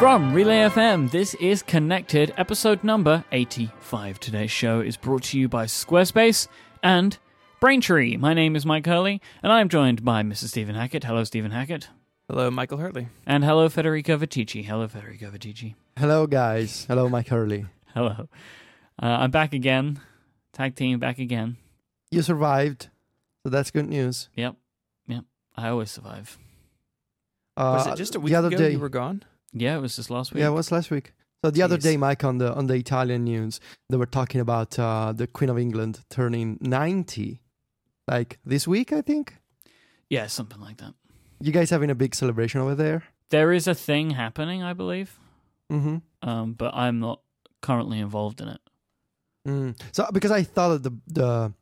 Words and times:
From 0.00 0.32
Relay 0.32 0.60
FM, 0.68 1.10
this 1.10 1.34
is 1.34 1.62
Connected, 1.62 2.32
episode 2.38 2.82
number 2.82 3.22
85. 3.32 4.18
Today's 4.18 4.50
show 4.50 4.80
is 4.80 4.96
brought 4.96 5.22
to 5.24 5.38
you 5.38 5.46
by 5.46 5.66
Squarespace 5.66 6.48
and 6.82 7.18
Braintree. 7.60 8.16
My 8.16 8.32
name 8.32 8.56
is 8.56 8.64
Myke 8.64 8.86
Hurley, 8.86 9.20
and 9.42 9.52
I'm 9.52 9.68
joined 9.68 10.02
by 10.02 10.22
Mrs. 10.22 10.48
Stephen 10.48 10.74
Hackett. 10.74 11.04
Hello, 11.04 11.22
Stephen 11.24 11.50
Hackett. 11.50 11.88
Hello, 12.30 12.50
Michael 12.50 12.78
Hurley. 12.78 13.08
And 13.26 13.44
hello, 13.44 13.68
Federico 13.68 14.16
Viticci. 14.16 14.64
Hello, 14.64 14.88
Federico 14.88 15.30
Viticci. 15.30 15.74
Hello, 15.98 16.26
guys. 16.26 16.86
Hello, 16.88 17.06
Myke 17.08 17.28
Hurley. 17.28 17.66
Hello. 17.94 18.28
Uh, 19.02 19.06
I'm 19.06 19.30
back 19.30 19.52
again. 19.52 20.00
Tag 20.54 20.74
team 20.76 20.98
back 20.98 21.18
again. 21.18 21.58
You 22.10 22.22
survived, 22.22 22.88
so 23.44 23.50
that's 23.50 23.70
good 23.70 23.86
news. 23.88 24.30
Yep. 24.34 24.56
Yep. 25.08 25.24
I 25.58 25.68
always 25.68 25.90
survive. 25.90 26.38
Was 27.58 27.86
Uh, 27.86 27.92
it 27.92 27.96
just 27.96 28.14
a 28.14 28.20
week 28.20 28.30
the 28.32 28.38
other 28.38 28.48
ago 28.48 28.56
day? 28.56 28.72
you 28.72 28.78
were 28.78 28.88
gone? 28.88 29.22
Yeah, 29.52 29.76
it 29.76 29.80
was 29.80 29.96
just 29.96 30.10
last 30.10 30.32
week. 30.32 30.40
Yeah, 30.40 30.48
it 30.48 30.52
was 30.54 30.70
last 30.72 30.90
week. 30.90 31.12
So 31.44 31.50
the 31.50 31.62
other 31.62 31.78
day, 31.78 31.96
Myke, 31.96 32.24
on 32.24 32.38
the 32.38 32.52
on 32.54 32.66
the 32.66 32.74
Italian 32.74 33.24
news, 33.24 33.60
they 33.88 33.96
were 33.96 34.06
talking 34.06 34.40
about 34.40 34.78
uh, 34.78 35.12
the 35.12 35.26
Queen 35.26 35.48
of 35.50 35.58
England 35.58 36.00
turning 36.10 36.58
ninety, 36.60 37.40
like 38.06 38.38
this 38.44 38.68
week, 38.68 38.92
I 38.92 39.00
think. 39.02 39.36
yeah, 40.10 40.26
something 40.28 40.60
like 40.60 40.76
that. 40.78 40.94
You 41.40 41.52
guys 41.52 41.70
having 41.70 41.90
a 41.90 41.94
big 41.94 42.14
celebration 42.14 42.60
over 42.60 42.74
there? 42.74 43.04
There 43.30 43.52
is 43.52 43.66
a 43.66 43.74
thing 43.74 44.10
happening, 44.10 44.62
I 44.62 44.74
believe, 44.74 45.18
Mm-hmm. 45.72 46.28
um, 46.28 46.52
but 46.52 46.74
I'm 46.74 46.98
not 47.00 47.20
currently 47.62 47.98
involved 48.00 48.40
in 48.40 48.48
it. 48.48 48.60
Mm. 49.48 49.80
So 49.92 50.06
because 50.12 50.30
I 50.32 50.42
thought 50.42 50.82
that 50.82 50.82
the 50.82 50.94
the 51.20 51.52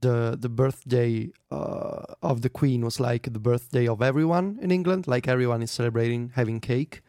the 0.00 0.36
the 0.40 0.48
birthday 0.48 1.30
uh, 1.50 2.04
of 2.22 2.42
the 2.42 2.48
Queen 2.50 2.84
was 2.84 3.00
like 3.00 3.32
the 3.32 3.40
birthday 3.40 3.88
of 3.88 4.00
everyone 4.02 4.58
in 4.62 4.70
England, 4.70 5.08
like 5.08 5.26
everyone 5.26 5.62
is 5.62 5.70
celebrating 5.72 6.30
having 6.36 6.60
cake, 6.60 7.00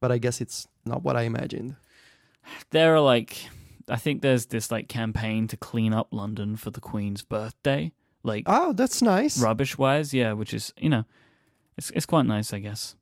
but 0.00 0.10
I 0.12 0.18
guess 0.18 0.40
it's 0.40 0.66
not 0.84 1.02
what 1.02 1.16
I 1.16 1.22
imagined. 1.22 1.76
There 2.70 2.94
are 2.94 3.00
like, 3.00 3.36
I 3.88 3.96
think 3.96 4.22
there's 4.22 4.46
this 4.46 4.70
like 4.70 4.88
campaign 4.88 5.46
to 5.48 5.56
clean 5.56 5.92
up 5.92 6.08
London 6.10 6.56
for 6.56 6.70
the 6.70 6.80
Queen's 6.80 7.22
birthday, 7.22 7.92
like 8.22 8.44
Oh, 8.46 8.72
that's 8.72 9.02
nice. 9.02 9.40
rubbish 9.40 9.76
wise, 9.78 10.12
yeah, 10.14 10.32
which 10.32 10.52
is 10.54 10.72
you 10.78 10.88
know, 10.88 11.04
it's 11.76 11.90
it's 11.90 12.06
quite 12.06 12.26
nice, 12.26 12.52
I 12.52 12.58
guess. 12.60 12.96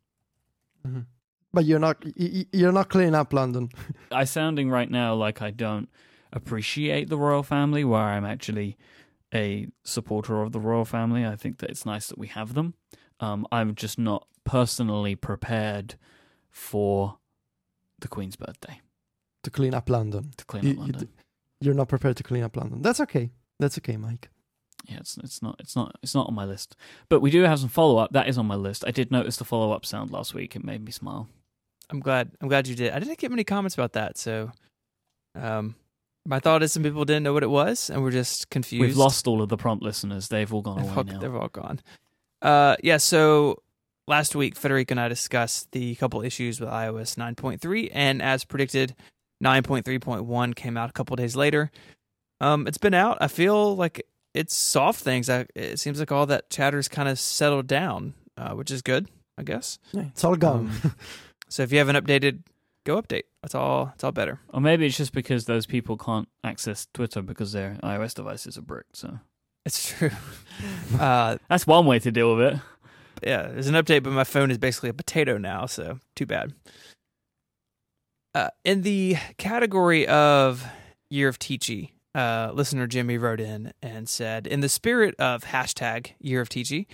Mhm. 0.87 1.07
But 1.53 1.65
you're 1.65 1.79
not 1.79 2.05
you're 2.17 2.73
not 2.73 2.89
cleaning 2.91 3.15
up 3.15 3.33
London. 3.33 3.71
I 4.13 4.25
sounding 4.25 4.71
right 4.71 4.91
now 4.91 5.15
like 5.15 5.41
I 5.41 5.51
don't 5.51 5.89
appreciate 6.33 7.09
the 7.09 7.17
royal 7.17 7.43
family, 7.43 7.85
where 7.85 8.03
I'm 8.03 8.25
actually 8.27 8.77
a 9.35 9.67
supporter 9.83 10.43
of 10.43 10.53
the 10.53 10.61
royal 10.61 10.85
family. 10.85 11.25
I 11.25 11.37
think 11.37 11.59
that 11.59 11.71
it's 11.71 11.87
nice 11.87 12.09
that 12.09 12.19
we 12.19 12.27
have 12.29 12.55
them. 12.55 12.75
Um, 13.21 13.47
I'm 13.51 13.75
just 13.75 13.99
not 13.99 14.27
personally 14.45 15.15
prepared 15.15 15.97
for 16.59 17.19
the 18.01 18.09
Queen's 18.09 18.37
birthday 18.37 18.81
to 19.45 19.51
clean 19.51 19.75
up 19.75 19.89
London. 19.89 20.33
to 20.37 20.45
clean 20.45 20.65
You- 20.65 20.71
up 20.73 20.77
you 20.77 20.83
London. 20.83 21.01
d- 21.07 21.09
You're 21.61 21.75
not 21.75 21.89
prepared 21.89 22.17
to 22.19 22.23
clean 22.23 22.43
up 22.45 22.57
London. 22.57 22.83
That's 22.83 23.01
okay. 23.01 23.31
That's 23.61 23.79
okay, 23.79 23.95
Myke. 23.97 24.25
yeah, 24.87 24.99
it's 24.99 25.17
it's 25.19 25.43
not 25.43 25.57
it's 25.59 25.75
not 25.75 25.97
it's 26.03 26.15
not 26.15 26.29
on 26.29 26.35
my 26.35 26.45
list. 26.45 26.77
But 27.09 27.21
we 27.21 27.31
do 27.31 27.43
have 27.43 27.59
some 27.59 27.69
follow 27.69 27.99
up. 27.99 28.13
That 28.13 28.29
is 28.29 28.39
on 28.39 28.47
my 28.47 28.55
list. 28.57 28.85
I 28.87 28.91
did 28.93 29.11
notice 29.11 29.37
the 29.37 29.45
follow 29.45 29.73
up 29.73 29.85
sound 29.85 30.11
last 30.13 30.35
week. 30.35 30.55
It 30.57 30.65
made 30.65 30.85
me 30.85 30.93
smile. 30.93 31.29
I'm 31.91 32.01
glad. 32.01 32.31
I'm 32.41 32.49
glad 32.49 32.69
you 32.69 32.75
did. 32.77 32.93
I 32.93 32.99
didn't 33.01 33.19
get 33.19 33.31
many 33.31 33.45
comments 33.45 33.75
about 33.75 33.95
that, 33.95 34.17
so 34.19 34.53
um, 35.35 35.75
my 36.27 36.39
thought 36.39 36.63
is 36.63 36.71
some 36.73 36.83
people 36.83 37.05
didn't 37.05 37.23
know 37.25 37.33
what 37.33 37.43
it 37.43 37.51
was 37.51 37.91
and 37.91 38.03
were 38.03 38.11
just 38.13 38.51
confused. 38.51 38.83
We've 38.83 38.97
lost 38.97 39.27
all 39.27 39.41
of 39.43 39.49
the 39.49 39.57
prompt 39.57 39.83
listeners. 39.83 40.29
They've 40.29 40.53
all 40.53 40.63
gone 40.63 40.77
They've 40.79 40.87
away 40.87 40.97
all, 40.97 41.05
now. 41.05 41.19
they've 41.19 41.35
all 41.35 41.49
gone. 41.49 41.81
Uh, 42.43 42.77
yeah. 42.85 42.99
So 42.99 43.63
last 44.09 44.35
week, 44.35 44.57
Federico 44.57 44.93
and 44.95 45.01
I 45.01 45.09
discussed 45.09 45.71
the 45.73 45.95
couple 45.97 46.23
issues 46.23 46.61
with 46.61 46.69
iOS 46.69 47.17
9.3, 47.17 47.91
and 47.93 48.21
as 48.23 48.45
predicted, 48.45 48.95
9.3.1 49.43 50.55
came 50.57 50.77
out 50.77 50.91
a 50.91 50.93
couple 50.93 51.15
days 51.17 51.37
later. 51.37 51.71
Um, 52.41 52.67
it's 52.67 52.79
been 52.79 52.95
out. 52.95 53.19
I 53.21 53.29
feel 53.29 53.77
like 53.77 54.07
it's 54.35 54.55
soft 54.55 55.01
things. 55.03 55.29
I, 55.29 55.47
it 55.55 55.79
seems 55.79 55.99
like 56.01 56.13
all 56.13 56.27
that 56.27 56.51
chatter's 56.51 56.89
kind 56.89 57.09
of 57.09 57.19
settled 57.19 57.67
down, 57.67 58.15
uh, 58.37 58.51
which 58.55 58.71
is 58.71 58.83
good, 58.83 59.09
I 59.37 59.43
guess. 59.43 59.79
Yeah, 59.93 60.05
it's 60.09 60.25
all 60.25 60.37
gone. 60.37 60.71
Um, 60.85 60.95
So 61.51 61.63
if 61.63 61.73
you 61.73 61.79
haven't 61.79 61.97
updated, 61.97 62.41
go 62.85 63.01
update. 63.01 63.23
That's 63.43 63.55
all. 63.55 63.93
It's 63.95 64.05
all 64.05 64.13
better. 64.13 64.39
Or 64.53 64.61
maybe 64.61 64.85
it's 64.85 64.99
just 64.99 65.15
because 65.15 65.47
those 65.47 65.65
people 65.65 65.97
can't 65.97 66.29
access 66.45 66.87
Twitter 66.93 67.23
because 67.23 67.53
their 67.53 67.79
iOS 67.83 68.13
devices 68.13 68.59
are 68.59 68.63
bricked. 68.63 68.99
So 68.99 69.19
It's 69.65 69.97
true. 69.97 70.11
uh, 71.01 71.39
that's 71.49 71.67
one 71.67 71.87
way 71.87 71.99
to 72.01 72.11
deal 72.13 72.37
with 72.37 72.53
it. 72.53 72.61
Yeah, 73.23 73.49
there's 73.49 73.69
an 73.69 73.75
update, 73.75 74.03
but 74.03 74.13
my 74.13 74.25
phone 74.25 74.51
is 74.51 74.59
basically 74.59 74.91
a 74.91 74.95
potato 74.95 75.39
now, 75.39 75.67
so 75.67 75.99
too 76.15 76.27
bad. 76.27 76.53
Uh, 78.35 78.49
in 78.65 78.83
the 78.83 79.17
category 79.39 80.07
of 80.07 80.65
Year 81.11 81.29
of 81.29 81.39
Teachy, 81.39 81.93
uh, 82.15 82.51
listener 82.53 82.87
Jimmy 82.87 83.19
wrote 83.19 83.41
in 83.41 83.73
and 83.83 84.09
said, 84.09 84.47
"In 84.47 84.61
the 84.61 84.69
spirit 84.69 85.15
of 85.19 85.45
hashtag 85.45 86.13
Year 86.21 86.41
of 86.41 86.49
Teachy, 86.49 86.87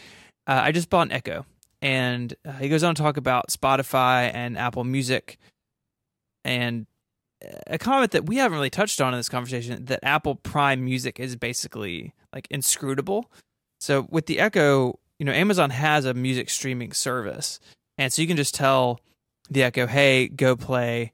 uh, 0.47 0.61
I 0.65 0.73
just 0.73 0.91
bought 0.91 1.09
an 1.09 1.13
Echo." 1.13 1.45
And 1.83 2.35
uh, 2.47 2.53
he 2.53 2.69
goes 2.69 2.83
on 2.83 2.95
to 2.95 3.03
talk 3.03 3.17
about 3.17 3.49
Spotify 3.49 4.31
and 4.33 4.57
Apple 4.57 4.85
Music, 4.85 5.39
and 6.45 6.87
a 7.67 7.79
comment 7.79 8.13
that 8.13 8.27
we 8.27 8.37
haven't 8.37 8.57
really 8.57 8.71
touched 8.71 9.01
on 9.01 9.13
in 9.13 9.19
this 9.19 9.29
conversation 9.29 9.85
that 9.87 10.01
Apple 10.03 10.37
Prime 10.37 10.85
Music 10.85 11.21
is 11.21 11.37
basically 11.37 12.15
like 12.33 12.47
inscrutable. 12.51 13.31
So 13.81 14.07
with 14.11 14.27
the 14.27 14.39
Echo, 14.39 14.99
you 15.19 15.27
know, 15.27 15.33
Amazon 15.33 15.71
has 15.71 16.05
a 16.05 16.15
music 16.15 16.51
streaming 16.51 16.93
service, 16.93 17.61
and 17.99 18.13
so 18.13 18.23
you 18.23 18.29
can 18.29 18.37
just 18.37 18.55
tell 18.55 19.01
the 19.51 19.63
Echo, 19.63 19.87
"Hey, 19.87 20.29
go 20.29 20.57
play," 20.57 21.13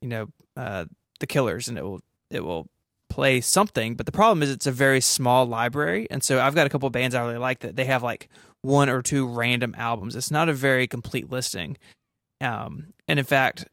you 0.00 0.08
know, 0.08 0.28
uh, 0.56 0.84
the 1.18 1.26
Killers, 1.26 1.68
and 1.68 1.78
it 1.78 1.82
will 1.82 2.00
it 2.30 2.44
will 2.44 2.66
play 3.08 3.40
something. 3.40 3.96
But 3.96 4.06
the 4.06 4.12
problem 4.12 4.42
is, 4.42 4.50
it's 4.50 4.66
a 4.66 4.72
very 4.72 5.00
small 5.00 5.46
library, 5.46 6.06
and 6.10 6.22
so 6.22 6.40
I've 6.40 6.54
got 6.54 6.66
a 6.66 6.70
couple 6.70 6.88
bands 6.90 7.14
I 7.14 7.24
really 7.24 7.38
like 7.38 7.60
that 7.60 7.76
they 7.76 7.86
have 7.86 8.02
like 8.02 8.28
one 8.62 8.88
or 8.88 9.02
two 9.02 9.26
random 9.26 9.74
albums. 9.76 10.14
It's 10.16 10.30
not 10.30 10.48
a 10.48 10.54
very 10.54 10.86
complete 10.86 11.30
listing, 11.30 11.76
um, 12.40 12.92
and 13.08 13.18
in 13.18 13.24
fact, 13.24 13.66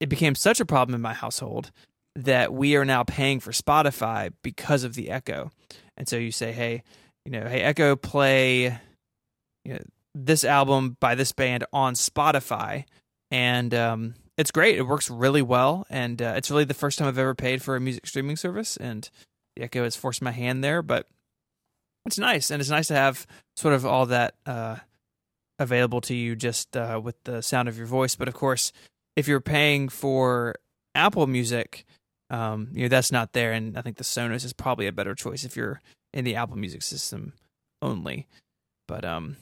it 0.00 0.08
became 0.08 0.34
such 0.34 0.60
a 0.60 0.66
problem 0.66 0.94
in 0.94 1.00
my 1.00 1.14
household 1.14 1.72
that 2.14 2.52
we 2.54 2.76
are 2.76 2.84
now 2.84 3.02
paying 3.02 3.40
for 3.40 3.52
Spotify 3.52 4.32
because 4.42 4.84
of 4.84 4.94
the 4.94 5.10
Echo. 5.10 5.50
And 5.96 6.08
so 6.08 6.16
you 6.16 6.30
say, 6.32 6.52
"Hey, 6.52 6.82
you 7.24 7.32
know, 7.32 7.46
hey 7.48 7.60
Echo, 7.62 7.96
play 7.96 8.78
you 9.66 9.74
know, 9.74 9.84
this 10.14 10.44
album 10.44 10.96
by 11.00 11.14
this 11.14 11.32
band 11.32 11.64
on 11.72 11.94
Spotify," 11.94 12.84
and 13.30 13.74
um, 13.74 14.14
it's 14.36 14.50
great. 14.50 14.78
It 14.78 14.82
works 14.82 15.10
really 15.10 15.42
well, 15.42 15.86
and 15.90 16.20
uh, 16.20 16.34
it's 16.36 16.50
really 16.50 16.64
the 16.64 16.74
first 16.74 16.98
time 16.98 17.08
I've 17.08 17.18
ever 17.18 17.34
paid 17.34 17.62
for 17.62 17.76
a 17.76 17.80
music 17.80 18.06
streaming 18.06 18.36
service, 18.36 18.76
and 18.76 19.08
the 19.56 19.62
Echo 19.62 19.84
has 19.84 19.96
forced 19.96 20.22
my 20.22 20.32
hand 20.32 20.62
there, 20.62 20.82
but 20.82 21.08
it's 22.04 22.18
nice, 22.18 22.50
and 22.50 22.60
it's 22.60 22.70
nice 22.70 22.88
to 22.88 22.94
have 22.94 23.26
sort 23.56 23.74
of 23.74 23.84
all 23.84 24.06
that 24.06 24.34
uh, 24.46 24.76
available 25.58 26.00
to 26.02 26.14
you 26.14 26.36
just 26.36 26.76
uh, 26.76 27.00
with 27.02 27.16
the 27.24 27.42
sound 27.42 27.68
of 27.68 27.76
your 27.76 27.86
voice. 27.86 28.14
But 28.14 28.28
of 28.28 28.34
course, 28.34 28.72
if 29.16 29.26
you're 29.26 29.40
paying 29.40 29.88
for 29.88 30.54
Apple 30.94 31.26
Music, 31.26 31.84
um, 32.30 32.68
you 32.72 32.82
know 32.82 32.88
that's 32.88 33.12
not 33.12 33.32
there, 33.32 33.52
and 33.52 33.76
I 33.76 33.82
think 33.82 33.96
the 33.96 34.04
Sonos 34.04 34.44
is 34.44 34.52
probably 34.52 34.86
a 34.86 34.92
better 34.92 35.14
choice 35.14 35.44
if 35.44 35.56
you're 35.56 35.80
in 36.12 36.24
the 36.24 36.36
Apple 36.36 36.56
Music 36.56 36.82
system 36.82 37.32
only. 37.82 38.26
But 38.86 39.04
um, 39.04 39.36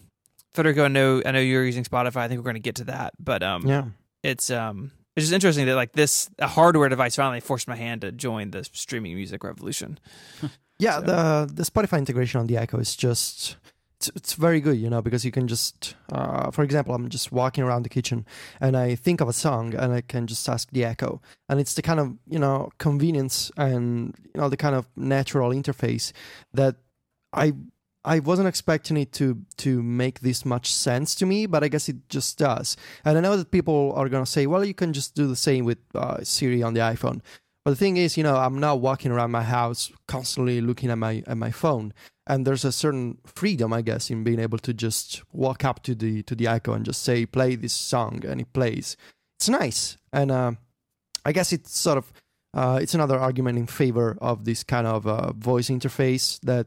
Federico, 0.54 0.84
I 0.84 0.88
know 0.88 1.22
I 1.24 1.32
know 1.32 1.40
you're 1.40 1.64
using 1.64 1.84
Spotify. 1.84 2.18
I 2.18 2.28
think 2.28 2.38
we're 2.38 2.44
going 2.44 2.54
to 2.54 2.60
get 2.60 2.76
to 2.76 2.84
that, 2.84 3.14
but 3.18 3.42
um, 3.42 3.66
yeah. 3.66 3.84
it's 4.22 4.50
um, 4.50 4.92
it's 5.16 5.26
just 5.26 5.34
interesting 5.34 5.66
that 5.66 5.74
like 5.74 5.92
this 5.92 6.30
a 6.38 6.46
hardware 6.46 6.88
device 6.88 7.16
finally 7.16 7.40
forced 7.40 7.68
my 7.68 7.76
hand 7.76 8.02
to 8.02 8.12
join 8.12 8.50
the 8.50 8.64
streaming 8.72 9.14
music 9.14 9.44
revolution. 9.44 9.98
Yeah, 10.76 10.96
So- 10.96 11.02
the 11.46 11.54
the 11.54 11.62
Spotify 11.62 11.98
integration 11.98 12.40
on 12.40 12.48
the 12.48 12.56
Echo 12.56 12.78
is 12.78 12.96
just 12.96 13.56
it's, 13.96 14.10
it's 14.16 14.32
very 14.34 14.60
good, 14.60 14.76
you 14.76 14.90
know, 14.90 15.00
because 15.02 15.24
you 15.24 15.30
can 15.30 15.46
just, 15.46 15.94
uh, 16.10 16.50
for 16.50 16.64
example, 16.64 16.94
I'm 16.96 17.08
just 17.08 17.30
walking 17.30 17.62
around 17.62 17.84
the 17.84 17.88
kitchen 17.88 18.26
and 18.60 18.76
I 18.76 18.96
think 18.96 19.20
of 19.20 19.28
a 19.28 19.32
song 19.32 19.72
and 19.74 19.92
I 19.92 20.00
can 20.00 20.26
just 20.26 20.48
ask 20.48 20.68
the 20.72 20.84
Echo, 20.84 21.22
and 21.48 21.60
it's 21.60 21.74
the 21.74 21.82
kind 21.82 22.00
of 22.00 22.16
you 22.28 22.40
know 22.40 22.70
convenience 22.78 23.52
and 23.56 24.14
you 24.34 24.40
know 24.40 24.48
the 24.48 24.56
kind 24.56 24.74
of 24.74 24.88
natural 24.96 25.50
interface 25.50 26.12
that 26.52 26.74
I 27.32 27.52
I 28.04 28.18
wasn't 28.18 28.48
expecting 28.48 28.96
it 28.96 29.12
to 29.14 29.40
to 29.58 29.82
make 29.82 30.20
this 30.20 30.44
much 30.44 30.72
sense 30.72 31.14
to 31.16 31.26
me, 31.26 31.46
but 31.46 31.64
I 31.64 31.68
guess 31.68 31.88
it 31.88 32.08
just 32.08 32.38
does. 32.38 32.76
And 33.04 33.16
I 33.16 33.20
know 33.20 33.36
that 33.36 33.50
people 33.50 33.92
are 33.96 34.08
gonna 34.08 34.26
say, 34.26 34.46
well, 34.46 34.64
you 34.64 34.74
can 34.74 34.92
just 34.92 35.14
do 35.14 35.26
the 35.26 35.36
same 35.36 35.64
with 35.64 35.78
uh, 35.94 36.22
Siri 36.22 36.62
on 36.62 36.74
the 36.74 36.80
iPhone. 36.80 37.20
But 37.64 37.70
the 37.70 37.76
thing 37.76 37.96
is, 37.96 38.18
you 38.18 38.22
know, 38.22 38.36
I'm 38.36 38.60
not 38.60 38.80
walking 38.80 39.10
around 39.10 39.30
my 39.30 39.42
house 39.42 39.90
constantly 40.06 40.60
looking 40.60 40.90
at 40.90 40.98
my 40.98 41.22
at 41.26 41.38
my 41.38 41.50
phone, 41.50 41.94
and 42.26 42.46
there's 42.46 42.64
a 42.64 42.72
certain 42.72 43.18
freedom, 43.24 43.72
I 43.72 43.80
guess, 43.80 44.10
in 44.10 44.22
being 44.22 44.40
able 44.40 44.58
to 44.58 44.74
just 44.74 45.22
walk 45.32 45.64
up 45.64 45.82
to 45.84 45.94
the 45.94 46.22
to 46.24 46.34
the 46.34 46.46
Echo 46.46 46.74
and 46.74 46.84
just 46.84 47.02
say, 47.02 47.24
"Play 47.24 47.56
this 47.56 47.72
song," 47.72 48.22
and 48.26 48.40
it 48.40 48.52
plays. 48.52 48.98
It's 49.38 49.48
nice, 49.48 49.96
and 50.12 50.30
uh, 50.30 50.52
I 51.24 51.32
guess 51.32 51.52
it's 51.52 51.76
sort 51.76 51.96
of 51.96 52.12
uh, 52.52 52.78
it's 52.82 52.94
another 52.94 53.18
argument 53.18 53.58
in 53.58 53.66
favor 53.66 54.18
of 54.20 54.44
this 54.44 54.62
kind 54.62 54.86
of 54.86 55.06
uh, 55.06 55.32
voice 55.32 55.70
interface 55.70 56.38
that 56.42 56.66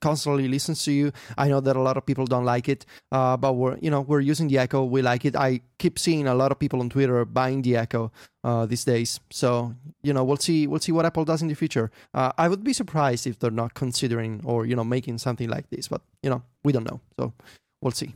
constantly 0.00 0.48
listens 0.48 0.84
to 0.84 0.92
you. 0.92 1.12
I 1.36 1.48
know 1.48 1.60
that 1.60 1.76
a 1.76 1.80
lot 1.80 1.96
of 1.96 2.06
people 2.06 2.26
don't 2.26 2.44
like 2.44 2.68
it, 2.68 2.86
uh, 3.12 3.36
but 3.36 3.54
we're 3.54 3.78
you 3.80 3.90
know 3.90 4.00
we're 4.00 4.20
using 4.20 4.48
the 4.48 4.58
Echo. 4.58 4.84
We 4.84 5.02
like 5.02 5.24
it. 5.24 5.36
I 5.36 5.60
keep 5.78 5.98
seeing 5.98 6.26
a 6.26 6.34
lot 6.34 6.52
of 6.52 6.58
people 6.58 6.80
on 6.80 6.90
Twitter 6.90 7.24
buying 7.24 7.62
the 7.62 7.76
Echo 7.76 8.12
uh, 8.44 8.66
these 8.66 8.84
days. 8.84 9.20
So 9.30 9.74
you 10.02 10.12
know 10.12 10.24
we'll 10.24 10.36
see 10.36 10.66
we'll 10.66 10.80
see 10.80 10.92
what 10.92 11.06
Apple 11.06 11.24
does 11.24 11.42
in 11.42 11.48
the 11.48 11.54
future. 11.54 11.90
Uh, 12.14 12.32
I 12.38 12.48
would 12.48 12.64
be 12.64 12.72
surprised 12.72 13.26
if 13.26 13.38
they're 13.38 13.50
not 13.50 13.74
considering 13.74 14.40
or 14.44 14.66
you 14.66 14.76
know 14.76 14.84
making 14.84 15.18
something 15.18 15.48
like 15.48 15.70
this, 15.70 15.88
but 15.88 16.02
you 16.22 16.30
know 16.30 16.42
we 16.64 16.72
don't 16.72 16.84
know. 16.84 17.00
So 17.18 17.32
we'll 17.80 17.92
see. 17.92 18.14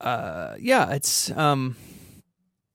Uh, 0.00 0.56
yeah, 0.58 0.90
it's 0.90 1.30
um, 1.30 1.76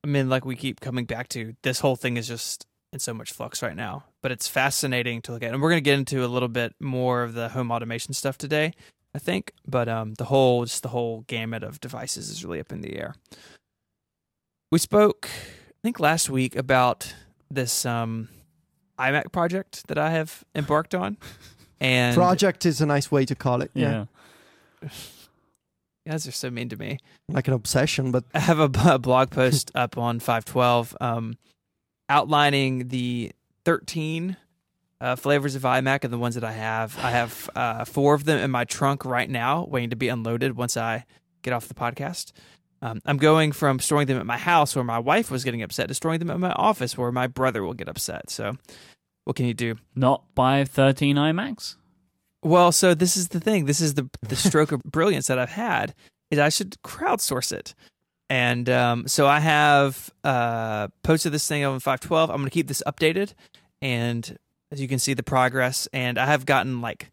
I 0.03 0.07
mean, 0.07 0.29
like 0.29 0.45
we 0.45 0.55
keep 0.55 0.79
coming 0.79 1.05
back 1.05 1.29
to, 1.29 1.55
this 1.61 1.79
whole 1.79 1.95
thing 1.95 2.17
is 2.17 2.27
just 2.27 2.65
in 2.91 2.99
so 2.99 3.13
much 3.13 3.31
flux 3.31 3.61
right 3.61 3.75
now. 3.75 4.05
But 4.21 4.31
it's 4.31 4.47
fascinating 4.47 5.21
to 5.23 5.31
look 5.33 5.43
at, 5.43 5.53
and 5.53 5.61
we're 5.61 5.69
going 5.69 5.83
to 5.83 5.89
get 5.89 5.97
into 5.97 6.25
a 6.25 6.27
little 6.27 6.47
bit 6.47 6.75
more 6.79 7.23
of 7.23 7.33
the 7.33 7.49
home 7.49 7.71
automation 7.71 8.13
stuff 8.13 8.37
today, 8.37 8.73
I 9.15 9.19
think. 9.19 9.53
But 9.67 9.87
um, 9.87 10.15
the 10.15 10.25
whole, 10.25 10.65
just 10.65 10.83
the 10.83 10.89
whole 10.89 11.21
gamut 11.27 11.63
of 11.63 11.79
devices 11.79 12.29
is 12.29 12.43
really 12.43 12.59
up 12.59 12.71
in 12.71 12.81
the 12.81 12.97
air. 12.97 13.15
We 14.71 14.79
spoke, 14.79 15.29
I 15.29 15.79
think, 15.83 15.99
last 15.99 16.29
week 16.29 16.55
about 16.55 17.13
this 17.51 17.85
um 17.85 18.29
iMac 18.99 19.31
project 19.31 19.87
that 19.87 19.97
I 19.97 20.11
have 20.11 20.43
embarked 20.53 20.93
on, 20.93 21.17
and 21.79 22.15
Project 22.15 22.65
is 22.65 22.81
a 22.81 22.85
nice 22.85 23.11
way 23.11 23.25
to 23.25 23.33
call 23.35 23.61
it. 23.61 23.71
Yeah. 23.73 24.05
you 24.83 24.89
guys 26.07 26.27
are 26.27 26.31
so 26.31 26.51
mean 26.51 26.69
to 26.69 26.77
me. 26.77 26.99
like 27.27 27.47
an 27.47 27.53
obsession, 27.53 28.11
but 28.11 28.25
I 28.33 28.39
have 28.39 28.59
a 28.59 28.99
blog 28.99 29.31
post 29.31 29.71
up 29.73 29.97
on 29.97 30.19
512 30.19 30.97
um, 31.01 31.37
outlining 32.09 32.87
the 32.89 33.31
13 33.65 34.35
uh, 35.01 35.15
flavors 35.15 35.55
of 35.55 35.61
iMac 35.61 36.03
and 36.03 36.11
the 36.11 36.17
ones 36.17 36.35
that 36.35 36.43
I 36.43 36.51
have. 36.51 36.97
I 37.01 37.11
have 37.11 37.49
uh, 37.55 37.85
four 37.85 38.13
of 38.13 38.25
them 38.25 38.39
in 38.39 38.51
my 38.51 38.65
trunk 38.65 39.05
right 39.05 39.29
now, 39.29 39.65
waiting 39.65 39.91
to 39.91 39.95
be 39.95 40.09
unloaded 40.09 40.57
once 40.57 40.75
I 40.75 41.05
get 41.41 41.53
off 41.53 41.67
the 41.67 41.73
podcast. 41.73 42.31
Um, 42.81 43.01
I'm 43.05 43.17
going 43.17 43.51
from 43.51 43.79
storing 43.79 44.07
them 44.07 44.17
at 44.19 44.25
my 44.25 44.37
house 44.37 44.75
where 44.75 44.85
my 44.85 44.99
wife 44.99 45.29
was 45.29 45.43
getting 45.43 45.61
upset 45.61 45.89
to 45.89 45.93
storing 45.93 46.19
them 46.19 46.31
at 46.31 46.39
my 46.39 46.51
office 46.51 46.97
where 46.97 47.11
my 47.11 47.27
brother 47.27 47.63
will 47.63 47.73
get 47.73 47.89
upset. 47.89 48.29
So, 48.29 48.57
what 49.25 49.35
can 49.35 49.45
you 49.45 49.53
do? 49.53 49.75
Not 49.95 50.23
buy 50.33 50.63
13 50.63 51.17
iMacs? 51.17 51.75
Well, 52.41 52.71
so 52.71 52.93
this 52.93 53.17
is 53.17 53.29
the 53.29 53.41
thing. 53.41 53.65
This 53.65 53.81
is 53.81 53.95
the 53.95 54.09
the 54.21 54.35
stroke 54.35 54.71
of 54.71 54.81
brilliance 54.83 55.27
that 55.27 55.37
I've 55.37 55.49
had 55.49 55.93
is 56.31 56.39
I 56.39 56.49
should 56.49 56.77
crowdsource 56.83 57.51
it. 57.51 57.75
And 58.29 58.69
um, 58.69 59.07
so 59.07 59.27
I 59.27 59.39
have 59.39 60.11
uh, 60.23 60.89
posted 61.03 61.31
this 61.31 61.47
thing 61.47 61.65
on 61.65 61.79
512. 61.79 62.29
I'm 62.29 62.37
going 62.37 62.45
to 62.45 62.53
keep 62.53 62.67
this 62.67 62.83
updated, 62.85 63.33
and 63.81 64.37
as 64.71 64.79
you 64.79 64.87
can 64.87 64.99
see, 64.99 65.13
the 65.13 65.23
progress. 65.23 65.87
And 65.93 66.19
I 66.19 66.27
have 66.27 66.45
gotten 66.45 66.81
like 66.81 67.11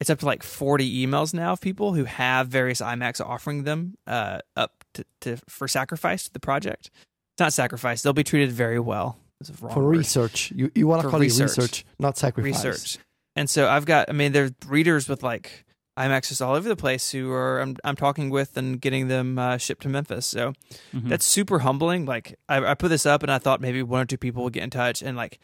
it's 0.00 0.10
up 0.10 0.18
to 0.20 0.26
like 0.26 0.42
40 0.42 1.06
emails 1.06 1.32
now 1.32 1.52
of 1.52 1.60
people 1.60 1.94
who 1.94 2.04
have 2.04 2.48
various 2.48 2.80
iMacs 2.80 3.24
offering 3.24 3.62
them 3.62 3.96
uh, 4.06 4.40
up 4.56 4.84
to, 4.94 5.04
to 5.20 5.36
for 5.48 5.68
sacrifice 5.68 6.24
to 6.24 6.32
the 6.32 6.40
project. 6.40 6.90
It's 7.34 7.40
not 7.40 7.52
sacrifice; 7.52 8.02
they'll 8.02 8.12
be 8.12 8.24
treated 8.24 8.50
very 8.50 8.80
well. 8.80 9.18
A 9.48 9.52
wrong 9.62 9.74
for 9.74 9.84
word 9.84 9.98
research, 9.98 10.50
you 10.54 10.72
you 10.74 10.86
want 10.86 11.02
to 11.02 11.08
call 11.08 11.20
research. 11.20 11.58
it 11.58 11.58
research, 11.58 11.84
not 11.98 12.16
sacrifice. 12.18 12.64
research. 12.64 12.98
And 13.36 13.50
so 13.50 13.68
I've 13.68 13.84
got, 13.84 14.08
I 14.08 14.12
mean, 14.12 14.32
there's 14.32 14.52
readers 14.66 15.08
with 15.08 15.22
like 15.22 15.65
iMacs 15.98 16.28
just 16.28 16.42
all 16.42 16.54
over 16.54 16.68
the 16.68 16.76
place 16.76 17.10
who 17.12 17.30
are 17.32 17.60
I'm 17.60 17.76
I'm 17.84 17.96
talking 17.96 18.30
with 18.30 18.56
and 18.56 18.80
getting 18.80 19.08
them 19.08 19.38
uh, 19.38 19.56
shipped 19.58 19.82
to 19.82 19.88
Memphis. 19.88 20.26
So 20.26 20.52
Mhm. 20.94 21.08
that's 21.08 21.24
super 21.26 21.60
humbling. 21.60 22.04
Like 22.06 22.38
I, 22.48 22.64
I 22.64 22.74
put 22.74 22.88
this 22.88 23.06
up 23.06 23.22
and 23.22 23.32
I 23.32 23.38
thought 23.38 23.60
maybe 23.60 23.82
one 23.82 24.02
or 24.02 24.06
two 24.06 24.18
people 24.18 24.44
would 24.44 24.52
get 24.52 24.62
in 24.62 24.70
touch. 24.70 25.02
And 25.02 25.16
like 25.16 25.38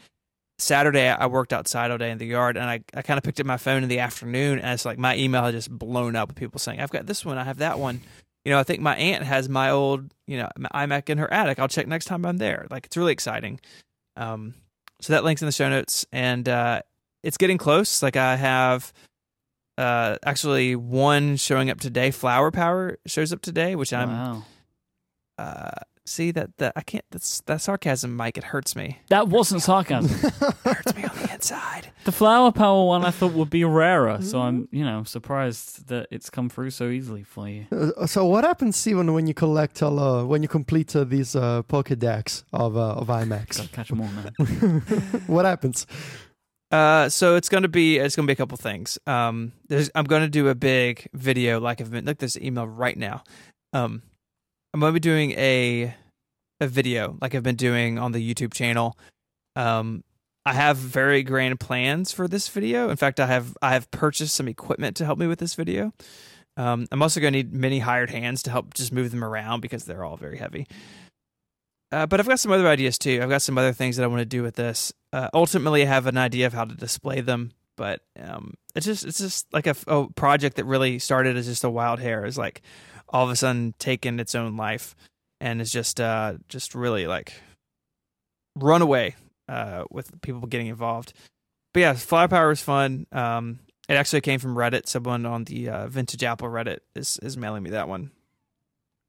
Saturday, 0.58 1.08
I 1.08 1.26
worked 1.26 1.52
outside 1.52 1.90
all 1.90 1.98
day 1.98 2.10
in 2.10 2.18
the 2.18 2.26
yard, 2.26 2.56
and 2.56 2.68
I 2.68 2.82
I 2.94 3.02
kind 3.02 3.18
of 3.18 3.24
picked 3.24 3.40
up 3.40 3.46
my 3.46 3.56
phone 3.56 3.82
in 3.82 3.88
the 3.88 3.98
afternoon, 3.98 4.58
and 4.60 4.72
it's 4.72 4.84
like 4.84 4.98
my 4.98 5.16
email 5.16 5.42
had 5.44 5.54
just 5.54 5.70
blown 5.70 6.14
up 6.14 6.28
with 6.28 6.36
people 6.36 6.58
saying 6.60 6.80
I've 6.80 6.90
got 6.90 7.06
this 7.06 7.24
one, 7.24 7.38
I 7.38 7.44
have 7.44 7.58
that 7.58 7.78
one. 7.78 8.00
You 8.44 8.52
know, 8.52 8.58
I 8.58 8.62
think 8.62 8.80
my 8.80 8.94
aunt 8.96 9.24
has 9.24 9.48
my 9.48 9.70
old 9.70 10.12
you 10.26 10.36
know 10.36 10.48
iMac 10.74 11.08
in 11.08 11.18
her 11.18 11.32
attic. 11.32 11.58
I'll 11.58 11.68
check 11.68 11.86
next 11.88 12.04
time 12.04 12.24
I'm 12.26 12.36
there. 12.38 12.66
Like 12.70 12.86
it's 12.86 12.96
really 12.96 13.12
exciting. 13.12 13.58
Um, 14.16 14.54
so 15.00 15.14
that 15.14 15.24
link's 15.24 15.42
in 15.42 15.46
the 15.46 15.52
show 15.52 15.68
notes, 15.68 16.06
and 16.12 16.48
uh, 16.48 16.82
it's 17.24 17.38
getting 17.38 17.58
close. 17.58 18.02
Like 18.02 18.16
I 18.16 18.36
have 18.36 18.92
uh 19.82 20.16
actually 20.24 20.76
one 20.76 21.36
showing 21.36 21.70
up 21.70 21.80
today. 21.80 22.10
Flower 22.10 22.50
Power 22.50 22.98
shows 23.06 23.32
up 23.32 23.42
today, 23.42 23.74
which 23.74 23.92
I'm 23.92 24.10
wow. 24.10 24.44
uh 25.38 25.70
see 26.04 26.30
that 26.32 26.56
that 26.58 26.72
I 26.76 26.82
can't 26.82 27.04
that's 27.10 27.40
that 27.42 27.60
sarcasm, 27.60 28.16
Myke. 28.16 28.38
It 28.38 28.44
hurts 28.44 28.74
me. 28.76 28.98
That 29.08 29.28
wasn't 29.28 29.62
sarcasm. 29.62 30.10
It 30.64 30.76
hurts 30.76 30.94
me 30.94 31.04
on 31.04 31.16
the 31.16 31.32
inside. 31.32 31.92
the 32.04 32.12
flower 32.12 32.52
power 32.52 32.86
one 32.86 33.04
I 33.04 33.10
thought 33.10 33.32
would 33.32 33.50
be 33.50 33.64
rarer, 33.64 34.22
so 34.22 34.40
I'm, 34.40 34.68
you 34.70 34.84
know, 34.84 35.04
surprised 35.04 35.88
that 35.88 36.06
it's 36.10 36.30
come 36.30 36.48
through 36.48 36.70
so 36.70 36.88
easily 36.88 37.24
for 37.24 37.48
you. 37.48 37.66
Uh, 37.70 38.06
so 38.06 38.24
what 38.26 38.44
happens, 38.44 38.76
Stephen, 38.76 39.12
when 39.12 39.26
you 39.26 39.34
collect 39.34 39.82
all, 39.82 39.98
uh, 39.98 40.24
when 40.24 40.42
you 40.42 40.48
complete 40.48 40.94
uh, 40.96 41.04
these 41.04 41.34
uh, 41.36 41.62
Pokédex 41.64 42.44
of 42.52 42.76
uh, 42.76 43.00
of 43.00 43.08
iMacs? 43.08 43.56
Gotta 43.56 43.68
catch 43.68 43.88
them 43.88 44.00
all 44.00 44.10
now. 44.10 44.30
what 45.26 45.44
happens? 45.44 45.86
Uh, 46.72 47.08
so 47.10 47.36
it's 47.36 47.50
gonna 47.50 47.68
be 47.68 47.98
it's 47.98 48.16
gonna 48.16 48.26
be 48.26 48.32
a 48.32 48.36
couple 48.36 48.56
things. 48.56 48.98
Um, 49.06 49.52
there's 49.68 49.90
I'm 49.94 50.06
gonna 50.06 50.28
do 50.28 50.48
a 50.48 50.54
big 50.54 51.06
video 51.12 51.60
like 51.60 51.80
I've 51.80 51.90
been 51.90 52.06
look 52.06 52.18
this 52.18 52.36
email 52.36 52.66
right 52.66 52.96
now. 52.96 53.22
Um, 53.74 54.02
I'm 54.72 54.80
gonna 54.80 54.92
be 54.92 55.00
doing 55.00 55.32
a 55.32 55.94
a 56.60 56.66
video 56.66 57.18
like 57.20 57.34
I've 57.34 57.42
been 57.42 57.56
doing 57.56 57.98
on 57.98 58.12
the 58.12 58.34
YouTube 58.34 58.54
channel. 58.54 58.96
Um, 59.54 60.02
I 60.46 60.54
have 60.54 60.78
very 60.78 61.22
grand 61.22 61.60
plans 61.60 62.10
for 62.10 62.26
this 62.26 62.48
video. 62.48 62.88
In 62.88 62.96
fact, 62.96 63.20
I 63.20 63.26
have 63.26 63.56
I 63.60 63.74
have 63.74 63.90
purchased 63.90 64.34
some 64.34 64.48
equipment 64.48 64.96
to 64.96 65.04
help 65.04 65.18
me 65.18 65.26
with 65.26 65.38
this 65.38 65.54
video. 65.54 65.92
Um, 66.56 66.86
I'm 66.90 67.02
also 67.02 67.20
going 67.20 67.32
to 67.32 67.38
need 67.38 67.52
many 67.54 67.78
hired 67.78 68.10
hands 68.10 68.42
to 68.42 68.50
help 68.50 68.74
just 68.74 68.92
move 68.92 69.10
them 69.10 69.24
around 69.24 69.60
because 69.60 69.84
they're 69.84 70.04
all 70.04 70.18
very 70.18 70.36
heavy. 70.36 70.66
Uh, 71.92 72.06
but 72.06 72.18
I've 72.18 72.26
got 72.26 72.40
some 72.40 72.52
other 72.52 72.66
ideas 72.66 72.96
too. 72.96 73.20
I've 73.22 73.28
got 73.28 73.42
some 73.42 73.58
other 73.58 73.74
things 73.74 73.96
that 73.96 74.04
I 74.04 74.06
want 74.06 74.20
to 74.20 74.26
do 74.26 74.42
with 74.42 74.54
this. 74.54 74.94
Uh, 75.12 75.28
ultimately, 75.34 75.82
I 75.82 75.86
have 75.86 76.06
an 76.06 76.16
idea 76.16 76.46
of 76.46 76.54
how 76.54 76.64
to 76.64 76.74
display 76.74 77.20
them, 77.20 77.52
but 77.76 78.00
um, 78.18 78.54
it's 78.74 78.86
just 78.86 79.04
it's 79.04 79.18
just 79.18 79.52
like 79.52 79.66
a, 79.66 79.76
a 79.86 80.08
project 80.12 80.56
that 80.56 80.64
really 80.64 80.98
started 80.98 81.36
as 81.36 81.46
just 81.46 81.64
a 81.64 81.70
wild 81.70 82.00
hair. 82.00 82.24
Is 82.24 82.38
like 82.38 82.62
all 83.10 83.24
of 83.24 83.30
a 83.30 83.36
sudden 83.36 83.74
taken 83.78 84.18
its 84.18 84.34
own 84.34 84.56
life, 84.56 84.96
and 85.38 85.60
is 85.60 85.70
just 85.70 86.00
uh, 86.00 86.34
just 86.48 86.74
really 86.74 87.06
like 87.06 87.34
run 88.56 88.80
away 88.80 89.14
uh, 89.46 89.84
with 89.90 90.18
people 90.22 90.46
getting 90.46 90.68
involved. 90.68 91.12
But 91.74 91.80
yeah, 91.80 91.92
Flower 91.92 92.28
Power 92.28 92.50
is 92.52 92.62
fun. 92.62 93.06
Um, 93.12 93.58
it 93.86 93.94
actually 93.94 94.22
came 94.22 94.40
from 94.40 94.56
Reddit. 94.56 94.86
Someone 94.86 95.26
on 95.26 95.44
the 95.44 95.68
uh, 95.68 95.86
Vintage 95.88 96.24
Apple 96.24 96.48
Reddit 96.48 96.78
is 96.94 97.18
is 97.22 97.36
mailing 97.36 97.62
me 97.62 97.70
that 97.70 97.86
one. 97.86 98.12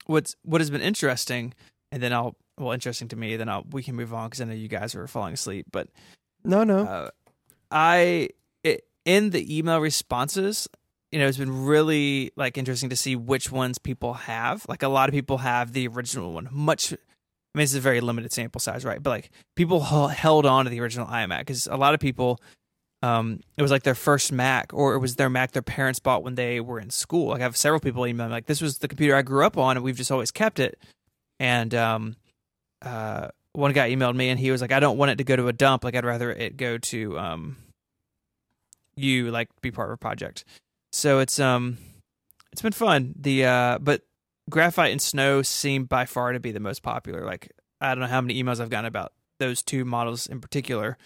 What's 0.05 0.35
what 0.43 0.59
has 0.59 0.69
been 0.69 0.81
interesting, 0.81 1.53
and 1.89 2.03
then 2.03 2.11
I'll 2.11 2.35
well 2.57 2.71
interesting 2.71 3.07
to 3.09 3.15
me. 3.15 3.35
Then 3.37 3.49
I'll 3.49 3.65
we 3.71 3.83
can 3.83 3.95
move 3.95 4.13
on 4.13 4.27
because 4.29 4.41
I 4.41 4.45
know 4.45 4.53
you 4.53 4.67
guys 4.67 4.95
are 4.95 5.07
falling 5.07 5.33
asleep. 5.33 5.67
But 5.71 5.87
No, 6.43 6.63
no. 6.63 6.79
uh, 6.85 7.09
I 7.71 8.29
it, 8.63 8.85
in 9.05 9.31
the 9.31 9.57
email 9.57 9.79
responses, 9.79 10.67
you 11.11 11.19
know, 11.19 11.27
it's 11.27 11.37
been 11.37 11.65
really 11.65 12.31
like 12.35 12.57
interesting 12.57 12.89
to 12.89 12.95
see 12.95 13.15
which 13.15 13.51
ones 13.51 13.77
people 13.77 14.13
have. 14.13 14.65
Like 14.67 14.83
a 14.83 14.87
lot 14.87 15.09
of 15.09 15.13
people 15.13 15.39
have 15.39 15.73
the 15.73 15.87
original 15.87 16.31
one. 16.33 16.47
Much, 16.51 16.93
I 16.93 16.97
mean, 17.55 17.63
this 17.63 17.71
is 17.71 17.75
a 17.77 17.81
very 17.81 18.01
limited 18.01 18.31
sample 18.31 18.59
size, 18.59 18.85
right? 18.85 19.01
But 19.01 19.09
like 19.09 19.31
people 19.55 19.81
h- 19.83 20.15
held 20.17 20.45
on 20.45 20.65
to 20.65 20.71
the 20.71 20.79
original 20.79 21.07
iMac 21.07 21.39
because 21.39 21.67
a 21.67 21.75
lot 21.77 21.93
of 21.93 21.99
people, 21.99 22.39
um, 23.01 23.41
it 23.57 23.61
was 23.61 23.69
like 23.71 23.83
their 23.83 23.95
first 23.95 24.31
Mac 24.31 24.73
or 24.73 24.93
it 24.95 24.99
was 24.99 25.17
their 25.17 25.29
Mac 25.29 25.51
their 25.51 25.61
parents 25.61 25.99
bought 25.99 26.23
when 26.23 26.35
they 26.35 26.59
were 26.59 26.79
in 26.79 26.89
school. 26.89 27.29
Like 27.29 27.41
I 27.41 27.43
have 27.43 27.57
several 27.57 27.79
people 27.79 28.07
email 28.07 28.27
me 28.27 28.31
like, 28.31 28.45
"This 28.45 28.61
was 28.61 28.77
the 28.77 28.87
computer 28.87 29.15
I 29.15 29.23
grew 29.23 29.45
up 29.45 29.57
on, 29.57 29.75
and 29.77 29.83
we've 29.83 29.97
just 29.97 30.11
always 30.11 30.31
kept 30.31 30.59
it." 30.59 30.79
And 31.39 31.75
um, 31.75 32.15
uh, 32.83 33.29
one 33.53 33.71
guy 33.71 33.91
emailed 33.91 34.15
me 34.15 34.29
and 34.29 34.39
he 34.39 34.51
was 34.51 34.61
like, 34.61 34.71
I 34.71 34.79
don't 34.79 34.97
want 34.97 35.11
it 35.11 35.17
to 35.19 35.23
go 35.23 35.35
to 35.35 35.47
a 35.47 35.53
dump. 35.53 35.83
Like 35.83 35.95
I'd 35.95 36.05
rather 36.05 36.31
it 36.31 36.57
go 36.57 36.77
to 36.77 37.17
um 37.19 37.57
you 38.95 39.31
like 39.31 39.49
be 39.61 39.71
part 39.71 39.89
of 39.89 39.93
a 39.93 39.97
project. 39.97 40.43
So 40.91 41.19
it's 41.19 41.39
um 41.39 41.77
it's 42.51 42.61
been 42.61 42.73
fun. 42.73 43.13
The 43.17 43.45
uh 43.45 43.79
but 43.79 44.01
graphite 44.49 44.91
and 44.91 45.01
snow 45.01 45.41
seem 45.41 45.85
by 45.85 46.05
far 46.05 46.33
to 46.33 46.39
be 46.39 46.51
the 46.51 46.59
most 46.59 46.81
popular. 46.83 47.25
Like 47.25 47.51
I 47.79 47.89
don't 47.89 48.01
know 48.01 48.07
how 48.07 48.21
many 48.21 48.41
emails 48.41 48.59
I've 48.59 48.69
gotten 48.69 48.85
about 48.85 49.13
those 49.39 49.61
two 49.61 49.85
models 49.85 50.27
in 50.27 50.41
particular. 50.41 50.97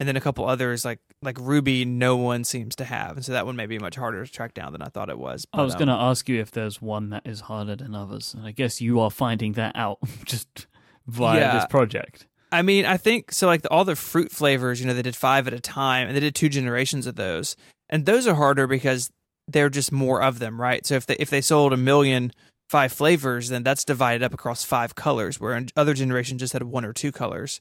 And 0.00 0.08
then 0.08 0.16
a 0.16 0.20
couple 0.20 0.44
others 0.46 0.84
like 0.84 0.98
like 1.22 1.38
Ruby 1.40 1.84
no 1.84 2.16
one 2.16 2.42
seems 2.42 2.74
to 2.76 2.84
have. 2.84 3.16
And 3.16 3.24
so 3.24 3.32
that 3.32 3.46
one 3.46 3.54
may 3.54 3.66
be 3.66 3.78
much 3.78 3.94
harder 3.94 4.26
to 4.26 4.30
track 4.30 4.52
down 4.52 4.72
than 4.72 4.82
I 4.82 4.88
thought 4.88 5.10
it 5.10 5.18
was. 5.18 5.46
I 5.52 5.62
was 5.62 5.74
But, 5.74 5.78
going 5.78 5.88
um, 5.90 5.98
to 5.98 6.02
ask 6.02 6.28
you 6.28 6.40
if 6.40 6.50
there's 6.50 6.82
one 6.82 7.10
that 7.10 7.22
is 7.24 7.42
harder 7.42 7.76
than 7.76 7.94
others, 7.94 8.34
and 8.34 8.44
I 8.44 8.50
guess 8.50 8.80
you 8.80 8.98
are 8.98 9.10
finding 9.10 9.52
that 9.52 9.76
out 9.76 9.98
just 10.24 10.66
via 11.06 11.40
Yeah. 11.40 11.54
this 11.54 11.66
project. 11.66 12.26
I 12.52 12.62
mean, 12.62 12.84
I 12.86 12.96
think 12.96 13.32
so. 13.32 13.46
Like 13.48 13.62
the, 13.62 13.70
all 13.70 13.84
the 13.84 13.96
fruit 13.96 14.30
flavors, 14.30 14.80
you 14.80 14.86
know, 14.86 14.94
they 14.94 15.02
did 15.02 15.16
five 15.16 15.46
at 15.48 15.52
a 15.54 15.60
time, 15.60 16.06
and 16.06 16.16
they 16.16 16.20
did 16.20 16.34
two 16.34 16.48
generations 16.48 17.06
of 17.06 17.16
those, 17.16 17.56
and 17.90 18.06
those 18.06 18.26
are 18.28 18.34
harder 18.34 18.66
because 18.66 19.10
they're 19.48 19.68
just 19.70 19.90
more 19.92 20.22
of 20.22 20.38
them, 20.38 20.60
right? 20.60 20.86
So 20.86 20.94
if 20.94 21.06
they 21.06 21.16
if 21.16 21.30
they 21.30 21.40
sold 21.40 21.72
a 21.72 21.76
million 21.76 22.32
five 22.70 22.92
flavors, 22.92 23.48
then 23.48 23.62
that's 23.64 23.84
divided 23.84 24.22
up 24.22 24.32
across 24.32 24.64
five 24.64 24.94
colors, 24.94 25.40
where 25.40 25.66
other 25.76 25.94
generations 25.94 26.40
just 26.40 26.52
had 26.52 26.62
one 26.62 26.84
or 26.84 26.92
two 26.92 27.10
colors. 27.12 27.60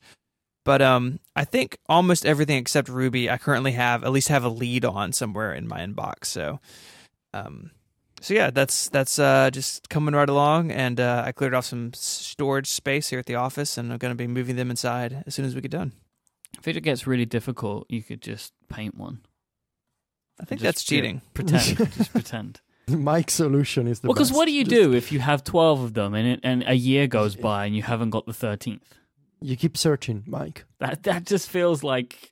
But 0.64 0.82
um, 0.82 1.20
I 1.36 1.44
think 1.44 1.78
almost 1.90 2.26
everything 2.26 2.58
except 2.58 2.88
Ruby, 2.88 3.30
I 3.30 3.38
currently 3.38 3.74
have 3.74 4.04
at 4.04 4.12
least 4.14 4.30
have 4.30 4.46
a 4.46 4.50
lead 4.50 4.86
on 4.86 5.12
somewhere 5.12 5.54
in 5.54 5.68
my 5.68 5.80
inbox. 5.86 6.26
So, 6.28 6.60
um, 7.34 7.72
so 8.24 8.34
yeah, 8.34 8.50
that's 8.52 8.90
that's 8.90 9.20
uh, 9.20 9.50
just 9.52 9.90
coming 9.90 10.16
right 10.16 10.30
along, 10.30 10.72
and 10.72 11.00
uh, 11.00 11.24
I 11.26 11.32
cleared 11.34 11.54
off 11.54 11.66
some 11.66 11.92
storage 11.94 12.68
space 12.70 13.10
here 13.10 13.20
at 13.20 13.26
the 13.26 13.36
office, 13.36 13.78
and 13.78 13.92
I'm 13.92 13.98
going 13.98 14.12
to 14.12 14.16
be 14.16 14.28
moving 14.28 14.56
them 14.56 14.70
inside 14.70 15.24
as 15.28 15.36
soon 15.36 15.46
as 15.46 15.54
we 15.56 15.62
get 15.62 15.72
done. 15.72 15.92
If 16.58 16.68
it 16.68 16.80
gets 16.82 17.06
really 17.06 17.26
difficult, 17.26 17.86
you 17.90 18.02
could 18.02 18.22
just 18.22 18.54
paint 18.70 18.96
one. 18.96 19.20
I 20.40 20.46
think 20.46 20.62
that's 20.62 20.84
cheating. 20.84 21.22
Pretend, 21.34 21.78
just 21.98 22.12
pretend. 22.14 22.62
Myke's 22.88 23.34
solution 23.34 23.88
is 23.88 24.00
the 24.02 24.08
Well, 24.08 24.14
because 24.14 24.30
best. 24.30 24.38
what 24.38 24.46
do 24.46 24.52
you 24.52 24.64
Just- 24.64 24.76
do 24.76 24.94
if 24.94 25.12
you 25.12 25.20
have 25.20 25.44
twelve 25.44 25.82
of 25.82 25.94
them 25.94 26.14
and 26.14 26.28
it, 26.28 26.40
and 26.44 26.64
a 26.68 26.74
year 26.76 27.08
goes 27.08 27.36
by 27.36 27.66
and 27.66 27.76
you 27.76 27.84
haven't 27.84 28.10
got 28.12 28.26
the 28.26 28.34
thirteenth? 28.34 28.96
You 29.42 29.58
keep 29.58 29.78
searching, 29.78 30.24
Myke. 30.28 30.64
That 30.80 31.04
that 31.04 31.26
just 31.26 31.50
feels 31.50 31.84
like 31.84 32.32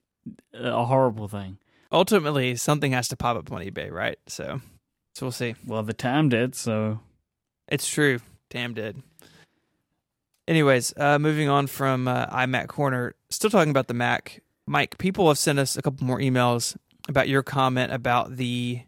a 0.53 0.85
horrible 0.85 1.27
thing. 1.27 1.57
Ultimately, 1.91 2.55
something 2.55 2.93
has 2.93 3.07
to 3.09 3.17
pop 3.17 3.35
up 3.37 3.51
on 3.51 3.61
eBay, 3.61 3.91
right? 3.91 4.17
So, 4.27 4.61
so 5.13 5.25
we'll 5.25 5.31
see. 5.31 5.55
Well, 5.65 5.83
the 5.83 5.93
Tam 5.93 6.29
did, 6.29 6.55
so 6.55 6.99
It's 7.67 7.87
true. 7.87 8.19
Tam 8.49 8.73
did. 8.73 9.01
Anyways, 10.47 10.93
uh, 10.97 11.19
moving 11.19 11.47
on 11.49 11.67
from 11.67 12.07
uh, 12.07 12.25
iMac 12.27 12.67
Corner, 12.67 13.15
still 13.29 13.49
talking 13.49 13.69
about 13.69 13.87
the 13.87 13.93
Mac. 13.93 14.41
Myke, 14.69 14.97
people 14.97 15.27
have 15.27 15.37
sent 15.37 15.59
us 15.59 15.77
a 15.77 15.81
couple 15.81 16.05
more 16.05 16.19
emails 16.19 16.75
about 17.07 17.29
your 17.29 17.43
comment 17.43 17.91
about 17.93 18.35
the 18.37 18.81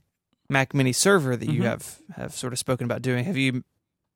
Mac 0.50 0.74
Mini 0.74 0.92
server 0.94 1.36
that 1.38 1.50
you 1.50 1.62
Mhm. 1.62 1.66
have 1.66 2.00
have 2.16 2.34
sort 2.34 2.54
of 2.54 2.60
spoken 2.60 2.86
about 2.86 3.02
doing. 3.02 3.26
Have 3.26 3.38
you 3.38 3.64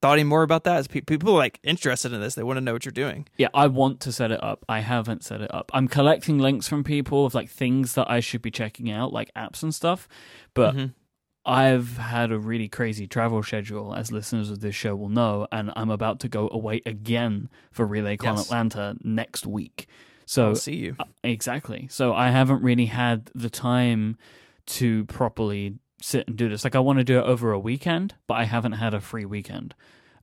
thought 0.02 0.14
any 0.14 0.24
more 0.24 0.44
about 0.44 0.64
that? 0.66 0.80
Is 0.80 0.88
pe- 0.88 1.02
people 1.02 1.34
are, 1.34 1.38
like 1.38 1.60
interested 1.64 2.12
in 2.14 2.20
this? 2.22 2.36
They 2.36 2.44
want 2.44 2.58
to 2.58 2.62
know 2.62 2.74
what 2.74 2.86
you're 2.86 2.92
doing. 2.92 3.28
yeah, 3.38 3.48
I 3.54 3.68
want 3.68 4.00
to 4.02 4.12
set 4.12 4.32
it 4.32 4.44
up. 4.44 4.64
I 4.70 4.82
haven't 4.82 5.24
set 5.24 5.42
it 5.42 5.54
up. 5.54 5.72
I'm 5.74 5.88
collecting 5.88 6.38
links 6.40 6.68
from 6.68 6.84
people 6.84 7.26
of 7.26 7.34
like 7.34 7.50
things 7.50 7.94
that 7.94 8.10
I 8.10 8.20
should 8.20 8.42
be 8.42 8.52
checking 8.52 8.92
out, 8.92 9.14
like 9.14 9.34
apps 9.36 9.64
and 9.64 9.74
stuff. 9.74 10.08
But 10.54 10.76
Mhm. 10.76 10.94
I've 11.48 11.98
had 11.98 12.32
a 12.32 12.38
really 12.38 12.68
crazy 12.68 13.08
travel 13.08 13.42
schedule, 13.42 13.96
as 13.96 14.12
listeners 14.12 14.52
of 14.52 14.60
this 14.60 14.76
show 14.76 14.96
will 14.96 15.10
know, 15.10 15.48
and 15.52 15.72
I'm 15.76 15.90
about 15.90 16.20
to 16.20 16.28
go 16.28 16.50
away 16.52 16.82
again 16.86 17.50
for 17.72 17.88
RelayCon 17.88 18.24
Yes. 18.36 18.46
Atlanta 18.46 18.96
next 19.02 19.48
week. 19.48 19.88
So 20.26 20.50
I'll 20.50 20.56
see 20.56 20.76
you. 20.76 20.96
Uh, 21.00 21.06
Exactly. 21.24 21.88
So 21.90 22.14
I 22.14 22.30
haven't 22.32 22.62
really 22.62 22.88
had 22.88 23.32
the 23.34 23.50
time 23.50 24.18
to 24.68 25.06
properly 25.06 25.76
sit 26.02 26.28
and 26.28 26.36
do 26.36 26.50
this. 26.50 26.64
Like 26.66 26.76
I 26.76 26.80
want 26.80 27.00
to 27.00 27.06
do 27.06 27.18
it 27.20 27.24
over 27.24 27.52
a 27.54 27.60
weekend, 27.60 28.16
but 28.28 28.36
I 28.36 28.44
haven't 28.44 28.74
had 28.74 28.94
a 28.94 29.00
free 29.00 29.26
weekend. 29.26 29.74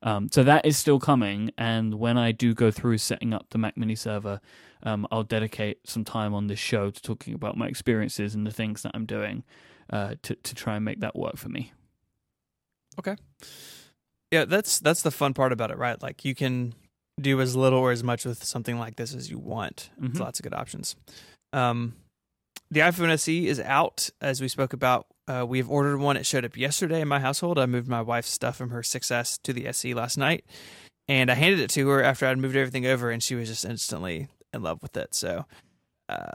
Um, 0.03 0.29
so 0.31 0.43
that 0.43 0.65
is 0.65 0.77
still 0.77 0.99
coming. 0.99 1.49
And 1.57 1.95
when 1.95 2.17
I 2.17 2.31
do 2.31 2.53
go 2.53 2.69
through 2.69 2.99
setting 2.99 3.33
up 3.33 3.47
the 3.49 3.57
Mac 3.57 3.75
Mini 3.75 3.95
server, 3.95 4.39
um, 4.83 5.07
I'll 5.11 5.23
dedicate 5.23 5.79
some 5.87 6.03
time 6.03 6.35
on 6.35 6.45
this 6.45 6.59
show 6.59 6.91
to 6.91 7.01
talking 7.01 7.33
about 7.33 7.57
my 7.57 7.67
experiences 7.67 8.35
and 8.35 8.45
the 8.45 8.51
things 8.51 8.83
that 8.83 8.91
I'm 8.93 9.05
doing 9.07 9.43
uh, 9.89 10.15
to 10.23 10.35
to 10.35 10.55
try 10.55 10.75
and 10.75 10.85
make 10.85 10.99
that 11.01 11.15
work 11.15 11.37
for 11.37 11.49
me. 11.49 11.71
Okay. 12.99 13.15
Yeah, 14.31 14.45
that's 14.45 14.79
that's 14.79 15.01
the 15.01 15.11
fun 15.11 15.33
part 15.33 15.51
about 15.51 15.71
it, 15.71 15.77
right? 15.77 16.01
Like 16.01 16.25
you 16.25 16.35
can 16.35 16.73
do 17.21 17.39
as 17.41 17.55
little 17.55 17.79
or 17.79 17.91
as 17.91 18.03
much 18.03 18.25
with 18.25 18.43
something 18.43 18.77
like 18.77 18.95
this 18.97 19.13
as 19.15 19.29
you 19.29 19.37
want. 19.39 19.89
There's 19.97 20.13
Mhm. 20.13 20.19
lots 20.19 20.39
of 20.39 20.43
good 20.43 20.53
options. 20.53 20.95
Um, 21.53 21.95
the 22.71 22.81
iPhone 22.81 23.09
SE 23.09 23.47
is 23.47 23.59
out, 23.59 24.09
as 24.19 24.41
we 24.41 24.47
spoke 24.47 24.73
about. 24.73 25.07
Uh, 25.27 25.45
we 25.47 25.59
have 25.59 25.69
ordered 25.69 25.97
one. 25.99 26.17
It 26.17 26.25
showed 26.25 26.43
up 26.43 26.57
yesterday 26.57 26.99
in 27.01 27.07
my 27.07 27.19
household. 27.19 27.57
I 27.57 27.65
moved 27.67 27.87
my 27.87 28.01
wife's 28.01 28.29
stuff 28.31 28.57
from 28.57 28.69
her 28.71 28.83
6S 28.83 29.37
to 29.43 29.53
the 29.53 29.67
SE 29.67 29.93
last 29.93 30.17
night, 30.17 30.43
and 31.07 31.31
I 31.31 31.35
handed 31.35 31.59
it 31.59 31.69
to 31.71 31.87
her 31.89 32.03
after 32.03 32.25
I'd 32.27 32.37
moved 32.37 32.55
everything 32.55 32.85
over, 32.85 33.11
and 33.11 33.23
she 33.23 33.35
was 33.35 33.47
just 33.47 33.63
instantly 33.65 34.27
in 34.53 34.61
love 34.63 34.81
with 34.81 34.97
it. 34.97 35.13
So, 35.15 35.45
uh, 36.09 36.31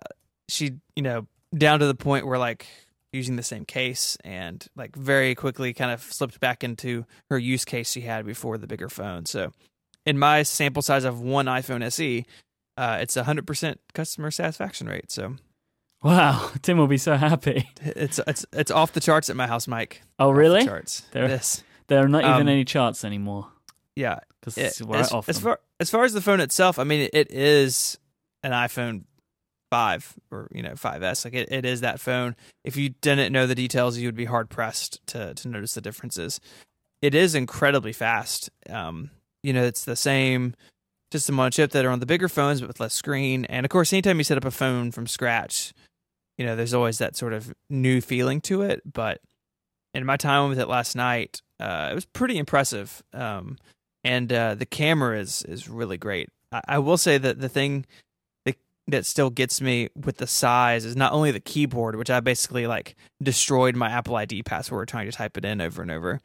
she, 0.48 0.78
you 0.96 1.02
know, 1.02 1.26
down 1.56 1.80
to 1.80 1.86
the 1.86 1.94
point 1.94 2.26
where 2.26 2.38
like 2.38 2.66
using 3.12 3.36
the 3.36 3.42
same 3.42 3.64
case 3.64 4.16
and 4.24 4.66
like 4.76 4.94
very 4.96 5.34
quickly 5.34 5.72
kind 5.74 5.90
of 5.90 6.02
slipped 6.02 6.38
back 6.40 6.62
into 6.64 7.04
her 7.30 7.38
use 7.38 7.64
case 7.64 7.90
she 7.90 8.02
had 8.02 8.24
before 8.24 8.56
the 8.58 8.66
bigger 8.66 8.88
phone. 8.88 9.26
So, 9.26 9.52
in 10.06 10.18
my 10.18 10.42
sample 10.44 10.82
size 10.82 11.04
of 11.04 11.20
one 11.20 11.46
iPhone 11.46 11.82
SE, 11.84 12.24
uh, 12.76 12.98
it's 13.00 13.16
a 13.16 13.24
hundred 13.24 13.46
percent 13.46 13.80
customer 13.94 14.30
satisfaction 14.30 14.86
rate. 14.88 15.10
So 15.12 15.36
Wow, 16.02 16.50
Tim 16.62 16.78
will 16.78 16.86
be 16.86 16.96
so 16.98 17.16
happy. 17.16 17.68
it's 17.82 18.18
it's 18.26 18.46
it's 18.52 18.70
off 18.70 18.92
the 18.92 19.00
charts 19.00 19.28
at 19.28 19.36
my 19.36 19.46
house, 19.46 19.66
Myke. 19.66 19.98
Oh, 20.18 20.28
Off 20.30 20.34
the 20.34 20.38
really? 20.38 20.64
charts. 20.64 21.02
There- 21.12 21.28
This, 21.28 21.62
There 21.88 22.02
are 22.04 22.08
not 22.08 22.22
even 22.24 22.42
Um, 22.42 22.48
any 22.48 22.64
charts 22.64 23.04
anymore 23.04 23.48
yeah. 23.96 24.20
because 24.40 24.56
it's 24.56 24.80
right 24.80 25.00
as, 25.00 25.12
off 25.12 25.28
as 25.28 25.38
far 25.40 25.60
as 25.80 25.90
far 25.90 26.04
as 26.04 26.12
the 26.14 26.20
phone 26.22 26.40
itself, 26.40 26.78
I 26.78 26.84
mean, 26.84 27.10
it 27.12 27.30
is 27.30 27.98
an 28.42 28.52
iPhone 28.52 29.02
five 29.70 30.14
or 30.30 30.48
you 30.52 30.62
know 30.62 30.72
5S. 30.72 31.24
Like 31.24 31.34
it, 31.34 31.50
it 31.50 31.64
is 31.64 31.80
that 31.80 32.00
phone. 32.00 32.36
If 32.64 32.76
you 32.76 32.90
didn't 33.00 33.32
know 33.32 33.46
the 33.46 33.54
details, 33.54 33.96
you 33.98 34.08
would 34.08 34.16
be 34.16 34.26
hard 34.26 34.50
pressed 34.50 35.04
to 35.08 35.34
to 35.34 35.48
notice 35.48 35.74
the 35.74 35.80
differences. 35.80 36.40
It 37.00 37.14
is 37.14 37.34
incredibly 37.34 37.92
fast. 37.92 38.50
Um, 38.68 39.10
you 39.42 39.52
know, 39.52 39.64
it's 39.64 39.84
the 39.84 39.96
same 39.96 40.54
system 41.12 41.40
on 41.40 41.50
chip 41.50 41.70
that 41.72 41.84
are 41.84 41.90
on 41.90 42.00
the 42.00 42.06
bigger 42.06 42.28
phones, 42.28 42.60
but 42.60 42.68
with 42.68 42.80
less 42.80 42.94
screen. 42.94 43.44
And 43.46 43.64
of 43.64 43.70
course, 43.70 43.92
anytime 43.92 44.18
you 44.18 44.24
set 44.24 44.36
up 44.36 44.44
a 44.44 44.50
phone 44.50 44.90
from 44.90 45.06
scratch, 45.06 45.72
you 46.36 46.44
know, 46.44 46.56
there's 46.56 46.74
always 46.74 46.98
that 46.98 47.16
sort 47.16 47.32
of 47.32 47.52
new 47.68 48.00
feeling 48.00 48.40
to 48.42 48.62
it. 48.62 48.82
But 48.90 49.20
in 49.94 50.04
my 50.04 50.16
time 50.16 50.50
with 50.50 50.58
it 50.58 50.68
last 50.68 50.94
night, 50.94 51.40
uh, 51.58 51.88
it 51.90 51.94
was 51.94 52.04
pretty 52.04 52.38
impressive. 52.38 53.02
Um, 53.12 53.56
and 54.04 54.32
uh, 54.32 54.54
the 54.54 54.66
camera 54.66 55.18
is 55.18 55.42
is 55.42 55.68
really 55.68 55.98
great. 55.98 56.28
I, 56.52 56.60
I 56.68 56.78
will 56.78 56.96
say 56.96 57.18
that 57.18 57.40
the 57.40 57.48
thing 57.48 57.86
that 58.90 59.06
still 59.06 59.30
gets 59.30 59.60
me 59.60 59.88
with 59.94 60.18
the 60.18 60.26
size 60.26 60.84
is 60.84 60.96
not 60.96 61.12
only 61.12 61.30
the 61.30 61.40
keyboard, 61.40 61.96
which 61.96 62.10
I 62.10 62.20
basically 62.20 62.66
like 62.66 62.96
destroyed 63.22 63.76
my 63.76 63.90
Apple 63.90 64.16
ID 64.16 64.42
password 64.42 64.88
trying 64.88 65.06
to 65.06 65.12
type 65.12 65.36
it 65.36 65.44
in 65.44 65.60
over 65.60 65.82
and 65.82 65.90
over, 65.90 66.20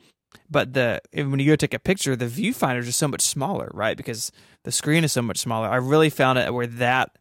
but 0.50 0.74
the 0.74 1.01
when 1.13 1.39
you 1.39 1.45
go 1.45 1.55
take 1.55 1.74
a 1.74 1.79
picture, 1.79 2.15
the 2.15 2.25
viewfinder 2.25 2.79
is 2.79 2.88
just 2.88 3.00
so 3.00 3.07
much 3.07 3.22
smaller, 3.22 3.69
right? 3.74 3.98
Because 3.98 4.31
the 4.63 4.72
screen 4.72 5.03
is 5.03 5.12
so 5.12 5.22
much 5.22 5.38
smaller. 5.38 5.67
I 5.67 5.77
really 5.77 6.10
found 6.10 6.39
it 6.39 6.53
where 6.53 6.67
that 6.67 7.17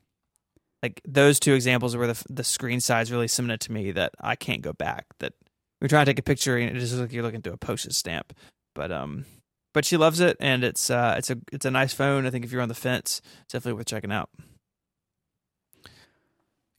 like 0.83 1.01
those 1.07 1.41
two 1.41 1.55
examples 1.55 1.97
where 1.97 2.07
the 2.07 2.25
the 2.29 2.45
screen 2.45 2.81
size 2.81 3.11
really 3.11 3.29
cemented 3.29 3.61
to 3.63 3.73
me 3.73 3.93
that 3.93 4.13
I 4.21 4.37
can't 4.37 4.63
go 4.63 4.73
back. 4.73 5.07
That 5.21 5.33
we're 5.81 5.89
trying 5.89 6.07
to 6.07 6.11
take 6.13 6.19
a 6.19 6.23
picture 6.23 6.57
and 6.57 6.77
it 6.77 6.81
just 6.81 6.93
looks 6.93 7.03
like 7.03 7.13
you're 7.13 7.23
looking 7.23 7.43
through 7.43 7.55
a 7.55 7.59
postage 7.59 7.95
stamp. 7.95 8.33
But 8.75 8.93
um, 8.93 9.25
but 9.73 9.85
she 9.85 9.97
loves 9.97 10.21
it 10.21 10.37
and 10.41 10.65
it's 10.65 10.91
uh 10.91 11.15
it's 11.19 11.31
a 11.31 11.39
it's 11.53 11.65
a 11.65 11.71
nice 11.71 11.93
phone. 11.93 12.27
I 12.27 12.31
think 12.31 12.45
if 12.45 12.53
you're 12.53 12.63
on 12.63 12.69
the 12.69 12.75
fence, 12.75 13.21
it's 13.43 13.53
definitely 13.53 13.79
worth 13.79 13.87
checking 13.87 14.13
out. 14.13 14.31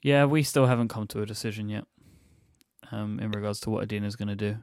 Yeah, 0.05 0.25
we 0.25 0.43
still 0.43 0.67
haven't 0.67 0.89
come 0.89 1.07
to 1.07 1.23
a 1.23 1.25
decision 1.25 1.67
yet 1.67 1.85
um, 2.91 3.19
in 3.19 3.31
regards 3.31 3.59
to 3.61 3.71
what 3.71 3.87
Adina's 3.87 4.15
going 4.15 4.27
to 4.27 4.35
do. 4.35 4.57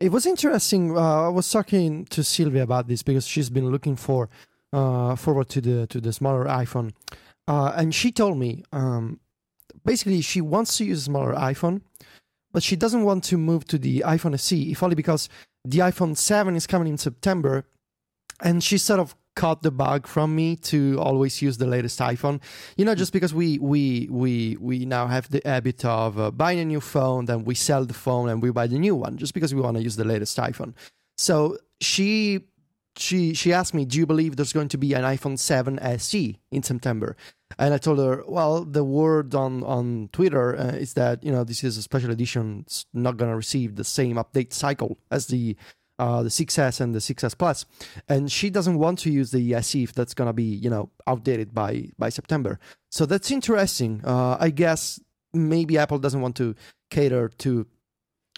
It 0.00 0.10
was 0.10 0.26
interesting. 0.26 0.96
Uh, 0.96 1.26
I 1.26 1.28
was 1.28 1.48
talking 1.48 2.06
to 2.06 2.24
Sylvia 2.24 2.64
about 2.64 2.88
this 2.88 3.04
because 3.04 3.24
she's 3.24 3.50
been 3.50 3.70
looking 3.70 3.94
for 3.94 4.28
uh, 4.72 5.14
forward 5.14 5.48
to 5.50 5.60
the 5.60 5.86
to 5.86 6.00
the 6.00 6.12
smaller 6.12 6.46
iPhone, 6.46 6.90
uh, 7.46 7.72
and 7.76 7.94
she 7.94 8.10
told 8.10 8.36
me 8.36 8.64
um, 8.72 9.20
basically 9.84 10.22
she 10.22 10.40
wants 10.40 10.76
to 10.78 10.84
use 10.84 11.02
a 11.02 11.04
smaller 11.04 11.34
iPhone, 11.34 11.82
but 12.50 12.64
she 12.64 12.74
doesn't 12.74 13.04
want 13.04 13.22
to 13.30 13.38
move 13.38 13.64
to 13.66 13.78
the 13.78 14.02
iPhone 14.04 14.34
SE, 14.34 14.72
if 14.72 14.82
only 14.82 14.96
because 14.96 15.28
the 15.64 15.78
iPhone 15.78 16.16
7 16.16 16.56
is 16.56 16.66
coming 16.66 16.88
in 16.88 16.98
September, 16.98 17.64
and 18.42 18.64
she 18.64 18.76
sort 18.76 18.98
of 18.98 19.14
caught 19.40 19.62
the 19.62 19.70
bug 19.70 20.06
from 20.06 20.28
me 20.40 20.54
to 20.54 21.00
always 21.00 21.40
use 21.40 21.56
the 21.56 21.66
latest 21.66 21.98
iPhone. 21.98 22.42
You 22.76 22.84
know, 22.84 22.94
just 22.94 23.12
because 23.16 23.32
we 23.32 23.58
we 23.58 24.06
we 24.10 24.58
we 24.60 24.84
now 24.84 25.06
have 25.06 25.30
the 25.30 25.40
habit 25.46 25.82
of 25.84 26.18
uh, 26.18 26.30
buying 26.30 26.58
a 26.58 26.64
new 26.66 26.82
phone, 26.94 27.24
then 27.24 27.44
we 27.44 27.54
sell 27.54 27.86
the 27.86 28.00
phone 28.06 28.28
and 28.28 28.42
we 28.42 28.50
buy 28.50 28.66
the 28.66 28.78
new 28.78 28.94
one, 28.94 29.16
just 29.16 29.32
because 29.32 29.54
we 29.54 29.62
want 29.62 29.78
to 29.78 29.82
use 29.82 29.96
the 29.96 30.04
latest 30.04 30.36
iPhone. 30.36 30.74
So 31.16 31.56
she 31.80 32.40
she 32.96 33.32
she 33.32 33.50
asked 33.50 33.72
me, 33.72 33.86
"Do 33.86 33.96
you 33.96 34.06
believe 34.12 34.36
there's 34.36 34.52
going 34.52 34.68
to 34.74 34.78
be 34.78 34.92
an 34.92 35.04
iPhone 35.16 35.38
7 35.38 35.78
SE 35.78 36.38
in 36.50 36.62
September?" 36.62 37.16
And 37.58 37.72
I 37.72 37.78
told 37.78 37.98
her, 37.98 38.22
"Well, 38.28 38.64
the 38.64 38.84
word 38.84 39.34
on 39.34 39.64
on 39.64 40.10
Twitter 40.12 40.46
uh, 40.54 40.84
is 40.84 40.92
that 41.00 41.24
you 41.24 41.32
know 41.32 41.44
this 41.44 41.64
is 41.64 41.78
a 41.78 41.82
special 41.82 42.10
edition. 42.10 42.64
It's 42.66 42.84
not 42.92 43.16
going 43.16 43.30
to 43.30 43.36
receive 43.44 43.76
the 43.76 43.84
same 43.84 44.16
update 44.16 44.52
cycle 44.52 44.98
as 45.10 45.28
the." 45.28 45.56
Uh, 46.00 46.22
the 46.22 46.30
6S 46.30 46.80
and 46.80 46.94
the 46.94 46.98
6S 46.98 47.36
Plus, 47.36 47.66
and 48.08 48.32
she 48.32 48.48
doesn't 48.48 48.78
want 48.78 48.98
to 49.00 49.10
use 49.10 49.32
the 49.32 49.54
SE 49.56 49.82
if 49.82 49.92
that's 49.92 50.14
gonna 50.14 50.32
be 50.32 50.48
you 50.64 50.70
know 50.70 50.88
outdated 51.06 51.52
by 51.52 51.90
by 51.98 52.08
September. 52.08 52.58
So 52.90 53.04
that's 53.04 53.30
interesting. 53.30 54.00
Uh, 54.02 54.38
I 54.40 54.48
guess 54.48 54.98
maybe 55.34 55.76
Apple 55.76 55.98
doesn't 55.98 56.22
want 56.22 56.36
to 56.36 56.54
cater 56.88 57.28
to 57.44 57.66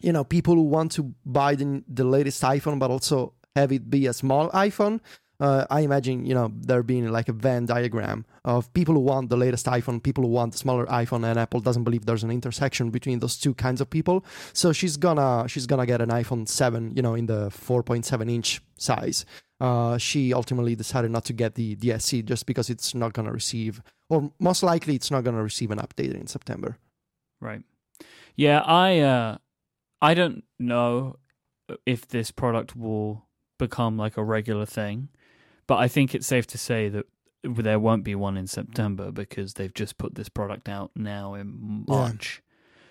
you 0.02 0.12
know 0.12 0.24
people 0.24 0.54
who 0.56 0.62
want 0.62 0.90
to 0.92 1.14
buy 1.24 1.54
the, 1.54 1.84
the 1.86 2.02
latest 2.02 2.42
iPhone, 2.42 2.80
but 2.80 2.90
also 2.90 3.34
have 3.54 3.70
it 3.70 3.88
be 3.88 4.08
a 4.08 4.12
small 4.12 4.50
iPhone. 4.50 4.98
Uh, 5.42 5.66
I 5.70 5.80
imagine 5.80 6.24
you 6.24 6.34
know 6.34 6.52
there 6.54 6.84
being 6.84 7.10
like 7.10 7.28
a 7.28 7.32
Venn 7.32 7.66
diagram 7.66 8.24
of 8.44 8.72
people 8.74 8.94
who 8.94 9.00
want 9.00 9.28
the 9.28 9.36
latest 9.36 9.66
iPhone, 9.66 10.00
people 10.00 10.22
who 10.22 10.30
want 10.30 10.52
the 10.52 10.58
smaller 10.58 10.86
iPhone, 10.86 11.28
and 11.28 11.36
Apple 11.36 11.58
doesn't 11.58 11.82
believe 11.82 12.06
there's 12.06 12.22
an 12.22 12.30
intersection 12.30 12.90
between 12.90 13.18
those 13.18 13.36
two 13.36 13.52
kinds 13.52 13.80
of 13.80 13.90
people. 13.90 14.24
So 14.52 14.72
she's 14.72 14.96
gonna 14.96 15.48
she's 15.48 15.66
gonna 15.66 15.84
get 15.84 16.00
an 16.00 16.10
iPhone 16.10 16.48
seven, 16.48 16.92
you 16.94 17.02
know, 17.02 17.14
in 17.14 17.26
the 17.26 17.50
4.7 17.50 18.30
inch 18.30 18.62
size. 18.78 19.26
Uh, 19.60 19.98
she 19.98 20.32
ultimately 20.32 20.76
decided 20.76 21.10
not 21.10 21.24
to 21.24 21.32
get 21.32 21.56
the 21.56 21.74
the 21.74 21.90
SE 21.94 22.22
just 22.22 22.46
because 22.46 22.70
it's 22.70 22.94
not 22.94 23.12
gonna 23.12 23.32
receive 23.32 23.82
or 24.08 24.30
most 24.38 24.62
likely 24.62 24.94
it's 24.94 25.10
not 25.10 25.24
to 25.24 25.32
receive 25.32 25.72
an 25.72 25.78
update 25.78 26.14
in 26.14 26.28
September. 26.28 26.78
Right. 27.40 27.62
Yeah, 28.36 28.60
I 28.60 29.00
uh 29.00 29.38
I 30.00 30.14
don't 30.14 30.44
know 30.60 31.16
if 31.84 32.06
this 32.06 32.30
product 32.30 32.76
will 32.76 33.26
become 33.58 33.96
like 33.96 34.16
a 34.16 34.22
regular 34.22 34.66
thing, 34.66 35.08
but 35.66 35.76
I 35.76 35.88
think 35.88 36.14
it's 36.14 36.26
safe 36.26 36.46
to 36.48 36.58
say 36.58 36.88
that 36.88 37.06
there 37.44 37.78
won't 37.78 38.04
be 38.04 38.14
one 38.14 38.36
in 38.36 38.46
September 38.46 39.10
because 39.10 39.54
they've 39.54 39.74
just 39.74 39.98
put 39.98 40.14
this 40.14 40.28
product 40.28 40.68
out 40.68 40.90
now 40.94 41.34
in 41.34 41.84
Yeah. 41.88 41.94
March. 41.94 42.42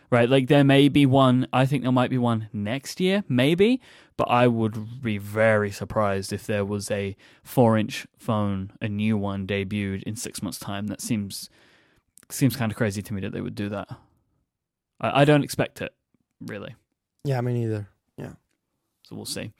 Right, 0.10 0.28
like 0.30 0.50
there 0.50 0.66
may 0.66 0.90
be 0.90 1.06
one. 1.06 1.48
I 1.54 1.66
think 1.66 1.84
there 1.84 1.92
might 1.94 2.10
be 2.10 2.18
one 2.18 2.50
next 2.51 3.00
year, 3.00 3.24
maybe, 3.30 3.80
but 4.18 4.25
I 4.30 4.46
would 4.48 5.01
be 5.01 5.18
very 5.18 5.72
surprised 5.72 6.34
if 6.34 6.46
there 6.46 6.66
was 6.66 6.92
a 6.92 7.16
four-inch 7.44 8.06
phone, 8.18 8.74
a 8.82 8.90
new 8.90 9.18
one 9.18 9.48
debuted 9.48 10.04
in 10.04 10.18
six 10.18 10.44
months' 10.44 10.60
time. 10.60 10.88
That 10.88 11.00
seems 11.00 11.50
seems 12.30 12.58
kind 12.58 12.74
of 12.74 12.78
crazy 12.78 13.01
to 13.01 13.13
me 13.13 13.22
that 13.22 13.32
they 13.32 13.40
would 13.40 13.56
do 13.56 13.70
that. 13.70 13.88
I, 15.00 15.22
I 15.22 15.25
don't 15.25 15.44
expect 15.46 15.82
it, 15.82 15.94
really. 16.42 16.75
Yeah, 17.24 17.40
me 17.40 17.54
neither. 17.54 17.88
Yeah. 18.18 18.34
So 19.04 19.16
we'll 19.16 19.24
see. 19.25 19.54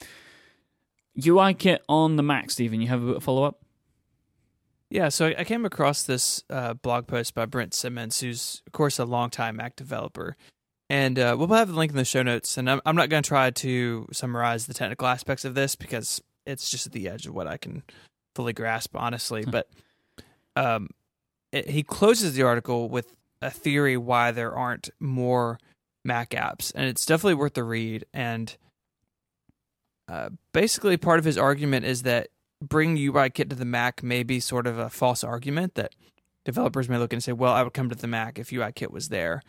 UIKit 1.18 1.78
on 1.88 2.16
the 2.16 2.22
Mac, 2.22 2.50
Stephen. 2.50 2.80
You 2.80 2.88
have 2.88 3.02
a 3.02 3.20
follow 3.20 3.44
up? 3.44 3.58
Yeah, 4.90 5.08
so 5.08 5.26
I- 5.28 5.36
I 5.38 5.44
came 5.44 5.64
across 5.64 6.02
this 6.02 6.44
uh, 6.50 6.74
blog 6.74 7.06
post 7.06 7.34
by 7.34 7.46
Brent 7.46 7.74
Simmons, 7.74 8.20
who's 8.20 8.62
of 8.66 8.72
course 8.72 8.98
a 8.98 9.04
longtime 9.04 9.56
Mac 9.56 9.74
developer, 9.76 10.36
and 10.90 11.18
uh, 11.18 11.34
we'll 11.38 11.48
have 11.48 11.68
the 11.68 11.74
link 11.74 11.92
in 11.92 11.96
the 11.96 12.04
show 12.04 12.22
notes. 12.22 12.58
And 12.58 12.68
I'm, 12.70 12.80
I'm 12.84 12.96
not 12.96 13.08
going 13.08 13.22
to 13.22 13.28
try 13.28 13.50
to 13.50 14.06
summarize 14.12 14.66
the 14.66 14.74
technical 14.74 15.06
aspects 15.06 15.44
of 15.46 15.54
this 15.54 15.76
because 15.76 16.20
it's 16.46 16.70
just 16.70 16.86
at 16.86 16.92
the 16.92 17.08
edge 17.08 17.26
of 17.26 17.34
what 17.34 17.46
I 17.46 17.56
can 17.56 17.82
fully 18.34 18.52
grasp, 18.52 18.94
honestly. 18.94 19.44
but 19.44 19.68
um, 20.56 20.88
it, 21.52 21.70
he 21.70 21.82
closes 21.82 22.34
the 22.34 22.42
article 22.42 22.88
with 22.90 23.14
a 23.40 23.50
theory 23.50 23.96
why 23.96 24.30
there 24.30 24.54
aren't 24.54 24.90
more 25.00 25.58
Mac 26.04 26.30
apps, 26.30 26.72
and 26.74 26.84
it's 26.84 27.06
definitely 27.06 27.34
worth 27.34 27.54
the 27.54 27.64
read. 27.64 28.04
And 28.12 28.54
uh, 30.08 30.30
basically, 30.52 30.96
part 30.96 31.18
of 31.18 31.24
his 31.24 31.38
argument 31.38 31.84
is 31.84 32.02
that 32.02 32.28
bring 32.60 32.96
UIKit 32.96 33.50
to 33.50 33.56
the 33.56 33.64
Mac 33.64 34.02
may 34.02 34.22
be 34.22 34.40
sort 34.40 34.66
of 34.66 34.78
a 34.78 34.90
false 34.90 35.24
argument 35.24 35.74
that 35.74 35.94
developers 36.44 36.88
may 36.88 36.98
look 36.98 37.12
and 37.12 37.22
say, 37.22 37.32
well, 37.32 37.52
I 37.52 37.62
would 37.62 37.74
come 37.74 37.88
to 37.88 37.94
the 37.94 38.06
Mac 38.06 38.38
if 38.38 38.50
UIKit 38.50 38.90
was 38.90 39.08
there. 39.08 39.42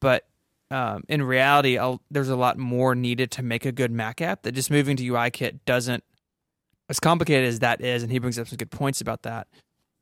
But 0.00 0.26
um, 0.70 1.04
in 1.08 1.22
reality, 1.22 1.78
I'll, 1.78 2.00
there's 2.10 2.28
a 2.28 2.36
lot 2.36 2.58
more 2.58 2.94
needed 2.94 3.30
to 3.32 3.42
make 3.42 3.64
a 3.64 3.72
good 3.72 3.90
Mac 3.90 4.20
app 4.20 4.42
that 4.42 4.52
just 4.52 4.70
moving 4.70 4.96
to 4.96 5.12
UIKit 5.12 5.60
doesn't, 5.66 6.04
as 6.88 7.00
complicated 7.00 7.48
as 7.48 7.58
that 7.60 7.80
is, 7.80 8.02
and 8.02 8.10
he 8.10 8.18
brings 8.18 8.38
up 8.38 8.48
some 8.48 8.56
good 8.56 8.70
points 8.70 9.00
about 9.00 9.22
that, 9.22 9.48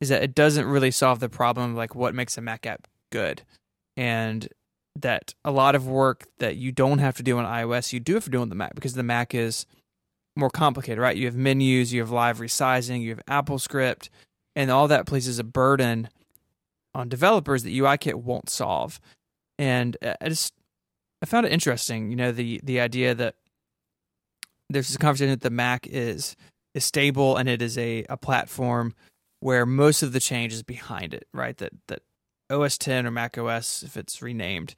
is 0.00 0.08
that 0.10 0.22
it 0.22 0.34
doesn't 0.34 0.66
really 0.66 0.90
solve 0.90 1.20
the 1.20 1.28
problem 1.28 1.72
of 1.72 1.76
like 1.76 1.94
what 1.94 2.14
makes 2.14 2.36
a 2.38 2.40
Mac 2.40 2.66
app 2.66 2.86
good. 3.10 3.42
And 3.96 4.48
that 4.94 5.34
a 5.44 5.50
lot 5.50 5.74
of 5.74 5.86
work 5.86 6.26
that 6.38 6.56
you 6.56 6.72
don't 6.72 6.98
have 6.98 7.16
to 7.16 7.22
do 7.22 7.38
on 7.38 7.44
iOS, 7.44 7.92
you 7.92 8.00
do 8.00 8.14
have 8.14 8.24
to 8.24 8.30
do 8.30 8.40
on 8.40 8.48
the 8.48 8.54
Mac 8.54 8.74
because 8.74 8.94
the 8.94 9.02
Mac 9.02 9.34
is 9.34 9.66
more 10.38 10.50
complicated, 10.50 10.98
right? 10.98 11.16
You 11.16 11.26
have 11.26 11.36
menus, 11.36 11.92
you 11.92 12.00
have 12.00 12.10
live 12.10 12.38
resizing, 12.38 13.02
you 13.02 13.10
have 13.10 13.24
AppleScript, 13.26 14.08
and 14.56 14.70
all 14.70 14.88
that 14.88 15.06
places 15.06 15.38
a 15.38 15.44
burden 15.44 16.08
on 16.94 17.08
developers 17.08 17.62
that 17.64 17.70
UIKit 17.70 18.14
won't 18.14 18.48
solve. 18.50 19.00
And 19.58 19.96
I 20.02 20.28
just 20.28 20.54
I 21.22 21.26
found 21.26 21.46
it 21.46 21.52
interesting, 21.52 22.10
you 22.10 22.16
know, 22.16 22.32
the 22.32 22.60
the 22.62 22.80
idea 22.80 23.14
that 23.14 23.34
there's 24.70 24.88
this 24.88 24.96
conversation 24.96 25.30
that 25.30 25.40
the 25.40 25.50
Mac 25.50 25.86
is 25.86 26.36
is 26.74 26.84
stable 26.84 27.36
and 27.36 27.48
it 27.48 27.62
is 27.62 27.76
a, 27.76 28.04
a 28.08 28.16
platform 28.16 28.94
where 29.40 29.66
most 29.66 30.02
of 30.02 30.12
the 30.12 30.20
change 30.20 30.52
is 30.52 30.62
behind 30.62 31.14
it, 31.14 31.26
right? 31.32 31.56
That 31.58 31.72
that 31.88 32.02
OS 32.50 32.78
10 32.78 33.06
or 33.06 33.10
Mac 33.10 33.36
OS, 33.36 33.82
if 33.82 33.96
it's 33.96 34.22
renamed, 34.22 34.74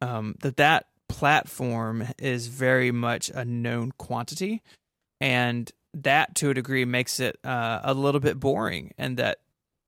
um, 0.00 0.36
that 0.40 0.56
that 0.56 0.86
platform 1.08 2.06
is 2.18 2.46
very 2.46 2.92
much 2.92 3.30
a 3.30 3.44
known 3.44 3.92
quantity 3.98 4.62
and 5.20 5.70
that 5.94 6.34
to 6.36 6.50
a 6.50 6.54
degree 6.54 6.84
makes 6.84 7.20
it 7.20 7.38
uh, 7.44 7.80
a 7.82 7.94
little 7.94 8.20
bit 8.20 8.38
boring 8.38 8.92
and 8.96 9.16
that 9.16 9.38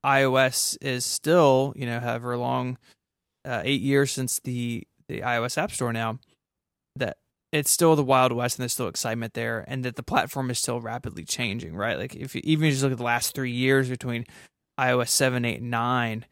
ios 0.04 0.76
is 0.80 1.04
still 1.04 1.72
you 1.76 1.86
know 1.86 2.00
however 2.00 2.36
long 2.36 2.76
uh, 3.44 3.62
eight 3.64 3.80
years 3.80 4.10
since 4.10 4.40
the 4.40 4.86
the 5.08 5.20
ios 5.20 5.56
app 5.56 5.70
store 5.70 5.92
now 5.92 6.18
that 6.96 7.18
it's 7.52 7.70
still 7.70 7.94
the 7.94 8.02
wild 8.02 8.32
west 8.32 8.58
and 8.58 8.62
there's 8.62 8.72
still 8.72 8.88
excitement 8.88 9.34
there 9.34 9.64
and 9.68 9.84
that 9.84 9.96
the 9.96 10.02
platform 10.02 10.50
is 10.50 10.58
still 10.58 10.80
rapidly 10.80 11.24
changing 11.24 11.76
right? 11.76 11.98
Like 11.98 12.16
if 12.16 12.34
you 12.34 12.40
even 12.44 12.66
if 12.66 12.72
just 12.72 12.82
look 12.82 12.92
at 12.92 12.98
the 12.98 13.04
last 13.04 13.34
three 13.34 13.52
years 13.52 13.88
between 13.88 14.24
ios 14.80 15.08
7 15.08 15.44
8 15.44 15.62
9 15.62 16.26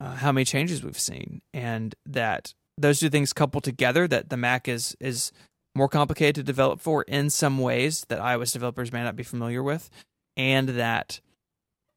uh, 0.00 0.14
how 0.16 0.32
many 0.32 0.44
changes 0.44 0.82
we've 0.82 0.98
seen 0.98 1.42
and 1.52 1.94
that 2.06 2.54
those 2.78 3.00
two 3.00 3.10
things 3.10 3.32
coupled 3.32 3.64
together 3.64 4.08
that 4.08 4.30
the 4.30 4.36
mac 4.36 4.68
is 4.68 4.96
is 5.00 5.32
more 5.74 5.88
complicated 5.88 6.34
to 6.36 6.42
develop 6.42 6.80
for 6.80 7.02
in 7.02 7.30
some 7.30 7.58
ways 7.58 8.04
that 8.08 8.20
iOS 8.20 8.52
developers 8.52 8.92
may 8.92 9.02
not 9.02 9.16
be 9.16 9.22
familiar 9.22 9.62
with, 9.62 9.90
and 10.36 10.70
that 10.70 11.20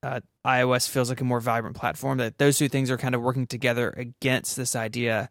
uh, 0.03 0.21
iOS 0.45 0.87
feels 0.87 1.09
like 1.09 1.21
a 1.21 1.25
more 1.25 1.41
vibrant 1.41 1.75
platform. 1.75 2.17
That 2.17 2.37
those 2.37 2.57
two 2.57 2.69
things 2.69 2.91
are 2.91 2.97
kind 2.97 3.15
of 3.15 3.21
working 3.21 3.47
together 3.47 3.93
against 3.97 4.55
this 4.55 4.75
idea 4.75 5.29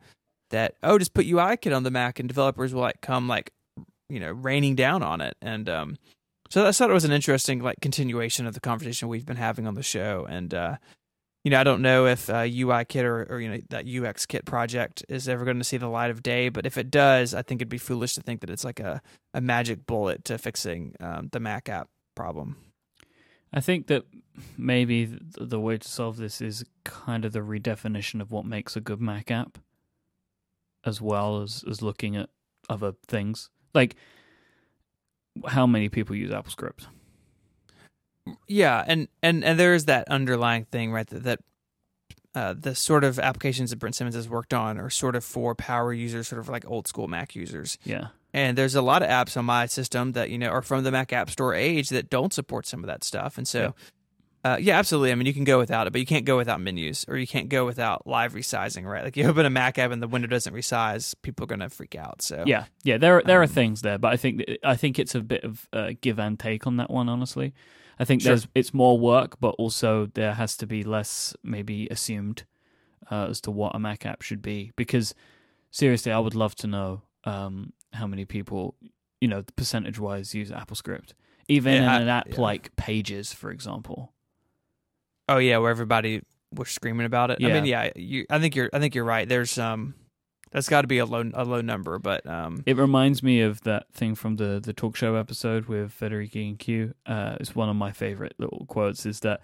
that 0.51 0.75
oh, 0.83 0.99
just 0.99 1.15
put 1.15 1.27
UIKit 1.27 1.75
on 1.75 1.83
the 1.83 1.91
Mac 1.91 2.19
and 2.19 2.29
developers 2.29 2.75
will 2.75 2.83
like 2.83 3.01
come 3.01 3.29
like 3.29 3.53
you 4.09 4.21
know 4.21 4.33
raining 4.33 4.75
down 4.75 5.03
on 5.03 5.21
it. 5.21 5.37
And 5.41 5.69
um, 5.69 5.99
so 6.51 6.67
I 6.67 6.73
thought 6.73 6.91
it 6.91 6.95
was 6.95 7.05
an 7.05 7.13
interesting 7.13 7.61
like 7.61 7.81
continuation 7.81 8.47
of 8.47 8.55
the 8.55 8.61
conversation 8.61 9.09
we've 9.09 9.27
been 9.27 9.37
having 9.37 9.67
on 9.67 9.75
the 9.75 9.83
show. 9.83 10.27
And 10.29 10.53
uh, 10.53 10.77
you 11.45 11.51
know, 11.51 11.61
I 11.61 11.65
don't 11.65 11.83
know 11.83 12.07
if 12.07 12.31
uh, 12.31 12.43
UIKit 12.43 13.05
or, 13.05 13.27
or 13.31 13.39
you 13.39 13.51
know 13.51 13.59
that 13.69 13.87
UX 13.87 14.25
Kit 14.25 14.47
project 14.47 15.05
is 15.11 15.29
ever 15.29 15.45
going 15.45 15.59
to 15.59 15.65
see 15.65 15.77
the 15.77 15.89
light 15.89 16.11
of 16.11 16.23
day, 16.23 16.49
but 16.49 16.65
if 16.65 16.79
it 16.79 16.91
does, 16.91 17.35
I 17.35 17.43
think 17.43 17.61
it'd 17.61 17.69
be 17.69 17.79
foolish 17.79 18.15
to 18.15 18.23
think 18.23 18.41
that 18.41 18.49
it's 18.49 18.65
like 18.65 18.81
a, 18.81 19.03
a 19.35 19.43
magic 19.43 19.87
bullet 19.87 20.25
to 20.25 20.39
fixing 20.39 20.97
um, 21.01 21.29
the 21.33 21.41
Mac 21.41 21.69
app 21.69 21.89
problem. 22.15 22.57
I 23.53 23.61
think 23.61 23.89
that 23.89 24.05
maybe 24.57 25.05
the 25.05 25.61
way 25.61 25.77
to 25.77 25.87
solve 25.87 26.17
this 26.17 26.41
is 26.41 26.65
kind 26.83 27.27
of 27.27 27.33
the 27.33 27.41
redefinition 27.41 28.21
of 28.21 28.33
what 28.33 28.47
makes 28.47 28.75
a 28.75 28.81
good 28.81 29.01
Mac 29.01 29.31
app, 29.31 29.59
as 30.85 31.01
well 31.01 31.43
as, 31.43 31.63
as 31.69 31.83
looking 31.83 32.17
at 32.17 32.31
other 32.71 32.95
things. 33.07 33.51
Like, 33.75 33.97
how 35.47 35.67
many 35.67 35.91
people 35.91 36.17
use 36.17 36.31
AppleScript? 36.31 36.87
Yeah, 38.47 38.83
and 38.87 39.09
and 39.23 39.45
and 39.45 39.59
there 39.59 39.75
is 39.75 39.87
that 39.87 40.09
underlying 40.09 40.65
thing, 40.65 40.93
right? 40.93 41.07
That, 41.09 41.23
that 41.25 41.41
uh, 42.35 42.55
the 42.59 42.75
sort 42.75 43.05
of 43.05 43.19
applications 43.19 43.71
that 43.71 43.79
Brent 43.79 43.95
Simmons 43.95 44.17
has 44.17 44.29
worked 44.29 44.53
on 44.55 44.79
are 44.79 44.91
sort 44.91 45.15
of 45.15 45.25
for 45.25 45.55
power 45.55 45.93
users, 45.93 46.29
sort 46.29 46.41
of 46.41 46.49
like 46.49 46.65
old 46.69 46.89
school 46.89 47.07
Mac 47.07 47.37
users. 47.37 47.79
Yeah. 47.85 48.09
And 48.33 48.59
there's 48.59 48.75
a 48.75 48.83
lot 48.83 49.03
of 49.03 49.09
apps 49.09 49.37
on 49.37 49.45
my 49.45 49.67
system 49.67 50.13
that 50.13 50.31
you 50.31 50.39
know 50.39 50.49
are 50.49 50.63
from 50.63 50.83
the 50.83 50.91
Mac 50.91 51.13
App 51.13 51.31
Store 51.31 51.55
age 51.55 51.91
that 51.91 52.11
don't 52.11 52.33
support 52.33 52.67
some 52.67 52.81
of 52.81 52.87
that 52.89 53.05
stuff, 53.05 53.39
and 53.39 53.47
so. 53.47 53.75
Uh, 54.47 54.59
yeah, 54.61 54.79
absolutely. 54.79 55.11
I 55.11 55.15
mean, 55.15 55.27
you 55.27 55.33
can 55.33 55.45
go 55.45 55.57
without 55.57 55.87
it, 55.87 55.93
but 55.95 56.01
you 56.01 56.07
can't 56.07 56.27
go 56.27 56.37
without 56.37 56.61
menus, 56.61 57.07
or 57.09 57.17
you 57.17 57.27
can't 57.27 57.49
go 57.49 57.65
without 57.65 58.07
live 58.07 58.35
resizing, 58.35 58.85
right? 58.85 59.03
Like 59.03 59.17
you 59.17 59.25
open 59.27 59.47
a 59.47 59.49
Mac 59.49 59.79
app 59.79 59.91
and 59.91 60.03
the 60.03 60.07
window 60.07 60.29
doesn't 60.29 60.53
resize, 60.53 61.15
people 61.23 61.45
are 61.45 61.47
gonna 61.47 61.71
freak 61.71 61.95
out. 61.95 62.21
So 62.21 62.45
Yeah, 62.47 62.67
yeah. 62.83 62.99
There, 62.99 63.23
there 63.25 63.41
are 63.41 63.45
Um, 63.45 63.49
things 63.49 63.81
there, 63.81 63.97
but 63.97 64.13
I 64.13 64.19
think 64.19 64.45
I 64.63 64.77
think 64.77 64.99
it's 64.99 65.15
a 65.15 65.23
bit 65.23 65.45
of 65.45 65.67
uh, 65.73 65.93
give 65.99 66.19
and 66.19 66.39
take 66.39 66.67
on 66.67 66.77
that 66.77 66.91
one. 66.91 67.09
Honestly, 67.09 67.55
I 67.99 68.05
think 68.05 68.23
Sure. 68.23 68.31
there's 68.31 68.49
it's 68.55 68.75
more 68.75 68.99
work, 68.99 69.39
but 69.41 69.55
also 69.59 70.07
there 70.15 70.35
has 70.35 70.57
to 70.59 70.67
be 70.67 70.83
less 70.83 71.35
maybe 71.43 71.87
assumed 71.91 72.45
uh, 73.11 73.27
as 73.31 73.41
to 73.43 73.51
what 73.51 73.75
a 73.75 73.79
Mac 73.79 74.05
app 74.07 74.23
should 74.23 74.43
be. 74.43 74.73
Because 74.77 75.15
seriously, 75.71 76.11
I 76.13 76.19
would 76.19 76.35
love 76.35 76.55
to 76.57 76.67
know 76.67 77.03
um, 77.25 77.73
how 77.93 78.07
many 78.07 78.25
people, 78.25 78.75
you 79.21 79.29
know, 79.29 79.43
percentage 79.57 79.99
wise, 79.99 80.35
use 80.35 80.51
AppleScript, 80.51 81.13
even 81.49 81.75
Yeah, 81.75 81.97
in 81.97 82.03
an 82.03 82.09
I- 82.09 82.19
app 82.19 82.29
yeah. 82.31 82.41
like 82.41 82.75
Pages, 82.77 83.33
for 83.33 83.51
example. 83.51 84.13
Oh 85.29 85.39
yeah, 85.39 85.59
where 85.59 85.71
everybody 85.71 86.23
was 86.53 86.69
screaming 86.71 87.07
about 87.07 87.31
it. 87.31 87.39
I 87.43 87.49
mean, 87.53 87.65
yeah, 87.65 87.91
you, 87.97 88.27
I 88.31 88.39
think 88.39 88.55
you're 88.57 88.71
I 88.73 88.79
think 88.79 88.95
you're 88.95 89.05
right. 89.05 89.29
There's 89.29 89.57
um 89.59 89.95
that's 90.55 90.69
got 90.69 90.83
to 90.83 90.87
be 90.87 90.99
a 90.99 91.05
low 91.05 91.31
a 91.35 91.45
low 91.45 91.61
number, 91.61 91.99
but 91.99 92.27
um 92.27 92.63
It 92.65 92.77
reminds 92.77 93.23
me 93.23 93.43
of 93.43 93.61
that 93.63 93.93
thing 93.93 94.15
from 94.15 94.37
the 94.37 94.61
the 94.65 94.73
talk 94.73 94.97
show 94.97 95.17
episode 95.17 95.67
with 95.67 95.93
Federighi 95.93 96.49
and 96.49 96.59
Cue. 96.59 96.95
Uh, 97.05 97.37
it's 97.41 97.55
one 97.55 97.69
of 97.69 97.77
my 97.77 97.93
favorite 97.93 98.35
little 98.39 98.65
quotes. 98.69 99.05
Is 99.05 99.21
that 99.21 99.41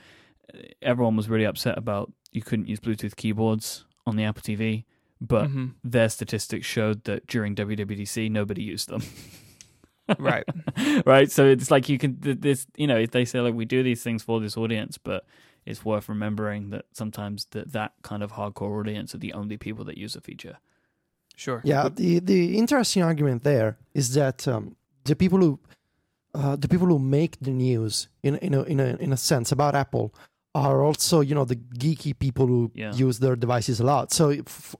uh, 0.54 0.58
everyone 0.80 1.16
was 1.16 1.28
really 1.28 1.44
upset 1.46 1.76
about 1.76 2.12
you 2.32 2.42
couldn't 2.42 2.68
use 2.68 2.80
Bluetooth 2.80 3.16
keyboards 3.16 3.84
on 4.06 4.16
the 4.16 4.24
Apple 4.24 4.42
TV, 4.42 4.84
but 5.20 5.48
mhm, 5.50 5.74
their 5.84 6.08
statistics 6.08 6.66
showed 6.66 7.04
that 7.04 7.26
during 7.26 7.54
WWDC 7.54 8.30
nobody 8.30 8.62
used 8.62 8.88
them. 8.88 9.02
right. 10.18 10.44
right. 11.06 11.30
So 11.30 11.46
it's 11.46 11.70
like 11.70 11.88
you 11.88 11.98
can 11.98 12.16
this 12.20 12.66
you 12.76 12.86
know 12.86 13.04
they 13.06 13.24
say 13.24 13.40
like 13.40 13.54
we 13.54 13.64
do 13.64 13.82
these 13.82 14.02
things 14.02 14.22
for 14.22 14.40
this 14.40 14.56
audience, 14.56 14.98
but 14.98 15.24
it's 15.66 15.84
worth 15.84 16.08
remembering 16.08 16.70
that 16.70 16.86
sometimes 16.92 17.46
that 17.50 17.72
that 17.72 17.92
kind 18.02 18.22
of 18.22 18.32
hardcore 18.32 18.80
audience 18.80 19.14
are 19.14 19.18
the 19.18 19.32
only 19.34 19.56
people 19.56 19.84
that 19.84 19.98
use 19.98 20.16
a 20.16 20.20
feature. 20.20 20.58
Sure. 21.40 21.62
Yeah, 21.64 21.88
the 21.88 22.18
the 22.18 22.58
interesting 22.58 23.02
argument 23.02 23.44
there 23.44 23.78
is 23.94 24.12
that 24.12 24.46
um, 24.46 24.76
the 25.04 25.16
people 25.16 25.38
who 25.38 25.58
uh, 26.34 26.56
the 26.56 26.68
people 26.68 26.86
who 26.86 26.98
make 26.98 27.40
the 27.40 27.50
news 27.50 28.08
in 28.22 28.36
in 28.36 28.52
a, 28.52 28.62
in 28.64 28.78
a 28.78 28.96
in 28.96 29.10
a 29.10 29.16
sense 29.16 29.50
about 29.50 29.74
Apple 29.74 30.12
are 30.54 30.82
also 30.82 31.20
you 31.20 31.34
know 31.34 31.44
the 31.44 31.56
geeky 31.78 32.12
people 32.18 32.46
who 32.46 32.70
Yeah. 32.74 32.92
use 32.92 33.20
their 33.20 33.36
devices 33.36 33.78
a 33.80 33.84
lot 33.84 34.12
so 34.12 34.34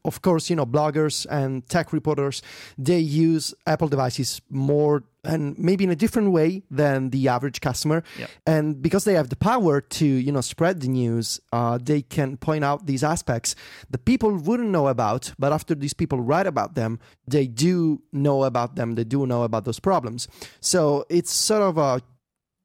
of 0.05 0.21
course 0.23 0.51
you 0.51 0.57
know 0.57 0.67
bloggers 0.67 1.27
and 1.31 1.63
tech 1.69 1.93
reporters 1.93 2.43
they 2.77 2.99
use 2.99 3.55
apple 3.67 3.87
devices 3.89 4.41
more 4.51 5.05
and 5.23 5.57
maybe 5.59 5.85
in 5.85 5.91
a 5.91 5.95
different 5.97 6.33
way 6.33 6.63
than 6.71 7.11
the 7.11 7.29
average 7.29 7.61
customer 7.61 8.03
Yeah. 8.19 8.27
and 8.47 8.83
because 8.83 9.05
they 9.05 9.15
have 9.15 9.29
the 9.29 9.37
power 9.37 9.81
to 9.81 10.07
you 10.07 10.33
know 10.33 10.41
spread 10.41 10.81
the 10.81 10.89
news 10.89 11.39
uh, 11.53 11.79
they 11.79 12.03
can 12.03 12.37
point 12.37 12.65
out 12.65 12.87
these 12.87 13.05
aspects 13.05 13.55
that 13.91 14.05
people 14.05 14.35
wouldn't 14.35 14.71
know 14.71 14.89
about 14.89 15.33
but 15.39 15.53
after 15.53 15.77
these 15.77 15.95
people 15.95 16.19
write 16.21 16.49
about 16.49 16.75
them 16.75 16.99
they 17.29 17.47
do 17.47 18.03
know 18.13 18.43
about 18.43 18.75
them 18.75 18.95
they 18.97 19.05
do 19.05 19.25
know 19.25 19.43
about 19.45 19.65
those 19.65 19.79
problems 19.79 20.27
so 20.61 21.05
it's 21.09 21.31
sort 21.31 21.63
of 21.63 21.79
a 21.79 22.01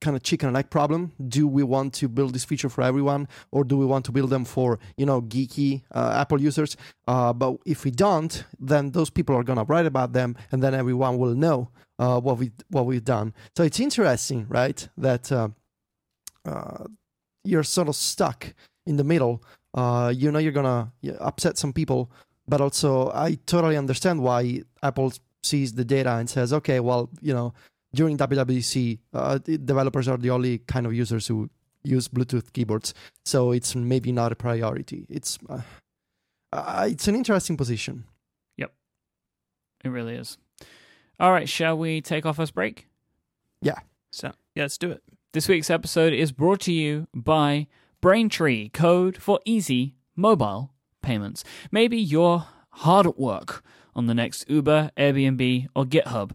kind 0.05 0.15
of 0.15 0.23
chicken 0.23 0.47
and 0.47 0.57
egg 0.57 0.69
problem. 0.69 1.11
Do 1.27 1.47
we 1.47 1.63
want 1.63 1.93
to 1.95 2.07
build 2.07 2.33
this 2.33 2.45
feature 2.45 2.69
for 2.69 2.83
everyone, 2.83 3.27
or 3.51 3.63
do 3.63 3.75
we 3.77 3.87
want 3.93 4.05
to 4.05 4.11
build 4.11 4.29
them 4.29 4.45
for 4.45 4.79
you 4.97 5.05
know 5.09 5.21
geeky 5.33 5.81
uh, 5.93 6.21
Apple 6.21 6.39
users? 6.49 6.77
Uh, 7.07 7.33
but 7.33 7.57
if 7.65 7.83
we 7.85 7.91
don't, 7.91 8.33
then 8.59 8.91
those 8.91 9.09
people 9.09 9.35
are 9.35 9.43
gonna 9.43 9.65
write 9.71 9.87
about 9.93 10.13
them, 10.13 10.37
and 10.51 10.61
then 10.63 10.73
everyone 10.73 11.17
will 11.17 11.35
know 11.45 11.69
uh, 11.99 12.19
what 12.19 12.37
we 12.37 12.51
what 12.69 12.85
we've 12.85 13.03
done. 13.17 13.33
So 13.57 13.63
it's 13.63 13.79
interesting, 13.79 14.45
right? 14.47 14.87
That 14.97 15.31
uh, 15.31 15.49
uh, 16.45 16.85
you're 17.43 17.63
sort 17.63 17.89
of 17.89 17.95
stuck 17.95 18.53
in 18.85 18.97
the 18.97 19.03
middle. 19.03 19.43
Uh, 19.73 20.13
you 20.15 20.31
know 20.31 20.39
you're 20.39 20.59
gonna 20.61 20.91
upset 21.19 21.57
some 21.57 21.73
people, 21.73 22.11
but 22.47 22.61
also 22.61 23.11
I 23.11 23.39
totally 23.45 23.77
understand 23.77 24.21
why 24.21 24.61
Apple 24.83 25.11
sees 25.43 25.73
the 25.73 25.85
data 25.85 26.11
and 26.15 26.29
says, 26.29 26.51
okay, 26.51 26.79
well, 26.79 27.09
you 27.21 27.33
know, 27.33 27.53
during 27.95 28.17
WWDC, 28.17 28.99
uh, 29.13 29.39
developers 29.39 30.07
are 30.07 30.17
the 30.17 30.29
only 30.29 30.59
kind 30.59 30.85
of 30.85 30.93
users 30.93 31.27
who 31.27 31.49
use 31.83 32.07
Bluetooth 32.07 32.51
keyboards, 32.53 32.93
so 33.25 33.51
it's 33.51 33.75
maybe 33.75 34.11
not 34.11 34.31
a 34.31 34.35
priority. 34.35 35.05
It's 35.09 35.39
uh, 35.49 35.61
uh, 36.51 36.87
it's 36.89 37.07
an 37.07 37.15
interesting 37.15 37.57
position. 37.57 38.05
Yep, 38.57 38.73
it 39.83 39.89
really 39.89 40.15
is. 40.15 40.37
All 41.19 41.31
right, 41.31 41.47
shall 41.47 41.77
we 41.77 42.01
take 42.01 42.25
our 42.25 42.33
first 42.33 42.53
break? 42.53 42.87
Yeah. 43.61 43.79
So 44.11 44.31
yeah, 44.55 44.63
let's 44.63 44.77
do 44.77 44.91
it. 44.91 45.01
This 45.33 45.47
week's 45.47 45.69
episode 45.69 46.13
is 46.13 46.31
brought 46.31 46.61
to 46.61 46.73
you 46.73 47.07
by 47.13 47.67
Braintree, 48.01 48.69
code 48.69 49.17
for 49.17 49.39
easy 49.45 49.95
mobile 50.15 50.71
payments. 51.01 51.43
Maybe 51.71 51.97
you're 51.97 52.45
hard 52.69 53.07
at 53.07 53.19
work 53.19 53.63
on 53.95 54.07
the 54.07 54.13
next 54.13 54.49
Uber, 54.49 54.91
Airbnb, 54.97 55.67
or 55.75 55.85
GitHub. 55.85 56.31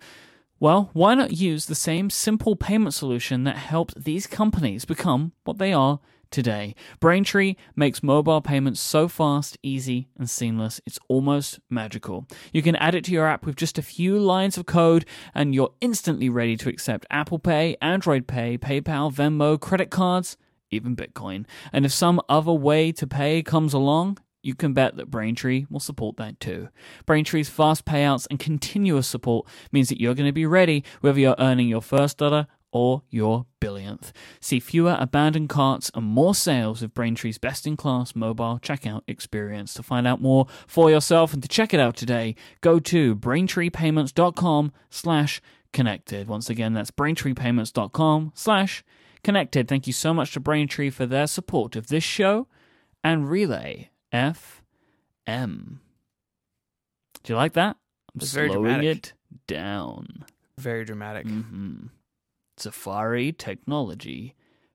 Well, 0.62 0.90
why 0.92 1.14
not 1.14 1.32
use 1.32 1.64
the 1.64 1.74
same 1.74 2.10
simple 2.10 2.54
payment 2.54 2.92
solution 2.92 3.44
that 3.44 3.56
helped 3.56 4.04
these 4.04 4.26
companies 4.26 4.84
become 4.84 5.32
what 5.44 5.56
they 5.56 5.72
are 5.72 6.00
today? 6.30 6.74
Braintree 7.00 7.54
makes 7.74 8.02
mobile 8.02 8.42
payments 8.42 8.78
so 8.78 9.08
fast, 9.08 9.56
easy, 9.62 10.08
and 10.18 10.28
seamless, 10.28 10.78
it's 10.84 10.98
almost 11.08 11.60
magical. 11.70 12.26
You 12.52 12.60
can 12.60 12.76
add 12.76 12.94
it 12.94 13.04
to 13.04 13.12
your 13.12 13.26
app 13.26 13.46
with 13.46 13.56
just 13.56 13.78
a 13.78 13.82
few 13.82 14.18
lines 14.18 14.58
of 14.58 14.66
code, 14.66 15.06
and 15.34 15.54
you're 15.54 15.72
instantly 15.80 16.28
ready 16.28 16.58
to 16.58 16.68
accept 16.68 17.06
Apple 17.08 17.38
Pay, 17.38 17.78
Android 17.80 18.26
Pay, 18.26 18.58
PayPal, 18.58 19.10
Venmo, 19.10 19.58
credit 19.58 19.88
cards, 19.88 20.36
even 20.70 20.94
Bitcoin. 20.94 21.46
And 21.72 21.86
if 21.86 21.92
some 21.92 22.20
other 22.28 22.52
way 22.52 22.92
to 22.92 23.06
pay 23.06 23.42
comes 23.42 23.72
along, 23.72 24.18
you 24.42 24.54
can 24.54 24.72
bet 24.72 24.96
that 24.96 25.10
Braintree 25.10 25.66
will 25.70 25.80
support 25.80 26.16
that 26.16 26.40
too. 26.40 26.68
Braintree's 27.06 27.48
fast 27.48 27.84
payouts 27.84 28.26
and 28.30 28.38
continuous 28.38 29.06
support 29.06 29.46
means 29.72 29.88
that 29.88 30.00
you're 30.00 30.14
going 30.14 30.28
to 30.28 30.32
be 30.32 30.46
ready 30.46 30.84
whether 31.00 31.20
you're 31.20 31.36
earning 31.38 31.68
your 31.68 31.82
first 31.82 32.18
dollar 32.18 32.46
or 32.72 33.02
your 33.10 33.46
billionth. 33.60 34.12
See 34.40 34.60
fewer 34.60 34.96
abandoned 34.98 35.48
carts 35.48 35.90
and 35.94 36.06
more 36.06 36.34
sales 36.34 36.82
with 36.82 36.94
Braintree's 36.94 37.38
best-in-class 37.38 38.14
mobile 38.14 38.60
checkout 38.62 39.02
experience. 39.08 39.74
To 39.74 39.82
find 39.82 40.06
out 40.06 40.20
more 40.20 40.46
for 40.66 40.90
yourself 40.90 41.32
and 41.34 41.42
to 41.42 41.48
check 41.48 41.74
it 41.74 41.80
out 41.80 41.96
today, 41.96 42.36
go 42.60 42.78
to 42.78 43.16
braintreepayments.com 43.16 44.72
slash 44.88 45.42
connected. 45.72 46.28
Once 46.28 46.48
again, 46.48 46.72
that's 46.72 46.90
braintreepayments.com 46.90 48.32
slash 48.34 48.84
connected. 49.24 49.68
Thank 49.68 49.86
you 49.86 49.92
so 49.92 50.14
much 50.14 50.32
to 50.32 50.40
Braintree 50.40 50.90
for 50.90 51.06
their 51.06 51.26
support 51.26 51.76
of 51.76 51.88
this 51.88 52.04
show 52.04 52.46
and 53.02 53.28
Relay 53.28 53.90
FM. 54.12 55.78
Do 57.22 57.32
you 57.32 57.36
like 57.36 57.52
that? 57.54 57.76
I'm 58.14 58.20
It's 58.20 58.32
very 58.32 58.48
slowing 58.48 58.62
dramatic. 58.64 58.96
it 58.96 59.12
down. 59.46 60.24
Very 60.58 60.84
dramatic. 60.84 61.26
hmm 61.26 61.86
Safari 62.56 63.32
Technology 63.32 64.34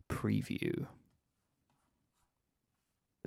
Preview. 0.10 0.88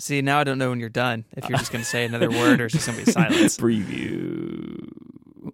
See, 0.00 0.22
now 0.22 0.38
I 0.38 0.44
don't 0.44 0.58
know 0.58 0.70
when 0.70 0.78
you're 0.80 0.88
done. 0.88 1.24
If 1.36 1.48
you're 1.48 1.58
just 1.58 1.72
going 1.72 1.82
to 1.82 1.88
say 1.88 2.04
another 2.04 2.30
word 2.30 2.60
or 2.60 2.66
it's 2.66 2.74
just 2.74 2.86
going 2.86 2.98
to 3.00 3.04
be 3.06 3.10
silence. 3.12 3.56
Preview. 3.58 4.88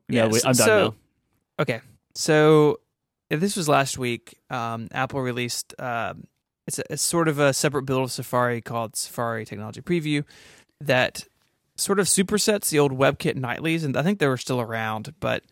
Yeah, 0.09 0.29
so- 0.31 0.37
I'm 0.49 0.55
done 0.55 0.55
so- 0.55 0.85
now. 0.89 0.95
Okay, 1.61 1.81
so 2.17 2.81
if 3.31 3.39
this 3.41 3.57
was 3.57 3.69
last 3.69 3.97
week, 3.97 4.39
um, 4.51 4.89
Apple 4.93 5.21
released 5.21 5.73
um, 5.79 6.25
it's, 6.67 6.79
a, 6.79 6.93
it's 6.93 7.03
sort 7.03 7.29
of 7.29 7.39
a 7.39 7.53
separate 7.53 7.83
build 7.83 8.05
of 8.05 8.13
Safari 8.13 8.61
called 8.61 8.97
Safari 8.97 9.45
Technology 9.45 9.81
Preview 9.81 10.25
that 10.81 11.25
sort 11.77 11.99
of 11.99 12.07
supersets 12.07 12.71
the 12.71 12.79
old 12.79 12.93
WebKit 12.93 13.37
nightlies, 13.37 13.85
and 13.85 13.97
I 13.97 14.03
think 14.03 14.19
they 14.19 14.29
were 14.29 14.37
still 14.37 14.61
around, 14.61 15.15
but 15.21 15.43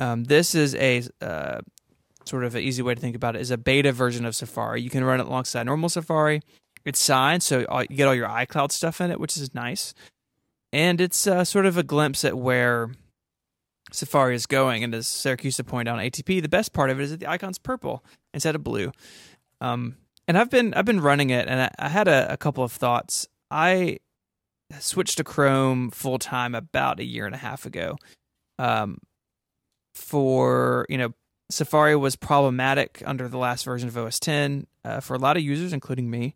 um, 0.00 0.24
this 0.24 0.54
is 0.54 0.74
a 0.76 1.02
uh, 1.20 1.60
sort 2.24 2.44
of 2.44 2.54
an 2.54 2.62
easy 2.62 2.82
way 2.82 2.94
to 2.94 3.00
think 3.00 3.16
about 3.16 3.36
it 3.36 3.40
is 3.40 3.50
a 3.50 3.58
beta 3.58 3.92
version 3.92 4.24
of 4.24 4.36
Safari. 4.36 4.80
You 4.80 4.90
can 4.90 5.04
run 5.04 5.20
it 5.20 5.26
alongside 5.26 5.64
normal 5.64 5.88
Safari. 5.88 6.40
It's 6.84 7.00
signed, 7.00 7.42
so 7.42 7.66
you 7.90 7.96
get 7.96 8.06
all 8.06 8.14
your 8.14 8.28
iCloud 8.28 8.72
stuff 8.72 9.00
in 9.00 9.10
it, 9.10 9.20
which 9.20 9.36
is 9.36 9.54
nice, 9.54 9.94
and 10.72 11.00
it's 11.00 11.26
uh, 11.26 11.44
sort 11.44 11.66
of 11.66 11.76
a 11.76 11.82
glimpse 11.82 12.24
at 12.24 12.38
where 12.38 12.90
Safari 13.92 14.34
is 14.34 14.46
going. 14.46 14.84
And 14.84 14.94
as 14.94 15.06
Siracusa 15.06 15.66
pointed 15.66 15.90
out 15.90 15.98
on 15.98 16.04
ATP, 16.04 16.40
the 16.40 16.48
best 16.48 16.72
part 16.72 16.90
of 16.90 17.00
it 17.00 17.04
is 17.04 17.10
that 17.10 17.20
the 17.20 17.30
icon's 17.30 17.58
purple 17.58 18.04
instead 18.32 18.54
of 18.54 18.64
blue. 18.64 18.92
Um, 19.60 19.96
and 20.28 20.38
I've 20.38 20.50
been 20.50 20.74
I've 20.74 20.84
been 20.84 21.00
running 21.00 21.30
it, 21.30 21.48
and 21.48 21.62
I, 21.62 21.70
I 21.78 21.88
had 21.88 22.06
a, 22.06 22.32
a 22.32 22.36
couple 22.36 22.62
of 22.62 22.70
thoughts. 22.70 23.26
I 23.50 23.98
switched 24.78 25.16
to 25.16 25.24
Chrome 25.24 25.90
full 25.90 26.18
time 26.18 26.54
about 26.54 27.00
a 27.00 27.04
year 27.04 27.26
and 27.26 27.34
a 27.34 27.38
half 27.38 27.66
ago. 27.66 27.96
Um, 28.58 28.98
for 29.94 30.86
you 30.88 30.98
know, 30.98 31.14
Safari 31.50 31.96
was 31.96 32.14
problematic 32.14 33.02
under 33.06 33.26
the 33.26 33.38
last 33.38 33.64
version 33.64 33.88
of 33.88 33.96
OS 33.96 34.20
10 34.20 34.66
uh, 34.84 35.00
for 35.00 35.14
a 35.14 35.18
lot 35.18 35.36
of 35.36 35.42
users, 35.42 35.72
including 35.72 36.10
me. 36.10 36.34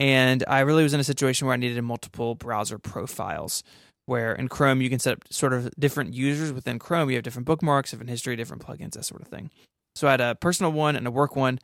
And 0.00 0.44
I 0.48 0.60
really 0.60 0.82
was 0.82 0.94
in 0.94 1.00
a 1.00 1.04
situation 1.04 1.46
where 1.46 1.54
I 1.54 1.58
needed 1.58 1.80
multiple 1.82 2.34
browser 2.34 2.78
profiles 2.78 3.62
where 4.06 4.32
in 4.32 4.48
Chrome 4.48 4.80
you 4.80 4.88
can 4.88 4.98
set 4.98 5.12
up 5.12 5.24
sort 5.30 5.52
of 5.52 5.70
different 5.78 6.14
users 6.14 6.50
within 6.50 6.78
Chrome. 6.78 7.10
You 7.10 7.16
have 7.16 7.24
different 7.24 7.44
bookmarks, 7.44 7.90
different 7.90 8.08
history, 8.08 8.36
different 8.36 8.64
plugins, 8.64 8.92
that 8.92 9.04
sort 9.04 9.20
of 9.20 9.28
thing. 9.28 9.50
So 9.96 10.08
I 10.08 10.12
had 10.12 10.20
a 10.22 10.34
personal 10.34 10.72
one 10.72 10.96
and 10.96 11.06
a 11.06 11.10
work 11.10 11.36
one. 11.36 11.58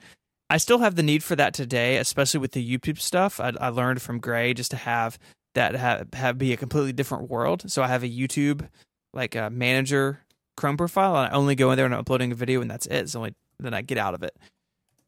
I 0.50 0.58
still 0.58 0.78
have 0.78 0.94
the 0.94 1.02
need 1.02 1.22
for 1.22 1.36
that 1.36 1.54
today, 1.54 1.96
especially 1.96 2.40
with 2.40 2.52
the 2.52 2.78
YouTube 2.78 3.00
stuff. 3.00 3.40
I, 3.40 3.52
I 3.60 3.68
learned 3.68 4.02
from 4.02 4.20
Grey 4.20 4.54
just 4.54 4.70
to 4.72 4.76
have 4.76 5.18
that 5.54 5.74
have, 5.74 6.12
have 6.14 6.38
be 6.38 6.52
a 6.52 6.56
completely 6.56 6.92
different 6.92 7.30
world. 7.30 7.70
So 7.70 7.82
I 7.82 7.88
have 7.88 8.02
a 8.02 8.08
YouTube 8.08 8.68
like 9.12 9.34
a 9.34 9.50
manager 9.50 10.20
Chrome 10.56 10.76
profile, 10.76 11.16
and 11.16 11.32
I 11.32 11.36
only 11.36 11.54
go 11.54 11.70
in 11.70 11.76
there 11.76 11.86
and 11.86 11.94
I'm 11.94 12.00
uploading 12.00 12.32
a 12.32 12.36
video, 12.36 12.60
and 12.60 12.70
that's 12.70 12.86
it. 12.86 12.96
It's 12.96 13.16
only 13.16 13.34
then 13.58 13.74
I 13.74 13.82
get 13.82 13.98
out 13.98 14.14
of 14.14 14.22
it. 14.22 14.36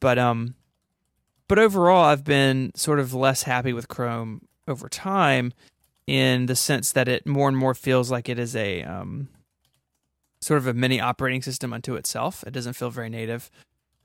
But 0.00 0.18
um, 0.18 0.54
but 1.48 1.58
overall, 1.58 2.04
I've 2.04 2.24
been 2.24 2.72
sort 2.74 2.98
of 2.98 3.14
less 3.14 3.42
happy 3.42 3.72
with 3.72 3.88
Chrome 3.88 4.42
over 4.66 4.88
time 4.88 5.52
in 6.06 6.46
the 6.46 6.56
sense 6.56 6.92
that 6.92 7.08
it 7.08 7.26
more 7.26 7.48
and 7.48 7.56
more 7.56 7.74
feels 7.74 8.10
like 8.10 8.28
it 8.28 8.38
is 8.38 8.56
a 8.56 8.82
um, 8.82 9.28
sort 10.40 10.58
of 10.58 10.66
a 10.66 10.74
mini 10.74 11.00
operating 11.00 11.42
system 11.42 11.72
unto 11.72 11.94
itself. 11.94 12.44
It 12.46 12.52
doesn't 12.52 12.74
feel 12.74 12.90
very 12.90 13.10
native 13.10 13.50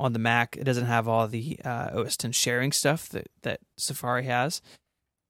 on 0.01 0.13
the 0.13 0.19
Mac. 0.19 0.57
It 0.57 0.63
doesn't 0.63 0.85
have 0.85 1.07
all 1.07 1.27
the 1.27 1.59
uh, 1.63 1.91
OS 1.93 2.17
10 2.17 2.31
sharing 2.31 2.71
stuff 2.71 3.09
that, 3.09 3.27
that 3.43 3.59
Safari 3.77 4.25
has. 4.25 4.61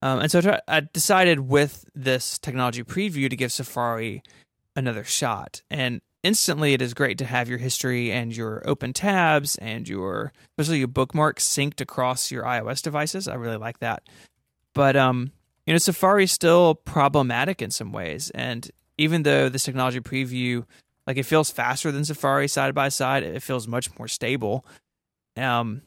Um, 0.01 0.19
and 0.19 0.31
so 0.31 0.39
I, 0.39 0.41
try- 0.41 0.61
I 0.67 0.79
decided 0.79 1.41
with 1.41 1.85
this 1.93 2.39
technology 2.39 2.83
preview 2.83 3.29
to 3.29 3.35
give 3.35 3.51
Safari 3.51 4.23
another 4.75 5.03
shot. 5.03 5.61
And 5.69 6.01
instantly, 6.23 6.73
it 6.73 6.81
is 6.81 6.93
great 6.93 7.17
to 7.19 7.25
have 7.25 7.49
your 7.49 7.59
history 7.59 8.11
and 8.11 8.35
your 8.35 8.63
open 8.65 8.93
tabs 8.93 9.57
and 9.57 9.87
your, 9.87 10.31
especially 10.57 10.79
your 10.79 10.87
bookmarks 10.87 11.47
synced 11.47 11.81
across 11.81 12.31
your 12.31 12.43
iOS 12.43 12.81
devices. 12.81 13.27
I 13.27 13.35
really 13.35 13.57
like 13.57 13.79
that. 13.79 14.03
But 14.73 14.95
um, 14.95 15.31
you 15.65 15.73
know, 15.73 15.77
Safari 15.77 16.23
is 16.23 16.31
still 16.31 16.75
problematic 16.75 17.61
in 17.61 17.71
some 17.71 17.91
ways. 17.91 18.31
And 18.31 18.69
even 18.97 19.23
though 19.23 19.49
this 19.49 19.63
technology 19.63 19.99
preview, 19.99 20.65
like 21.07 21.17
it 21.17 21.23
feels 21.23 21.51
faster 21.51 21.91
than 21.91 22.05
Safari 22.05 22.47
side 22.47 22.73
by 22.73 22.89
side, 22.89 23.23
it 23.23 23.41
feels 23.41 23.67
much 23.67 23.97
more 23.97 24.07
stable. 24.07 24.65
Um, 25.37 25.81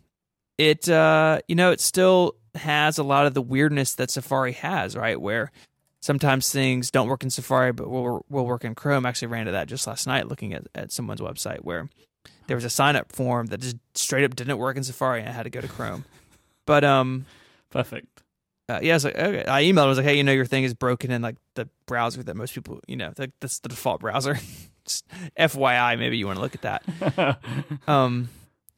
it 0.58 0.88
uh, 0.88 1.40
you 1.48 1.54
know, 1.54 1.70
it 1.70 1.80
still 1.80 2.36
has 2.54 2.98
a 2.98 3.04
lot 3.04 3.26
of 3.26 3.34
the 3.34 3.42
weirdness 3.42 3.94
that 3.96 4.10
Safari 4.10 4.52
has, 4.52 4.96
right? 4.96 5.20
Where 5.20 5.50
sometimes 6.00 6.50
things 6.52 6.90
don't 6.90 7.08
work 7.08 7.22
in 7.22 7.30
Safari, 7.30 7.72
but 7.72 7.88
will 7.88 8.24
will 8.28 8.46
work 8.46 8.64
in 8.64 8.74
Chrome. 8.74 9.06
I 9.06 9.08
actually 9.08 9.28
ran 9.28 9.42
into 9.42 9.52
that 9.52 9.68
just 9.68 9.86
last 9.86 10.06
night 10.06 10.28
looking 10.28 10.52
at, 10.52 10.66
at 10.74 10.92
someone's 10.92 11.20
website 11.20 11.60
where 11.60 11.88
there 12.46 12.56
was 12.56 12.64
a 12.64 12.70
sign 12.70 12.96
up 12.96 13.12
form 13.12 13.46
that 13.46 13.60
just 13.60 13.76
straight 13.94 14.24
up 14.24 14.36
didn't 14.36 14.58
work 14.58 14.76
in 14.76 14.84
Safari 14.84 15.20
and 15.20 15.28
I 15.28 15.32
had 15.32 15.44
to 15.44 15.50
go 15.50 15.60
to 15.60 15.68
Chrome. 15.68 16.04
But 16.66 16.84
um 16.84 17.26
Perfect. 17.74 18.22
Uh, 18.68 18.78
yeah, 18.82 18.92
I 18.92 18.96
was 18.96 19.04
like, 19.04 19.16
okay. 19.16 19.44
I 19.46 19.64
emailed. 19.64 19.82
I 19.82 19.86
was 19.86 19.98
like, 19.98 20.06
hey, 20.06 20.16
you 20.16 20.22
know, 20.22 20.32
your 20.32 20.46
thing 20.46 20.62
is 20.62 20.74
broken 20.74 21.10
in 21.10 21.22
like 21.22 21.36
the 21.54 21.68
browser 21.86 22.22
that 22.22 22.36
most 22.36 22.54
people, 22.54 22.80
you 22.86 22.96
know, 22.96 23.12
like 23.18 23.32
that's 23.40 23.58
the 23.58 23.68
default 23.68 24.00
browser. 24.00 24.38
Just 24.86 25.06
FYI, 25.38 25.98
maybe 25.98 26.16
you 26.16 26.26
want 26.26 26.36
to 26.36 26.42
look 26.42 26.54
at 26.54 26.62
that. 26.62 27.38
Um, 27.88 28.28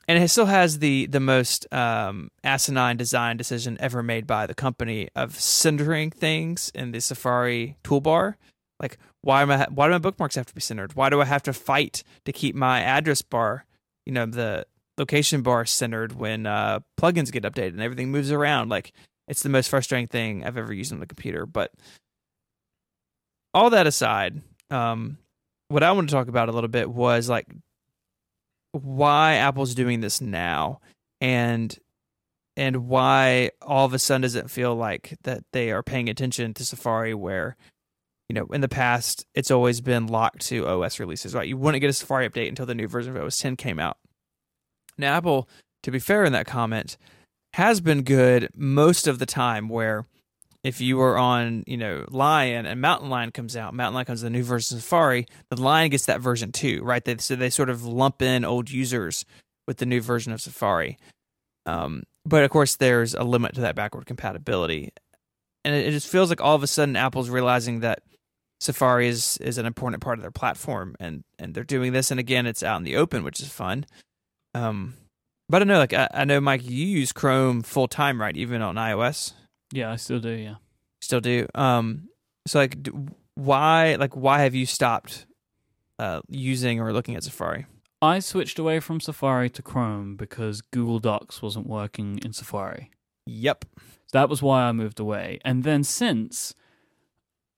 and 0.08 0.22
it 0.22 0.28
still 0.28 0.46
has 0.46 0.78
the 0.78 1.06
the 1.06 1.20
most 1.20 1.72
um, 1.72 2.30
asinine 2.44 2.96
design 2.96 3.36
decision 3.36 3.76
ever 3.80 4.02
made 4.02 4.26
by 4.26 4.46
the 4.46 4.54
company 4.54 5.08
of 5.16 5.38
centering 5.38 6.10
things 6.10 6.70
in 6.74 6.92
the 6.92 7.00
Safari 7.00 7.76
toolbar. 7.82 8.34
Like, 8.80 8.98
why 9.22 9.42
am 9.42 9.50
I? 9.50 9.66
Why 9.68 9.86
do 9.86 9.92
my 9.92 9.98
bookmarks 9.98 10.36
have 10.36 10.46
to 10.46 10.54
be 10.54 10.60
centered? 10.60 10.94
Why 10.94 11.10
do 11.10 11.20
I 11.20 11.24
have 11.24 11.42
to 11.44 11.52
fight 11.52 12.04
to 12.24 12.32
keep 12.32 12.54
my 12.54 12.80
address 12.80 13.22
bar, 13.22 13.64
you 14.04 14.12
know, 14.12 14.26
the 14.26 14.66
location 14.96 15.42
bar 15.42 15.64
centered 15.64 16.12
when 16.12 16.46
uh, 16.46 16.80
plugins 17.00 17.32
get 17.32 17.42
updated 17.42 17.70
and 17.70 17.82
everything 17.82 18.10
moves 18.10 18.30
around? 18.30 18.68
Like, 18.68 18.92
it's 19.26 19.42
the 19.42 19.48
most 19.48 19.68
frustrating 19.68 20.06
thing 20.06 20.44
I've 20.44 20.56
ever 20.56 20.72
used 20.72 20.92
on 20.92 21.00
the 21.00 21.06
computer. 21.06 21.46
But 21.46 21.72
all 23.52 23.70
that 23.70 23.86
aside, 23.86 24.40
um, 24.70 25.18
what 25.68 25.82
I 25.82 25.92
want 25.92 26.08
to 26.08 26.14
talk 26.14 26.28
about 26.28 26.48
a 26.48 26.52
little 26.52 26.68
bit 26.68 26.90
was 26.90 27.28
like 27.28 27.46
why 28.72 29.34
Apple's 29.34 29.74
doing 29.74 30.00
this 30.00 30.20
now 30.20 30.80
and 31.20 31.76
and 32.56 32.88
why 32.88 33.50
all 33.62 33.84
of 33.84 33.94
a 33.94 33.98
sudden 33.98 34.22
does 34.22 34.34
it 34.34 34.50
feel 34.50 34.74
like 34.74 35.16
that 35.22 35.44
they 35.52 35.70
are 35.70 35.82
paying 35.82 36.08
attention 36.08 36.54
to 36.54 36.64
Safari 36.64 37.14
where 37.14 37.56
you 38.28 38.34
know 38.34 38.46
in 38.46 38.60
the 38.60 38.68
past 38.68 39.26
it's 39.34 39.50
always 39.50 39.80
been 39.80 40.06
locked 40.06 40.40
to 40.46 40.66
OS 40.66 41.00
releases 41.00 41.34
right? 41.34 41.48
You 41.48 41.56
wouldn't 41.56 41.80
get 41.80 41.90
a 41.90 41.94
Safari 41.94 42.28
update 42.28 42.48
until 42.48 42.66
the 42.66 42.74
new 42.74 42.88
version 42.88 43.16
of 43.16 43.22
OS 43.22 43.38
10 43.38 43.56
came 43.56 43.78
out. 43.78 43.98
Now 44.98 45.16
Apple 45.16 45.48
to 45.82 45.90
be 45.90 45.98
fair 45.98 46.24
in 46.24 46.32
that 46.32 46.46
comment 46.46 46.96
has 47.54 47.80
been 47.80 48.02
good 48.02 48.50
most 48.54 49.06
of 49.06 49.18
the 49.18 49.26
time 49.26 49.68
where 49.68 50.06
if 50.66 50.80
you 50.80 50.96
were 50.96 51.16
on, 51.16 51.64
you 51.66 51.76
know, 51.76 52.04
Lion 52.08 52.66
and 52.66 52.80
Mountain 52.80 53.08
Lion 53.08 53.30
comes 53.30 53.56
out, 53.56 53.74
Mountain 53.74 53.94
Lion 53.94 54.06
comes 54.06 54.22
the 54.22 54.30
new 54.30 54.42
version 54.42 54.76
of 54.76 54.82
Safari, 54.82 55.26
the 55.50 55.60
Lion 55.60 55.90
gets 55.90 56.06
that 56.06 56.20
version 56.20 56.52
too, 56.52 56.82
right? 56.82 57.04
They, 57.04 57.16
so 57.18 57.36
they 57.36 57.50
sort 57.50 57.70
of 57.70 57.84
lump 57.84 58.22
in 58.22 58.44
old 58.44 58.70
users 58.70 59.24
with 59.66 59.78
the 59.78 59.86
new 59.86 60.00
version 60.00 60.32
of 60.32 60.40
Safari. 60.40 60.98
Um, 61.66 62.04
but 62.24 62.44
of 62.44 62.50
course, 62.50 62.76
there's 62.76 63.14
a 63.14 63.22
limit 63.22 63.54
to 63.54 63.60
that 63.62 63.76
backward 63.76 64.06
compatibility, 64.06 64.92
and 65.64 65.74
it, 65.74 65.86
it 65.86 65.90
just 65.92 66.08
feels 66.08 66.30
like 66.30 66.40
all 66.40 66.54
of 66.54 66.62
a 66.62 66.66
sudden 66.66 66.96
Apple's 66.96 67.30
realizing 67.30 67.80
that 67.80 68.02
Safari 68.60 69.08
is 69.08 69.36
is 69.38 69.58
an 69.58 69.66
important 69.66 70.02
part 70.02 70.18
of 70.18 70.22
their 70.22 70.30
platform, 70.30 70.96
and 70.98 71.22
and 71.38 71.54
they're 71.54 71.64
doing 71.64 71.92
this. 71.92 72.10
And 72.10 72.18
again, 72.18 72.46
it's 72.46 72.62
out 72.62 72.78
in 72.78 72.84
the 72.84 72.96
open, 72.96 73.24
which 73.24 73.40
is 73.40 73.48
fun. 73.48 73.84
Um, 74.54 74.94
but 75.48 75.62
I 75.62 75.64
know, 75.64 75.78
like 75.78 75.92
I, 75.92 76.08
I 76.12 76.24
know, 76.24 76.40
Myke, 76.40 76.68
you 76.68 76.86
use 76.86 77.12
Chrome 77.12 77.62
full 77.62 77.88
time, 77.88 78.20
right? 78.20 78.36
Even 78.36 78.62
on 78.62 78.76
iOS. 78.76 79.32
Yeah, 79.72 79.90
I 79.92 79.96
still 79.96 80.20
do. 80.20 80.30
Yeah. 80.30 80.56
Still 81.00 81.20
do. 81.20 81.46
Um, 81.54 82.08
so 82.46 82.58
like, 82.58 82.82
d- 82.82 82.92
why 83.34 83.96
like 83.96 84.16
why 84.16 84.40
have 84.40 84.54
you 84.54 84.66
stopped 84.66 85.26
uh, 85.98 86.20
using 86.28 86.80
or 86.80 86.92
looking 86.92 87.16
at 87.16 87.24
Safari? 87.24 87.66
I 88.02 88.18
switched 88.18 88.58
away 88.58 88.80
from 88.80 89.00
Safari 89.00 89.50
to 89.50 89.62
Chrome 89.62 90.16
because 90.16 90.60
Google 90.60 90.98
Docs 90.98 91.40
wasn't 91.40 91.66
working 91.66 92.18
in 92.24 92.32
Safari. 92.32 92.90
Yep. 93.26 93.64
That 94.12 94.28
was 94.28 94.42
why 94.42 94.62
I 94.62 94.72
moved 94.72 95.00
away. 95.00 95.40
And 95.44 95.64
then 95.64 95.82
since, 95.82 96.54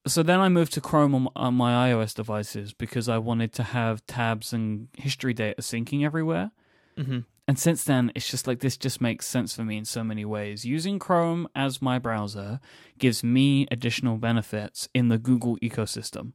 so 0.07 0.23
then 0.23 0.39
I 0.39 0.49
moved 0.49 0.73
to 0.73 0.81
Chrome 0.81 1.13
on, 1.13 1.27
on 1.35 1.53
my 1.55 1.89
iOS 1.89 2.13
devices 2.15 2.73
because 2.73 3.09
I 3.09 3.17
wanted 3.17 3.53
to 3.53 3.63
have 3.63 4.05
tabs 4.07 4.53
and 4.53 4.87
history 4.97 5.33
data 5.33 5.61
syncing 5.61 6.05
everywhere. 6.05 6.51
Mm-hmm. 6.97 7.19
And 7.49 7.57
since 7.57 7.83
then, 7.83 8.11
it's 8.13 8.29
just 8.29 8.45
like 8.45 8.59
this 8.59 8.77
just 8.77 9.01
makes 9.01 9.25
sense 9.25 9.55
for 9.55 9.63
me 9.63 9.75
in 9.75 9.85
so 9.85 10.03
many 10.03 10.23
ways. 10.23 10.65
Using 10.65 10.99
Chrome 10.99 11.47
as 11.55 11.81
my 11.81 11.97
browser 11.97 12.59
gives 12.99 13.23
me 13.23 13.65
additional 13.71 14.17
benefits 14.17 14.87
in 14.93 15.07
the 15.07 15.17
Google 15.17 15.57
ecosystem. 15.57 16.33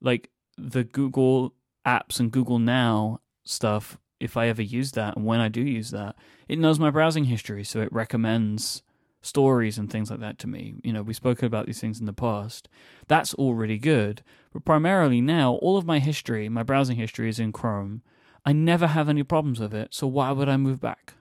Like 0.00 0.30
the 0.56 0.84
Google 0.84 1.54
apps 1.84 2.20
and 2.20 2.30
Google 2.30 2.60
Now 2.60 3.22
stuff, 3.42 3.98
if 4.20 4.36
I 4.36 4.46
ever 4.46 4.62
use 4.62 4.92
that 4.92 5.16
and 5.16 5.26
when 5.26 5.40
I 5.40 5.48
do 5.48 5.62
use 5.62 5.90
that, 5.90 6.14
it 6.46 6.60
knows 6.60 6.78
my 6.78 6.90
browsing 6.90 7.24
history. 7.24 7.64
So 7.64 7.80
it 7.80 7.92
recommends 7.92 8.84
stories 9.20 9.78
and 9.78 9.90
things 9.90 10.12
like 10.12 10.20
that 10.20 10.38
to 10.38 10.46
me. 10.46 10.76
You 10.84 10.92
know, 10.92 11.02
we've 11.02 11.16
spoken 11.16 11.46
about 11.46 11.66
these 11.66 11.80
things 11.80 11.98
in 11.98 12.06
the 12.06 12.12
past. 12.12 12.68
That's 13.08 13.34
all 13.34 13.54
really 13.54 13.78
good. 13.78 14.22
But 14.52 14.64
primarily 14.64 15.20
now, 15.20 15.54
all 15.54 15.76
of 15.76 15.86
my 15.86 15.98
history, 15.98 16.48
my 16.48 16.62
browsing 16.62 16.98
history 16.98 17.28
is 17.28 17.40
in 17.40 17.50
Chrome. 17.50 18.02
I 18.44 18.52
never 18.52 18.88
have 18.88 19.08
any 19.08 19.22
problems 19.22 19.58
with 19.58 19.74
it, 19.74 19.94
so 19.94 20.06
why 20.06 20.30
would 20.32 20.48
I 20.48 20.56
move 20.56 20.80
back? 20.80 21.14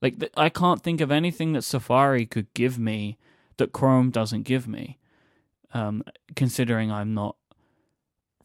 Like, 0.00 0.18
th- 0.18 0.32
I 0.36 0.48
can't 0.48 0.82
think 0.82 1.00
of 1.00 1.10
anything 1.10 1.52
that 1.52 1.62
Safari 1.62 2.26
could 2.26 2.52
give 2.54 2.78
me 2.78 3.18
that 3.56 3.72
Chrome 3.72 4.10
doesn't 4.10 4.42
give 4.42 4.66
me, 4.66 4.98
um, 5.72 6.02
considering 6.34 6.90
I'm 6.90 7.14
not 7.14 7.36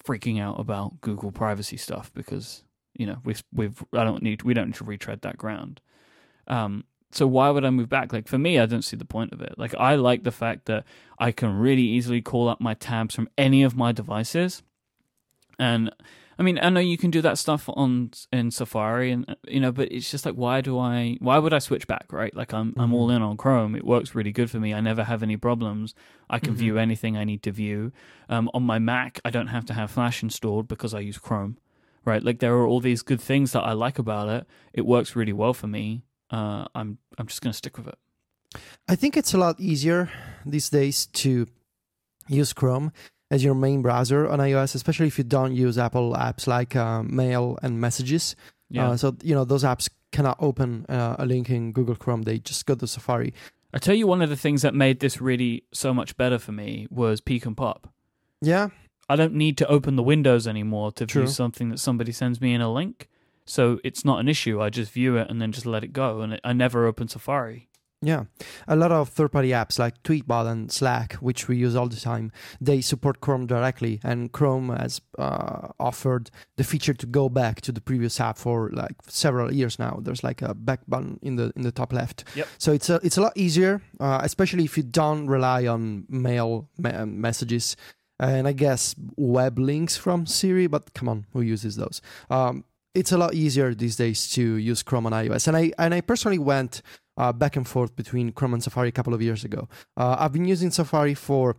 freaking 0.03 0.41
out 0.41 0.59
about 0.59 1.01
Google 1.01 1.31
privacy 1.31 1.77
stuff 1.77 2.11
because 2.13 2.63
you 2.93 3.05
know 3.05 3.17
we've 3.23 3.43
we've 3.53 3.83
I 3.93 4.03
don't 4.03 4.23
need 4.23 4.43
we 4.43 4.53
don't 4.53 4.67
need 4.67 4.75
to 4.75 4.83
retread 4.83 5.21
that 5.21 5.37
ground. 5.37 5.81
Um, 6.47 6.85
so 7.11 7.27
why 7.27 7.49
would 7.49 7.65
I 7.65 7.69
move 7.69 7.89
back? 7.89 8.13
Like 8.13 8.27
for 8.27 8.37
me, 8.37 8.59
I 8.59 8.65
don't 8.65 8.83
see 8.83 8.97
the 8.97 9.05
point 9.05 9.33
of 9.33 9.41
it. 9.41 9.55
Like 9.57 9.75
I 9.75 9.95
like 9.95 10.23
the 10.23 10.31
fact 10.31 10.65
that 10.65 10.85
I 11.17 11.31
can 11.31 11.57
really 11.57 11.83
easily 11.83 12.21
call 12.21 12.47
up 12.47 12.61
my 12.61 12.73
tabs 12.73 13.15
from 13.15 13.29
any 13.37 13.63
of 13.63 13.75
my 13.75 13.91
devices, 13.91 14.63
and 15.57 15.91
I 16.39 16.41
mean 16.41 16.57
I 16.57 16.69
know 16.69 16.79
you 16.79 16.97
can 16.97 17.11
do 17.11 17.21
that 17.21 17.37
stuff 17.37 17.67
on 17.67 18.11
in 18.31 18.49
Safari, 18.49 19.11
and 19.11 19.35
you 19.47 19.59
know, 19.59 19.71
but 19.73 19.91
it's 19.91 20.09
just 20.09 20.25
like 20.25 20.35
why 20.35 20.61
do 20.61 20.79
I? 20.79 21.17
Why 21.19 21.37
would 21.37 21.53
I 21.53 21.59
switch 21.59 21.85
back? 21.85 22.13
Right? 22.13 22.33
Like 22.33 22.53
I'm 22.53 22.73
I'm 22.77 22.93
all 22.93 23.11
in 23.11 23.21
on 23.21 23.35
Chrome. 23.35 23.75
It 23.75 23.83
works 23.85 24.15
really 24.15 24.31
good 24.31 24.49
for 24.49 24.57
me. 24.59 24.73
I 24.73 24.79
never 24.79 25.03
have 25.03 25.21
any 25.21 25.35
problems. 25.37 25.93
I 26.29 26.39
can 26.39 26.53
Mhm. 26.53 26.57
view 26.57 26.77
anything 26.77 27.17
I 27.17 27.25
need 27.25 27.43
to 27.43 27.51
view. 27.51 27.91
Um, 28.29 28.49
on 28.53 28.63
my 28.63 28.79
Mac, 28.79 29.19
I 29.25 29.29
don't 29.29 29.47
have 29.47 29.65
to 29.65 29.73
have 29.73 29.91
Flash 29.91 30.23
installed 30.23 30.67
because 30.69 30.93
I 30.93 31.01
use 31.01 31.17
Chrome. 31.17 31.57
Right? 32.05 32.23
Like 32.23 32.39
there 32.39 32.53
are 32.55 32.65
all 32.65 32.79
these 32.79 33.01
good 33.03 33.19
things 33.21 33.51
that 33.51 33.63
I 33.63 33.73
like 33.73 33.99
about 33.99 34.29
it. 34.29 34.47
It 34.73 34.85
works 34.85 35.15
really 35.17 35.33
well 35.33 35.53
for 35.53 35.67
me. 35.67 36.03
Uh, 36.31 36.65
I'm 36.73 36.99
I'm 37.17 37.27
just 37.27 37.41
gonna 37.41 37.53
stick 37.53 37.77
with 37.77 37.87
it. 37.87 37.97
I 38.87 38.95
think 38.95 39.17
it's 39.17 39.33
a 39.33 39.37
lot 39.37 39.59
easier 39.59 40.09
these 40.45 40.69
days 40.69 41.07
to 41.21 41.47
use 42.29 42.53
Chrome 42.53 42.91
as 43.31 43.43
your 43.43 43.55
main 43.55 43.81
browser 43.81 44.27
on 44.27 44.39
iOS, 44.39 44.75
especially 44.75 45.07
if 45.07 45.17
you 45.17 45.23
don't 45.23 45.53
use 45.55 45.77
Apple 45.77 46.13
apps 46.13 46.47
like 46.47 46.75
uh, 46.75 47.03
Mail 47.03 47.57
and 47.61 47.79
Messages. 47.79 48.35
Yeah. 48.69 48.89
Uh, 48.89 48.97
so 48.97 49.15
you 49.23 49.35
know 49.35 49.45
those 49.45 49.63
apps 49.63 49.89
cannot 50.11 50.37
open 50.39 50.85
uh, 50.89 51.15
a 51.19 51.25
link 51.25 51.49
in 51.49 51.71
Google 51.71 51.95
Chrome; 51.95 52.23
they 52.23 52.39
just 52.39 52.65
go 52.65 52.75
to 52.75 52.87
Safari. 52.87 53.33
I 53.73 53.77
tell 53.77 53.95
you, 53.95 54.07
one 54.07 54.21
of 54.21 54.29
the 54.29 54.35
things 54.35 54.63
that 54.63 54.73
made 54.73 54.99
this 54.99 55.21
really 55.21 55.63
so 55.71 55.93
much 55.93 56.17
better 56.17 56.39
for 56.39 56.51
me 56.51 56.87
was 56.89 57.21
Peek 57.21 57.45
and 57.45 57.55
Pop. 57.55 57.91
Yeah, 58.41 58.69
I 59.07 59.15
don't 59.15 59.33
need 59.33 59.57
to 59.57 59.67
open 59.67 59.95
the 59.95 60.03
windows 60.03 60.47
anymore 60.47 60.91
to 60.93 61.05
True. 61.05 61.23
view 61.23 61.31
something 61.31 61.69
that 61.69 61.79
somebody 61.79 62.11
sends 62.11 62.41
me 62.41 62.53
in 62.53 62.61
a 62.61 62.71
link. 62.71 63.07
So 63.45 63.79
it's 63.83 64.05
not 64.05 64.19
an 64.19 64.29
issue. 64.29 64.61
I 64.61 64.69
just 64.69 64.91
view 64.91 65.17
it 65.17 65.27
and 65.27 65.41
then 65.41 65.51
just 65.51 65.65
let 65.65 65.83
it 65.83 65.91
go. 65.91 66.21
And 66.21 66.39
I 66.43 66.53
never 66.53 66.85
open 66.85 67.07
Safari. 67.07 67.68
Yeah. 68.01 68.25
A 68.67 68.75
lot 68.75 68.91
of 68.91 69.09
third-party 69.09 69.49
apps 69.49 69.77
like 69.77 70.01
Tweetbot 70.03 70.49
and 70.49 70.71
Slack, 70.71 71.13
which 71.15 71.47
we 71.47 71.57
use 71.57 71.75
all 71.75 71.87
the 71.87 71.99
time, 71.99 72.31
they 72.61 72.79
support 72.81 73.19
Chrome 73.19 73.45
directly, 73.45 73.99
and 74.03 74.31
Chrome 74.31 74.69
has 74.69 75.01
uh, 75.17 75.69
offered 75.79 76.31
the 76.55 76.63
feature 76.63 76.93
to 76.93 77.05
go 77.05 77.27
back 77.27 77.61
to 77.61 77.71
the 77.71 77.81
previous 77.81 78.19
app 78.19 78.37
for 78.37 78.69
like 78.71 78.95
several 79.07 79.53
years 79.53 79.79
now. 79.79 79.99
There's 80.01 80.23
like 80.23 80.41
a 80.41 80.53
back 80.53 80.81
button 80.87 81.19
in 81.21 81.35
the 81.35 81.51
in 81.55 81.63
the 81.63 81.71
top 81.71 81.91
left. 81.91 82.23
Yep. 82.35 82.47
So 82.57 82.71
it's 82.71 82.89
a 82.89 82.99
it's 83.03 83.17
a 83.17 83.21
lot 83.21 83.33
easier, 83.35 83.81
uh, 83.99 84.21
especially 84.23 84.63
if 84.63 84.77
you 84.77 84.83
don't 84.83 85.27
rely 85.27 85.67
on 85.67 86.05
mail 86.09 86.69
me- 86.77 87.05
messages 87.05 87.75
and 88.19 88.47
I 88.47 88.53
guess 88.53 88.95
web 89.15 89.57
links 89.57 89.97
from 89.97 90.25
Siri. 90.25 90.67
But 90.67 90.93
come 90.93 91.09
on, 91.09 91.25
who 91.33 91.41
uses 91.41 91.75
those? 91.75 92.01
Um, 92.29 92.65
it's 92.93 93.11
a 93.11 93.17
lot 93.17 93.33
easier 93.33 93.73
these 93.73 93.95
days 93.95 94.29
to 94.31 94.41
use 94.41 94.83
Chrome 94.83 95.05
on 95.05 95.11
iOS, 95.11 95.47
and 95.47 95.55
I 95.55 95.71
and 95.77 95.93
I 95.93 96.01
personally 96.01 96.39
went 96.39 96.81
uh, 97.19 97.33
back 97.33 97.55
and 97.55 97.67
forth 97.67 97.95
between 97.95 98.31
Chrome 98.31 98.53
and 98.53 98.63
Safari 98.63 98.89
a 98.89 98.93
couple 98.93 99.13
of 99.13 99.21
years 99.21 99.43
ago. 99.43 99.67
Uh, 99.97 100.15
I've 100.17 100.31
been 100.31 100.45
using 100.45 100.71
Safari 100.71 101.13
for 101.13 101.57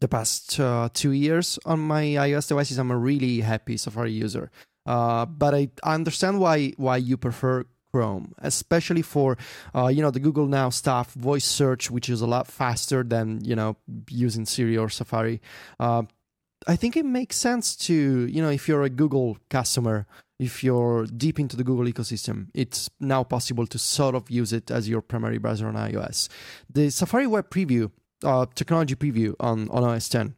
the 0.00 0.08
past 0.08 0.58
uh, 0.60 0.88
two 0.92 1.12
years 1.12 1.58
on 1.64 1.78
my 1.80 2.02
iOS 2.02 2.48
devices. 2.48 2.78
I'm 2.78 2.90
a 2.90 2.98
really 2.98 3.40
happy 3.40 3.76
Safari 3.76 4.12
user, 4.12 4.50
uh, 4.84 5.24
but 5.24 5.54
I, 5.54 5.70
I 5.82 5.94
understand 5.94 6.40
why 6.40 6.74
why 6.76 6.96
you 6.98 7.16
prefer 7.16 7.64
Chrome, 7.92 8.34
especially 8.38 9.02
for 9.02 9.38
uh, 9.74 9.86
you 9.86 10.02
know 10.02 10.10
the 10.10 10.18
Google 10.18 10.46
Now 10.46 10.70
stuff, 10.70 11.12
voice 11.12 11.44
search, 11.44 11.90
which 11.90 12.10
is 12.10 12.20
a 12.20 12.26
lot 12.26 12.48
faster 12.48 13.04
than 13.04 13.44
you 13.44 13.54
know 13.54 13.76
using 14.10 14.44
Siri 14.44 14.76
or 14.76 14.90
Safari. 14.90 15.40
Uh, 15.78 16.02
I 16.66 16.76
think 16.76 16.96
it 16.96 17.04
makes 17.04 17.36
sense 17.36 17.76
to 17.86 17.94
you 17.94 18.42
know 18.42 18.50
if 18.50 18.66
you're 18.66 18.82
a 18.82 18.90
Google 18.90 19.38
customer, 19.48 20.08
if 20.38 20.64
you're 20.64 21.06
deep 21.06 21.38
into 21.38 21.56
the 21.56 21.64
Google 21.64 21.86
ecosystem, 21.86 22.48
it's 22.54 22.90
now 23.00 23.22
possible 23.22 23.66
to 23.66 23.78
sort 23.78 24.14
of 24.14 24.30
use 24.30 24.52
it 24.52 24.70
as 24.70 24.88
your 24.88 25.00
primary 25.00 25.38
browser 25.38 25.68
on 25.68 25.74
iOS. 25.74 26.28
The 26.68 26.90
Safari 26.90 27.26
Web 27.26 27.50
Preview, 27.50 27.90
uh, 28.24 28.46
technology 28.54 28.94
preview 28.94 29.34
on 29.38 29.68
on 29.70 29.84
OS 29.84 30.08
10 30.08 30.34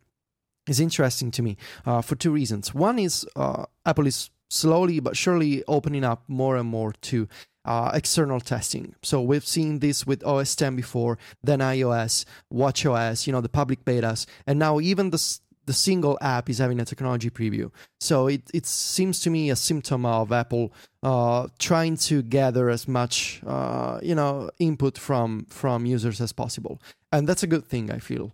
is 0.68 0.80
interesting 0.80 1.30
to 1.30 1.42
me 1.42 1.56
uh, 1.84 2.02
for 2.02 2.16
two 2.16 2.32
reasons. 2.32 2.74
One 2.74 2.98
is 2.98 3.26
uh, 3.36 3.66
Apple 3.84 4.06
is 4.06 4.30
slowly 4.48 5.00
but 5.00 5.16
surely 5.16 5.62
opening 5.66 6.04
up 6.04 6.24
more 6.28 6.56
and 6.56 6.68
more 6.68 6.92
to 6.92 7.28
uh, 7.64 7.90
external 7.94 8.40
testing. 8.40 8.94
So 9.02 9.20
we've 9.20 9.46
seen 9.46 9.80
this 9.80 10.06
with 10.06 10.24
OS 10.24 10.54
10 10.54 10.76
before, 10.76 11.18
then 11.42 11.58
iOS, 11.58 12.24
WatchOS, 12.52 13.26
you 13.26 13.32
know, 13.32 13.40
the 13.40 13.48
public 13.48 13.84
betas, 13.84 14.26
and 14.46 14.58
now 14.58 14.78
even 14.78 15.10
the 15.10 15.38
the 15.66 15.72
single 15.72 16.16
app 16.20 16.48
is 16.48 16.58
having 16.58 16.80
a 16.80 16.84
technology 16.84 17.28
preview. 17.28 17.70
So 18.00 18.28
it, 18.28 18.42
it 18.54 18.66
seems 18.66 19.20
to 19.20 19.30
me 19.30 19.50
a 19.50 19.56
symptom 19.56 20.06
of 20.06 20.32
Apple 20.32 20.72
uh, 21.02 21.48
trying 21.58 21.96
to 21.98 22.22
gather 22.22 22.70
as 22.70 22.88
much 22.88 23.40
uh, 23.46 23.98
you 24.02 24.14
know 24.14 24.50
input 24.58 24.96
from 24.96 25.46
from 25.50 25.86
users 25.86 26.20
as 26.20 26.32
possible, 26.32 26.80
and 27.12 27.28
that's 27.28 27.42
a 27.42 27.46
good 27.46 27.66
thing. 27.66 27.90
I 27.90 27.98
feel. 27.98 28.32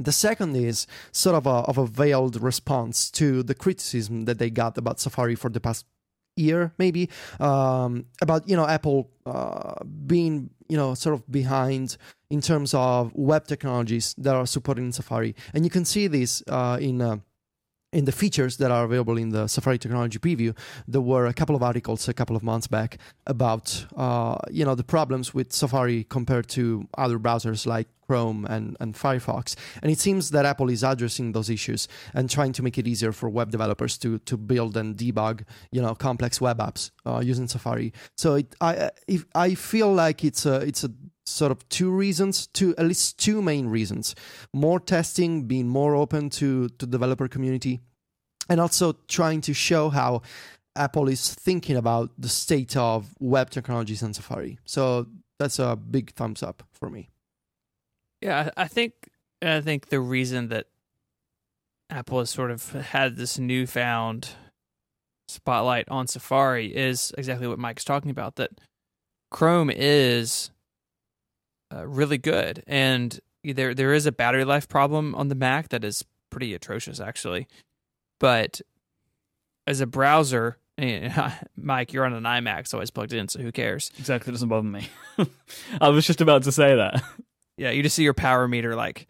The 0.00 0.12
second 0.12 0.54
is 0.54 0.86
sort 1.10 1.34
of 1.34 1.44
a, 1.46 1.66
of 1.70 1.76
a 1.76 1.84
veiled 1.84 2.40
response 2.40 3.10
to 3.12 3.42
the 3.42 3.54
criticism 3.54 4.26
that 4.26 4.38
they 4.38 4.48
got 4.48 4.78
about 4.78 5.00
Safari 5.00 5.34
for 5.34 5.50
the 5.50 5.58
past 5.58 5.86
year, 6.38 6.72
maybe 6.78 7.08
um, 7.40 8.06
about 8.20 8.48
you 8.48 8.56
know 8.56 8.66
Apple 8.66 9.10
uh, 9.26 9.74
being 10.06 10.50
you 10.68 10.76
know 10.76 10.94
sort 10.94 11.14
of 11.14 11.30
behind 11.30 11.96
in 12.30 12.40
terms 12.40 12.74
of 12.74 13.12
web 13.14 13.46
technologies 13.46 14.14
that 14.18 14.34
are 14.34 14.46
supported 14.46 14.82
in 14.82 14.92
Safari, 14.92 15.34
and 15.54 15.64
you 15.64 15.70
can 15.70 15.84
see 15.84 16.06
this 16.06 16.42
uh, 16.48 16.78
in. 16.80 17.22
In 17.90 18.04
the 18.04 18.12
features 18.12 18.58
that 18.58 18.70
are 18.70 18.84
available 18.84 19.16
in 19.16 19.30
the 19.30 19.46
Safari 19.46 19.78
Technology 19.78 20.18
Preview, 20.18 20.54
there 20.86 21.00
were 21.00 21.24
a 21.24 21.32
couple 21.32 21.56
of 21.56 21.62
articles 21.62 22.06
a 22.06 22.12
couple 22.12 22.36
of 22.36 22.42
months 22.42 22.66
back 22.66 22.98
about 23.26 23.86
uh, 23.96 24.36
you 24.50 24.62
know 24.62 24.74
the 24.74 24.84
problems 24.84 25.32
with 25.32 25.54
Safari 25.54 26.04
compared 26.04 26.48
to 26.48 26.86
other 26.98 27.18
browsers 27.18 27.64
like 27.66 27.88
Chrome 28.06 28.44
and, 28.44 28.76
and 28.78 28.94
Firefox. 28.94 29.56
And 29.82 29.90
it 29.90 29.98
seems 29.98 30.30
that 30.32 30.44
Apple 30.44 30.68
is 30.68 30.82
addressing 30.82 31.32
those 31.32 31.48
issues 31.48 31.88
and 32.12 32.28
trying 32.28 32.52
to 32.54 32.62
make 32.62 32.76
it 32.76 32.86
easier 32.86 33.12
for 33.12 33.30
web 33.30 33.50
developers 33.50 33.96
to 33.98 34.18
to 34.18 34.36
build 34.36 34.76
and 34.76 34.94
debug 34.94 35.44
you 35.72 35.80
know 35.80 35.94
complex 35.94 36.42
web 36.42 36.58
apps 36.58 36.90
uh, 37.06 37.20
using 37.20 37.48
Safari. 37.48 37.94
So 38.18 38.34
it, 38.34 38.54
I 38.60 38.90
if, 39.06 39.24
I 39.34 39.54
feel 39.54 39.90
like 39.90 40.24
it's 40.24 40.44
a 40.44 40.56
it's 40.56 40.84
a 40.84 40.90
sort 41.28 41.52
of 41.52 41.68
two 41.68 41.90
reasons, 41.90 42.46
two 42.48 42.74
at 42.76 42.86
least 42.86 43.18
two 43.18 43.42
main 43.42 43.66
reasons: 43.66 44.14
more 44.52 44.80
testing, 44.80 45.44
being 45.44 45.68
more 45.68 45.94
open 45.94 46.30
to 46.30 46.68
to 46.68 46.86
developer 46.86 47.28
community, 47.28 47.80
and 48.48 48.60
also 48.60 48.94
trying 49.08 49.40
to 49.42 49.54
show 49.54 49.88
how 49.90 50.22
Apple 50.76 51.08
is 51.08 51.34
thinking 51.34 51.76
about 51.76 52.10
the 52.18 52.28
state 52.28 52.76
of 52.76 53.14
web 53.20 53.50
technologies 53.50 54.02
and 54.02 54.14
Safari. 54.14 54.58
So 54.64 55.06
that's 55.38 55.58
a 55.58 55.76
big 55.76 56.12
thumbs 56.14 56.42
up 56.42 56.62
for 56.72 56.88
me. 56.88 57.10
Yeah, 58.20 58.50
I 58.56 58.68
think 58.68 58.92
I 59.42 59.60
think 59.60 59.88
the 59.88 60.00
reason 60.00 60.48
that 60.48 60.66
Apple 61.90 62.18
has 62.20 62.30
sort 62.30 62.50
of 62.50 62.72
had 62.72 63.16
this 63.16 63.38
newfound 63.38 64.30
spotlight 65.28 65.88
on 65.88 66.06
Safari 66.06 66.74
is 66.74 67.12
exactly 67.16 67.46
what 67.46 67.58
Myke's 67.58 67.84
talking 67.84 68.10
about. 68.10 68.36
That 68.36 68.50
Chrome 69.30 69.70
is 69.70 70.50
uh, 71.74 71.86
really 71.86 72.18
good, 72.18 72.62
and 72.66 73.18
there 73.44 73.74
there 73.74 73.92
is 73.92 74.06
a 74.06 74.12
battery 74.12 74.44
life 74.44 74.68
problem 74.68 75.14
on 75.14 75.28
the 75.28 75.34
Mac 75.34 75.68
that 75.70 75.84
is 75.84 76.04
pretty 76.30 76.54
atrocious, 76.54 77.00
actually. 77.00 77.46
But 78.20 78.60
as 79.66 79.80
a 79.80 79.86
browser, 79.86 80.58
Myke, 80.78 81.92
you're 81.92 82.04
on 82.04 82.14
an 82.14 82.24
iMac, 82.24 82.66
so 82.66 82.80
it's 82.80 82.90
plugged 82.90 83.12
in, 83.12 83.28
so 83.28 83.40
who 83.40 83.52
cares? 83.52 83.90
Exactly, 83.98 84.30
it 84.30 84.34
doesn't 84.34 84.48
bother 84.48 84.68
me. 84.68 84.88
I 85.80 85.88
was 85.88 86.06
just 86.06 86.20
about 86.20 86.44
to 86.44 86.52
say 86.52 86.76
that. 86.76 87.02
Yeah, 87.56 87.70
you 87.70 87.82
just 87.82 87.96
see 87.96 88.04
your 88.04 88.14
power 88.14 88.46
meter 88.46 88.76
like 88.76 89.08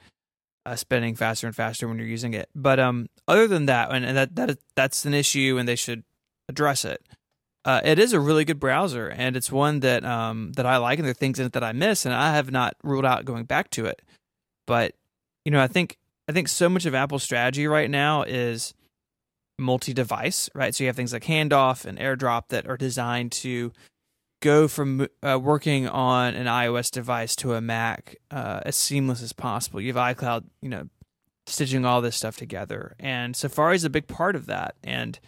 uh, 0.65 0.77
spinning 0.77 1.15
faster 1.15 1.47
and 1.47 1.55
faster 1.55 1.87
when 1.87 1.99
you're 1.99 2.07
using 2.07 2.35
it. 2.35 2.49
But 2.55 2.81
um, 2.81 3.09
other 3.27 3.47
than 3.47 3.67
that, 3.67 3.91
and, 3.93 4.05
and 4.05 4.17
that 4.17 4.35
that 4.37 4.59
that's 4.75 5.05
an 5.05 5.15
issue, 5.15 5.57
and 5.59 5.69
they 5.69 5.77
should 5.77 6.05
address 6.49 6.85
it. 6.85 7.03
Uh, 7.65 7.81
it 7.85 7.99
is 7.99 8.13
a 8.13 8.21
really 8.21 8.45
good 8.45 8.61
browser, 8.61 9.09
and 9.09 9.37
it's 9.37 9.53
one 9.53 9.81
that 9.81 10.05
um 10.05 10.53
that 10.53 10.67
I 10.67 10.77
like, 10.79 10.99
and 10.99 11.07
there 11.07 11.11
are 11.11 11.15
things 11.15 11.39
in 11.39 11.47
it 11.47 11.53
that 11.53 11.65
I 11.65 11.73
miss, 11.73 12.07
and 12.07 12.15
I 12.15 12.35
have 12.35 12.51
not 12.51 12.77
ruled 12.83 13.05
out 13.05 13.25
going 13.25 13.45
back 13.45 13.71
to 13.71 13.87
it. 13.87 14.03
But 14.67 14.95
you 15.45 15.51
know, 15.51 15.61
I 15.61 15.67
think 15.67 15.99
I 16.29 16.33
think 16.33 16.49
so 16.49 16.69
much 16.69 16.87
of 16.87 16.95
Apple's 16.95 17.23
strategy 17.23 17.67
right 17.67 17.91
now 17.91 18.23
is 18.23 18.75
multi-device, 19.59 20.51
right? 20.55 20.75
So 20.75 20.85
you 20.85 20.89
have 20.89 20.97
things 20.97 21.13
like 21.13 21.25
handoff 21.25 21.85
and 21.85 21.99
AirDrop 21.99 22.49
that 22.51 22.69
are 22.69 22.77
designed 22.77 23.33
to 23.33 23.73
go 24.41 24.69
from 24.69 25.09
uh, 25.23 25.39
working 25.43 25.89
on 25.89 26.35
an 26.35 26.47
iOS 26.47 26.91
device 26.91 27.35
to 27.37 27.55
a 27.55 27.61
Mac 27.61 28.17
uh, 28.31 28.61
as 28.65 28.77
seamless 28.77 29.23
as 29.23 29.33
possible. 29.33 29.81
You 29.81 29.93
have 29.93 30.17
iCloud, 30.17 30.45
you 30.63 30.69
know, 30.69 30.89
stitching 31.47 31.85
all 31.85 32.01
this 32.01 32.17
stuff 32.17 32.37
together, 32.37 32.95
and 33.01 33.35
Safari 33.35 33.77
is 33.77 33.85
a 33.85 33.91
big 33.91 34.07
part 34.07 34.37
of 34.37 34.47
that. 34.47 34.77
And 34.85 35.19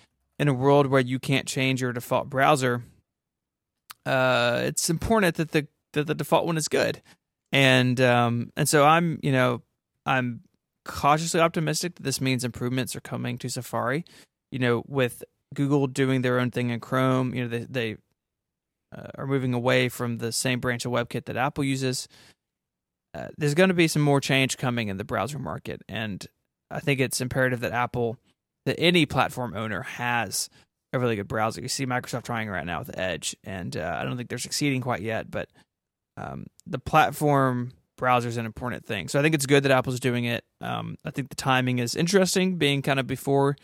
in 0.41 0.49
a 0.49 0.55
world 0.55 0.87
where 0.87 1.03
you 1.03 1.19
can't 1.19 1.47
change 1.47 1.83
your 1.83 1.93
default 1.93 2.31
browser, 2.31 2.83
uh, 4.07 4.63
it's 4.65 4.89
important 4.89 5.37
that 5.37 5.53
the 5.53 5.69
that 5.93 6.07
the 6.07 6.15
default 6.15 6.47
one 6.47 6.57
is 6.57 6.67
good. 6.67 7.03
And 7.53 8.01
um, 8.01 8.51
and 8.57 8.67
so 8.67 8.87
I'm, 8.87 9.21
you 9.23 9.33
know, 9.33 9.61
I'm 10.07 10.41
cautiously 10.87 11.41
optimistic 11.41 11.97
that 11.97 12.05
this 12.05 12.23
means 12.23 12.43
improvements 12.43 12.97
are 12.97 13.03
coming 13.03 13.37
to 13.39 13.51
Safari. 13.51 14.05
You 14.51 14.59
know, 14.59 14.83
with 14.89 15.23
Google 15.55 15.87
doing 15.87 16.23
their 16.23 16.41
own 16.41 16.51
thing 16.51 16.71
in 16.71 16.81
Chrome, 16.81 17.35
you 17.35 17.43
know, 17.43 17.49
they 17.49 17.67
they 17.69 17.97
uh, 18.97 19.09
are 19.17 19.27
moving 19.27 19.53
away 19.53 19.91
from 19.91 20.19
the 20.19 20.33
same 20.33 20.59
branch 20.59 20.87
of 20.87 20.93
WebKit 20.93 21.27
that 21.27 21.37
Apple 21.37 21.65
uses. 21.65 22.09
Uh, 23.13 23.29
there's 23.37 23.55
going 23.55 23.69
to 23.69 23.75
be 23.75 23.89
some 23.89 24.03
more 24.03 24.21
change 24.21 24.57
coming 24.57 24.89
in 24.89 24.97
the 24.97 25.05
browser 25.05 25.39
market, 25.39 25.83
and 25.87 26.27
I 26.71 26.81
think 26.81 26.99
it's 26.99 27.21
imperative 27.21 27.61
that 27.61 27.73
Apple, 27.73 28.17
that 28.67 28.79
any 28.79 29.07
platform 29.07 29.55
owner, 29.55 29.83
has 29.83 30.49
a 30.93 30.99
really 30.99 31.17
good 31.17 31.29
browser. 31.29 31.61
You 31.61 31.69
see 31.69 31.87
Microsoft 31.87 32.25
trying 32.25 32.49
right 32.49 32.67
now 32.67 32.81
with 32.81 32.97
Edge, 32.99 33.37
and 33.45 33.77
uh, 33.77 33.97
I 33.99 34.05
don't 34.05 34.17
think 34.17 34.29
they're 34.29 34.39
succeeding 34.39 34.81
quite 34.81 35.03
yet, 35.03 35.31
but 35.31 35.49
um, 36.17 36.47
the 36.67 36.79
platform 36.79 37.73
browser 37.97 38.29
is 38.29 38.37
an 38.37 38.47
important 38.47 38.85
thing. 38.87 39.09
So 39.09 39.19
I 39.19 39.23
think 39.23 39.35
it's 39.35 39.47
good 39.47 39.63
that 39.63 39.71
Apple's 39.71 40.01
doing 40.01 40.25
it. 40.25 40.45
Um, 40.61 40.97
I 41.05 41.11
think 41.11 41.29
the 41.29 41.37
timing 41.37 41.79
is 41.79 41.95
interesting, 41.95 42.57
being 42.57 42.83
kind 42.83 42.99
of 42.99 43.07
before 43.07 43.57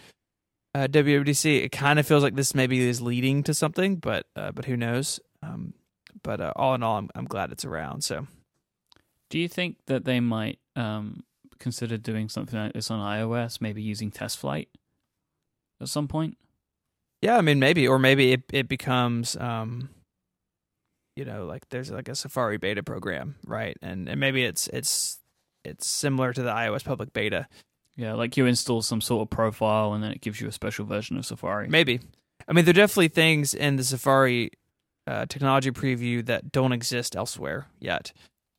uh, 0.75 0.87
WWDC. 0.87 1.65
It 1.65 1.73
kind 1.73 1.99
of 1.99 2.07
feels 2.07 2.23
like 2.23 2.37
this 2.37 2.55
maybe 2.55 2.81
is 2.87 3.01
leading 3.01 3.43
to 3.45 3.55
something, 3.55 3.97
but 3.97 4.27
uh, 4.37 4.53
but 4.53 4.67
who 4.67 4.77
knows? 4.77 5.19
Um, 5.43 5.75
but 6.23 6.41
uh, 6.41 6.53
all 6.55 6.75
in 6.75 6.83
all, 6.83 6.99
I'm 6.99 7.11
I'm 7.15 7.25
glad 7.25 7.51
it's 7.51 7.65
around. 7.65 8.05
So 8.05 8.27
Do 9.31 9.39
you 9.39 9.49
think 9.49 9.79
that 9.87 10.05
they 10.05 10.21
might 10.21 10.59
um, 10.77 11.25
consider 11.59 11.97
doing 11.97 12.29
something 12.29 12.59
like 12.59 12.75
this 12.75 12.91
on 12.91 13.01
iOS, 13.01 13.61
maybe 13.61 13.83
using 13.83 14.11
Test 14.11 14.39
Flight 14.39 14.69
at 15.81 15.89
some 15.89 16.09
point? 16.09 16.37
yeah, 17.23 17.37
I 17.37 17.41
mean 17.41 17.59
maybe, 17.59 17.89
or 17.89 17.99
maybe 17.99 18.33
it 18.33 18.43
it 18.53 18.69
becomes 18.69 19.37
um, 19.37 19.89
you 21.17 21.25
know, 21.25 21.47
like 21.47 21.69
there's 21.71 21.91
like 21.91 22.09
a 22.09 22.15
Safari 22.15 22.59
beta 22.59 22.83
program, 22.83 23.37
right? 23.47 23.77
And 23.83 24.09
and 24.09 24.21
maybe 24.21 24.45
it's 24.45 24.69
it's 24.69 25.19
it's 25.65 25.87
similar 25.87 26.33
to 26.33 26.43
the 26.43 26.51
iOS 26.51 26.85
public 26.85 27.13
beta. 27.13 27.49
Yeah, 27.97 28.13
like 28.13 28.37
you 28.37 28.45
install 28.45 28.83
some 28.83 29.01
sort 29.01 29.23
of 29.23 29.31
profile 29.31 29.95
and 29.95 30.05
then 30.05 30.13
it 30.13 30.21
gives 30.21 30.41
you 30.41 30.49
a 30.49 30.53
special 30.53 30.85
version 30.85 31.17
of 31.17 31.25
Safari. 31.25 31.69
Maybe. 31.69 32.01
I 32.47 32.53
mean, 32.53 32.67
there 32.67 32.73
are 32.73 32.75
definitely 32.75 33.09
things 33.09 33.55
in 33.55 33.77
the 33.77 33.85
Safari 33.85 34.51
uh, 35.07 35.25
technology 35.27 35.71
preview 35.71 36.25
that 36.27 36.53
don't 36.53 36.73
exist 36.73 37.17
elsewhere 37.17 37.67
yet. 37.81 38.13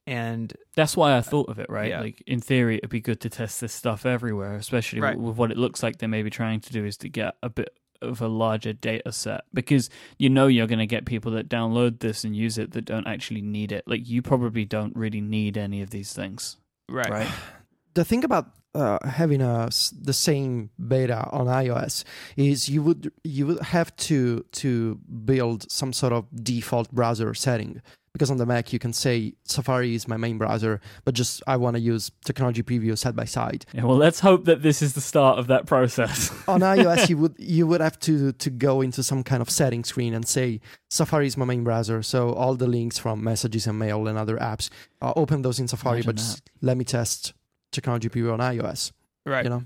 And 0.08 0.54
That's 0.76 0.96
why 0.98 1.18
I 1.18 1.22
thought 1.22 1.50
of 1.50 1.60
it, 1.60 1.70
right? 1.70 1.90
Yeah. 1.90 2.02
Like 2.02 2.24
in 2.26 2.40
theory, 2.40 2.78
it'd 2.78 2.90
be 2.90 3.02
good 3.02 3.20
to 3.22 3.30
test 3.30 3.60
this 3.62 3.74
stuff 3.74 4.06
everywhere, 4.06 4.56
especially 4.56 5.02
Right. 5.02 5.20
with 5.20 5.36
what 5.36 5.52
it 5.52 5.58
looks 5.58 5.84
like 5.84 5.98
they 5.98 6.08
may 6.08 6.24
be 6.24 6.30
trying 6.30 6.62
to 6.62 6.72
do 6.74 6.86
is 6.86 6.96
to 6.98 7.10
get 7.10 7.36
a 7.44 7.50
bit 7.50 7.70
of 8.02 8.22
a 8.22 8.28
larger 8.28 8.74
data 8.74 9.12
set 9.12 9.42
because 9.54 9.90
you 10.20 10.30
know 10.30 10.46
you're 10.46 10.68
going 10.68 10.78
to 10.80 10.86
get 10.86 11.06
people 11.06 11.32
that 11.32 11.50
download 11.50 12.00
this 12.00 12.24
and 12.24 12.36
use 12.36 12.58
it 12.60 12.72
that 12.72 12.86
don't 12.86 13.08
actually 13.08 13.42
need 13.42 13.72
it. 13.72 13.84
Like 13.88 14.08
you 14.08 14.22
probably 14.22 14.66
don't 14.66 14.96
really 14.96 15.20
need 15.20 15.58
any 15.58 15.82
of 15.82 15.90
these 15.90 16.14
things, 16.14 16.58
right, 16.88 17.10
right? 17.10 17.28
the 17.96 18.06
thing 18.06 18.24
about 18.24 18.52
uh, 18.76 19.00
having 19.10 19.42
a 19.42 19.64
s- 19.66 19.92
the 20.00 20.14
same 20.14 20.70
beta 20.88 21.28
on 21.32 21.48
iOS 21.48 22.04
is 22.36 22.70
you 22.70 22.84
would 22.84 23.12
you 23.24 23.48
would 23.48 23.60
have 23.62 23.96
to 23.96 24.46
to 24.52 25.00
build 25.26 25.70
some 25.72 25.92
sort 25.92 26.14
of 26.14 26.28
default 26.44 26.92
browser 26.92 27.34
setting 27.34 27.82
because 28.18 28.32
on 28.32 28.38
the 28.38 28.46
Mac 28.46 28.74
you 28.74 28.80
can 28.80 28.94
say 28.94 29.34
Safari 29.46 29.94
is 29.96 30.08
my 30.08 30.18
main 30.18 30.38
browser, 30.38 30.82
but 31.06 31.14
just 31.14 31.44
I 31.48 31.56
want 31.58 31.76
to 31.76 31.80
use 31.80 32.12
Technology 32.26 32.64
Preview 32.64 32.98
side 32.98 33.16
by 33.16 33.26
side. 33.26 33.66
Yeah, 33.74 33.84
well, 33.86 33.98
let's 33.98 34.20
hope 34.20 34.46
that 34.46 34.62
this 34.64 34.82
is 34.82 34.94
the 34.94 35.02
start 35.02 35.38
of 35.40 35.48
that 35.48 35.68
process. 35.68 36.32
On 36.48 36.62
iOS 36.62 37.10
you 37.10 37.18
would 37.20 37.36
you 37.58 37.68
would 37.68 37.82
have 37.82 38.00
to 38.02 38.32
to 38.34 38.50
go 38.50 38.82
into 38.82 39.04
some 39.04 39.24
kind 39.24 39.42
of 39.42 39.50
setting 39.50 39.84
screen 39.84 40.14
and 40.14 40.28
say 40.28 40.60
Safari 40.90 41.28
is 41.28 41.38
my 41.38 41.46
main 41.46 41.64
browser, 41.64 42.02
so 42.02 42.34
all 42.34 42.56
the 42.56 42.68
links 42.68 42.98
from 42.98 43.24
messages 43.24 43.68
and 43.68 43.78
mail 43.78 44.08
and 44.08 44.18
other 44.18 44.38
apps, 44.38 44.70
uh, 45.02 45.14
open 45.16 45.44
those 45.44 45.60
in 45.60 45.68
Safari, 45.68 45.98
Imagine 45.98 46.10
but 46.10 46.16
just 46.18 46.50
let 46.62 46.76
me 46.78 46.84
test 46.84 47.34
Technology 47.72 48.10
Preview 48.10 48.34
on 48.34 48.40
iOS. 48.40 48.92
right. 49.26 49.44
You 49.44 49.50
know. 49.52 49.64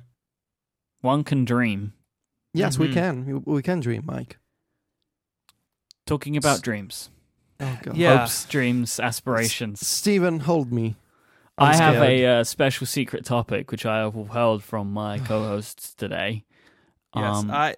One 1.01 1.23
can 1.23 1.45
dream. 1.45 1.93
Yes, 2.53 2.77
we 2.77 2.87
Mhm. 2.89 2.93
can. 2.93 3.25
We- 3.25 3.53
We 3.55 3.61
can 3.63 3.79
dream, 3.79 4.03
Myke. 4.03 4.33
Talking 6.05 6.35
about 6.35 6.61
dreams, 6.61 7.09
Oh 7.61 7.79
God. 7.83 7.95
Yeah. 7.95 8.17
hopes, 8.17 8.45
dreams, 8.45 8.99
aspirations. 8.99 9.85
Stephen, 9.87 10.39
hold 10.41 10.71
me. 10.73 10.95
I 11.57 11.71
I'm 11.73 11.77
have 11.77 11.95
scared. 11.95 12.11
a 12.21 12.25
uh, 12.39 12.43
special 12.43 12.87
secret 12.87 13.23
topic 13.23 13.71
which 13.71 13.85
I 13.85 13.99
have 13.99 14.15
withheld 14.15 14.63
from 14.63 14.91
my 14.91 15.19
co-hosts 15.25 15.93
today. 15.93 16.43
Yes, 17.15 17.37
Um, 17.37 17.51
I 17.51 17.75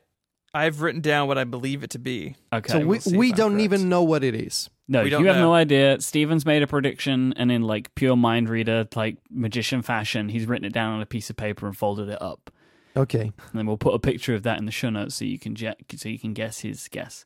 I've 0.54 0.82
written 0.82 1.02
down 1.02 1.28
what 1.28 1.38
I 1.38 1.44
believe 1.44 1.84
it 1.84 1.90
to 1.92 2.00
be. 2.00 2.36
Okay. 2.54 2.72
so 2.72 2.80
we, 2.80 3.00
we'll 3.06 3.18
we 3.20 3.32
don't 3.34 3.54
correct. 3.54 3.64
even 3.64 3.90
know 3.90 4.04
what 4.04 4.24
it 4.24 4.36
is. 4.36 4.70
no, 4.88 5.00
we 5.00 5.06
you 5.06 5.10
don't 5.12 5.26
have 5.26 5.36
know. 5.38 5.42
no 5.50 5.54
idea. 5.54 6.00
Stephen's 6.00 6.46
made 6.46 6.62
a 6.62 6.68
prediction, 6.68 7.34
and 7.36 7.52
in 7.52 7.64
like 7.64 7.94
pure 7.96 8.16
mind 8.16 8.48
reader, 8.50 8.88
like 8.96 9.18
magician 9.32 9.82
fashion, 9.82 10.30
he's 10.30 10.46
written 10.46 10.66
it 10.66 10.72
down 10.74 10.94
on 10.94 11.02
a 11.02 11.06
piece 11.08 11.30
of 11.32 11.36
paper 11.36 11.66
and 11.66 11.76
folded 11.76 12.08
it 12.10 12.22
up. 12.22 12.52
Okay. 12.96 13.22
And 13.22 13.34
then 13.56 13.66
we'll 13.66 13.78
put 13.78 13.96
a 13.96 14.00
picture 14.00 14.36
of 14.36 14.44
that 14.44 14.60
in 14.60 14.66
the 14.66 14.72
show 14.72 14.92
notes 14.92 15.16
so 15.16 15.26
you 15.26 15.40
can 15.40 15.56
je- 15.56 15.74
so 15.96 16.08
you 16.08 16.20
can 16.20 16.34
guess 16.34 16.60
his 16.60 16.88
guess. 16.90 17.26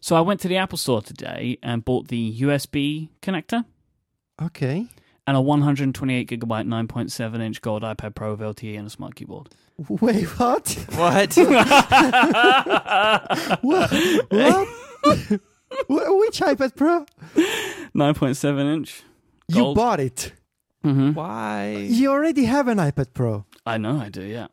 So 0.00 0.16
I 0.16 0.20
went 0.20 0.40
to 0.40 0.48
the 0.48 0.56
Apple 0.56 0.78
Store 0.78 1.02
today 1.02 1.58
and 1.62 1.84
bought 1.84 2.08
the 2.08 2.40
USB 2.40 3.08
connector 3.20 3.64
Okay. 4.40 4.86
and 5.26 5.36
a 5.36 5.40
128 5.40 6.28
gigabyte 6.28 6.66
9.7 6.66 7.40
inch 7.40 7.60
gold 7.60 7.82
iPad 7.82 8.14
Pro 8.14 8.30
with 8.34 8.40
LTE 8.40 8.78
and 8.78 8.86
a 8.86 8.90
smart 8.90 9.16
keyboard. 9.16 9.48
Wait, 9.88 10.24
what? 10.38 10.70
What? 10.94 11.36
what? 13.62 13.90
what? 14.30 14.68
Wh- 15.86 15.88
Which 15.88 16.40
iPad 16.40 16.74
Pro? 16.76 17.04
9.7 17.94 18.74
inch. 18.74 19.02
You 19.48 19.74
bought 19.74 20.00
it. 20.00 20.32
Mm-hmm. 20.84 21.12
Why? 21.14 21.86
You 21.88 22.10
already 22.10 22.44
have 22.44 22.68
an 22.68 22.78
iPad 22.78 23.12
Pro. 23.14 23.44
I 23.66 23.78
know 23.78 23.98
I 24.00 24.08
do. 24.10 24.22
Yeah. 24.22 24.46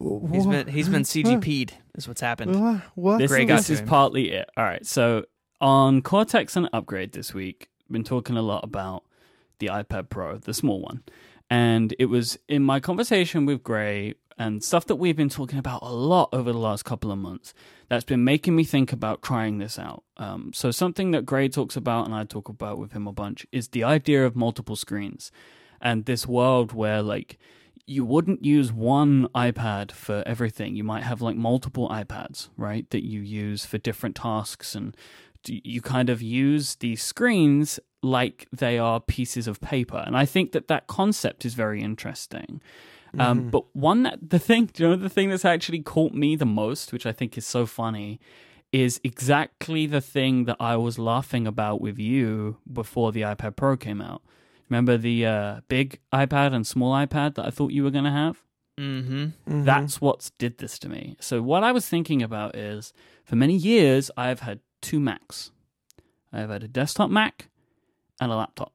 He's 0.00 0.46
been 0.46 0.68
he's 0.68 0.88
been 0.88 1.02
CGP'd. 1.02 1.74
Is 1.96 2.06
what's 2.06 2.20
happened. 2.20 2.60
What? 2.60 2.82
what? 2.94 3.18
This, 3.18 3.30
Grey 3.30 3.44
got 3.44 3.56
this 3.58 3.66
to 3.66 3.72
is 3.74 3.80
him. 3.80 3.88
partly 3.88 4.30
it. 4.30 4.48
All 4.56 4.64
right. 4.64 4.86
So 4.86 5.24
on 5.60 6.02
Cortex 6.02 6.56
and 6.56 6.68
Upgrade 6.72 7.12
this 7.12 7.34
week, 7.34 7.68
been 7.90 8.04
talking 8.04 8.36
a 8.36 8.42
lot 8.42 8.62
about 8.62 9.04
the 9.58 9.66
iPad 9.66 10.08
Pro, 10.08 10.38
the 10.38 10.54
small 10.54 10.80
one. 10.80 11.02
And 11.50 11.94
it 11.98 12.06
was 12.06 12.38
in 12.48 12.62
my 12.62 12.78
conversation 12.78 13.46
with 13.46 13.62
Grey 13.62 14.14
and 14.38 14.62
stuff 14.62 14.86
that 14.86 14.96
we've 14.96 15.16
been 15.16 15.28
talking 15.28 15.58
about 15.58 15.82
a 15.82 15.92
lot 15.92 16.28
over 16.32 16.52
the 16.52 16.58
last 16.58 16.84
couple 16.84 17.10
of 17.10 17.18
months 17.18 17.52
that's 17.88 18.04
been 18.04 18.22
making 18.22 18.54
me 18.54 18.62
think 18.62 18.92
about 18.92 19.22
trying 19.22 19.58
this 19.58 19.78
out. 19.78 20.04
Um, 20.16 20.52
so, 20.54 20.70
something 20.70 21.10
that 21.10 21.26
Grey 21.26 21.48
talks 21.48 21.76
about 21.76 22.06
and 22.06 22.14
I 22.14 22.24
talk 22.24 22.48
about 22.48 22.78
with 22.78 22.92
him 22.92 23.06
a 23.08 23.12
bunch 23.12 23.46
is 23.50 23.68
the 23.68 23.82
idea 23.82 24.24
of 24.24 24.36
multiple 24.36 24.76
screens 24.76 25.32
and 25.80 26.04
this 26.04 26.26
world 26.26 26.72
where, 26.72 27.02
like, 27.02 27.38
you 27.88 28.04
wouldn't 28.04 28.44
use 28.44 28.72
one 28.72 29.28
iPad 29.34 29.92
for 29.92 30.22
everything. 30.26 30.76
You 30.76 30.84
might 30.84 31.04
have 31.04 31.22
like 31.22 31.36
multiple 31.36 31.88
iPads, 31.88 32.48
right? 32.56 32.88
That 32.90 33.04
you 33.04 33.20
use 33.20 33.64
for 33.64 33.78
different 33.78 34.14
tasks 34.16 34.74
and 34.74 34.96
you 35.46 35.80
kind 35.80 36.10
of 36.10 36.20
use 36.20 36.74
these 36.76 37.02
screens 37.02 37.80
like 38.02 38.46
they 38.52 38.78
are 38.78 39.00
pieces 39.00 39.48
of 39.48 39.60
paper. 39.60 40.02
And 40.06 40.16
I 40.16 40.26
think 40.26 40.52
that 40.52 40.68
that 40.68 40.86
concept 40.86 41.44
is 41.44 41.54
very 41.54 41.82
interesting. 41.82 42.60
Um, 43.18 43.48
but 43.48 43.64
one 43.74 44.02
that 44.02 44.30
the 44.30 44.38
thing, 44.38 44.70
you 44.76 44.88
know, 44.88 44.96
the 44.96 45.08
thing 45.08 45.30
that's 45.30 45.46
actually 45.46 45.80
caught 45.80 46.12
me 46.12 46.36
the 46.36 46.44
most, 46.44 46.92
which 46.92 47.06
I 47.06 47.12
think 47.12 47.38
is 47.38 47.46
so 47.46 47.64
funny, 47.64 48.20
is 48.70 49.00
exactly 49.02 49.86
the 49.86 50.02
thing 50.02 50.44
that 50.44 50.56
I 50.60 50.76
was 50.76 50.98
laughing 50.98 51.46
about 51.46 51.80
with 51.80 51.98
you 51.98 52.58
before 52.70 53.12
the 53.12 53.22
iPad 53.22 53.56
Pro 53.56 53.78
came 53.78 54.02
out. 54.02 54.22
Remember 54.68 54.96
the 54.96 55.24
uh, 55.26 55.60
big 55.68 56.00
iPad 56.12 56.52
and 56.54 56.66
small 56.66 56.92
iPad 56.94 57.34
that 57.36 57.46
I 57.46 57.50
thought 57.50 57.72
you 57.72 57.82
were 57.84 57.90
going 57.90 58.04
to 58.04 58.10
have? 58.10 58.42
Mm-hmm. 58.78 59.26
Mhm. 59.50 59.64
That's 59.64 60.00
what's 60.00 60.30
did 60.30 60.58
this 60.58 60.78
to 60.80 60.88
me. 60.88 61.16
So 61.20 61.42
what 61.42 61.64
I 61.64 61.72
was 61.72 61.88
thinking 61.88 62.22
about 62.22 62.54
is 62.54 62.92
for 63.24 63.34
many 63.34 63.56
years 63.56 64.10
I've 64.16 64.40
had 64.40 64.60
two 64.80 65.00
Macs. 65.00 65.50
I've 66.32 66.50
had 66.50 66.62
a 66.62 66.68
desktop 66.68 67.10
Mac 67.10 67.48
and 68.20 68.30
a 68.30 68.36
laptop. 68.36 68.72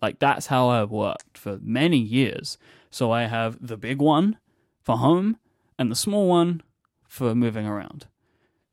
Like 0.00 0.18
that's 0.18 0.46
how 0.46 0.68
I've 0.68 0.90
worked 0.90 1.36
for 1.36 1.58
many 1.60 1.98
years. 1.98 2.56
So 2.90 3.10
I 3.10 3.24
have 3.24 3.58
the 3.60 3.76
big 3.76 4.00
one 4.00 4.38
for 4.82 4.96
home 4.96 5.36
and 5.78 5.90
the 5.90 5.96
small 5.96 6.26
one 6.28 6.62
for 7.06 7.34
moving 7.34 7.66
around. 7.66 8.06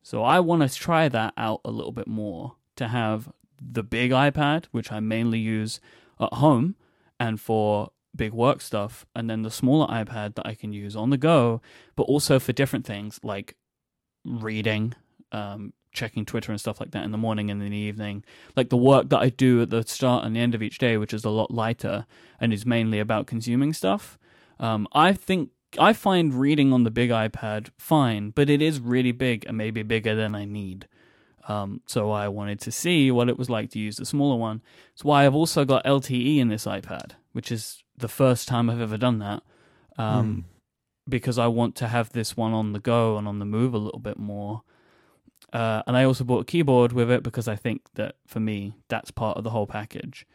So 0.04 0.24
I 0.24 0.40
want 0.40 0.62
to 0.62 0.74
try 0.74 1.10
that 1.10 1.34
out 1.36 1.60
a 1.66 1.72
little 1.72 1.92
bit 1.92 2.08
more 2.08 2.56
to 2.78 2.88
have 2.88 3.30
the 3.60 3.84
big 3.84 4.12
iPad, 4.12 4.66
which 4.72 4.92
I 4.92 5.00
mainly 5.00 5.40
use 5.40 5.80
at 6.20 6.34
home 6.34 6.76
and 7.20 7.40
for 7.40 7.92
big 8.16 8.34
work 8.34 8.62
stuff, 8.62 9.06
and 9.16 9.30
then 9.30 9.44
the 9.44 9.52
smaller 9.52 9.88
iPad 9.88 10.36
that 10.36 10.46
I 10.46 10.56
can 10.56 10.74
use 10.74 10.96
on 10.96 11.10
the 11.10 11.18
go, 11.18 11.62
but 11.96 12.04
also 12.04 12.40
for 12.40 12.52
different 12.54 12.86
things 12.86 13.20
like 13.24 13.56
reading, 14.26 14.94
um, 15.32 15.74
checking 15.92 16.26
Twitter 16.26 16.52
and 16.52 16.60
stuff 16.60 16.80
like 16.80 16.92
that 16.92 17.04
in 17.04 17.12
the 17.12 17.18
morning 17.18 17.50
and 17.50 17.62
in 17.62 17.72
the 17.72 17.78
evening. 17.78 18.24
Like 18.56 18.70
the 18.70 18.78
work 18.78 19.10
that 19.10 19.20
I 19.20 19.30
do 19.30 19.62
at 19.62 19.70
the 19.70 19.84
start 19.84 20.26
and 20.26 20.36
the 20.36 20.40
end 20.40 20.56
of 20.56 20.64
each 20.64 20.78
day, 20.78 20.98
which 20.98 21.14
is 21.14 21.24
a 21.24 21.30
lot 21.30 21.52
lighter 21.52 22.06
and 22.40 22.52
is 22.52 22.66
mainly 22.66 23.00
about 23.00 23.28
consuming 23.28 23.74
stuff. 23.74 24.18
Um, 24.60 24.88
I 24.94 25.14
think 25.14 25.52
I 25.78 25.94
find 25.94 26.34
reading 26.34 26.74
on 26.74 26.84
the 26.84 26.92
big 26.92 27.10
iPad 27.10 27.70
fine, 27.78 28.32
but 28.32 28.50
it 28.50 28.62
is 28.62 28.80
really 28.80 29.12
big 29.12 29.46
and 29.48 29.58
maybe 29.58 29.84
bigger 29.84 30.16
than 30.16 30.36
I 30.36 30.46
need. 30.46 30.88
Um, 31.48 31.82
so 31.86 32.12
I 32.12 32.28
wanted 32.28 32.60
to 32.62 32.72
see 32.72 33.10
what 33.10 33.30
it 33.30 33.38
was 33.38 33.50
like 33.50 33.70
to 33.72 33.80
use 33.80 33.96
the 33.96 34.06
smaller 34.06 34.36
one. 34.36 34.62
That's 34.94 35.04
why 35.06 35.26
I've 35.26 35.36
also 35.36 35.64
got 35.66 35.84
LTE 35.86 36.40
in 36.40 36.50
this 36.50 36.66
iPad, 36.66 37.12
which 37.32 37.52
is 37.52 37.84
the 37.98 38.10
first 38.10 38.48
time 38.48 38.70
I've 38.70 38.82
ever 38.82 38.98
done 38.98 39.20
that. 39.20 39.44
Um, 39.98 40.46
Because 41.10 41.38
I 41.40 41.48
want 41.48 41.76
to 41.78 41.88
have 41.88 42.12
this 42.12 42.36
one 42.36 42.52
on 42.54 42.74
the 42.74 42.80
go 42.80 43.18
and 43.18 43.28
on 43.30 43.40
the 43.40 43.46
move 43.46 43.74
a 43.74 43.78
little 43.78 44.00
bit 44.00 44.20
more. 44.20 44.64
Uh, 45.54 45.82
and 45.88 45.96
I 45.96 46.04
also 46.04 46.26
bought 46.26 46.42
a 46.42 46.46
keyboard 46.46 46.92
with 46.92 47.10
it 47.10 47.24
because 47.24 47.48
I 47.48 47.56
think 47.56 47.82
that 47.94 48.16
for 48.28 48.42
me, 48.42 48.74
that's 48.90 49.12
part 49.12 49.38
of 49.38 49.46
the 49.46 49.52
whole 49.52 49.68
package. 49.68 50.28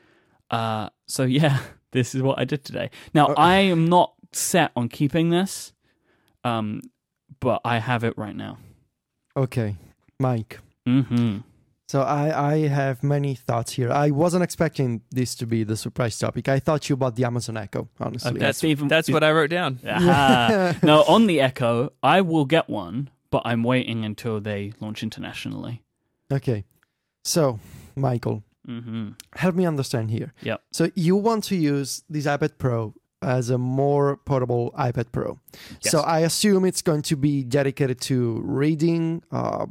Uh, 0.51 0.89
so 1.07 1.23
yeah, 1.41 1.59
this 1.91 2.15
is 2.15 2.23
what 2.23 2.39
I 2.39 2.45
did 2.47 2.65
today. 2.65 2.91
Now 3.13 3.27
Uh, 3.27 3.35
I 3.37 3.57
am 3.57 3.87
not 3.87 4.15
set 4.33 4.73
on 4.75 4.89
keeping 4.89 5.29
this, 5.29 5.75
um, 6.43 6.81
but 7.39 7.61
I 7.67 7.79
have 7.79 8.03
it 8.03 8.17
right 8.17 8.35
now. 8.35 8.57
Okay, 9.37 9.77
Myke. 10.19 10.57
Hmm 10.87 11.39
So 11.89 12.01
I, 12.03 12.53
I 12.55 12.69
have 12.69 13.03
many 13.03 13.35
thoughts 13.35 13.73
here. 13.73 13.91
I 13.93 14.11
wasn't 14.11 14.43
expecting 14.43 15.03
this 15.11 15.35
to 15.37 15.47
be 15.47 15.63
the 15.65 15.77
surprise 15.77 16.19
topic. 16.19 16.49
I 16.49 16.59
thought 16.59 16.89
you 16.89 16.97
bought 16.97 17.17
the 17.17 17.25
Amazon 17.25 17.57
Echo, 17.57 17.89
honestly. 18.01 18.31
Okay. 18.31 18.39
That's 18.41 18.59
Stephen- 18.59 18.89
that's 18.89 19.11
what 19.11 19.23
I 19.23 19.31
wrote 19.33 19.51
down. 19.51 19.79
Aha. 19.87 20.77
no, 20.83 21.03
on 21.05 21.27
the 21.27 21.41
Echo, 21.41 21.93
I 22.03 22.21
will 22.23 22.47
get 22.47 22.69
one, 22.71 23.11
but 23.31 23.43
I'm 23.45 23.63
waiting 23.63 24.05
until 24.05 24.41
they 24.41 24.73
launch 24.81 25.03
internationally. 25.03 25.83
Okay. 26.33 26.65
So, 27.25 27.59
Michael, 27.95 28.43
hmm 28.67 29.11
help 29.35 29.55
me 29.55 29.67
understand 29.67 30.11
here. 30.11 30.33
Yep. 30.43 30.61
So 30.73 30.91
you 30.95 31.17
want 31.17 31.45
to 31.45 31.57
use 31.57 32.03
this 32.09 32.27
iPad 32.27 32.57
Pro 32.59 32.95
as 33.21 33.51
a 33.51 33.59
more 33.59 34.17
portable 34.17 34.73
iPad 34.79 35.13
Pro. 35.13 35.39
Yes. 35.83 35.91
So 35.93 36.01
I 36.01 36.21
assume 36.21 36.65
it's 36.65 36.83
going 36.83 37.03
to 37.03 37.17
be 37.17 37.45
dedicated 37.45 38.01
to 38.03 38.41
reading, 38.45 39.23
uh, 39.31 39.67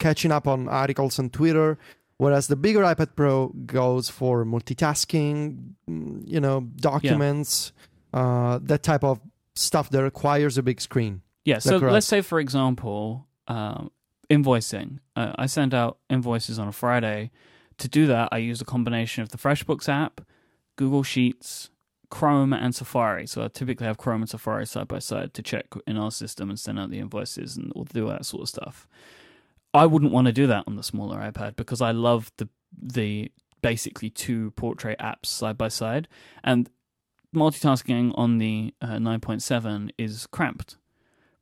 catching 0.00 0.32
up 0.32 0.48
on 0.48 0.68
articles 0.68 1.20
on 1.20 1.30
Twitter, 1.30 1.78
whereas 2.16 2.48
the 2.48 2.56
bigger 2.56 2.80
iPad 2.80 3.14
Pro 3.14 3.48
goes 3.66 4.08
for 4.08 4.44
multitasking, 4.44 5.74
mm, 5.88 6.22
you 6.26 6.40
know, 6.40 6.62
documents, 6.76 7.72
uh, 8.12 8.58
that 8.62 8.82
type 8.82 9.04
of 9.04 9.20
stuff 9.54 9.90
that 9.90 10.02
requires 10.02 10.58
a 10.58 10.62
big 10.62 10.80
screen. 10.80 11.22
Yeah, 11.44 11.58
so 11.58 11.78
correct? 11.78 11.92
let's 11.92 12.06
say, 12.06 12.20
for 12.20 12.40
example, 12.40 13.28
um, 13.46 13.90
invoicing. 14.28 14.98
Uh, 15.14 15.32
I 15.36 15.46
send 15.46 15.74
out 15.74 15.98
invoices 16.08 16.58
on 16.58 16.68
a 16.68 16.72
Friday. 16.72 17.30
To 17.78 17.88
do 17.88 18.06
that, 18.08 18.28
I 18.32 18.38
use 18.38 18.60
a 18.60 18.64
combination 18.64 19.22
of 19.22 19.30
the 19.30 19.38
FreshBooks 19.38 19.88
app, 19.88 20.20
Google 20.76 21.02
Sheets, 21.02 21.70
Chrome, 22.10 22.52
and 22.52 22.74
Safari. 22.74 23.26
So 23.26 23.42
I 23.42 23.48
typically 23.48 23.86
have 23.86 23.96
Chrome 23.96 24.22
and 24.22 24.28
Safari 24.28 24.66
side 24.66 24.88
by 24.88 24.98
side 24.98 25.32
to 25.34 25.42
check 25.42 25.66
in 25.86 25.96
our 25.96 26.10
system 26.10 26.50
and 26.50 26.58
send 26.58 26.78
out 26.78 26.90
the 26.90 26.98
invoices 26.98 27.56
and 27.56 27.72
all 27.72 27.84
do 27.84 28.06
that 28.08 28.26
sort 28.26 28.42
of 28.42 28.48
stuff. 28.48 28.86
I 29.72 29.86
wouldn't 29.86 30.12
want 30.12 30.26
to 30.26 30.32
do 30.32 30.46
that 30.46 30.64
on 30.66 30.76
the 30.76 30.82
smaller 30.82 31.18
iPad 31.18 31.56
because 31.56 31.80
I 31.80 31.92
love 31.92 32.32
the 32.36 32.48
the 32.80 33.30
basically 33.62 34.10
two 34.10 34.52
portrait 34.52 34.98
apps 34.98 35.26
side 35.26 35.58
by 35.58 35.68
side, 35.68 36.08
and 36.42 36.70
multitasking 37.34 38.12
on 38.16 38.38
the 38.38 38.74
uh, 38.80 38.96
9.7 38.96 39.90
is 39.96 40.26
cramped 40.26 40.76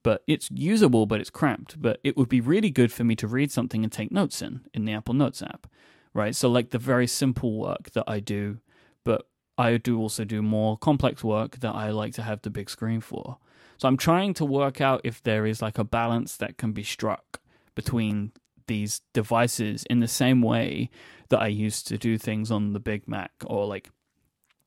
but 0.03 0.23
it's 0.27 0.51
usable, 0.51 1.05
but 1.05 1.21
it's 1.21 1.29
cramped. 1.29 1.81
But 1.81 2.01
it 2.03 2.17
would 2.17 2.31
be 2.31 2.41
really 2.41 2.71
good 2.71 2.93
for 2.93 3.05
me 3.05 3.15
to 3.17 3.27
read 3.27 3.51
something 3.51 3.83
and 3.83 3.93
take 3.93 4.11
notes 4.11 4.41
in 4.41 4.63
in 4.73 4.85
the 4.85 4.93
Apple 4.93 5.15
Notes 5.15 5.43
app, 5.43 5.67
right? 6.15 6.35
So 6.35 6.49
like 6.49 6.71
the 6.71 6.79
very 6.79 7.07
simple 7.07 7.59
work 7.59 7.91
that 7.93 8.05
I 8.07 8.21
do, 8.21 8.59
but 9.05 9.27
I 9.57 9.77
do 9.77 9.99
also 9.99 10.25
do 10.25 10.41
more 10.41 10.79
complex 10.79 11.25
work 11.25 11.59
that 11.61 11.75
I 11.75 11.91
like 11.91 12.15
to 12.15 12.23
have 12.23 12.41
the 12.43 12.51
big 12.51 12.71
screen 12.71 13.01
for. 13.03 13.39
So 13.77 13.87
I'm 13.87 13.99
trying 13.99 14.35
to 14.35 14.45
work 14.47 14.81
out 14.81 15.03
if 15.05 15.23
there 15.23 15.47
is 15.47 15.61
like 15.61 15.79
a 15.79 15.85
balance 15.85 16.37
that 16.37 16.57
can 16.57 16.73
be 16.73 16.83
struck 16.83 17.41
between 17.79 18.33
these 18.67 19.01
devices 19.15 19.85
in 19.89 20.01
the 20.01 20.09
same 20.09 20.43
way 20.43 20.91
that 21.31 21.41
I 21.41 21.47
used 21.47 21.87
to 21.89 21.97
do 21.97 22.19
things 22.19 22.51
on 22.51 22.73
the 22.73 22.81
Big 22.81 23.07
Mac 23.07 23.31
or 23.47 23.67
like 23.67 23.89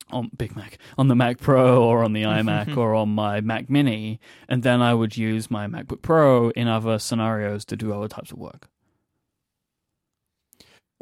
on 0.10 0.32
Big 0.36 0.56
Mac, 0.56 0.78
on 0.98 1.10
the 1.10 1.16
Mac 1.16 1.40
Pro 1.40 1.84
or 1.84 2.04
on 2.04 2.14
the 2.14 2.24
iMac 2.38 2.78
or 2.78 2.96
on 2.96 3.10
my 3.10 3.42
Mac 3.42 3.70
Mini, 3.70 4.20
and 4.48 4.64
then 4.64 4.82
I 4.82 4.94
would 4.94 5.18
use 5.18 5.52
my 5.52 5.68
MacBook 5.68 6.02
Pro 6.02 6.50
in 6.52 6.68
other 6.68 7.00
scenarios 7.00 7.66
to 7.66 7.76
do 7.76 7.94
other 7.94 8.08
types 8.08 8.32
of 8.32 8.38
work. 8.38 8.70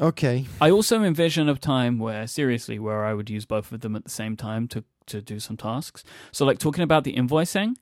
Okay. 0.00 0.46
I 0.60 0.70
also 0.70 1.02
envision 1.02 1.48
a 1.48 1.54
time 1.54 1.98
where, 1.98 2.26
seriously, 2.26 2.78
where 2.78 3.04
I 3.04 3.12
would 3.12 3.28
use 3.28 3.44
both 3.44 3.70
of 3.70 3.80
them 3.82 3.94
at 3.94 4.04
the 4.04 4.10
same 4.10 4.36
time 4.36 4.66
to 4.68 4.84
to 5.06 5.20
do 5.20 5.40
some 5.40 5.56
tasks. 5.56 6.04
So, 6.32 6.44
like 6.46 6.58
talking 6.58 6.84
about 6.84 7.04
the 7.04 7.14
invoicing, 7.14 7.74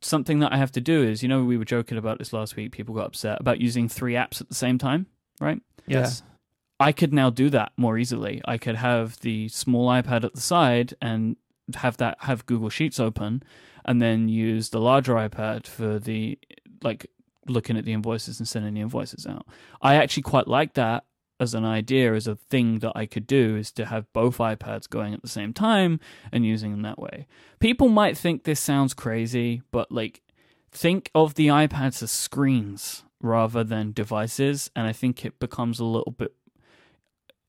something 0.00 0.38
that 0.40 0.52
I 0.52 0.56
have 0.56 0.72
to 0.72 0.80
do 0.80 1.02
is, 1.02 1.22
you 1.22 1.28
know, 1.28 1.44
we 1.44 1.56
were 1.56 1.64
joking 1.64 1.98
about 1.98 2.18
this 2.18 2.32
last 2.32 2.56
week. 2.56 2.72
People 2.72 2.94
got 2.94 3.06
upset 3.06 3.40
about 3.40 3.60
using 3.60 3.88
three 3.88 4.14
apps 4.14 4.40
at 4.40 4.48
the 4.48 4.54
same 4.54 4.78
time, 4.78 5.06
right? 5.40 5.60
Yes. 5.86 6.22
I 6.80 6.92
could 6.92 7.12
now 7.12 7.30
do 7.30 7.50
that 7.50 7.72
more 7.76 7.98
easily. 7.98 8.40
I 8.44 8.58
could 8.58 8.76
have 8.76 9.18
the 9.20 9.48
small 9.48 9.88
iPad 9.88 10.24
at 10.24 10.34
the 10.34 10.40
side 10.40 10.94
and 11.02 11.36
have 11.74 11.96
that 11.96 12.18
have 12.20 12.46
Google 12.46 12.70
Sheets 12.70 13.00
open, 13.00 13.42
and 13.84 14.00
then 14.00 14.28
use 14.28 14.70
the 14.70 14.80
larger 14.80 15.14
iPad 15.14 15.66
for 15.66 15.98
the 15.98 16.38
like 16.82 17.06
looking 17.46 17.76
at 17.76 17.84
the 17.84 17.92
invoices 17.92 18.38
and 18.38 18.46
sending 18.46 18.74
the 18.74 18.80
invoices 18.80 19.26
out. 19.26 19.46
I 19.82 19.96
actually 19.96 20.22
quite 20.22 20.46
like 20.46 20.74
that 20.74 21.04
as 21.40 21.54
an 21.54 21.64
idea, 21.64 22.14
as 22.14 22.26
a 22.26 22.36
thing 22.36 22.80
that 22.80 22.92
I 22.94 23.06
could 23.06 23.26
do, 23.26 23.56
is 23.56 23.70
to 23.72 23.86
have 23.86 24.12
both 24.12 24.38
iPads 24.38 24.88
going 24.88 25.14
at 25.14 25.22
the 25.22 25.28
same 25.28 25.52
time 25.52 26.00
and 26.32 26.44
using 26.44 26.72
them 26.72 26.82
that 26.82 26.98
way. 26.98 27.26
People 27.60 27.88
might 27.88 28.16
think 28.16 28.44
this 28.44 28.60
sounds 28.60 28.94
crazy, 28.94 29.62
but 29.70 29.92
like 29.92 30.22
think 30.70 31.10
of 31.14 31.34
the 31.34 31.48
iPads 31.48 32.02
as 32.02 32.10
screens 32.10 33.04
rather 33.20 33.64
than 33.64 33.92
devices, 33.92 34.70
and 34.76 34.86
I 34.86 34.92
think 34.92 35.24
it 35.24 35.38
becomes 35.38 35.80
a 35.80 35.84
little 35.84 36.12
bit 36.12 36.34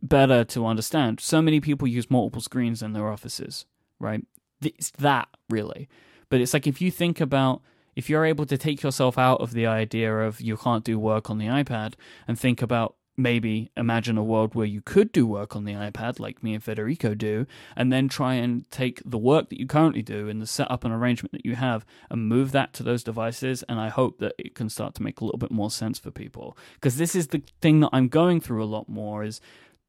better 0.01 0.43
to 0.43 0.65
understand. 0.65 1.19
So 1.19 1.41
many 1.41 1.59
people 1.59 1.87
use 1.87 2.09
multiple 2.09 2.41
screens 2.41 2.81
in 2.81 2.93
their 2.93 3.09
offices, 3.09 3.65
right? 3.99 4.25
It's 4.61 4.91
that 4.91 5.27
really. 5.49 5.89
But 6.29 6.41
it's 6.41 6.53
like 6.53 6.67
if 6.67 6.81
you 6.81 6.91
think 6.91 7.19
about 7.19 7.61
if 7.95 8.09
you're 8.09 8.25
able 8.25 8.45
to 8.45 8.57
take 8.57 8.81
yourself 8.81 9.17
out 9.17 9.41
of 9.41 9.51
the 9.51 9.67
idea 9.67 10.19
of 10.19 10.39
you 10.39 10.55
can't 10.55 10.85
do 10.85 10.97
work 10.97 11.29
on 11.29 11.37
the 11.37 11.47
iPad 11.47 11.95
and 12.27 12.39
think 12.39 12.61
about 12.61 12.95
maybe 13.19 13.69
imagine 13.75 14.17
a 14.17 14.23
world 14.23 14.55
where 14.55 14.65
you 14.65 14.81
could 14.81 15.11
do 15.11 15.27
work 15.27 15.55
on 15.55 15.65
the 15.65 15.73
iPad 15.73 16.19
like 16.19 16.41
me 16.41 16.53
and 16.55 16.63
Federico 16.63 17.13
do, 17.13 17.45
and 17.75 17.91
then 17.91 18.07
try 18.07 18.35
and 18.35 18.69
take 18.71 19.01
the 19.05 19.17
work 19.17 19.49
that 19.49 19.59
you 19.59 19.67
currently 19.67 20.01
do 20.01 20.29
and 20.29 20.41
the 20.41 20.47
setup 20.47 20.83
and 20.83 20.93
arrangement 20.93 21.33
that 21.33 21.45
you 21.45 21.55
have 21.55 21.85
and 22.09 22.27
move 22.27 22.51
that 22.51 22.73
to 22.73 22.83
those 22.83 23.03
devices. 23.03 23.63
And 23.69 23.79
I 23.79 23.89
hope 23.89 24.19
that 24.19 24.33
it 24.37 24.55
can 24.55 24.69
start 24.69 24.95
to 24.95 25.03
make 25.03 25.19
a 25.19 25.25
little 25.25 25.37
bit 25.37 25.51
more 25.51 25.69
sense 25.69 25.99
for 25.99 26.11
people. 26.11 26.57
Because 26.75 26.97
this 26.97 27.15
is 27.15 27.27
the 27.27 27.43
thing 27.61 27.81
that 27.81 27.89
I'm 27.91 28.07
going 28.07 28.39
through 28.39 28.63
a 28.63 28.65
lot 28.65 28.87
more 28.87 29.23
is 29.23 29.41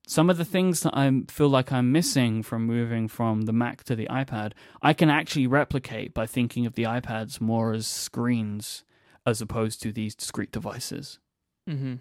some 0.07 0.29
of 0.29 0.39
the 0.39 0.45
things 0.45 0.81
that 0.81 0.97
I 0.97 1.23
feel 1.29 1.49
like 1.49 1.71
I'm 1.71 1.93
missing 1.93 2.43
from 2.43 2.67
moving 2.67 3.07
from 3.07 3.43
the 3.43 3.53
Mac 3.53 3.85
to 3.85 3.95
the 3.95 4.09
iPad, 4.11 4.53
I 4.83 4.93
can 4.93 5.09
actually 5.09 5.47
replicate 5.47 6.13
by 6.13 6.27
thinking 6.27 6.67
of 6.67 6.75
the 6.75 6.83
iPads 6.83 7.41
more 7.41 7.73
as 7.73 7.87
screens 7.87 8.85
as 9.25 9.41
opposed 9.41 9.81
to 9.83 9.93
these 9.93 10.17
discrete 10.17 10.51
devices. 10.51 11.21
Mm-hmm. 11.69 11.97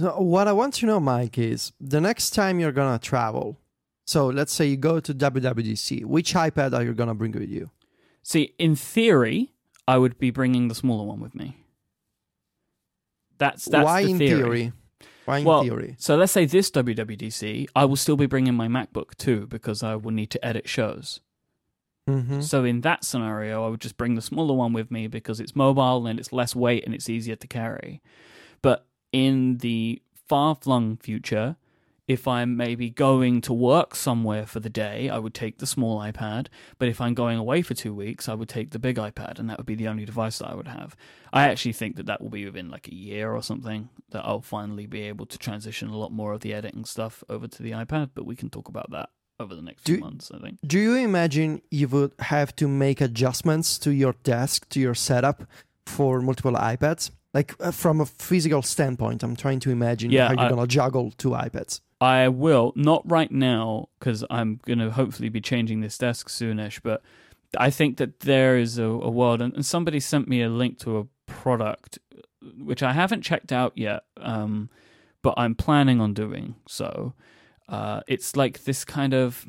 So 0.00 0.20
what 0.20 0.46
I 0.46 0.52
want 0.52 0.74
to 0.74 0.86
know, 0.86 1.00
Myke, 1.00 1.38
is 1.38 1.72
the 1.80 2.00
next 2.00 2.30
time 2.30 2.60
you're 2.60 2.72
gonna 2.72 2.98
travel. 2.98 3.58
So 4.06 4.28
let's 4.28 4.52
say 4.52 4.66
you 4.66 4.76
go 4.76 5.00
to 5.00 5.12
WWDC. 5.12 6.04
Which 6.04 6.34
iPad 6.34 6.72
are 6.72 6.84
you 6.84 6.94
gonna 6.94 7.14
bring 7.14 7.32
with 7.32 7.48
you? 7.48 7.70
See, 8.22 8.54
in 8.58 8.76
theory, 8.76 9.52
I 9.88 9.98
would 9.98 10.18
be 10.18 10.30
bringing 10.30 10.68
the 10.68 10.74
smaller 10.74 11.04
one 11.04 11.20
with 11.20 11.34
me. 11.34 11.64
That's 13.38 13.64
that's 13.64 13.84
Why 13.84 14.04
the 14.04 14.10
in 14.10 14.18
theory? 14.18 14.72
Why 15.24 15.38
in 15.38 15.44
Well, 15.44 15.62
theory? 15.62 15.96
So 15.98 16.16
let's 16.16 16.32
say 16.32 16.44
this 16.44 16.70
WWDC, 16.70 17.66
I 17.74 17.84
will 17.84 17.96
still 17.96 18.16
be 18.16 18.26
bringing 18.26 18.54
my 18.54 18.68
MacBook 18.68 19.16
too 19.16 19.46
because 19.46 19.82
I 19.82 19.96
will 19.96 20.12
need 20.12 20.30
to 20.30 20.44
edit 20.44 20.68
shows. 20.68 21.20
Mm-hmm. 22.08 22.40
So 22.40 22.64
in 22.64 22.82
that 22.82 23.04
scenario, 23.04 23.66
I 23.66 23.68
would 23.68 23.80
just 23.80 23.96
bring 23.96 24.14
the 24.14 24.22
smaller 24.22 24.54
one 24.54 24.72
with 24.72 24.90
me 24.90 25.08
because 25.08 25.40
it's 25.40 25.54
mobile 25.56 26.06
and 26.06 26.18
it's 26.18 26.32
less 26.32 26.56
weight 26.56 26.84
and 26.86 26.94
it's 26.94 27.10
easier 27.10 27.36
to 27.36 27.46
carry. 27.46 28.00
In 29.12 29.58
the 29.58 30.02
far 30.28 30.54
flung 30.54 30.96
future, 30.98 31.56
if 32.08 32.26
I'm 32.26 32.56
maybe 32.56 32.88
going 32.88 33.42
to 33.42 33.52
work 33.52 33.94
somewhere 33.94 34.46
for 34.46 34.60
the 34.60 34.70
day, 34.70 35.10
I 35.10 35.18
would 35.18 35.34
take 35.34 35.58
the 35.58 35.66
small 35.66 36.00
iPad. 36.00 36.46
But 36.78 36.88
if 36.88 37.02
I'm 37.02 37.12
going 37.12 37.36
away 37.36 37.60
for 37.60 37.74
two 37.74 37.94
weeks, 37.94 38.28
I 38.28 38.34
would 38.34 38.48
take 38.48 38.70
the 38.70 38.78
big 38.78 38.96
iPad, 38.96 39.38
and 39.38 39.48
that 39.50 39.58
would 39.58 39.66
be 39.66 39.74
the 39.74 39.88
only 39.88 40.06
device 40.06 40.38
that 40.38 40.48
I 40.48 40.54
would 40.54 40.68
have. 40.68 40.96
I 41.34 41.48
actually 41.48 41.74
think 41.74 41.96
that 41.96 42.06
that 42.06 42.22
will 42.22 42.30
be 42.30 42.46
within 42.46 42.70
like 42.70 42.88
a 42.88 42.94
year 42.94 43.32
or 43.32 43.42
something 43.42 43.90
that 44.10 44.24
I'll 44.24 44.40
finally 44.40 44.86
be 44.86 45.02
able 45.02 45.26
to 45.26 45.36
transition 45.36 45.90
a 45.90 45.96
lot 45.98 46.10
more 46.10 46.32
of 46.32 46.40
the 46.40 46.54
editing 46.54 46.86
stuff 46.86 47.22
over 47.28 47.46
to 47.46 47.62
the 47.62 47.72
iPad. 47.72 48.10
But 48.14 48.24
we 48.24 48.36
can 48.36 48.48
talk 48.48 48.68
about 48.68 48.90
that 48.92 49.10
over 49.38 49.54
the 49.54 49.62
next 49.62 49.84
few 49.84 49.98
months, 49.98 50.30
I 50.34 50.38
think. 50.38 50.58
Do 50.66 50.78
you 50.78 50.94
imagine 50.94 51.60
you 51.70 51.88
would 51.88 52.12
have 52.20 52.56
to 52.56 52.66
make 52.66 53.02
adjustments 53.02 53.78
to 53.80 53.90
your 53.90 54.14
desk, 54.22 54.66
to 54.70 54.80
your 54.80 54.94
setup 54.94 55.44
for 55.84 56.22
multiple 56.22 56.52
iPads? 56.52 57.10
Like 57.38 57.54
uh, 57.60 57.70
from 57.70 58.00
a 58.00 58.06
physical 58.06 58.62
standpoint, 58.62 59.22
I'm 59.22 59.36
trying 59.36 59.60
to 59.60 59.70
imagine 59.70 60.10
Yeah, 60.10 60.26
how 60.28 60.32
you're 60.34 60.40
I- 60.46 60.48
gonna 60.48 60.66
juggle 60.66 61.12
two 61.12 61.30
iPads. 61.30 61.80
I 62.00 62.28
will 62.28 62.72
not 62.76 63.02
right 63.10 63.30
now 63.30 63.88
because 63.98 64.24
I'm 64.30 64.60
going 64.66 64.78
to 64.78 64.90
hopefully 64.92 65.28
be 65.30 65.40
changing 65.40 65.80
this 65.80 65.98
desk 65.98 66.28
soonish. 66.28 66.78
But 66.82 67.02
I 67.56 67.70
think 67.70 67.96
that 67.98 68.20
there 68.20 68.56
is 68.56 68.78
a, 68.78 68.84
a 68.84 69.10
world, 69.10 69.40
and, 69.42 69.52
and 69.54 69.66
somebody 69.66 69.98
sent 70.00 70.28
me 70.28 70.42
a 70.42 70.48
link 70.48 70.78
to 70.80 70.98
a 70.98 71.04
product 71.26 71.98
which 72.70 72.82
I 72.84 72.92
haven't 72.92 73.22
checked 73.22 73.50
out 73.52 73.72
yet, 73.76 74.02
um, 74.20 74.70
but 75.22 75.34
I'm 75.36 75.54
planning 75.56 76.00
on 76.00 76.14
doing 76.14 76.54
so. 76.68 77.14
Uh, 77.68 78.00
it's 78.06 78.36
like 78.36 78.62
this 78.64 78.84
kind 78.84 79.12
of. 79.14 79.44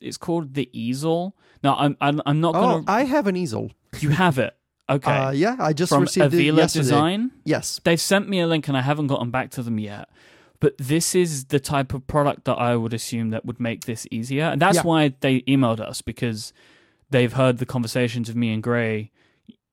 It's 0.00 0.16
called 0.18 0.54
the 0.54 0.68
easel. 0.72 1.34
Now 1.64 1.74
I'm 1.78 1.96
I'm, 2.00 2.20
I'm 2.26 2.40
not 2.40 2.54
Oh, 2.54 2.60
gonna. 2.60 2.84
I 2.86 3.04
have 3.04 3.26
an 3.26 3.36
easel. 3.36 3.70
you 4.00 4.10
have 4.10 4.38
it, 4.38 4.54
okay? 4.88 5.10
Uh, 5.12 5.30
yeah, 5.30 5.56
I 5.58 5.72
just 5.72 5.90
From 5.92 6.02
received 6.02 6.26
it 6.32 6.36
Avila 6.38 6.58
yesterday. 6.62 6.82
Design. 6.82 7.30
Yes. 7.44 7.80
They've 7.84 8.00
sent 8.00 8.28
me 8.28 8.40
a 8.40 8.46
link 8.46 8.68
and 8.68 8.76
I 8.76 8.82
haven't 8.82 9.06
gotten 9.08 9.30
back 9.30 9.50
to 9.52 9.62
them 9.62 9.78
yet. 9.78 10.08
But 10.58 10.78
this 10.78 11.14
is 11.14 11.46
the 11.46 11.60
type 11.60 11.92
of 11.92 12.06
product 12.06 12.44
that 12.46 12.54
I 12.54 12.76
would 12.76 12.94
assume 12.94 13.30
that 13.30 13.44
would 13.44 13.60
make 13.60 13.84
this 13.84 14.06
easier. 14.10 14.44
And 14.44 14.60
that's 14.60 14.76
Yeah. 14.76 14.82
why 14.82 15.14
they 15.20 15.42
emailed 15.42 15.80
us 15.80 16.00
because 16.02 16.52
they've 17.10 17.32
heard 17.34 17.58
the 17.58 17.66
conversations 17.66 18.28
of 18.28 18.36
me 18.36 18.52
and 18.52 18.62
Grey 18.62 19.10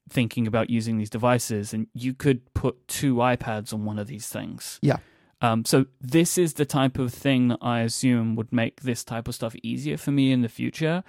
thinking 0.10 0.46
about 0.46 0.70
using 0.70 0.98
these 0.98 1.10
devices 1.10 1.74
and 1.74 1.88
you 1.94 2.14
could 2.14 2.54
put 2.54 2.86
two 2.88 3.16
iPads 3.16 3.74
on 3.74 3.86
one 3.86 3.98
of 3.98 4.08
these 4.08 4.28
things. 4.28 4.80
Yeah. 4.82 4.98
Um, 5.42 5.66
so 5.66 5.86
this 6.00 6.38
is 6.38 6.54
the 6.54 6.66
type 6.66 6.98
of 7.00 7.14
thing 7.14 7.48
that 7.50 7.60
I 7.62 7.82
assume 7.82 8.36
would 8.36 8.52
make 8.54 8.82
this 8.82 9.04
type 9.04 9.28
of 9.28 9.36
stuff 9.36 9.56
easier 9.64 9.98
for 9.98 10.12
me 10.12 10.32
in 10.32 10.42
the 10.42 10.50
future. 10.50 11.04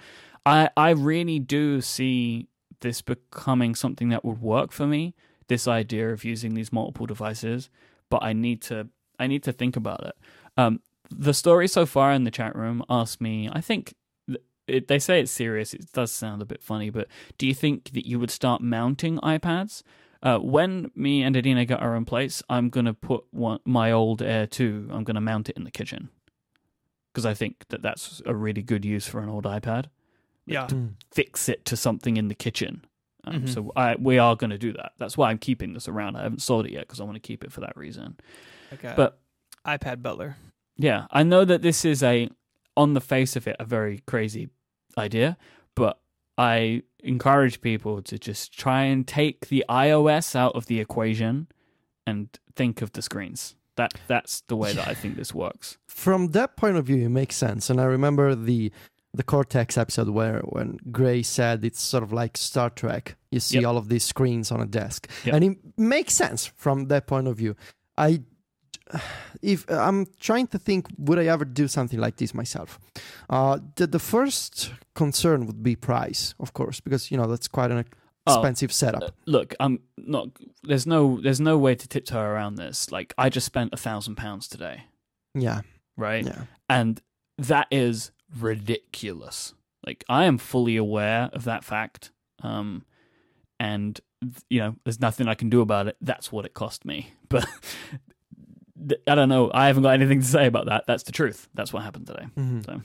I 0.45 0.69
I 0.75 0.89
really 0.91 1.39
do 1.39 1.81
see 1.81 2.47
this 2.85 3.01
becoming 3.01 3.75
something 3.75 4.09
that 4.09 4.23
would 4.23 4.41
work 4.41 4.71
for 4.71 4.87
me. 4.87 5.13
This 5.47 5.67
idea 5.67 6.11
of 6.11 6.23
using 6.23 6.53
these 6.53 6.71
multiple 6.73 7.05
devices, 7.05 7.69
but 8.09 8.23
I 8.23 8.33
need 8.33 8.61
to 8.63 8.87
I 9.19 9.27
need 9.27 9.43
to 9.43 9.51
think 9.51 9.75
about 9.75 10.03
it. 10.03 10.15
Um, 10.57 10.81
the 11.09 11.33
story 11.33 11.67
so 11.67 11.85
far 11.85 12.11
in 12.11 12.23
the 12.23 12.31
chat 12.31 12.55
room 12.55 12.83
asked 12.89 13.21
me. 13.21 13.49
I 13.51 13.61
think 13.61 13.93
it, 14.67 14.87
they 14.87 14.99
say 14.99 15.19
it's 15.19 15.31
serious. 15.31 15.73
It 15.73 15.91
does 15.93 16.11
sound 16.11 16.41
a 16.41 16.45
bit 16.45 16.63
funny, 16.63 16.89
but 16.89 17.07
do 17.37 17.47
you 17.47 17.53
think 17.53 17.91
that 17.91 18.07
you 18.07 18.19
would 18.19 18.31
start 18.31 18.61
mounting 18.61 19.17
iPads? 19.19 19.83
Uh, 20.23 20.39
when 20.39 20.89
me 20.95 21.21
and 21.21 21.37
Adina 21.37 21.65
get 21.65 21.81
our 21.81 21.95
own 21.95 22.05
place, 22.05 22.41
I'm 22.49 22.69
gonna 22.69 22.93
put 22.93 23.25
one, 23.31 23.59
my 23.65 23.91
old 23.91 24.21
Air 24.21 24.47
2. 24.47 24.89
I'm 24.91 25.03
gonna 25.03 25.21
mount 25.21 25.49
it 25.49 25.57
in 25.57 25.65
the 25.65 25.71
kitchen 25.71 26.09
because 27.13 27.25
I 27.25 27.33
think 27.33 27.65
that 27.69 27.81
that's 27.81 28.21
a 28.25 28.33
really 28.33 28.63
good 28.63 28.83
use 28.83 29.07
for 29.07 29.19
an 29.19 29.29
old 29.29 29.45
iPad. 29.45 29.85
Yeah. 30.45 30.67
Fix 31.13 31.49
it 31.49 31.65
to 31.65 31.75
something 31.77 32.17
in 32.17 32.27
the 32.27 32.35
kitchen. 32.35 32.85
Um, 33.23 33.41
Mhm. 33.41 33.49
So 33.49 33.71
I, 33.75 33.95
we 33.95 34.19
are 34.19 34.35
going 34.35 34.51
to 34.51 34.57
do 34.57 34.71
that. 34.73 34.91
That's 34.99 35.17
why 35.17 35.31
I'm 35.31 35.39
keeping 35.39 35.73
this 35.73 35.87
around. 35.87 36.15
I 36.15 36.23
haven't 36.23 36.41
sold 36.43 36.65
it 36.67 36.71
yet 36.71 36.81
because 36.81 36.99
I 37.01 37.03
want 37.03 37.15
to 37.15 37.19
keep 37.19 37.43
it 37.43 37.51
for 37.51 37.61
that 37.61 37.75
reason. 37.75 38.17
Okay. 38.73 38.93
But 38.95 39.19
iPad 39.65 40.01
Butler. 40.03 40.37
yeah, 40.77 41.07
I 41.09 41.23
know 41.23 41.43
that 41.45 41.61
this 41.63 41.83
is 41.85 42.03
a, 42.03 42.29
on 42.77 42.93
the 42.93 43.01
face 43.01 43.35
of 43.35 43.47
it, 43.47 43.55
a 43.59 43.65
very 43.65 44.03
crazy 44.05 44.49
idea, 44.97 45.37
but 45.73 45.99
I 46.37 46.83
encourage 47.03 47.61
people 47.61 48.01
to 48.03 48.19
just 48.19 48.51
try 48.57 48.83
and 48.83 49.07
take 49.07 49.47
the 49.47 49.65
iOS 49.69 50.35
out 50.35 50.53
of 50.55 50.67
the 50.67 50.79
equation 50.79 51.47
and 52.05 52.29
think 52.55 52.81
of 52.83 52.91
the 52.91 53.01
screens. 53.01 53.55
That 53.77 53.93
that's 54.07 54.41
the 54.41 54.55
way 54.55 54.71
that 54.73 54.87
I 54.87 54.93
think 54.93 55.15
this 55.17 55.33
works. 55.33 55.77
From 55.87 56.27
that 56.31 56.55
point 56.55 56.77
of 56.77 56.85
view, 56.85 57.05
it 57.05 57.09
makes 57.09 57.35
sense. 57.35 57.69
And 57.69 57.81
I 57.81 57.85
remember 57.85 58.35
the 58.35 58.71
the 59.15 59.23
Cortex 59.23 59.77
episode 59.77 60.09
where 60.09 60.39
when 60.49 60.77
Grey 60.91 61.23
said 61.23 61.63
it's 61.65 61.81
sort 61.81 62.03
of 62.03 62.11
like 62.11 62.37
Star 62.37 62.69
Trek. 62.69 63.15
You 63.31 63.39
see 63.39 63.59
Yep. 63.59 63.65
all 63.67 63.77
of 63.77 63.87
these 63.89 64.03
screens 64.03 64.51
on 64.51 64.61
a 64.61 64.65
desk, 64.65 65.09
Yep. 65.25 65.35
and 65.35 65.43
it 65.43 65.57
makes 65.77 66.13
sense 66.13 66.45
from 66.55 66.87
that 66.87 67.05
point 67.07 67.27
of 67.27 67.37
view. 67.37 67.55
I 67.97 68.21
if 69.41 69.65
I'm 69.69 70.05
trying 70.19 70.47
to 70.47 70.59
think, 70.59 70.87
would 70.97 71.19
I 71.19 71.25
ever 71.25 71.45
do 71.45 71.67
something 71.67 71.99
like 71.99 72.17
this 72.17 72.33
myself? 72.33 72.79
Uh, 73.29 73.59
the 73.75 73.87
the 73.87 73.99
first 73.99 74.71
concern 74.93 75.45
would 75.47 75.63
be 75.63 75.75
price, 75.75 76.33
of 76.39 76.53
course, 76.53 76.79
because 76.81 77.11
you 77.11 77.17
know 77.17 77.27
that's 77.27 77.47
quite 77.47 77.71
an 77.71 77.85
Oh, 78.27 78.33
expensive 78.39 78.71
setup. 78.73 79.03
Uh, 79.03 79.09
look, 79.27 79.53
I'm 79.59 79.79
not. 79.97 80.29
There's 80.63 80.87
no. 80.87 81.19
There's 81.21 81.39
no 81.39 81.59
way 81.59 81.75
to 81.75 81.87
tiptoe 81.87 82.19
around 82.21 82.55
this. 82.55 82.91
Like 82.91 83.13
I 83.19 83.29
just 83.29 83.45
spent 83.45 83.71
a 83.73 83.77
thousand 83.77 84.15
pounds 84.15 84.47
today, 84.47 84.85
yeah, 85.35 85.61
right? 85.95 86.25
yeah. 86.25 86.45
and 86.67 86.99
that 87.37 87.67
is 87.69 88.09
ridiculous. 88.39 89.53
Like 89.85 90.03
I 90.09 90.25
am 90.25 90.37
fully 90.37 90.77
aware 90.77 91.29
of 91.33 91.43
that 91.43 91.63
fact, 91.63 92.11
um, 92.41 92.83
and 93.59 93.99
you 94.49 94.59
know, 94.59 94.75
there's 94.83 94.99
nothing 94.99 95.27
I 95.27 95.35
can 95.35 95.49
do 95.49 95.61
about 95.61 95.87
it. 95.87 95.97
That's 96.01 96.31
what 96.31 96.45
it 96.45 96.53
cost 96.53 96.85
me. 96.85 97.13
But 97.29 98.99
I 99.07 99.15
don't 99.15 99.29
know. 99.29 99.49
I 99.53 99.67
haven't 99.67 99.83
got 99.83 99.93
anything 99.93 100.19
to 100.19 100.25
say 100.27 100.45
about 100.45 100.65
that. 100.67 100.83
That's 100.85 101.03
the 101.03 101.11
truth. 101.11 101.47
That's 101.53 101.71
what 101.73 101.81
happened 101.83 102.07
today. 102.07 102.27
Mhm. 102.37 102.65
So. 102.65 102.81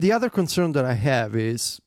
The 0.00 0.12
other 0.12 0.28
concern 0.28 0.72
that 0.72 0.84
I 0.84 0.94
have 0.94 1.34
is 1.36 1.80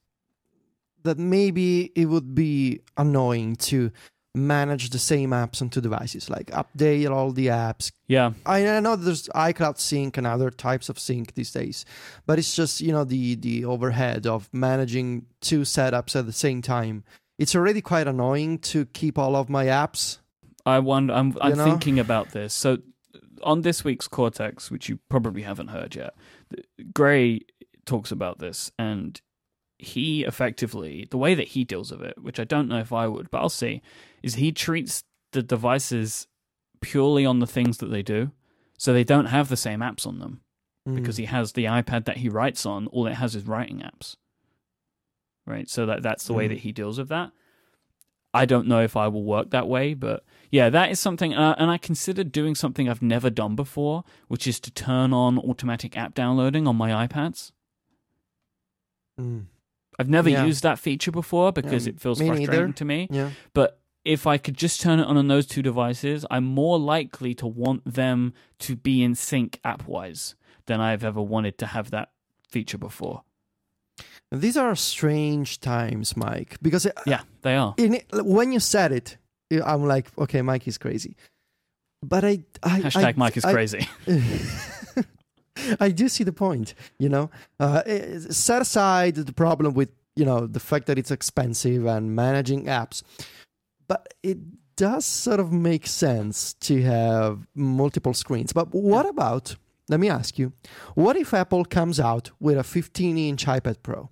that 1.03 1.19
maybe 1.19 1.91
it 1.95 2.05
would 2.05 2.33
be 2.33 2.79
annoying 2.97 3.57
to 3.57 3.91
manage 4.35 4.89
the 4.89 4.99
same 4.99 5.29
apps 5.29 5.61
on 5.61 5.69
two 5.69 5.81
devices, 5.81 6.29
like 6.29 6.47
update 6.47 7.09
all 7.09 7.31
the 7.31 7.47
apps. 7.47 7.91
Yeah, 8.07 8.33
I, 8.45 8.67
I 8.67 8.79
know 8.79 8.95
there's 8.95 9.27
iCloud 9.29 9.77
sync 9.79 10.17
and 10.17 10.25
other 10.25 10.49
types 10.49 10.89
of 10.89 10.97
sync 10.99 11.35
these 11.35 11.51
days, 11.51 11.85
but 12.25 12.39
it's 12.39 12.55
just 12.55 12.81
you 12.81 12.91
know 12.91 13.03
the 13.03 13.35
the 13.35 13.65
overhead 13.65 14.25
of 14.25 14.49
managing 14.51 15.25
two 15.41 15.61
setups 15.61 16.15
at 16.15 16.25
the 16.25 16.33
same 16.33 16.61
time. 16.61 17.03
It's 17.37 17.55
already 17.55 17.81
quite 17.81 18.07
annoying 18.07 18.59
to 18.59 18.85
keep 18.85 19.17
all 19.17 19.35
of 19.35 19.49
my 19.49 19.65
apps. 19.65 20.19
I 20.65 20.79
wonder. 20.79 21.13
I'm, 21.13 21.35
I'm 21.41 21.51
You 21.51 21.55
know? 21.57 21.65
thinking 21.65 21.99
about 21.99 22.31
this. 22.31 22.53
So, 22.53 22.77
on 23.41 23.61
this 23.61 23.83
week's 23.83 24.07
Cortex, 24.07 24.71
which 24.71 24.87
you 24.87 24.99
probably 25.09 25.41
haven't 25.41 25.67
heard 25.69 25.95
yet, 25.95 26.13
Grey 26.93 27.41
talks 27.85 28.11
about 28.11 28.39
this, 28.39 28.71
and 28.79 29.19
he 29.77 30.23
effectively 30.23 31.07
the 31.11 31.17
way 31.17 31.33
that 31.35 31.49
he 31.49 31.63
deals 31.65 31.91
with 31.91 32.01
it, 32.01 32.21
which 32.21 32.39
I 32.39 32.45
don't 32.45 32.69
know 32.69 32.79
if 32.79 32.93
I 32.93 33.07
would, 33.07 33.29
but 33.29 33.39
I'll 33.39 33.49
see, 33.49 33.81
is 34.23 34.35
he 34.35 34.51
treats 34.51 35.03
the 35.33 35.43
devices 35.43 36.27
purely 36.81 37.25
on 37.25 37.39
the 37.39 37.47
things 37.47 37.77
that 37.77 37.87
they 37.87 38.01
do, 38.01 38.31
so 38.77 38.91
they 38.93 39.03
don't 39.03 39.25
have 39.27 39.49
the 39.49 39.57
same 39.57 39.81
apps 39.81 40.07
on 40.07 40.19
them 40.19 40.41
Mm. 40.87 40.95
because 40.95 41.15
he 41.17 41.25
has 41.25 41.53
the 41.53 41.63
iPad 41.65 42.03
that 42.05 42.17
he 42.17 42.27
writes 42.29 42.65
on. 42.65 42.87
All 42.87 43.05
it 43.07 43.13
has 43.13 43.35
is 43.35 43.45
writing 43.45 43.79
apps, 43.79 44.15
right? 45.45 45.69
So 45.69 45.85
that 45.85 46.01
that's 46.03 46.25
the 46.25 46.33
way 46.33 46.45
Mm. 46.45 46.49
that 46.49 46.57
he 46.59 46.71
deals 46.73 46.97
with 46.97 47.07
that. 47.09 47.31
I 48.33 48.45
don't 48.45 48.67
know 48.67 48.81
if 48.81 48.97
I 48.97 49.07
will 49.07 49.23
work 49.23 49.51
that 49.51 49.67
way, 49.67 49.93
but 49.93 50.25
yeah, 50.49 50.69
that 50.71 50.89
is 50.91 50.99
something. 50.99 51.33
Uh, 51.35 51.55
and 51.59 51.69
I 51.69 51.77
considered 51.77 52.31
doing 52.31 52.55
something 52.55 52.89
I've 52.89 53.01
never 53.03 53.29
done 53.29 53.55
before, 53.55 54.03
which 54.27 54.47
is 54.47 54.59
to 54.61 54.71
turn 54.71 55.13
on 55.13 55.37
automatic 55.37 55.95
app 55.95 56.15
downloading 56.15 56.67
on 56.67 56.75
my 56.75 57.07
iPads. 57.07 57.51
Mm. 59.19 59.45
I've 59.99 60.09
never 60.09 60.29
Yeah. 60.29 60.45
used 60.45 60.63
that 60.63 60.79
feature 60.79 61.11
before 61.11 61.51
because 61.51 61.85
Yeah, 61.85 61.93
it 61.93 62.01
feels 62.01 62.17
frustrating 62.17 62.47
neither. 62.49 62.71
to 62.73 62.85
me. 62.85 63.07
yeah. 63.11 63.31
But 63.53 63.79
if 64.05 64.27
I 64.27 64.37
could 64.37 64.57
just 64.57 64.81
turn 64.81 64.99
it 64.99 65.07
on 65.07 65.17
on 65.17 65.27
those 65.27 65.45
two 65.45 65.61
devices, 65.61 66.25
I'm 66.29 66.43
more 66.45 66.77
likely 66.79 67.33
to 67.35 67.47
want 67.47 67.93
them 67.93 68.33
to 68.59 68.75
be 68.75 69.01
in 69.03 69.15
sync 69.15 69.59
app 69.63 69.87
wise 69.87 70.35
than 70.65 70.81
I've 70.81 71.03
ever 71.03 71.21
wanted 71.21 71.57
to 71.59 71.67
have 71.67 71.91
that 71.91 72.11
feature 72.47 72.77
before. 72.77 73.23
These 74.31 74.57
are 74.57 74.75
strange 74.75 75.59
times, 75.59 76.13
Myke, 76.13 76.57
because 76.61 76.85
it, 76.85 76.97
Yeah, 77.05 77.21
they 77.43 77.55
are. 77.55 77.75
in 77.77 77.95
it, 77.95 78.05
when 78.11 78.51
you 78.51 78.59
said 78.59 78.91
it, 78.91 79.17
I'm 79.63 79.85
like, 79.85 80.07
okay, 80.17 80.39
Myke 80.39 80.67
is 80.67 80.77
crazy. 80.79 81.15
But 82.01 82.25
I, 82.25 82.43
I 82.63 82.81
Hashtag 82.81 83.03
I, 83.03 83.13
Myke 83.13 83.37
is 83.37 83.45
I- 83.45 83.53
crazy. 83.53 83.87
I 85.79 85.89
do 85.91 86.09
see 86.09 86.23
the 86.23 86.33
point. 86.33 86.73
You 86.97 87.09
know, 87.09 87.29
uh, 87.59 87.83
eh, 87.85 88.19
set 88.29 88.61
aside 88.61 89.15
the 89.15 89.33
problem 89.33 89.73
with 89.75 89.89
you 90.15 90.25
know 90.25 90.47
the 90.47 90.59
fact 90.59 90.87
that 90.87 90.97
it's 90.97 91.11
expensive 91.11 91.85
and 91.85 92.15
managing 92.15 92.65
apps, 92.65 93.03
but 93.87 94.13
it 94.23 94.37
does 94.75 95.05
sort 95.05 95.39
of 95.39 95.51
make 95.51 95.87
sense 95.87 96.53
to 96.55 96.81
have 96.81 97.47
multiple 97.55 98.13
screens. 98.13 98.53
But 98.53 98.73
what 98.73 99.05
about? 99.05 99.55
Let 99.89 99.99
me 99.99 100.09
ask 100.09 100.39
you: 100.39 100.53
What 100.95 101.15
if 101.15 101.33
Apple 101.33 101.65
comes 101.65 101.99
out 101.99 102.31
with 102.39 102.57
a 102.57 102.63
15-inch 102.63 103.45
iPad 103.45 103.77
Pro? 103.83 104.09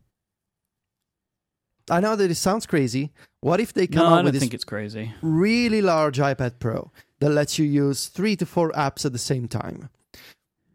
I 1.90 2.00
know 2.00 2.16
that 2.16 2.32
it 2.32 2.36
sounds 2.36 2.66
crazy. 2.66 3.12
What 3.42 3.60
if 3.60 3.74
they 3.74 3.88
come 3.88 4.10
no, 4.10 4.16
out 4.16 4.24
with 4.24 4.34
this 4.34 4.42
think 4.42 4.54
it's 4.54 4.64
crazy. 4.64 5.14
really 5.22 5.82
large 5.82 6.20
iPad 6.20 6.60
Pro 6.60 6.92
that 7.20 7.30
lets 7.30 7.58
you 7.58 7.66
use 7.66 8.08
three 8.08 8.36
to 8.36 8.46
four 8.46 8.72
apps 8.72 9.06
at 9.06 9.14
the 9.14 9.18
same 9.18 9.48
time. 9.48 9.90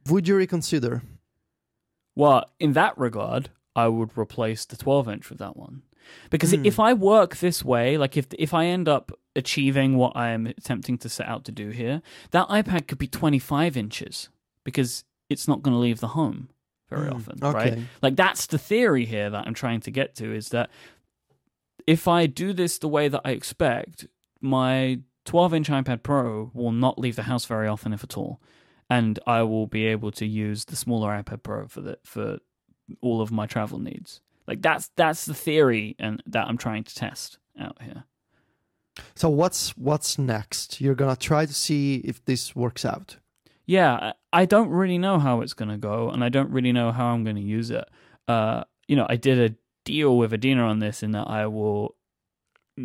Would 0.09 0.29
you 0.29 0.37
reconsider? 0.37 1.03
Well, 2.15 2.45
in 2.59 2.73
that 2.73 2.97
regard, 2.97 3.51
I 3.75 3.89
would 3.89 4.17
replace 4.17 4.65
the 4.65 4.77
12 4.77 5.09
inch 5.09 5.31
with 5.31 5.39
that 5.39 5.57
one. 5.57 5.83
Because 6.31 6.53
Hmm. 6.55 6.65
if 6.67 6.79
I 6.81 6.93
work 6.93 7.37
this 7.37 7.65
way, 7.65 7.97
like 7.99 8.17
if 8.17 8.27
if 8.39 8.53
I 8.55 8.67
end 8.67 8.89
up 8.89 9.13
achieving 9.35 9.97
what 9.97 10.13
I 10.17 10.31
am 10.31 10.47
attempting 10.47 10.99
to 10.99 11.09
set 11.09 11.27
out 11.27 11.45
to 11.45 11.53
do 11.53 11.71
here, 11.71 12.03
that 12.31 12.49
iPad 12.49 12.87
could 12.89 12.99
be 12.99 13.07
25 13.07 13.77
inches 13.77 14.29
because 14.65 15.05
it's 15.29 15.47
not 15.47 15.63
going 15.63 15.75
to 15.75 15.79
leave 15.81 16.01
the 16.01 16.09
home 16.09 16.49
very 16.89 17.09
Hmm, 17.09 17.17
often, 17.17 17.39
okay. 17.43 17.53
right? 17.71 17.79
Like 18.03 18.17
that's 18.17 18.47
the 18.47 18.59
theory 18.59 19.05
here 19.05 19.29
that 19.31 19.47
I'm 19.47 19.55
trying 19.55 19.81
to 19.81 19.91
get 19.91 20.15
to 20.17 20.33
is 20.35 20.49
that 20.51 20.71
if 21.87 22.09
I 22.09 22.27
do 22.27 22.53
this 22.53 22.79
the 22.79 22.89
way 22.89 23.09
that 23.09 23.21
I 23.25 23.31
expect, 23.31 24.07
my 24.41 25.01
12 25.25 25.55
inch 25.55 25.69
iPad 25.69 26.03
Pro 26.03 26.51
will 26.55 26.73
not 26.73 26.99
leave 26.99 27.17
the 27.17 27.25
house 27.25 27.45
very 27.45 27.69
often, 27.69 27.93
if 27.93 28.03
at 28.05 28.17
all. 28.17 28.41
And 28.89 29.19
I 29.27 29.43
will 29.43 29.67
be 29.67 29.87
able 29.87 30.13
to 30.13 30.27
use 30.27 30.65
the 30.67 30.77
smaller 30.77 31.11
iPad 31.11 31.43
Pro 31.43 31.67
for 31.67 31.81
the 31.81 31.99
for 32.05 32.39
all 33.01 33.21
of 33.21 33.33
my 33.33 33.47
travel 33.47 33.79
needs. 33.81 34.21
Like 34.47 34.63
that's 34.63 34.91
that's 34.97 35.27
the 35.27 35.35
theory 35.35 35.97
and 35.99 36.23
that 36.27 36.47
I'm 36.47 36.59
trying 36.59 36.85
to 36.85 36.95
test 36.95 37.39
out 37.59 37.77
here. 37.83 38.05
So 39.15 39.29
what's 39.29 39.77
what's 39.77 40.19
next? 40.19 40.81
You're 40.81 40.95
gonna 40.95 41.17
try 41.17 41.47
to 41.47 41.55
see 41.55 41.97
if 41.97 42.25
this 42.25 42.55
works 42.57 42.85
out. 42.85 43.17
Yeah, 43.67 44.13
I 44.33 44.45
don't 44.45 44.71
really 44.71 44.97
know 44.97 45.19
how 45.19 45.41
it's 45.41 45.53
going 45.53 45.71
to 45.71 45.77
go, 45.77 46.09
and 46.09 46.23
I 46.23 46.29
don't 46.29 46.51
really 46.51 46.73
know 46.73 46.93
how 46.93 47.07
I'm 47.07 47.25
going 47.25 47.37
to 47.37 47.43
use 47.43 47.71
it. 47.71 47.85
Uh, 48.29 48.63
you 48.87 48.95
know, 48.95 49.07
I 49.09 49.17
did 49.17 49.39
a 49.39 49.57
deal 49.85 50.17
with 50.17 50.33
Adina 50.33 50.63
on 50.63 50.79
this 50.79 51.03
in 51.03 51.11
that 51.13 51.29
I 51.29 51.47
will 51.47 51.97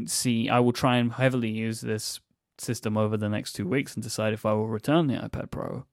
see, 0.07 0.49
I 0.49 0.59
will 0.59 0.73
try 0.73 0.97
and 0.97 1.13
heavily 1.13 1.49
use 1.49 1.81
this 1.81 2.19
system 2.57 2.97
over 2.97 3.15
the 3.15 3.29
next 3.29 3.53
two 3.53 3.67
weeks 3.67 3.93
and 3.93 4.03
decide 4.03 4.33
if 4.33 4.45
I 4.45 4.53
will 4.53 4.67
return 4.67 5.05
the 5.05 5.15
iPad 5.15 5.51
Pro, 5.51 5.85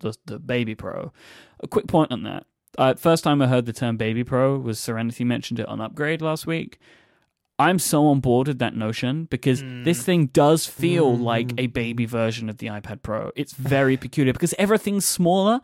the 0.00 0.14
the 0.26 0.38
Baby 0.38 0.74
Pro. 0.74 1.12
A 1.60 1.68
quick 1.68 1.86
point 1.86 2.12
on 2.12 2.22
that. 2.24 2.44
Uh, 2.78 2.94
first 2.94 3.24
time 3.24 3.40
I 3.40 3.46
heard 3.46 3.66
the 3.66 3.72
term 3.72 3.96
Baby 3.96 4.24
Pro 4.24 4.58
was 4.58 4.78
Serenity 4.80 5.24
mentioned 5.24 5.60
it 5.60 5.66
on 5.68 5.80
Upgrade 5.80 6.20
last 6.22 6.46
week. 6.46 6.78
I'm 7.58 7.78
so 7.78 8.06
on 8.06 8.18
board 8.20 8.48
with 8.48 8.58
that 8.58 8.74
notion 8.74 9.26
because 9.26 9.62
Mm. 9.62 9.84
this 9.84 10.02
thing 10.02 10.26
does 10.26 10.66
feel 10.66 11.16
Mm. 11.16 11.22
like 11.22 11.52
a 11.56 11.68
baby 11.68 12.04
version 12.04 12.48
of 12.50 12.58
the 12.58 12.66
iPad 12.66 13.02
Pro. 13.02 13.30
It's 13.36 13.52
very 13.52 13.96
peculiar 13.96 14.32
because 14.32 14.54
everything's 14.58 15.04
smaller, 15.06 15.60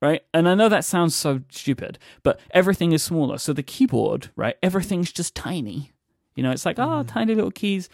right? 0.00 0.22
And 0.32 0.48
I 0.48 0.54
know 0.54 0.68
that 0.68 0.84
sounds 0.84 1.16
so 1.16 1.40
stupid, 1.50 1.98
but 2.22 2.38
everything 2.52 2.92
is 2.92 3.02
smaller. 3.02 3.38
So 3.38 3.52
the 3.52 3.64
keyboard, 3.64 4.30
right? 4.36 4.54
Everything's 4.62 5.10
just 5.10 5.34
tiny. 5.34 5.90
You 6.36 6.44
know, 6.44 6.52
it's 6.52 6.64
like, 6.64 6.78
oh, 6.78 7.02
Mm. 7.02 7.08
tiny 7.08 7.34
little 7.34 7.50
keys. 7.50 7.88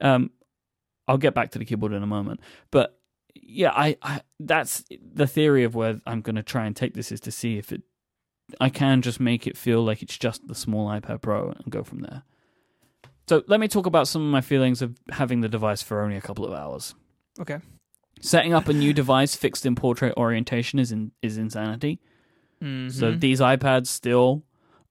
Um, 0.00 0.30
I'll 1.06 1.18
get 1.18 1.34
back 1.34 1.50
to 1.50 1.58
the 1.58 1.66
keyboard 1.66 1.92
in 1.92 2.02
a 2.02 2.06
moment. 2.06 2.40
But 2.70 2.98
yeah, 3.34 3.70
I, 3.74 3.96
I 4.02 4.20
that's 4.40 4.84
the 5.14 5.26
theory 5.26 5.64
of 5.64 5.74
where 5.74 6.00
I'm 6.06 6.20
going 6.20 6.36
to 6.36 6.42
try 6.42 6.66
and 6.66 6.74
take 6.74 6.94
this 6.94 7.10
is 7.12 7.20
to 7.20 7.30
see 7.30 7.58
if 7.58 7.72
it 7.72 7.82
I 8.60 8.68
can 8.68 9.00
just 9.02 9.20
make 9.20 9.46
it 9.46 9.56
feel 9.56 9.82
like 9.82 10.02
it's 10.02 10.18
just 10.18 10.46
the 10.46 10.54
small 10.54 10.88
iPad 10.88 11.22
Pro 11.22 11.50
and 11.50 11.70
go 11.70 11.82
from 11.82 12.00
there. 12.00 12.22
So 13.28 13.42
let 13.46 13.58
me 13.58 13.68
talk 13.68 13.86
about 13.86 14.06
some 14.06 14.22
of 14.22 14.30
my 14.30 14.42
feelings 14.42 14.82
of 14.82 14.96
having 15.10 15.40
the 15.40 15.48
device 15.48 15.80
for 15.82 16.02
only 16.02 16.16
a 16.16 16.20
couple 16.20 16.44
of 16.44 16.52
hours. 16.52 16.94
Okay. 17.40 17.58
Setting 18.20 18.52
up 18.52 18.68
a 18.68 18.74
new 18.74 18.92
device 19.02 19.34
fixed 19.34 19.64
in 19.64 19.74
portrait 19.74 20.12
orientation 20.16 20.78
is 20.78 20.92
in, 20.92 21.12
is 21.22 21.38
insanity. 21.38 22.00
So 22.60 22.66
Mhm. 23.12 23.20
these 23.20 23.40
iPads 23.40 23.88
still 23.88 24.44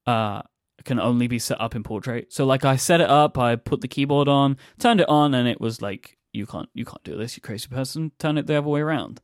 uh, 0.06 0.42
can 0.84 1.00
only 1.00 1.26
be 1.28 1.38
set 1.38 1.60
up 1.60 1.74
in 1.74 1.82
portrait. 1.82 2.32
So 2.32 2.44
like 2.44 2.64
I 2.64 2.76
set 2.76 3.00
it 3.00 3.08
up, 3.08 3.38
I 3.38 3.56
put 3.56 3.80
the 3.80 3.88
keyboard 3.88 4.28
on, 4.28 4.58
turned 4.78 5.00
it 5.00 5.08
on, 5.08 5.32
and 5.34 5.48
it 5.48 5.60
was 5.60 5.80
like 5.80 6.18
you 6.34 6.46
can't 6.46 6.68
you 6.74 6.84
can't 6.84 7.02
do 7.04 7.16
this, 7.16 7.36
you 7.36 7.40
crazy 7.40 7.68
person. 7.68 8.12
Turn 8.18 8.38
it 8.38 8.46
the 8.46 8.56
other 8.56 8.68
way 8.68 8.80
around. 8.80 9.20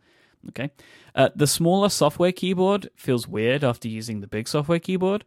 Okay. 0.48 0.70
Uh, 1.14 1.28
the 1.34 1.46
smaller 1.46 1.88
software 1.88 2.32
keyboard 2.32 2.88
feels 2.96 3.28
weird 3.28 3.62
after 3.62 3.88
using 3.88 4.20
the 4.20 4.26
big 4.26 4.48
software 4.48 4.78
keyboard. 4.78 5.24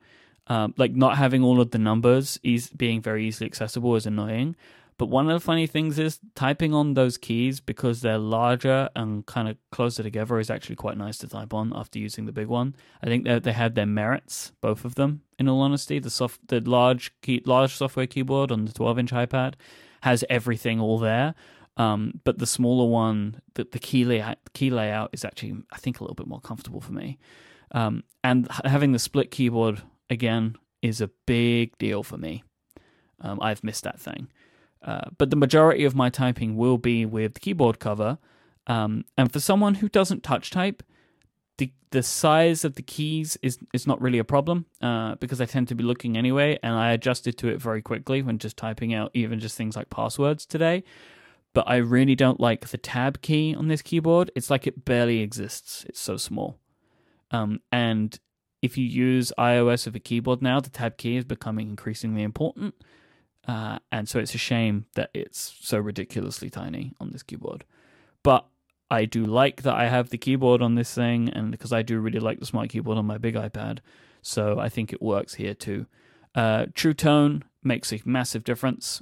Um, 0.47 0.73
like 0.75 0.93
not 0.93 1.17
having 1.17 1.43
all 1.43 1.61
of 1.61 1.71
the 1.71 1.77
numbers 1.77 2.39
is 2.43 2.69
being 2.69 3.01
very 3.01 3.25
easily 3.25 3.47
accessible 3.47 3.95
is 3.95 4.05
annoying. 4.05 4.55
But 4.97 5.07
one 5.07 5.29
of 5.29 5.34
the 5.34 5.43
funny 5.43 5.67
things 5.67 5.97
is 5.97 6.19
typing 6.36 6.73
on 6.73 6.93
those 6.93 7.17
keys 7.17 7.59
because 7.59 8.01
they're 8.01 8.17
larger 8.17 8.89
and 8.95 9.25
kind 9.25 9.47
of 9.47 9.57
closer 9.71 10.03
together 10.03 10.39
is 10.39 10.49
actually 10.49 10.75
quite 10.75 10.97
nice 10.97 11.17
to 11.19 11.27
type 11.27 11.53
on 11.53 11.73
after 11.75 11.97
using 11.97 12.25
the 12.25 12.31
big 12.31 12.47
one. 12.47 12.75
I 13.01 13.07
think 13.07 13.23
that 13.25 13.43
they 13.43 13.53
had 13.53 13.75
their 13.75 13.86
merits, 13.86 14.51
both 14.61 14.86
of 14.86 14.95
them. 14.95 15.21
In 15.39 15.49
all 15.49 15.61
honesty, 15.61 15.99
the 15.99 16.09
soft, 16.09 16.47
the 16.47 16.59
large 16.59 17.11
key, 17.21 17.41
large 17.45 17.73
software 17.73 18.07
keyboard 18.07 18.51
on 18.51 18.65
the 18.65 18.73
12 18.73 18.99
inch 18.99 19.11
iPad 19.11 19.55
has 20.01 20.23
everything 20.29 20.79
all 20.79 20.99
there. 20.99 21.34
Um, 21.78 22.21
but 22.24 22.38
the 22.38 22.45
smaller 22.45 22.88
one, 22.89 23.41
the, 23.55 23.67
the 23.71 23.80
key 23.80 24.05
layout, 24.05 24.38
key 24.53 24.69
layout 24.69 25.09
is 25.13 25.26
actually, 25.26 25.55
I 25.71 25.78
think, 25.78 25.99
a 25.99 26.03
little 26.03 26.15
bit 26.15 26.28
more 26.28 26.41
comfortable 26.41 26.82
for 26.82 26.93
me. 26.93 27.17
Um, 27.71 28.03
and 28.24 28.47
having 28.63 28.91
the 28.91 28.99
split 28.99 29.32
keyboard 29.32 29.82
again 30.09 30.55
is 30.82 31.01
a 31.01 31.09
big 31.26 31.78
deal 31.78 32.03
for 32.03 32.17
me. 32.17 32.43
Um, 33.21 33.39
I've 33.41 33.63
missed 33.63 33.84
that 33.86 33.99
thing. 33.99 34.28
Uh, 34.84 35.09
but 35.17 35.30
the 35.30 35.36
majority 35.36 35.86
of 35.86 35.95
my 35.95 36.09
typing 36.09 36.55
will 36.57 36.78
be 36.78 37.05
with 37.05 37.36
the 37.36 37.39
keyboard 37.39 37.80
cover. 37.80 38.17
Um, 38.67 39.05
and 39.17 39.32
for 39.32 39.39
someone 39.39 39.76
who 39.76 39.89
doesn't 39.89 40.24
touch 40.24 40.51
type, 40.51 40.84
the 41.57 41.71
the 41.91 42.03
size 42.03 42.65
of 42.65 42.76
the 42.76 42.82
keys 42.82 43.38
is 43.41 43.59
is 43.74 43.86
not 43.86 44.01
really 44.01 44.17
a 44.17 44.24
problem 44.24 44.65
uh, 44.82 45.15
because 45.15 45.39
I 45.39 45.45
tend 45.45 45.67
to 45.69 45.76
be 45.76 45.84
looking 45.84 46.17
anyway, 46.17 46.59
and 46.63 46.74
I 46.74 46.91
adjusted 46.91 47.38
to 47.39 47.47
it 47.47 47.61
very 47.61 47.82
quickly 47.82 48.21
when 48.21 48.39
just 48.39 48.57
typing 48.57 48.93
out 48.93 49.11
even 49.13 49.39
just 49.39 49.55
things 49.55 49.76
like 49.76 49.89
passwords 49.89 50.45
today. 50.45 50.84
But 51.53 51.65
I 51.67 51.77
really 51.77 52.15
don't 52.15 52.39
like 52.39 52.69
the 52.69 52.77
tab 52.77 53.21
key 53.21 53.55
on 53.55 53.67
this 53.67 53.81
keyboard. 53.81 54.31
It's 54.35 54.49
like 54.49 54.65
it 54.65 54.85
barely 54.85 55.19
exists. 55.19 55.85
It's 55.87 55.99
so 55.99 56.17
small, 56.17 56.57
um, 57.31 57.59
and 57.71 58.19
if 58.61 58.77
you 58.77 58.85
use 58.85 59.33
iOS 59.37 59.85
with 59.85 59.95
a 59.95 59.99
keyboard 59.99 60.41
now, 60.41 60.59
the 60.61 60.69
tab 60.69 60.97
key 60.97 61.17
is 61.17 61.25
becoming 61.25 61.69
increasingly 61.69 62.23
important. 62.23 62.73
Uh, 63.45 63.77
and 63.91 64.07
so 64.07 64.19
it's 64.19 64.33
a 64.33 64.37
shame 64.37 64.85
that 64.95 65.09
it's 65.13 65.57
so 65.59 65.77
ridiculously 65.77 66.49
tiny 66.49 66.93
on 66.99 67.11
this 67.11 67.23
keyboard. 67.23 67.65
But 68.23 68.45
I 68.89 69.03
do 69.03 69.25
like 69.25 69.63
that 69.63 69.75
I 69.75 69.89
have 69.89 70.09
the 70.09 70.17
keyboard 70.17 70.61
on 70.61 70.75
this 70.75 70.93
thing, 70.93 71.27
and 71.27 71.51
because 71.51 71.73
I 71.73 71.81
do 71.81 71.99
really 71.99 72.19
like 72.19 72.39
the 72.39 72.45
smart 72.45 72.69
keyboard 72.69 72.97
on 72.97 73.05
my 73.05 73.17
big 73.17 73.35
iPad, 73.35 73.79
so 74.21 74.59
I 74.59 74.69
think 74.69 74.93
it 74.93 75.01
works 75.01 75.33
here 75.33 75.53
too. 75.53 75.87
Uh, 76.33 76.67
True 76.73 76.93
Tone 76.93 77.43
makes 77.63 77.91
a 77.91 77.99
massive 78.05 78.43
difference, 78.43 79.01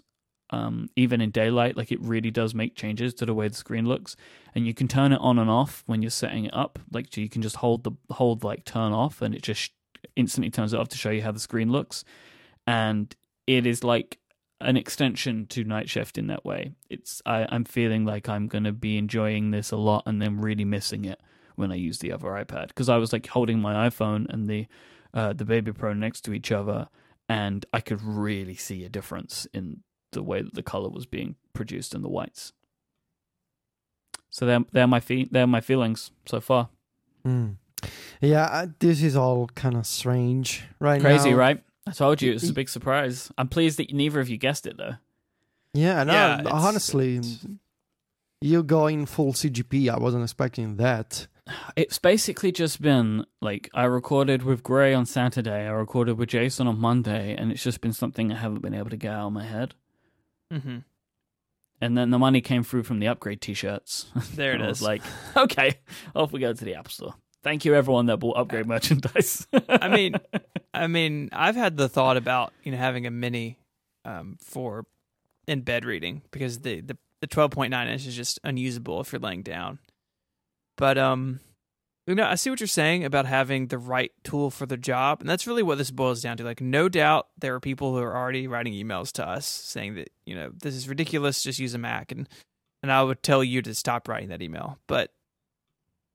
um, 0.51 0.89
even 0.95 1.21
in 1.21 1.31
daylight. 1.31 1.77
Like 1.77 1.91
it 1.91 2.01
really 2.01 2.31
does 2.31 2.53
make 2.53 2.75
changes 2.75 3.13
to 3.15 3.25
the 3.25 3.33
way 3.33 3.47
the 3.47 3.55
screen 3.55 3.85
looks, 3.85 4.15
and 4.53 4.67
you 4.67 4.73
can 4.73 4.87
turn 4.87 5.11
it 5.11 5.19
on 5.21 5.39
and 5.39 5.49
off 5.49 5.83
when 5.85 6.01
you're 6.01 6.11
setting 6.11 6.45
it 6.45 6.53
up. 6.53 6.79
Like 6.91 7.15
you 7.17 7.29
can 7.29 7.41
just 7.41 7.57
hold 7.57 7.83
the 7.83 7.91
hold 8.11 8.43
like 8.43 8.65
turn 8.65 8.91
off, 8.91 9.21
and 9.21 9.33
it 9.33 9.41
just 9.41 9.71
instantly 10.15 10.49
turns 10.51 10.73
it 10.73 10.79
off 10.79 10.89
to 10.89 10.97
show 10.97 11.11
you 11.11 11.21
how 11.21 11.31
the 11.31 11.39
screen 11.39 11.71
looks, 11.71 12.03
and 12.67 13.15
it 13.47 13.65
is 13.65 13.83
like 13.83 14.17
an 14.59 14.77
extension 14.77 15.47
to 15.47 15.63
night 15.63 15.89
shift 15.89 16.17
in 16.17 16.27
that 16.27 16.45
way. 16.45 16.73
It's 16.89 17.21
I, 17.25 17.47
I'm 17.49 17.65
feeling 17.65 18.05
like 18.05 18.29
I'm 18.29 18.47
gonna 18.47 18.73
be 18.73 18.97
enjoying 18.97 19.51
this 19.51 19.71
a 19.71 19.77
lot, 19.77 20.03
and 20.05 20.21
then 20.21 20.39
really 20.41 20.65
missing 20.65 21.05
it 21.05 21.19
when 21.55 21.71
I 21.71 21.75
use 21.75 21.99
the 21.99 22.11
other 22.11 22.27
iPad 22.27 22.69
because 22.69 22.89
I 22.89 22.97
was 22.97 23.13
like 23.13 23.27
holding 23.27 23.59
my 23.59 23.87
iPhone 23.89 24.27
and 24.29 24.49
the 24.49 24.67
uh, 25.13 25.33
the 25.33 25.45
Baby 25.45 25.73
Pro 25.73 25.93
next 25.93 26.21
to 26.21 26.33
each 26.33 26.51
other, 26.51 26.87
and 27.27 27.65
I 27.73 27.81
could 27.81 28.01
really 28.01 28.55
see 28.55 28.83
a 28.83 28.89
difference 28.89 29.47
in 29.53 29.83
the 30.11 30.23
way 30.23 30.41
that 30.41 30.53
the 30.53 30.63
color 30.63 30.89
was 30.89 31.05
being 31.05 31.35
produced 31.53 31.93
in 31.95 32.01
the 32.01 32.09
whites. 32.09 32.53
So 34.29 34.45
they're 34.45 34.63
they're 34.71 34.87
my 34.87 34.99
fe- 34.99 35.27
they're 35.29 35.47
my 35.47 35.61
feelings 35.61 36.11
so 36.25 36.39
far. 36.39 36.69
Mm. 37.25 37.55
Yeah, 38.21 38.45
I, 38.45 38.67
this 38.79 39.01
is 39.01 39.15
all 39.15 39.47
kind 39.55 39.75
of 39.75 39.85
strange 39.85 40.63
right 40.79 41.01
Crazy, 41.01 41.31
now. 41.31 41.37
right? 41.37 41.63
I 41.87 41.91
told 41.91 42.21
you 42.21 42.31
it's 42.31 42.47
a 42.47 42.53
big 42.53 42.69
surprise. 42.69 43.31
I'm 43.37 43.47
pleased 43.47 43.79
that 43.79 43.91
neither 43.91 44.19
of 44.19 44.29
you 44.29 44.37
guessed 44.37 44.67
it 44.67 44.77
though. 44.77 44.95
Yeah, 45.73 46.03
no, 46.03 46.13
Yeah, 46.13 46.41
honestly, 46.51 47.17
it's- 47.17 47.45
you 48.43 48.63
going 48.63 49.05
full 49.05 49.33
CGP. 49.33 49.89
I 49.89 49.97
wasn't 49.99 50.23
expecting 50.23 50.77
that. 50.77 51.27
It's 51.75 51.97
basically 51.99 52.51
just 52.51 52.81
been 52.81 53.25
like 53.41 53.69
I 53.73 53.83
recorded 53.85 54.43
with 54.43 54.63
Grey 54.63 54.93
on 54.93 55.05
Saturday, 55.05 55.67
I 55.67 55.71
recorded 55.71 56.17
with 56.17 56.29
Jason 56.29 56.67
on 56.67 56.79
Monday, 56.79 57.35
and 57.35 57.51
it's 57.51 57.63
just 57.63 57.81
been 57.81 57.93
something 57.93 58.31
I 58.31 58.35
haven't 58.37 58.61
been 58.61 58.73
able 58.73 58.89
to 58.91 58.97
get 58.97 59.11
out 59.13 59.27
of 59.27 59.33
my 59.33 59.43
head. 59.45 59.73
Mm-hmm. 60.51 60.77
And 61.83 61.97
then 61.97 62.11
the 62.11 62.19
money 62.19 62.41
came 62.41 62.63
through 62.63 62.83
from 62.83 62.99
the 62.99 63.07
upgrade 63.07 63.41
T-shirts. 63.41 64.05
There 64.35 64.51
it 64.51 64.55
And 64.55 64.63
I 64.63 64.67
was 64.67 64.81
like, 64.81 65.01
okay, 65.35 65.79
off 66.15 66.31
we 66.31 66.39
go 66.39 66.53
to 66.53 66.65
the 66.65 66.75
App 66.75 66.91
Store. 66.91 67.15
Thank 67.43 67.65
you, 67.65 67.73
everyone 67.73 68.05
that 68.05 68.17
bought 68.17 68.37
upgrade 68.37 68.67
merchandise. 68.67 69.47
I 69.67 69.87
mean, 69.87 70.15
I 70.75 70.85
mean, 70.85 71.29
I've 71.33 71.55
had 71.55 71.75
the 71.75 71.89
thought 71.89 72.17
about 72.17 72.53
you 72.63 72.71
know 72.71 72.77
having 72.77 73.07
a 73.07 73.11
mini 73.11 73.57
um, 74.05 74.37
for 74.39 74.85
in 75.47 75.61
bed 75.61 75.83
reading 75.83 76.21
because 76.29 76.59
the 76.59 76.81
the 76.81 76.97
the 77.19 77.25
twelve 77.25 77.49
point 77.49 77.71
nine 77.71 77.87
inch 77.87 78.05
is 78.05 78.15
just 78.15 78.39
unusable 78.43 79.01
if 79.01 79.11
you're 79.11 79.19
laying 79.19 79.41
down. 79.41 79.79
But 80.77 80.99
um, 80.99 81.39
you 82.07 82.15
know, 82.15 82.25
I 82.25 82.35
see 82.35 82.49
what 82.49 82.59
you're 82.59 82.67
saying 82.67 83.05
about 83.05 83.25
having 83.25 83.67
the 83.67 83.77
right 83.77 84.11
tool 84.23 84.49
for 84.49 84.65
the 84.65 84.77
job, 84.77 85.21
and 85.21 85.29
that's 85.29 85.45
really 85.47 85.63
what 85.63 85.77
this 85.77 85.91
boils 85.91 86.21
down 86.21 86.37
to. 86.37 86.43
Like, 86.43 86.59
no 86.61 86.89
doubt 86.89 87.27
there 87.39 87.53
are 87.55 87.59
people 87.59 87.91
who 87.95 88.01
are 88.01 88.15
already 88.17 88.47
writing 88.47 88.73
emails 88.73 89.11
to 89.13 89.27
us 89.27 89.45
saying 89.45 89.95
that 89.95 90.09
you 90.25 90.35
know 90.35 90.51
this 90.61 90.75
is 90.75 90.89
ridiculous. 90.89 91.43
Just 91.43 91.59
use 91.59 91.73
a 91.73 91.77
Mac, 91.77 92.11
and 92.11 92.27
and 92.83 92.91
I 92.91 93.03
would 93.03 93.21
tell 93.21 93.43
you 93.43 93.61
to 93.61 93.75
stop 93.75 94.07
writing 94.07 94.29
that 94.29 94.41
email, 94.41 94.79
but 94.87 95.13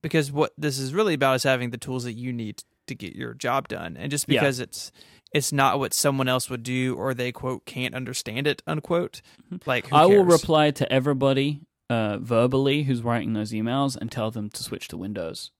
because 0.02 0.30
what 0.30 0.52
this 0.58 0.78
is 0.78 0.92
really 0.94 1.14
about 1.14 1.36
is 1.36 1.42
having 1.44 1.70
the 1.70 1.78
tools 1.78 2.04
that 2.04 2.12
you 2.14 2.32
need 2.32 2.62
to 2.86 2.94
get 2.94 3.14
your 3.16 3.34
job 3.34 3.66
done 3.68 3.96
and 3.96 4.10
just 4.10 4.26
Yeah. 4.28 4.40
because 4.40 4.60
it's 4.60 4.92
it's 5.32 5.52
not 5.52 5.80
what 5.80 5.92
someone 5.92 6.28
else 6.28 6.48
would 6.48 6.62
do 6.62 6.94
or 6.96 7.12
they 7.14 7.32
quote 7.32 7.64
can't 7.66 7.94
understand 7.94 8.46
it 8.46 8.62
unquote 8.66 9.22
like 9.66 9.88
who 9.88 9.96
I 9.96 10.06
will 10.06 10.24
reply 10.24 10.70
to 10.72 10.92
everybody 10.92 11.62
uh, 11.90 12.18
verbally 12.18 12.84
who's 12.84 13.02
writing 13.02 13.32
those 13.32 13.50
emails 13.52 13.96
and 13.96 14.10
tell 14.12 14.30
them 14.30 14.50
to 14.50 14.62
switch 14.62 14.86
to 14.88 14.96
Windows 14.96 15.50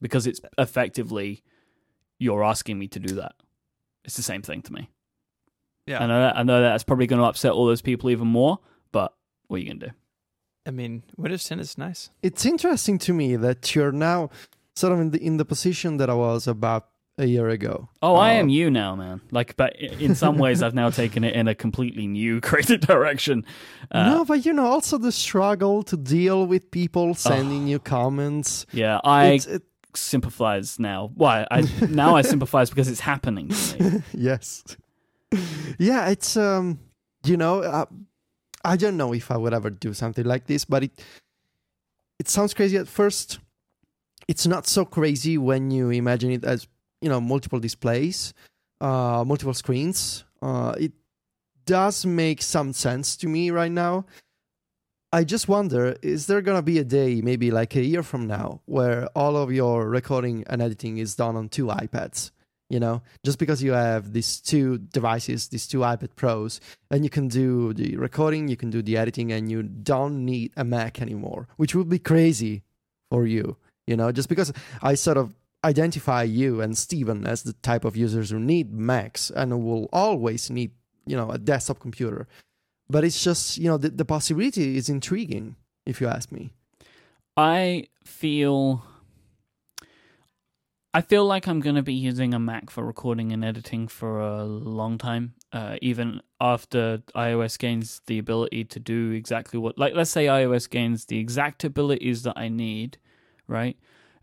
because 0.00 0.26
it's 0.26 0.40
effectively 0.58 1.42
you're 2.18 2.42
asking 2.44 2.78
me 2.78 2.88
to 2.88 2.98
do 2.98 3.14
that. 3.16 3.32
It's 4.04 4.16
the 4.16 4.22
same 4.22 4.42
thing 4.42 4.62
to 4.62 4.72
me. 4.72 4.90
yeah 5.86 6.02
I 6.02 6.06
know 6.06 6.20
that, 6.20 6.36
I 6.36 6.42
know 6.42 6.60
that's 6.60 6.84
probably 6.84 7.06
going 7.06 7.20
to 7.22 7.26
upset 7.28 7.52
all 7.52 7.66
those 7.66 7.82
people 7.82 8.10
even 8.10 8.26
more, 8.26 8.58
but 8.92 9.14
what 9.46 9.56
are 9.56 9.60
you 9.60 9.66
going 9.66 9.80
to 9.80 9.86
do? 9.88 9.92
i 10.66 10.70
mean 10.70 11.02
windows 11.16 11.44
10 11.44 11.60
is 11.60 11.78
nice 11.78 12.10
It's 12.22 12.44
interesting 12.44 12.98
to 12.98 13.14
me 13.14 13.36
that 13.36 13.74
you're 13.74 13.92
now 13.92 14.28
sort 14.76 14.92
of 14.92 15.00
in 15.00 15.10
the 15.12 15.18
in 15.24 15.36
the 15.38 15.44
position 15.44 15.96
that 15.96 16.10
I 16.10 16.14
was 16.14 16.46
about 16.46 16.88
a 17.16 17.24
year 17.26 17.48
ago. 17.48 17.88
Oh, 18.00 18.14
I 18.14 18.36
Uh, 18.36 18.40
am 18.40 18.48
you 18.48 18.70
now, 18.70 18.94
man. 18.94 19.20
Like, 19.32 19.56
but 19.56 19.74
in 19.76 20.14
some 20.14 20.38
ways, 20.38 20.62
I've 20.62 20.74
now 20.74 20.88
taken 20.90 21.24
it 21.24 21.34
in 21.34 21.48
a 21.48 21.54
completely 21.54 22.06
new 22.06 22.40
creative 22.48 22.80
direction. 22.80 23.44
Uh, 23.90 24.08
no, 24.10 24.24
but 24.24 24.46
you 24.46 24.52
know, 24.52 24.66
also 24.66 24.98
the 24.98 25.10
struggle 25.10 25.82
to 25.84 25.96
deal 25.96 26.46
with 26.46 26.70
people 26.70 27.14
sending 27.14 27.66
you 27.66 27.80
comments. 27.80 28.66
Yeah, 28.70 29.00
I 29.02 29.26
It's, 29.32 29.46
it, 29.46 29.62
sympathize 29.94 30.78
now. 30.78 31.10
Why? 31.14 31.46
I 31.50 31.62
now 31.88 32.16
I 32.16 32.22
sympathize 32.22 32.70
because 32.70 32.88
it's 32.88 33.00
happening 33.00 33.50
yes, 34.12 34.64
yeah, 35.78 36.08
it's 36.08 36.36
um, 36.36 36.78
you 37.24 37.36
know, 37.36 37.62
uh, 37.62 37.86
I 38.64 38.76
don't 38.76 38.96
know 38.96 39.12
if 39.12 39.30
I 39.30 39.36
would 39.36 39.54
ever 39.54 39.70
do 39.70 39.94
something 39.94 40.24
like 40.24 40.46
this, 40.46 40.64
but 40.64 40.84
it 40.84 41.04
it 42.18 42.28
sounds 42.28 42.54
crazy 42.54 42.76
at 42.76 42.88
first. 42.88 43.38
It's 44.26 44.46
not 44.46 44.66
so 44.66 44.84
crazy 44.84 45.38
when 45.38 45.70
you 45.70 45.90
imagine 45.90 46.30
it 46.30 46.44
as 46.44 46.66
you 47.00 47.08
know 47.08 47.20
multiple 47.20 47.60
displays, 47.60 48.34
uh, 48.80 49.24
multiple 49.26 49.54
screens. 49.54 50.24
Uh, 50.42 50.74
it 50.78 50.92
does 51.66 52.06
make 52.06 52.42
some 52.42 52.72
sense 52.72 53.16
to 53.16 53.28
me 53.28 53.50
right 53.50 53.72
now. 53.72 54.06
I 55.10 55.24
just 55.24 55.48
wonder, 55.48 55.96
is 56.02 56.26
there 56.26 56.42
gonna 56.42 56.60
be 56.60 56.78
a 56.78 56.84
day, 56.84 57.22
maybe 57.22 57.50
like 57.50 57.74
a 57.74 57.82
year 57.82 58.02
from 58.02 58.26
now, 58.26 58.60
where 58.66 59.06
all 59.16 59.38
of 59.38 59.50
your 59.50 59.88
recording 59.88 60.44
and 60.48 60.60
editing 60.60 60.98
is 60.98 61.14
done 61.14 61.34
on 61.34 61.48
two 61.48 61.66
iPads? 61.66 62.30
You 62.68 62.78
know, 62.78 63.00
just 63.24 63.38
because 63.38 63.62
you 63.62 63.72
have 63.72 64.12
these 64.12 64.38
two 64.38 64.76
devices, 64.76 65.48
these 65.48 65.66
two 65.66 65.78
iPad 65.78 66.14
Pros, 66.14 66.60
and 66.90 67.04
you 67.04 67.08
can 67.08 67.26
do 67.26 67.72
the 67.72 67.96
recording, 67.96 68.48
you 68.48 68.56
can 68.58 68.68
do 68.68 68.82
the 68.82 68.98
editing, 68.98 69.32
and 69.32 69.50
you 69.50 69.62
don't 69.62 70.26
need 70.26 70.52
a 70.58 70.64
Mac 70.64 71.00
anymore, 71.00 71.48
which 71.56 71.74
would 71.74 71.88
be 71.88 71.98
crazy 71.98 72.62
for 73.10 73.26
you. 73.26 73.56
You 73.86 73.96
know, 73.96 74.12
just 74.12 74.28
because 74.28 74.52
I 74.82 74.92
sort 74.92 75.16
of 75.16 75.34
identify 75.64 76.24
you 76.24 76.60
and 76.60 76.76
Stephen 76.76 77.26
as 77.26 77.44
the 77.44 77.54
type 77.54 77.86
of 77.86 77.96
users 77.96 78.28
who 78.28 78.38
need 78.38 78.74
Macs 78.74 79.30
and 79.30 79.64
will 79.64 79.88
always 79.90 80.50
need, 80.50 80.72
you 81.06 81.16
know, 81.16 81.30
a 81.30 81.38
desktop 81.38 81.80
computer. 81.80 82.28
But 82.90 83.04
it's 83.04 83.22
just, 83.22 83.58
you 83.58 83.68
know, 83.68 83.76
the, 83.76 83.90
the 83.90 84.04
possibility 84.04 84.76
is 84.76 84.88
intriguing, 84.88 85.56
if 85.84 86.00
you 86.00 86.08
ask 86.08 86.32
me. 86.32 86.52
I 87.36 87.88
feel. 88.04 88.82
I 90.94 91.02
feel 91.02 91.26
like 91.26 91.46
I'm 91.46 91.60
going 91.60 91.76
to 91.76 91.82
be 91.82 91.92
using 91.92 92.32
a 92.32 92.38
Mac 92.38 92.70
for 92.70 92.84
recording 92.84 93.30
and 93.30 93.44
editing 93.44 93.88
for 93.88 94.20
a 94.20 94.44
long 94.44 94.96
time. 94.96 95.34
Uh, 95.52 95.76
even 95.82 96.22
after 96.40 97.02
iOS 97.14 97.58
gains 97.58 98.00
the 98.06 98.18
ability 98.18 98.64
to 98.64 98.80
do 98.80 99.12
exactly 99.12 99.58
what, 99.58 99.78
like, 99.78 99.94
let's 99.94 100.10
say 100.10 100.26
iOS 100.26 100.68
gains 100.68 101.04
the 101.04 101.18
exact 101.18 101.62
abilities 101.62 102.22
that 102.22 102.38
I 102.38 102.48
need, 102.48 102.96
right? 103.46 103.76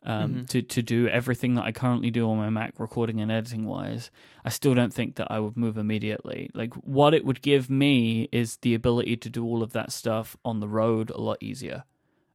Um, 0.08 0.36
Mhm. 0.36 0.50
to 0.50 0.62
to 0.62 0.82
do 0.84 1.08
everything 1.08 1.56
that 1.56 1.64
I 1.66 1.72
currently 1.72 2.12
do 2.12 2.30
on 2.30 2.38
my 2.38 2.50
Mac, 2.50 2.80
recording 2.80 3.20
and 3.22 3.32
editing 3.32 3.66
wise. 3.66 4.12
I 4.44 4.50
still 4.50 4.76
don't 4.76 4.94
think 4.94 5.16
that 5.16 5.32
I 5.32 5.40
would 5.40 5.58
move 5.58 5.78
immediately. 5.78 6.50
Like, 6.54 6.74
what 6.76 7.14
it 7.16 7.26
would 7.26 7.42
give 7.42 7.70
me 7.70 8.30
is 8.32 8.58
the 8.58 8.76
ability 8.76 9.18
to 9.18 9.30
do 9.30 9.44
all 9.44 9.64
of 9.64 9.74
that 9.74 9.92
stuff 9.92 10.38
on 10.46 10.60
the 10.60 10.68
road 10.68 11.10
a 11.10 11.20
lot 11.20 11.38
easier 11.42 11.84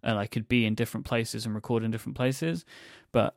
and 0.02 0.18
I 0.18 0.26
could 0.26 0.48
be 0.48 0.64
in 0.66 0.74
different 0.74 1.06
places 1.06 1.46
and 1.46 1.54
record 1.54 1.84
in 1.84 1.90
different 1.90 2.16
places. 2.16 2.64
But 3.12 3.36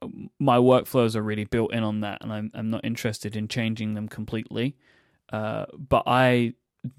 um, 0.00 0.30
my 0.38 0.56
workflows 0.56 1.14
are 1.14 1.22
really 1.22 1.44
built 1.44 1.72
in 1.72 1.82
on 1.82 2.00
that, 2.00 2.18
and 2.22 2.32
I'm 2.32 2.50
I'm 2.54 2.70
not 2.70 2.84
interested 2.84 3.36
in 3.36 3.48
changing 3.48 3.94
them 3.94 4.08
completely. 4.08 4.76
Uh, 5.32 5.66
but 5.76 6.02
I 6.06 6.54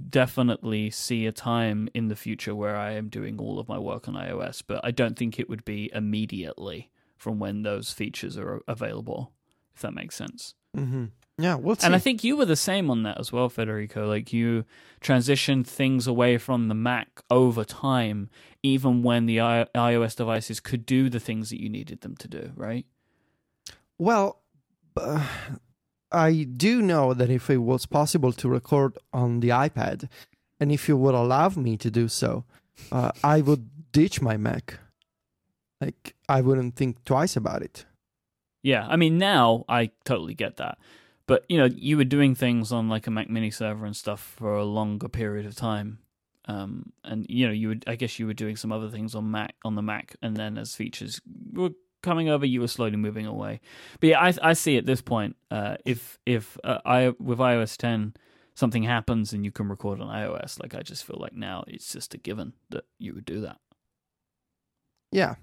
definitely 0.10 0.90
see 0.90 1.26
a 1.26 1.32
time 1.32 1.90
in 1.94 2.08
the 2.08 2.16
future 2.16 2.56
where 2.56 2.76
I 2.76 2.92
am 2.92 3.10
doing 3.10 3.40
all 3.40 3.60
of 3.60 3.68
my 3.68 3.78
work 3.78 4.08
on 4.08 4.14
iOS, 4.14 4.64
but 4.66 4.80
I 4.84 4.92
don't 4.92 5.18
think 5.18 5.40
it 5.40 5.50
would 5.50 5.66
be 5.66 5.92
immediately 5.94 6.92
from 7.18 7.40
when 7.40 7.64
those 7.64 7.92
features 7.92 8.38
are 8.38 8.62
available. 8.68 9.32
If 9.76 9.82
that 9.82 9.94
makes 9.94 10.16
sense. 10.16 10.54
Mm-hmm. 10.78 11.06
Yeah, 11.40 11.56
we'll 11.56 11.76
see. 11.76 11.86
And 11.86 11.96
I 11.96 12.00
think 12.00 12.24
you 12.24 12.38
were 12.38 12.46
the 12.46 12.56
same 12.56 12.92
on 12.92 13.04
that 13.04 13.20
as 13.20 13.32
well, 13.32 13.50
Federico. 13.50 14.08
Like 14.08 14.32
you 14.32 14.66
transitioned 15.02 15.66
things 15.66 16.06
away 16.06 16.38
from 16.38 16.68
the 16.68 16.76
Mac 16.76 17.24
over 17.32 17.64
time, 17.64 18.30
even 18.62 19.02
when 19.02 19.26
the 19.26 19.42
I- 19.42 19.68
iOS 19.76 20.16
devices 20.16 20.60
could 20.60 20.86
do 20.86 21.10
the 21.10 21.20
things 21.20 21.50
that 21.50 21.60
you 21.60 21.70
needed 21.70 22.02
them 22.02 22.16
to 22.18 22.28
do, 22.28 22.52
right? 22.56 22.86
Well, 23.98 24.42
uh, 24.96 25.28
I 26.14 26.44
do 26.44 26.82
know 26.82 27.14
that 27.14 27.30
if 27.30 27.50
it 27.50 27.58
was 27.58 27.86
possible 27.86 28.32
to 28.34 28.48
record 28.48 28.98
on 29.12 29.40
the 29.40 29.50
iPad, 29.50 30.08
and 30.60 30.72
if 30.72 30.88
you 30.88 30.96
would 30.96 31.16
allow 31.16 31.50
me 31.50 31.76
to 31.78 31.90
do 31.90 32.08
so, 32.08 32.46
uh, 32.92 33.12
I 33.24 33.42
would 33.42 33.92
ditch 33.92 34.22
my 34.22 34.38
Mac. 34.38 34.80
Like 35.82 36.16
I 36.30 36.42
wouldn't 36.42 36.76
think 36.76 37.04
twice 37.04 37.36
about 37.36 37.64
it. 37.64 37.86
Yeah, 38.62 38.88
I 38.88 38.96
mean 38.96 39.18
now 39.18 39.66
I 39.68 39.92
totally 40.06 40.36
get 40.36 40.58
that. 40.58 40.78
But 41.26 41.46
you 41.50 41.58
know, 41.58 41.66
you 41.66 41.98
were 41.98 42.04
doing 42.04 42.36
things 42.36 42.72
on 42.72 42.90
like 42.90 43.08
a 43.08 43.12
Mac 43.12 43.30
Mini 43.30 43.52
server 43.52 43.86
and 43.86 43.96
stuff 43.96 44.22
for 44.38 44.56
a 44.56 44.64
longer 44.64 45.10
period 45.10 45.46
of 45.46 45.56
time. 45.56 46.00
Um, 46.46 46.92
and 47.04 47.26
you 47.30 47.48
know, 47.48 47.54
you 47.54 47.70
would 47.70 47.84
I 47.88 47.96
guess 47.96 48.20
you 48.20 48.28
were 48.28 48.34
doing 48.34 48.56
some 48.56 48.72
other 48.72 48.90
things 48.90 49.16
on 49.16 49.32
Mac 49.32 49.56
on 49.66 49.76
the 49.76 49.82
Mac, 49.82 50.16
and 50.22 50.38
then 50.38 50.58
as 50.58 50.76
features 50.76 51.22
were 51.52 51.72
coming 52.04 52.30
over, 52.30 52.46
you 52.46 52.62
were 52.62 52.68
slowly 52.68 52.98
moving 52.98 53.26
away. 53.26 53.62
But 54.00 54.10
yeah, 54.10 54.22
I 54.22 54.34
I 54.42 54.54
see 54.54 54.78
at 54.78 54.86
this 54.86 55.02
point, 55.02 55.36
uh, 55.50 55.78
if 55.86 56.20
if 56.26 56.58
uh, 56.64 56.80
I 56.86 57.14
with 57.20 57.40
iOS 57.40 57.78
10 57.78 58.14
something 58.56 58.84
happens 58.84 59.34
and 59.34 59.44
you 59.44 59.52
can 59.52 59.68
record 59.68 60.00
on 60.00 60.08
iOS, 60.08 60.62
like 60.62 60.76
I 60.76 60.82
just 60.82 61.04
feel 61.04 61.18
like 61.20 61.34
now 61.34 61.64
it's 61.68 61.92
just 61.92 62.14
a 62.14 62.18
given 62.18 62.54
that 62.70 62.84
you 63.00 63.14
would 63.16 63.26
do 63.26 63.42
that. 63.42 63.58
Yeah, 65.12 65.36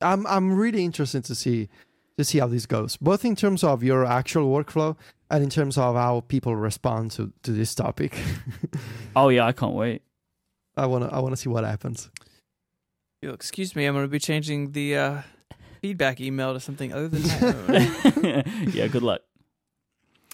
I'm 0.00 0.26
I'm 0.26 0.52
really 0.52 0.84
interested 0.84 1.24
to 1.24 1.34
see 1.34 1.68
to 2.16 2.24
see 2.24 2.38
how 2.38 2.48
this 2.48 2.66
goes, 2.66 2.96
both 2.96 3.24
in 3.24 3.36
terms 3.36 3.62
of 3.62 3.82
your 3.82 4.04
actual 4.04 4.50
workflow 4.50 4.96
and 5.30 5.44
in 5.44 5.50
terms 5.50 5.78
of 5.78 5.94
how 5.94 6.20
people 6.26 6.56
respond 6.56 7.12
to, 7.12 7.32
to 7.44 7.52
this 7.52 7.74
topic. 7.74 8.18
oh 9.16 9.28
yeah, 9.28 9.46
I 9.46 9.52
can't 9.52 9.74
wait. 9.74 10.02
I 10.76 10.86
wanna 10.86 11.08
I 11.08 11.20
wanna 11.20 11.36
see 11.36 11.48
what 11.48 11.64
happens. 11.64 12.10
You'll 13.22 13.34
excuse 13.34 13.74
me, 13.74 13.86
I'm 13.86 13.94
gonna 13.94 14.08
be 14.08 14.18
changing 14.18 14.72
the 14.72 14.96
uh, 14.96 15.22
feedback 15.80 16.20
email 16.20 16.54
to 16.54 16.60
something 16.60 16.92
other 16.92 17.08
than 17.08 17.22
that. 17.22 18.70
yeah, 18.74 18.86
good 18.88 19.02
luck. 19.02 19.22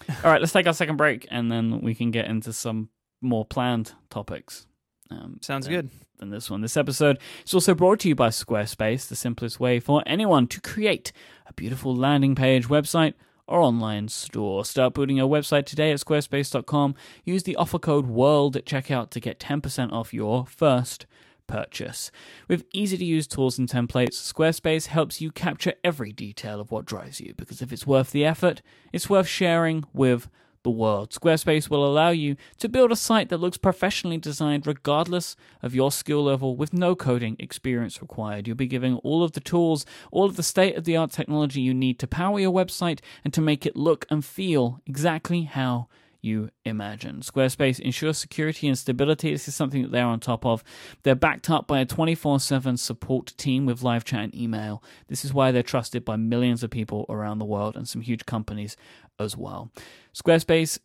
All 0.09 0.31
right, 0.31 0.39
let's 0.41 0.53
take 0.53 0.67
our 0.67 0.73
second 0.73 0.97
break 0.97 1.27
and 1.31 1.51
then 1.51 1.81
we 1.81 1.95
can 1.95 2.11
get 2.11 2.25
into 2.25 2.53
some 2.53 2.89
more 3.21 3.45
planned 3.45 3.93
topics. 4.09 4.67
Um, 5.09 5.39
Sounds 5.41 5.67
good. 5.67 5.89
Than 6.17 6.29
this 6.29 6.49
one. 6.49 6.61
This 6.61 6.77
episode 6.77 7.19
is 7.45 7.53
also 7.53 7.75
brought 7.75 7.99
to 7.99 8.07
you 8.07 8.15
by 8.15 8.29
Squarespace, 8.29 9.07
the 9.07 9.17
simplest 9.17 9.59
way 9.59 9.81
for 9.81 10.01
anyone 10.05 10.47
to 10.47 10.61
create 10.61 11.11
a 11.45 11.51
beautiful 11.53 11.93
landing 11.93 12.35
page, 12.35 12.69
website, 12.69 13.15
or 13.47 13.59
online 13.59 14.07
store. 14.07 14.63
Start 14.65 14.93
building 14.93 15.17
your 15.17 15.29
website 15.29 15.65
today 15.65 15.91
at 15.91 15.99
squarespace.com. 15.99 16.95
Use 17.25 17.43
the 17.43 17.55
offer 17.57 17.79
code 17.79 18.07
WORLD 18.07 18.55
at 18.55 18.65
checkout 18.65 19.09
to 19.11 19.19
get 19.19 19.39
10% 19.39 19.91
off 19.91 20.13
your 20.13 20.45
first 20.45 21.05
purchase. 21.47 22.11
With 22.47 22.65
easy 22.73 22.97
to 22.97 23.05
use 23.05 23.27
tools 23.27 23.57
and 23.57 23.69
templates, 23.69 24.13
Squarespace 24.13 24.87
helps 24.87 25.21
you 25.21 25.31
capture 25.31 25.73
every 25.83 26.11
detail 26.11 26.59
of 26.59 26.71
what 26.71 26.85
drives 26.85 27.21
you 27.21 27.33
because 27.35 27.61
if 27.61 27.71
it's 27.71 27.87
worth 27.87 28.11
the 28.11 28.25
effort, 28.25 28.61
it's 28.91 29.09
worth 29.09 29.27
sharing 29.27 29.83
with 29.93 30.29
the 30.65 30.69
world. 30.71 31.11
Squarespace 31.11 31.69
will 31.69 31.85
allow 31.85 32.09
you 32.09 32.35
to 32.57 32.67
build 32.67 32.91
a 32.91 32.95
site 32.95 33.29
that 33.29 33.39
looks 33.39 33.55
professionally 33.55 34.17
designed 34.17 34.67
regardless 34.67 35.37
of 35.61 35.75
your 35.75 35.91
skill 35.91 36.23
level 36.23 36.57
with 36.57 36.73
no 36.73 36.95
coding 36.95 37.37
experience 37.39 38.01
required. 38.01 38.47
You'll 38.47 38.57
be 38.57 38.67
given 38.67 38.95
all 39.03 39.23
of 39.23 39.33
the 39.33 39.39
tools, 39.39 39.85
all 40.11 40.25
of 40.25 40.35
the 40.35 40.43
state 40.43 40.75
of 40.75 40.83
the 40.83 40.97
art 40.97 41.11
technology 41.11 41.61
you 41.61 41.73
need 41.73 41.99
to 41.99 42.07
power 42.07 42.39
your 42.39 42.51
website 42.51 42.99
and 43.23 43.33
to 43.33 43.41
make 43.41 43.65
it 43.65 43.77
look 43.77 44.05
and 44.09 44.25
feel 44.25 44.81
exactly 44.85 45.43
how 45.43 45.87
you 46.25 46.49
imagine. 46.65 47.21
Squarespace 47.21 47.79
ensures 47.79 48.17
security 48.17 48.67
and 48.67 48.77
stability. 48.77 49.31
This 49.31 49.47
is 49.47 49.55
something 49.55 49.83
that 49.83 49.91
they're 49.91 50.05
on 50.05 50.19
top 50.19 50.45
of. 50.45 50.63
They're 51.03 51.15
backed 51.15 51.49
up 51.49 51.67
by 51.67 51.79
a 51.79 51.85
24 51.85 52.39
7 52.39 52.77
support 52.77 53.33
team 53.37 53.65
with 53.65 53.83
live 53.83 54.03
chat 54.03 54.23
and 54.23 54.35
email. 54.35 54.83
This 55.07 55.23
is 55.23 55.33
why 55.33 55.51
they're 55.51 55.63
trusted 55.63 56.03
by 56.03 56.15
millions 56.15 56.63
of 56.63 56.71
people 56.71 57.05
around 57.07 57.39
the 57.39 57.45
world 57.45 57.77
and 57.77 57.87
some 57.87 58.01
huge 58.01 58.25
companies 58.25 58.75
as 59.19 59.37
well. 59.37 59.71
Squarespace 60.13 60.79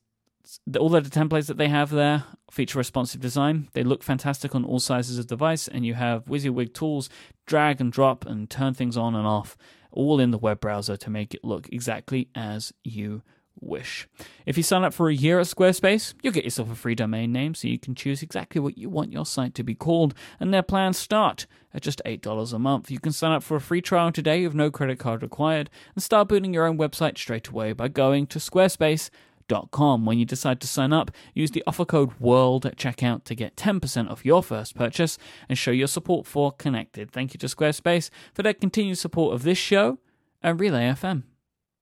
all 0.79 0.89
the 0.89 1.01
templates 1.03 1.47
that 1.47 1.59
they 1.59 1.69
have 1.69 1.91
there 1.91 2.25
feature 2.51 2.79
responsive 2.79 3.21
design. 3.21 3.69
They 3.73 3.85
look 3.85 4.03
fantastic 4.03 4.55
on 4.55 4.65
all 4.65 4.81
sizes 4.81 5.19
of 5.19 5.27
device, 5.27 5.69
and 5.69 5.87
you 5.87 5.95
have 5.95 6.25
WYSIWYG 6.25 6.75
tools, 6.75 7.09
drag 7.47 7.81
and 7.81 7.93
drop 7.93 8.27
and 8.27 8.51
turn 8.51 8.75
things 8.75 8.97
on 8.97 9.15
and 9.15 9.27
off, 9.27 9.57
all 9.93 10.19
in 10.21 10.31
the 10.31 10.39
web 10.39 10.61
browser 10.61 10.97
to 10.97 11.11
make 11.11 11.35
it 11.35 11.45
look 11.45 11.69
exactly 11.71 12.29
as 12.35 12.73
you 12.83 13.23
wish. 13.61 14.09
If 14.47 14.57
you 14.57 14.63
sign 14.63 14.85
up 14.85 14.95
for 14.95 15.09
a 15.09 15.15
year 15.15 15.39
at 15.39 15.47
Squarespace, 15.47 16.15
you'll 16.23 16.33
get 16.33 16.45
yourself 16.45 16.71
a 16.71 16.75
free 16.75 16.95
domain 16.95 17.33
name 17.33 17.55
so 17.55 17.69
you 17.69 17.79
can 17.79 17.95
choose 17.95 18.23
exactly 18.23 18.61
what 18.61 18.79
you 18.79 18.89
want 18.89 19.13
your 19.13 19.27
site 19.27 19.55
to 19.55 19.63
be 19.63 19.75
called, 19.75 20.15
and 20.39 20.53
their 20.53 20.63
plans 20.63 20.99
start 20.99 21.47
at 21.73 21.83
just 21.83 22.03
$8 22.05 22.53
a 22.53 22.59
month. 22.59 22.91
You 22.91 22.99
can 22.99 23.13
sign 23.13 23.33
up 23.33 23.43
for 23.43 23.57
a 23.57 23.61
free 23.61 23.81
trial 23.81 24.13
today 24.13 24.45
with 24.47 24.55
no 24.55 24.71
credit 24.71 24.99
card 24.99 25.23
required 25.23 25.71
and 25.95 26.03
start 26.03 26.29
building 26.29 26.55
your 26.55 26.67
own 26.67 26.79
website 26.79 27.19
straight 27.19 27.49
away 27.49 27.73
by 27.73 27.89
going 27.89 28.27
to 28.29 28.39
squarespace.com. 28.39 30.07
When 30.07 30.19
you 30.19 30.25
decide 30.25 30.61
to 30.61 30.67
sign 30.67 30.93
up, 30.93 31.11
use 31.35 31.51
the 31.51 31.63
offer 31.67 31.85
code 31.85 32.13
WORLD 32.19 32.67
at 32.67 32.77
checkout 32.77 33.25
to 33.25 33.35
get 33.35 33.57
10% 33.57 34.11
off 34.11 34.25
your 34.25 34.43
first 34.43 34.75
purchase 34.75 35.19
and 35.49 35.59
show 35.59 35.71
your 35.71 35.89
support 35.89 36.27
for 36.27 36.53
Connected. 36.53 37.11
Thank 37.11 37.35
you 37.35 37.39
to 37.39 37.47
Squarespace 37.47 38.11
for 38.33 38.43
their 38.43 38.55
continued 38.55 38.99
support 38.99 39.35
of 39.35 39.43
this 39.43 39.59
show 39.59 39.99
and 40.43 40.59
Relay 40.59 40.85
FM. 40.85 41.30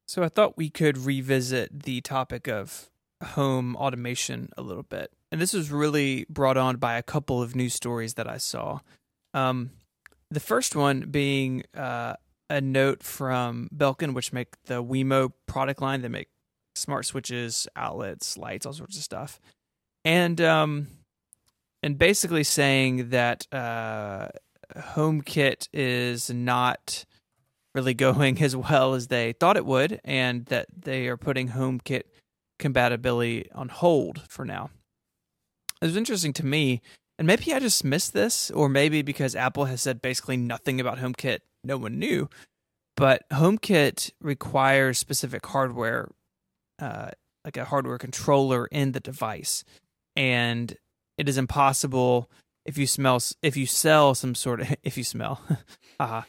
So 0.08 0.22
I 0.22 0.28
thought 0.28 0.56
we 0.56 0.70
could 0.70 0.96
revisit 0.96 1.82
the 1.82 2.00
topic 2.00 2.48
of 2.48 2.88
home 3.22 3.76
automation 3.76 4.48
a 4.56 4.62
little 4.62 4.82
bit. 4.82 5.12
And 5.30 5.38
this 5.40 5.52
was 5.52 5.70
really 5.70 6.24
brought 6.30 6.56
on 6.56 6.76
by 6.76 6.96
a 6.96 7.02
couple 7.02 7.42
of 7.42 7.54
news 7.54 7.74
stories 7.74 8.14
that 8.14 8.26
I 8.26 8.38
saw. 8.38 8.80
Um, 9.34 9.70
the 10.30 10.40
first 10.40 10.74
one 10.74 11.10
being 11.10 11.64
uh, 11.76 12.14
a 12.48 12.60
note 12.62 13.02
from 13.02 13.68
Belkin, 13.74 14.14
which 14.14 14.32
make 14.32 14.62
the 14.64 14.82
WeMo 14.82 15.32
product 15.46 15.82
line. 15.82 16.00
They 16.00 16.08
make 16.08 16.28
smart 16.74 17.04
switches, 17.04 17.68
outlets, 17.76 18.38
lights, 18.38 18.64
all 18.64 18.72
sorts 18.72 18.96
of 18.96 19.02
stuff. 19.02 19.38
And 20.06 20.40
um, 20.40 20.86
and 21.82 21.98
basically 21.98 22.44
saying 22.44 23.10
that 23.10 23.46
uh, 23.52 24.28
HomeKit 24.74 25.68
is 25.72 26.30
not 26.30 27.04
really 27.74 27.94
going 28.08 28.40
as 28.42 28.56
well 28.56 28.94
as 28.94 29.08
they 29.08 29.32
thought 29.32 29.56
it 29.56 29.66
would, 29.66 30.00
and 30.04 30.46
that 30.46 30.66
they 30.76 31.08
are 31.08 31.16
putting 31.16 31.50
HomeKit 31.50 32.02
compatibility 32.58 33.48
on 33.54 33.68
hold 33.68 34.22
for 34.28 34.44
now. 34.44 34.70
It 35.80 35.86
was 35.86 35.96
interesting 35.96 36.32
to 36.34 36.46
me, 36.46 36.82
and 37.18 37.26
maybe 37.26 37.52
I 37.52 37.60
just 37.60 37.84
missed 37.84 38.12
this, 38.12 38.50
or 38.50 38.68
maybe 38.68 39.02
because 39.02 39.36
Apple 39.36 39.66
has 39.66 39.80
said 39.80 40.02
basically 40.02 40.36
nothing 40.36 40.80
about 40.80 40.98
HomeKit, 40.98 41.40
no 41.64 41.76
one 41.76 41.98
knew. 41.98 42.28
But 42.96 43.22
HomeKit 43.32 44.10
requires 44.20 44.98
specific 44.98 45.46
hardware, 45.46 46.10
uh, 46.80 47.10
like 47.44 47.56
a 47.56 47.64
hardware 47.64 47.98
controller 47.98 48.66
in 48.66 48.90
the 48.90 49.00
device, 49.00 49.64
and 50.16 50.76
it 51.16 51.28
is 51.28 51.38
impossible 51.38 52.28
if 52.64 52.76
you 52.76 52.86
smell 52.86 53.20
if 53.42 53.56
you 53.56 53.66
sell 53.66 54.14
some 54.14 54.34
sort 54.34 54.60
of 54.60 54.76
if 54.82 54.98
you 54.98 55.04
smell, 55.04 55.40
uh, 56.00 56.22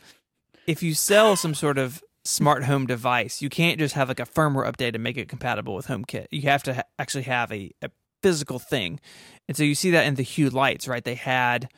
if 0.70 0.84
you 0.84 0.93
sell 0.93 1.36
some 1.36 1.55
sort 1.55 1.80
of 1.80 2.03
smart 2.24 2.63
home 2.65 2.86
device, 2.86 3.41
you 3.41 3.49
can't 3.49 3.80
just 3.80 3.95
have 3.95 4.07
like 4.07 4.20
a 4.20 4.26
firmware 4.26 4.72
update 4.72 4.93
and 4.93 5.03
make 5.03 5.17
it 5.17 5.28
compatible 5.28 5.74
with 5.74 5.88
HomeKit. 5.88 6.28
You 6.30 6.43
have 6.43 6.61
to 6.63 6.76
ha- 6.76 6.84
actually 6.99 7.24
have 7.24 7.51
a, 7.51 7.72
a 7.82 7.89
physical 8.22 8.59
thing. 8.59 8.99
And 9.47 9.57
so 9.57 9.63
you 9.63 9.74
see 9.74 9.89
that 9.89 10.05
in 10.05 10.13
the 10.13 10.22
Hue 10.22 10.51
lights, 10.51 10.88
right? 10.88 11.03
They 11.03 11.15
had 11.15 11.70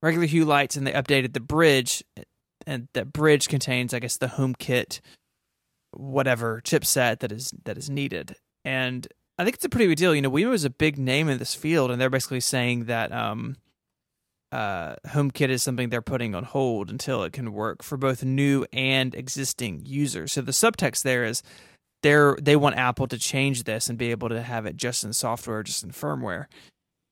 regular 0.00 0.26
Hue 0.26 0.46
lights 0.46 0.76
and 0.76 0.86
they 0.86 0.92
updated 0.92 1.34
the 1.34 1.40
bridge, 1.40 2.02
and 2.66 2.88
that 2.94 3.12
bridge 3.12 3.48
contains, 3.48 3.92
I 3.92 3.98
guess, 3.98 4.16
the 4.16 4.28
HomeKit 4.28 5.00
whatever 5.92 6.62
chipset 6.64 7.18
that 7.18 7.32
is 7.32 7.52
that 7.64 7.76
is 7.76 7.90
needed. 7.90 8.34
And 8.64 9.06
I 9.38 9.44
think 9.44 9.56
it's 9.56 9.64
a 9.66 9.68
pretty 9.68 9.88
big 9.88 9.98
deal. 9.98 10.14
You 10.14 10.22
know, 10.22 10.30
WeMo 10.30 10.54
is 10.54 10.64
a 10.64 10.70
big 10.70 10.96
name 10.96 11.28
in 11.28 11.36
this 11.36 11.54
field, 11.54 11.90
and 11.90 12.00
they're 12.00 12.08
basically 12.08 12.40
saying 12.40 12.84
that 12.86 13.12
um, 13.12 13.56
uh, 14.52 14.96
HomeKit 15.06 15.48
is 15.50 15.62
something 15.62 15.88
they're 15.88 16.02
putting 16.02 16.34
on 16.34 16.44
hold 16.44 16.90
until 16.90 17.22
it 17.22 17.32
can 17.32 17.52
work 17.52 17.82
for 17.82 17.96
both 17.96 18.24
new 18.24 18.64
and 18.72 19.14
existing 19.14 19.82
users. 19.84 20.32
So 20.32 20.40
the 20.40 20.52
subtext 20.52 21.02
there 21.02 21.24
is 21.24 21.42
they're 22.02 22.36
they 22.40 22.56
want 22.56 22.76
Apple 22.76 23.06
to 23.08 23.18
change 23.18 23.64
this 23.64 23.88
and 23.88 23.98
be 23.98 24.10
able 24.10 24.28
to 24.28 24.42
have 24.42 24.66
it 24.66 24.76
just 24.76 25.04
in 25.04 25.12
software, 25.12 25.62
just 25.62 25.84
in 25.84 25.90
firmware. 25.90 26.46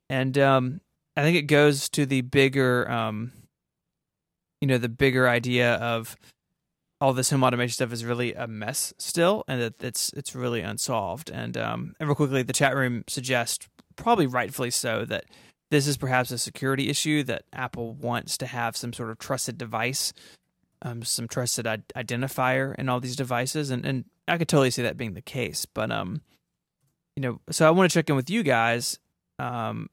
And 0.09 0.39
um, 0.39 0.80
I 1.16 1.22
think 1.22 1.37
it 1.37 1.43
goes 1.43 1.89
to 1.91 2.07
the 2.07 2.20
bigger, 2.20 2.89
um, 2.91 3.32
you 4.61 4.68
know, 4.68 4.78
the 4.78 4.89
bigger 4.89 5.28
idea 5.28 5.74
of 5.74 6.16
all 7.01 7.12
this 7.12 7.30
home 7.30 7.43
automation 7.43 7.72
stuff 7.72 7.93
is 7.93 8.05
really 8.05 8.32
a 8.34 8.47
mess 8.47 8.95
still, 8.99 9.45
and 9.49 9.61
that 9.61 9.82
it's 9.82 10.12
it's 10.14 10.34
really 10.34 10.61
unsolved. 10.61 11.30
And 11.30 11.57
um, 11.57 11.95
and 12.01 12.09
real 12.09 12.14
quickly, 12.14 12.43
the 12.43 12.53
chat 12.53 12.74
room 12.74 13.05
suggests, 13.09 13.68
probably 13.97 14.26
rightfully 14.26 14.70
so, 14.70 15.05
that 15.07 15.24
this 15.71 15.87
is 15.87 15.97
perhaps 15.97 16.31
a 16.31 16.39
security 16.39 16.89
issue 16.89 17.23
that 17.25 17.45
Apple 17.53 17.95
wants 17.95 18.39
to 18.39 18.47
have 18.47 18.77
some 18.77 18.93
sort 18.93 19.11
of 19.11 19.19
trusted 19.19 19.59
device, 19.59 20.12
um, 20.83 21.03
some 21.03 21.29
trusted 21.29 21.67
identifier 21.67 22.75
in 22.77 22.89
all 22.89 23.01
these 23.01 23.17
devices, 23.17 23.71
and 23.71 23.85
and 23.85 24.05
I 24.29 24.39
could 24.39 24.49
totally 24.49 24.71
see 24.71 24.83
that 24.83 24.97
being 24.97 25.14
the 25.14 25.23
case. 25.23 25.67
But 25.67 25.91
um, 25.91 26.23
you 27.17 27.23
know, 27.23 27.41
so 27.51 27.67
I 27.67 27.71
want 27.71 27.91
to 27.91 27.99
check 27.99 28.09
in 28.09 28.17
with 28.17 28.31
you 28.31 28.43
guys. 28.43 28.99
Um, 29.39 29.91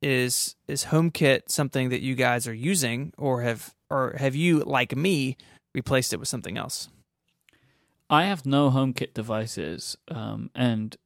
is 0.00 0.54
is 0.68 0.86
HomeKit 0.86 1.48
something 1.48 1.88
that 1.88 2.02
you 2.02 2.14
guys 2.14 2.46
are 2.46 2.54
using, 2.54 3.12
or 3.18 3.42
have 3.42 3.74
or 3.90 4.14
have 4.18 4.34
you, 4.34 4.60
like 4.60 4.94
me, 4.94 5.36
replaced 5.74 6.12
it 6.12 6.20
with 6.20 6.28
something 6.28 6.56
else? 6.56 6.88
I 8.10 8.24
have 8.24 8.46
no 8.46 8.70
HomeKit 8.70 9.12
devices, 9.12 9.96
um, 10.08 10.50
and 10.54 10.96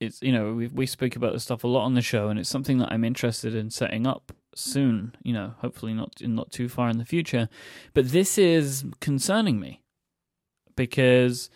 it's 0.00 0.22
you 0.22 0.32
know 0.32 0.52
we 0.52 0.68
we 0.68 0.86
speak 0.86 1.16
about 1.16 1.32
this 1.32 1.44
stuff 1.44 1.64
a 1.64 1.68
lot 1.68 1.84
on 1.84 1.94
the 1.94 2.02
show, 2.02 2.28
and 2.28 2.38
it's 2.38 2.48
something 2.48 2.78
that 2.78 2.92
I'm 2.92 3.04
interested 3.04 3.54
in 3.54 3.70
setting 3.70 4.06
up 4.06 4.32
soon. 4.54 5.14
You 5.22 5.32
know, 5.32 5.54
hopefully 5.58 5.94
not 5.94 6.20
in 6.20 6.34
not 6.34 6.50
too 6.50 6.68
far 6.68 6.88
in 6.88 6.98
the 6.98 7.04
future. 7.04 7.48
But 7.94 8.10
this 8.10 8.38
is 8.38 8.84
concerning 9.00 9.60
me 9.60 9.82
because 10.76 11.50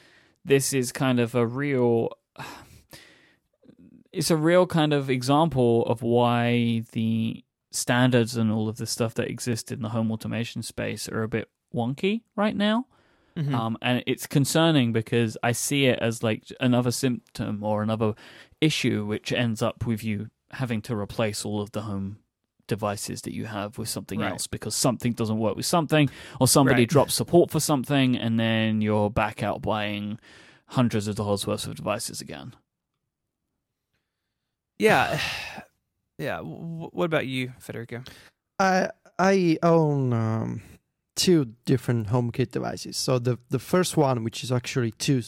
this 0.45 0.73
is 0.73 0.93
kind 0.93 1.21
of 1.21 1.35
a 1.35 1.47
real 1.47 2.11
it's 4.13 4.31
a 4.31 4.37
real 4.37 4.67
kind 4.67 4.93
of 4.93 5.11
example 5.11 5.85
of 5.87 6.03
why 6.03 6.83
the 6.93 7.45
standards 7.73 8.37
and 8.37 8.51
all 8.51 8.69
of 8.69 8.79
the 8.79 8.87
stuff 8.87 9.15
that 9.15 9.31
exist 9.31 9.71
in 9.71 9.83
the 9.83 9.91
home 9.91 10.11
automation 10.11 10.63
space 10.63 11.09
are 11.09 11.23
a 11.23 11.29
bit 11.29 11.49
wonky 11.75 12.23
right 12.35 12.57
now. 12.57 12.87
Mhm. 13.37 13.55
Um, 13.55 13.79
and 13.81 14.03
it's 14.07 14.27
concerning 14.27 14.93
because 14.93 15.37
I 15.43 15.53
see 15.53 15.87
it 15.87 15.99
as 16.01 16.23
like 16.23 16.45
another 16.61 16.91
symptom 16.91 17.63
or 17.63 17.83
another 17.83 18.15
issue, 18.61 19.05
which 19.07 19.33
ends 19.33 19.63
up 19.63 19.87
with 19.87 20.03
you 20.05 20.29
having 20.53 20.83
to 20.83 20.97
replace 20.97 21.45
all 21.45 21.61
of 21.61 21.71
the 21.73 21.83
home 21.83 22.19
devices 22.67 23.23
that 23.23 23.33
you 23.35 23.47
have 23.47 23.79
with 23.79 23.89
something 23.89 24.21
Right. 24.21 24.31
else 24.33 24.47
because 24.47 24.75
something 24.75 25.13
doesn't 25.13 25.39
work 25.39 25.57
with 25.57 25.67
something, 25.67 26.09
or 26.41 26.47
somebody 26.49 26.83
Right. 26.83 26.89
drops 26.89 27.15
support 27.15 27.51
for 27.51 27.61
something, 27.61 28.17
and 28.17 28.39
then 28.39 28.81
you're 28.81 29.11
back 29.11 29.43
out 29.43 29.63
buying 29.63 30.19
hundreds 30.67 31.09
of 31.09 31.17
dollars 31.17 31.47
worth 31.47 31.67
of 31.67 31.75
devices 31.77 32.21
again. 32.21 32.55
yeah, 34.79 35.21
yeah. 36.19 36.41
What 36.41 37.05
about 37.05 37.27
you, 37.27 37.53
Federico? 37.59 38.03
I 38.59 38.91
I 39.19 39.59
own 39.63 40.13
um, 40.13 40.63
two 41.21 41.45
different 41.67 42.09
HomeKit 42.09 42.51
devices. 42.51 42.97
So 42.97 43.19
the 43.19 43.39
the 43.51 43.59
first 43.59 43.97
one, 43.97 44.25
which 44.25 44.43
is 44.43 44.51
actually 44.51 44.93
two 44.93 45.21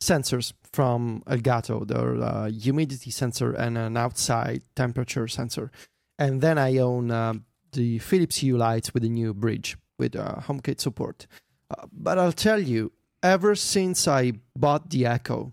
sensors 0.00 0.54
from 0.72 1.22
Elgato, 1.26 1.86
they're 1.86 2.14
a 2.14 2.50
humidity 2.50 3.10
sensor 3.10 3.52
and 3.52 3.76
an 3.76 3.96
outside 3.96 4.62
temperature 4.74 5.28
sensor. 5.28 5.70
And 6.18 6.40
then 6.40 6.56
I 6.58 6.78
own 6.78 7.10
um, 7.10 7.44
the 7.72 7.98
Philips 7.98 8.36
Hue 8.38 8.56
lights 8.56 8.94
with 8.94 9.04
a 9.04 9.08
new 9.08 9.34
bridge 9.34 9.76
with 9.98 10.16
uh, 10.16 10.36
HomeKit 10.46 10.80
support. 10.80 11.26
Uh, 11.70 11.86
but 11.92 12.18
I'll 12.18 12.32
tell 12.48 12.60
you, 12.60 12.92
ever 13.22 13.54
since 13.54 14.08
I 14.08 14.32
bought 14.56 14.90
the 14.90 15.04
Echo, 15.06 15.52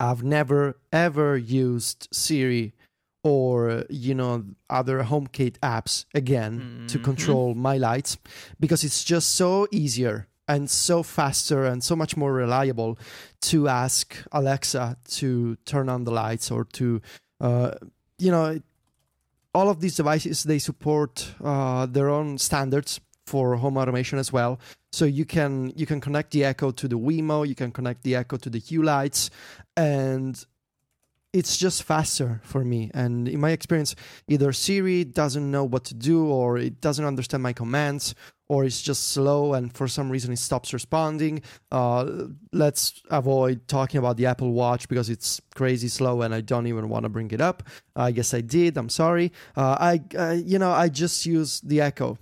I've 0.00 0.22
never 0.22 0.78
ever 0.92 1.36
used 1.36 2.08
Siri 2.12 2.72
or 3.24 3.84
you 3.90 4.14
know 4.14 4.44
other 4.70 5.02
HomeKit 5.02 5.58
apps 5.60 6.04
again 6.14 6.84
to 6.88 6.98
Mhm. 6.98 7.04
control 7.04 7.54
my 7.54 7.76
lights 7.76 8.16
because 8.60 8.84
it's 8.84 9.02
just 9.04 9.34
so 9.34 9.66
easier 9.70 10.28
and 10.46 10.70
so 10.70 11.02
faster 11.02 11.64
and 11.64 11.82
so 11.84 11.94
much 11.96 12.16
more 12.16 12.32
reliable 12.32 12.98
to 13.40 13.68
ask 13.68 14.16
Alexa 14.32 14.96
to 15.18 15.56
turn 15.64 15.88
on 15.88 16.04
the 16.04 16.10
lights 16.12 16.50
or 16.50 16.64
to 16.64 17.00
uh, 17.40 17.72
you 18.18 18.30
know 18.30 18.60
all 19.54 19.68
of 19.68 19.80
these 19.80 19.96
devices 19.96 20.44
they 20.44 20.58
support 20.58 21.34
uh, 21.42 21.86
their 21.86 22.08
own 22.08 22.38
standards 22.38 23.00
for 23.26 23.56
home 23.56 23.76
automation 23.76 24.18
as 24.18 24.32
well 24.32 24.58
so 24.92 25.04
you 25.04 25.24
can 25.24 25.70
you 25.76 25.84
can 25.86 26.00
connect 26.00 26.30
the 26.30 26.44
echo 26.44 26.70
to 26.70 26.88
the 26.88 26.98
WeMo 26.98 27.46
you 27.46 27.54
can 27.54 27.70
connect 27.72 28.02
the 28.04 28.14
echo 28.14 28.36
to 28.38 28.48
the 28.48 28.58
hue 28.58 28.82
lights 28.82 29.28
and 29.76 30.46
it's 31.32 31.56
just 31.58 31.82
faster 31.82 32.40
for 32.42 32.64
me. 32.64 32.90
And 32.94 33.28
in 33.28 33.40
my 33.40 33.50
experience 33.50 33.94
either 34.28 34.52
siri 34.52 35.04
doesn't 35.04 35.50
know 35.50 35.64
what 35.64 35.84
to 35.84 35.94
do 35.94 36.26
or 36.26 36.56
it 36.56 36.80
doesn't 36.80 37.04
understand 37.04 37.42
my 37.42 37.52
commands 37.52 38.14
or 38.48 38.64
it's 38.64 38.80
just 38.80 39.08
slow 39.08 39.52
and 39.52 39.74
for 39.74 39.86
some 39.88 40.10
reason 40.10 40.32
it 40.32 40.38
stops 40.38 40.72
responding. 40.72 41.42
Uh, 41.70 42.28
let's 42.52 43.02
avoid 43.10 43.68
talking 43.68 43.98
about 43.98 44.16
the 44.16 44.24
apple 44.24 44.52
watch 44.52 44.88
because 44.88 45.10
it's 45.10 45.40
crazy 45.54 45.88
slow 45.88 46.22
and 46.22 46.34
i 46.34 46.40
don't 46.40 46.66
even 46.66 46.88
want 46.88 47.02
to 47.02 47.10
bring 47.10 47.30
it 47.30 47.42
up. 47.42 47.62
I 47.94 48.10
guess 48.12 48.32
i 48.32 48.40
did 48.40 48.78
i'm 48.78 48.88
sorry. 48.88 49.32
Uh, 49.54 49.76
i 49.78 50.00
uh, 50.16 50.32
you 50.32 50.58
know 50.58 50.70
i 50.70 50.88
just 50.88 51.26
use 51.26 51.60
the 51.60 51.82
echo. 51.82 52.16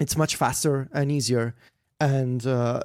It's 0.00 0.16
much 0.16 0.34
faster 0.34 0.88
and 0.92 1.12
easier. 1.12 1.54
And 2.00 2.44
uh, 2.44 2.82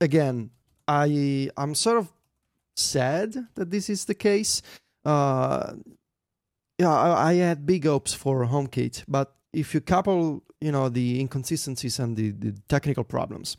again 0.00 0.50
i 0.86 1.50
i'm 1.56 1.74
sort 1.74 1.98
of 1.98 2.12
sad 2.76 3.34
that 3.54 3.70
this 3.70 3.88
is 3.90 4.04
the 4.04 4.14
case. 4.14 4.62
Uh, 5.04 5.74
yeah 6.80 6.90
I, 6.90 7.30
I 7.30 7.34
had 7.34 7.66
big 7.66 7.84
hopes 7.84 8.14
for 8.14 8.46
HomeKit 8.46 9.04
but 9.06 9.34
if 9.52 9.74
you 9.74 9.80
couple 9.80 10.42
you 10.60 10.72
know 10.72 10.88
the 10.88 11.20
inconsistencies 11.20 11.98
and 11.98 12.16
the, 12.16 12.30
the 12.30 12.52
technical 12.68 13.04
problems 13.04 13.56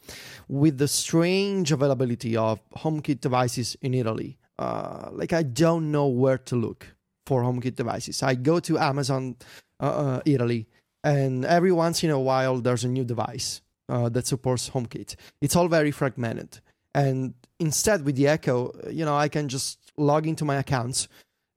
with 0.47 0.77
the 0.77 0.87
strange 0.87 1.71
availability 1.71 2.35
of 2.35 2.59
HomeKit 2.77 3.21
devices 3.21 3.77
in 3.81 3.93
Italy 3.93 4.37
uh, 4.59 5.09
like 5.11 5.33
I 5.33 5.43
don't 5.43 5.91
know 5.91 6.07
where 6.07 6.37
to 6.37 6.55
look 6.55 6.87
for 7.25 7.43
HomeKit 7.43 7.75
devices. 7.75 8.23
I 8.23 8.35
go 8.35 8.59
to 8.59 8.77
Amazon 8.77 9.35
uh, 9.79 9.83
uh, 9.83 10.21
Italy 10.25 10.67
and 11.03 11.45
every 11.45 11.71
once 11.71 12.03
in 12.03 12.09
a 12.09 12.19
while 12.19 12.59
there's 12.59 12.83
a 12.83 12.87
new 12.87 13.03
device 13.03 13.61
uh, 13.89 14.09
that 14.09 14.27
supports 14.27 14.69
HomeKit. 14.69 15.15
It's 15.41 15.55
all 15.55 15.67
very 15.67 15.91
fragmented, 15.91 16.59
and 16.93 17.33
instead 17.59 18.05
with 18.05 18.15
the 18.15 18.27
Echo, 18.27 18.71
you 18.89 19.05
know, 19.05 19.15
I 19.15 19.29
can 19.29 19.47
just 19.47 19.79
log 19.97 20.27
into 20.27 20.45
my 20.45 20.57
accounts, 20.57 21.07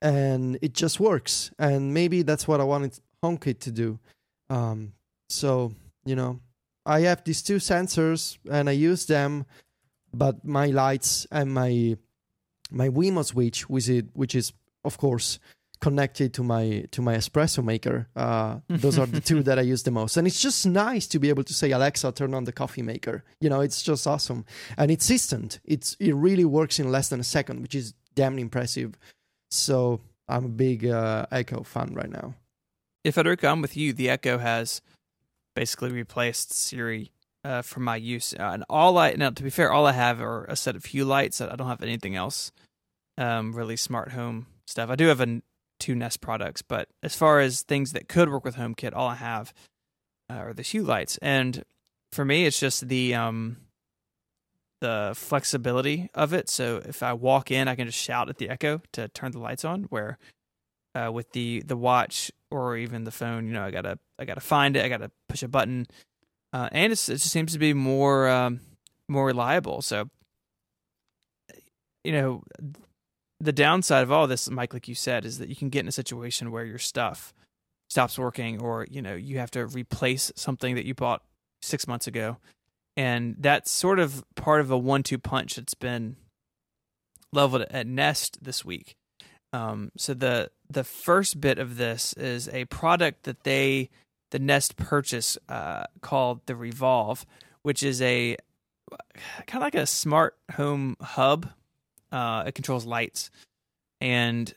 and 0.03 0.59
it 0.63 0.75
just 0.75 1.01
works. 1.01 1.51
And 1.59 1.95
maybe 1.95 2.23
that's 2.23 2.47
what 2.47 2.61
I 2.61 2.65
wanted 2.65 2.99
HomeKit 3.23 3.61
to 3.61 3.71
do. 3.71 3.99
Um, 4.51 4.93
so 5.29 5.73
you 6.05 6.17
know, 6.17 6.41
I 6.87 7.01
have 7.01 7.25
these 7.25 7.43
two 7.43 7.57
sensors, 7.57 8.39
and 8.51 8.69
I 8.69 8.73
use 8.73 9.07
them, 9.07 9.47
but 10.13 10.45
my 10.45 10.67
lights 10.67 11.27
and 11.31 11.53
my 11.53 11.97
my 12.71 12.89
WeMo 12.89 13.25
switch, 13.25 13.69
which 13.69 13.89
is 13.89 14.03
which 14.13 14.35
is 14.35 14.53
of 14.85 14.99
course 14.99 15.39
connected 15.81 16.33
to 16.35 16.43
my 16.43 16.85
to 16.91 17.03
my 17.03 17.15
espresso 17.17 17.63
maker. 17.63 18.09
Uh, 18.17 18.61
those 18.69 18.99
are 18.99 19.07
the 19.07 19.21
two 19.21 19.43
that 19.43 19.59
I 19.59 19.63
use 19.63 19.83
the 19.83 19.91
most, 19.91 20.17
and 20.17 20.27
it's 20.27 20.41
just 20.41 20.67
nice 20.67 21.07
to 21.09 21.19
be 21.19 21.29
able 21.29 21.45
to 21.45 21.55
say 21.55 21.71
Alexa, 21.71 22.13
turn 22.13 22.35
on 22.35 22.45
the 22.45 22.53
coffee 22.53 22.83
maker. 22.83 23.25
You 23.41 23.51
know, 23.51 23.61
it's 23.61 23.83
just 23.83 24.07
awesome, 24.07 24.45
and 24.77 24.91
it's 24.91 25.11
instant. 25.11 25.61
It's 25.65 25.97
it 26.01 26.15
really 26.15 26.45
works 26.45 26.79
in 26.79 26.91
less 26.91 27.09
than 27.09 27.21
a 27.21 27.25
second, 27.25 27.63
which 27.63 27.75
is 27.75 27.95
damn 28.15 28.39
impressive. 28.39 28.99
So 29.51 30.01
I'm 30.29 30.45
a 30.45 30.49
big 30.49 30.87
uh, 30.87 31.27
Echo 31.31 31.63
fan 31.63 31.95
right 31.95 32.11
now. 32.11 32.35
If 33.05 33.17
Federico, 33.17 33.49
I'm 33.49 33.61
with 33.61 33.77
you. 33.77 33.93
The 33.93 34.09
Echo 34.09 34.39
has 34.39 34.81
basically 35.55 35.93
replaced 35.93 36.53
Siri 36.55 37.13
uh, 37.45 37.63
for 37.63 37.81
my 37.81 37.97
use, 37.97 38.33
and 38.33 38.65
all 38.71 38.97
I 38.99 39.13
now 39.13 39.31
to 39.31 39.43
be 39.43 39.51
fair, 39.51 39.73
all 39.73 39.87
I 39.87 39.93
have 39.93 40.21
are 40.21 40.45
a 40.45 40.57
set 40.57 40.77
of 40.77 40.87
Hue 40.87 41.05
lights. 41.05 41.41
I 41.41 41.55
don't 41.57 41.69
have 41.69 41.83
anything 41.83 42.17
else, 42.17 42.53
um, 43.19 43.53
really 43.53 43.77
smart 43.77 44.13
home 44.13 44.47
stuff. 44.67 44.91
I 44.91 44.97
do 44.97 45.09
have 45.09 45.21
a, 45.21 45.43
two 45.85 45.95
Nest 45.95 46.23
products, 46.23 46.63
but 46.63 46.89
as 47.03 47.15
far 47.15 47.41
as 47.41 47.61
things 47.61 47.93
that 47.93 48.09
could 48.09 48.31
work 48.31 48.43
with 48.43 48.57
HomeKit, 48.57 48.95
all 48.95 49.09
I 49.09 49.17
have 49.17 49.53
uh, 50.31 50.35
are 50.35 50.55
the 50.55 50.63
Hue 50.63 50.83
lights, 50.83 51.19
and 51.19 51.63
for 52.11 52.25
me, 52.25 52.47
it's 52.47 52.59
just 52.59 52.89
the 52.89 53.15
um 53.15 53.59
the 54.81 55.13
flexibility 55.15 56.09
of 56.15 56.33
it. 56.33 56.49
So 56.49 56.81
if 56.85 57.03
I 57.03 57.13
walk 57.13 57.51
in, 57.51 57.69
I 57.69 57.75
can 57.75 57.87
just 57.87 57.99
shout 57.99 58.31
at 58.31 58.39
the 58.39 58.49
Echo 58.49 58.81
to 58.93 59.09
turn 59.09 59.33
the 59.33 59.39
lights 59.39 59.65
on. 59.65 59.85
Where 59.85 60.17
uh, 60.95 61.11
with 61.13 61.33
the 61.33 61.63
the 61.67 61.77
watch 61.77 62.33
or 62.51 62.77
even 62.79 63.05
the 63.05 63.11
phone, 63.11 63.47
you 63.47 63.53
know, 63.53 63.63
I 63.63 63.71
gotta 63.71 63.99
I 64.19 64.25
gotta 64.25 64.41
find 64.41 64.77
it. 64.77 64.85
I 64.85 64.89
gotta 64.89 65.11
push 65.29 65.43
a 65.43 65.49
button, 65.49 65.87
uh, 66.55 66.71
and 66.73 66.93
it 66.93 66.97
just 66.97 67.29
seems 67.29 67.53
to 67.53 67.59
be 67.59 67.75
more 67.75 68.27
um, 68.29 68.61
more 69.09 69.27
reliable. 69.27 69.83
So, 69.83 70.09
you 72.05 72.13
know, 72.13 72.43
the 73.41 73.53
downside 73.53 74.03
of 74.03 74.13
all 74.13 74.27
this, 74.27 74.49
Myke, 74.49 74.73
like 74.73 74.89
you 74.89 74.95
said, 74.95 75.25
is 75.25 75.39
that 75.39 75.49
you 75.49 75.57
can 75.57 75.69
get 75.69 75.81
in 75.81 75.89
a 75.89 75.93
situation 75.93 76.51
where 76.51 76.65
your 76.65 76.79
stuff 76.79 77.35
stops 77.89 78.19
working, 78.19 78.61
or 78.61 78.87
you 78.91 79.03
know, 79.03 79.15
you 79.15 79.39
have 79.39 79.51
to 79.53 79.67
replace 79.67 80.33
something 80.37 80.75
that 80.75 80.85
you 80.85 80.95
bought 80.95 81.23
six 81.63 81.87
months 81.87 82.07
ago, 82.07 82.39
and 82.97 83.37
that's 83.39 83.71
sort 83.71 83.99
of 83.99 84.25
part 84.35 84.61
of 84.61 84.71
a 84.71 84.79
one-two 84.79 85.19
punch 85.19 85.57
that's 85.57 85.75
been 85.75 86.17
leveled 87.33 87.63
at 87.71 87.87
Nest 87.87 88.43
this 88.43 88.65
week. 88.65 88.97
Um, 89.53 89.93
so 89.97 90.15
the 90.15 90.51
the 90.69 90.85
first 90.85 91.41
bit 91.41 91.59
of 91.59 91.77
this 91.77 92.13
is 92.15 92.49
a 92.49 92.65
product 92.67 93.25
that 93.25 93.45
they 93.45 93.91
the 94.31 94.39
Nest 94.41 94.77
purchase 94.77 95.39
uh, 95.49 95.85
called 96.01 96.41
the 96.47 96.55
Revolv, 96.55 97.25
which 97.63 97.83
is 97.83 98.03
a 98.03 98.37
kind 99.47 99.63
of 99.63 99.67
like 99.67 99.75
a 99.77 99.87
smart 99.87 100.37
home 100.57 100.97
hub. 101.01 101.51
Uh, 102.15 102.45
it 102.47 102.55
controls 102.55 102.87
lights, 102.87 103.31
and 104.01 104.55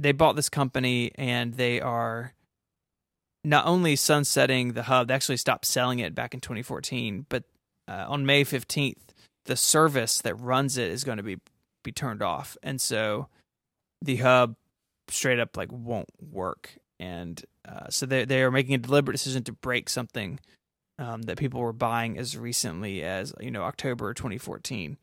they 0.00 0.10
bought 0.10 0.34
this 0.34 0.48
company, 0.48 1.12
and 1.14 1.54
they 1.54 1.80
are 1.80 2.34
not 3.44 3.66
only 3.66 3.94
sunsetting 3.94 4.72
the 4.72 4.82
hub. 4.82 5.06
They 5.06 5.14
actually 5.14 5.36
stopped 5.36 5.66
selling 5.66 6.00
it 6.00 6.16
back 6.16 6.34
in 6.34 6.40
2014, 6.40 7.26
but 7.28 7.44
uh, 7.86 8.06
on 8.08 8.26
May 8.26 8.44
15th, 8.44 8.96
the 9.44 9.56
service 9.56 10.18
that 10.22 10.34
runs 10.34 10.76
it 10.76 10.90
is 10.90 11.04
going 11.04 11.18
to 11.18 11.22
be 11.22 11.38
be 11.84 11.92
turned 11.92 12.22
off, 12.22 12.56
and 12.64 12.80
so 12.80 13.28
the 14.02 14.16
hub 14.16 14.56
straight 15.08 15.38
up 15.38 15.56
like 15.56 15.70
won't 15.70 16.10
work. 16.20 16.76
And 16.98 17.40
uh, 17.68 17.88
so 17.90 18.06
they 18.06 18.24
they 18.24 18.42
are 18.42 18.50
making 18.50 18.74
a 18.74 18.78
deliberate 18.78 19.14
decision 19.14 19.44
to 19.44 19.52
break 19.52 19.88
something 19.88 20.40
um, 20.98 21.22
that 21.22 21.38
people 21.38 21.60
were 21.60 21.72
buying 21.72 22.18
as 22.18 22.36
recently 22.36 23.04
as 23.04 23.32
you 23.40 23.52
know 23.52 23.62
October 23.62 24.12
2014 24.12 24.96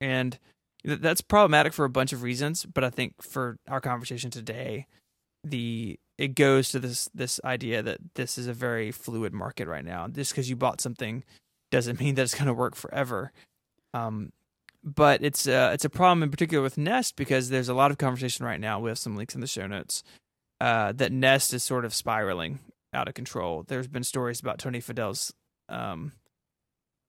and 0.00 0.38
that's 0.84 1.20
problematic 1.20 1.72
for 1.72 1.84
a 1.84 1.90
bunch 1.90 2.12
of 2.12 2.22
reasons 2.22 2.64
but 2.64 2.84
I 2.84 2.90
think 2.90 3.22
for 3.22 3.58
our 3.68 3.80
conversation 3.80 4.30
today 4.30 4.86
the 5.44 5.98
it 6.18 6.34
goes 6.34 6.68
to 6.70 6.78
this 6.78 7.08
this 7.14 7.40
idea 7.44 7.82
that 7.82 7.98
this 8.14 8.38
is 8.38 8.46
a 8.46 8.52
very 8.52 8.90
fluid 8.90 9.32
market 9.32 9.66
right 9.66 9.84
now 9.84 10.08
just 10.08 10.32
because 10.32 10.48
you 10.48 10.56
bought 10.56 10.80
something 10.80 11.24
doesn't 11.70 12.00
mean 12.00 12.14
that 12.14 12.22
it's 12.22 12.34
going 12.34 12.46
to 12.46 12.54
work 12.54 12.74
forever 12.74 13.32
um, 13.94 14.32
but 14.84 15.22
it's 15.22 15.46
uh, 15.46 15.70
it's 15.72 15.84
a 15.84 15.90
problem 15.90 16.22
in 16.22 16.30
particular 16.30 16.62
with 16.62 16.76
Nest 16.76 17.16
because 17.16 17.50
there's 17.50 17.68
a 17.68 17.74
lot 17.74 17.90
of 17.90 17.98
conversation 17.98 18.44
right 18.44 18.60
now. 18.60 18.80
We 18.80 18.90
have 18.90 18.98
some 18.98 19.16
links 19.16 19.34
in 19.34 19.40
the 19.40 19.46
show 19.46 19.66
notes 19.66 20.02
uh, 20.60 20.92
that 20.92 21.12
Nest 21.12 21.54
is 21.54 21.62
sort 21.62 21.84
of 21.84 21.94
spiraling 21.94 22.58
out 22.92 23.08
of 23.08 23.14
control. 23.14 23.64
There's 23.66 23.88
been 23.88 24.04
stories 24.04 24.40
about 24.40 24.58
Tony 24.58 24.80
Fadell's 24.80 25.32
um, 25.68 26.12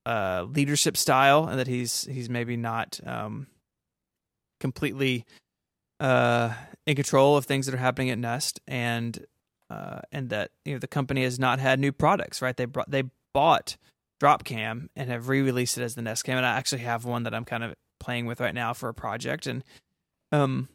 uh, 0.06 0.46
leadership 0.48 0.98
style 0.98 1.48
and 1.48 1.60
that 1.60 1.68
he's 1.68 2.04
he's 2.06 2.30
maybe 2.30 2.58
not 2.58 3.00
um, 3.06 3.48
completely 4.64 5.26
uh, 6.00 6.54
in 6.88 6.96
control 6.96 7.36
of 7.36 7.46
things 7.46 7.66
that 7.66 7.76
are 7.76 7.86
happening 7.90 8.10
at 8.10 8.18
Nest, 8.18 8.62
and 8.66 9.26
uh, 9.70 10.00
and 10.12 10.30
that 10.30 10.52
you 10.64 10.74
know 10.74 10.80
the 10.80 10.88
company 10.88 11.24
has 11.24 11.38
not 11.38 11.60
had 11.60 11.80
new 11.80 11.92
products. 11.92 12.42
Right? 12.42 12.56
They 12.56 12.66
brought 12.66 12.90
they 12.90 13.04
bought 13.34 13.76
Dropcam 14.22 14.88
and 14.96 15.10
have 15.10 15.28
re-released 15.28 15.78
it 15.78 15.84
as 15.84 15.96
the 15.96 16.02
Nest 16.02 16.24
Cam, 16.24 16.38
and 16.38 16.46
I 16.46 16.58
actually 16.58 16.84
have 16.84 17.04
one 17.04 17.24
that 17.24 17.36
I'm 17.36 17.46
kind 17.46 17.64
of 17.64 17.76
playing 18.00 18.26
with 18.26 18.40
right 18.40 18.56
now 18.56 18.74
for 18.74 18.88
a 18.88 18.94
project, 18.94 19.48
and 19.48 19.64
um, 20.32 20.70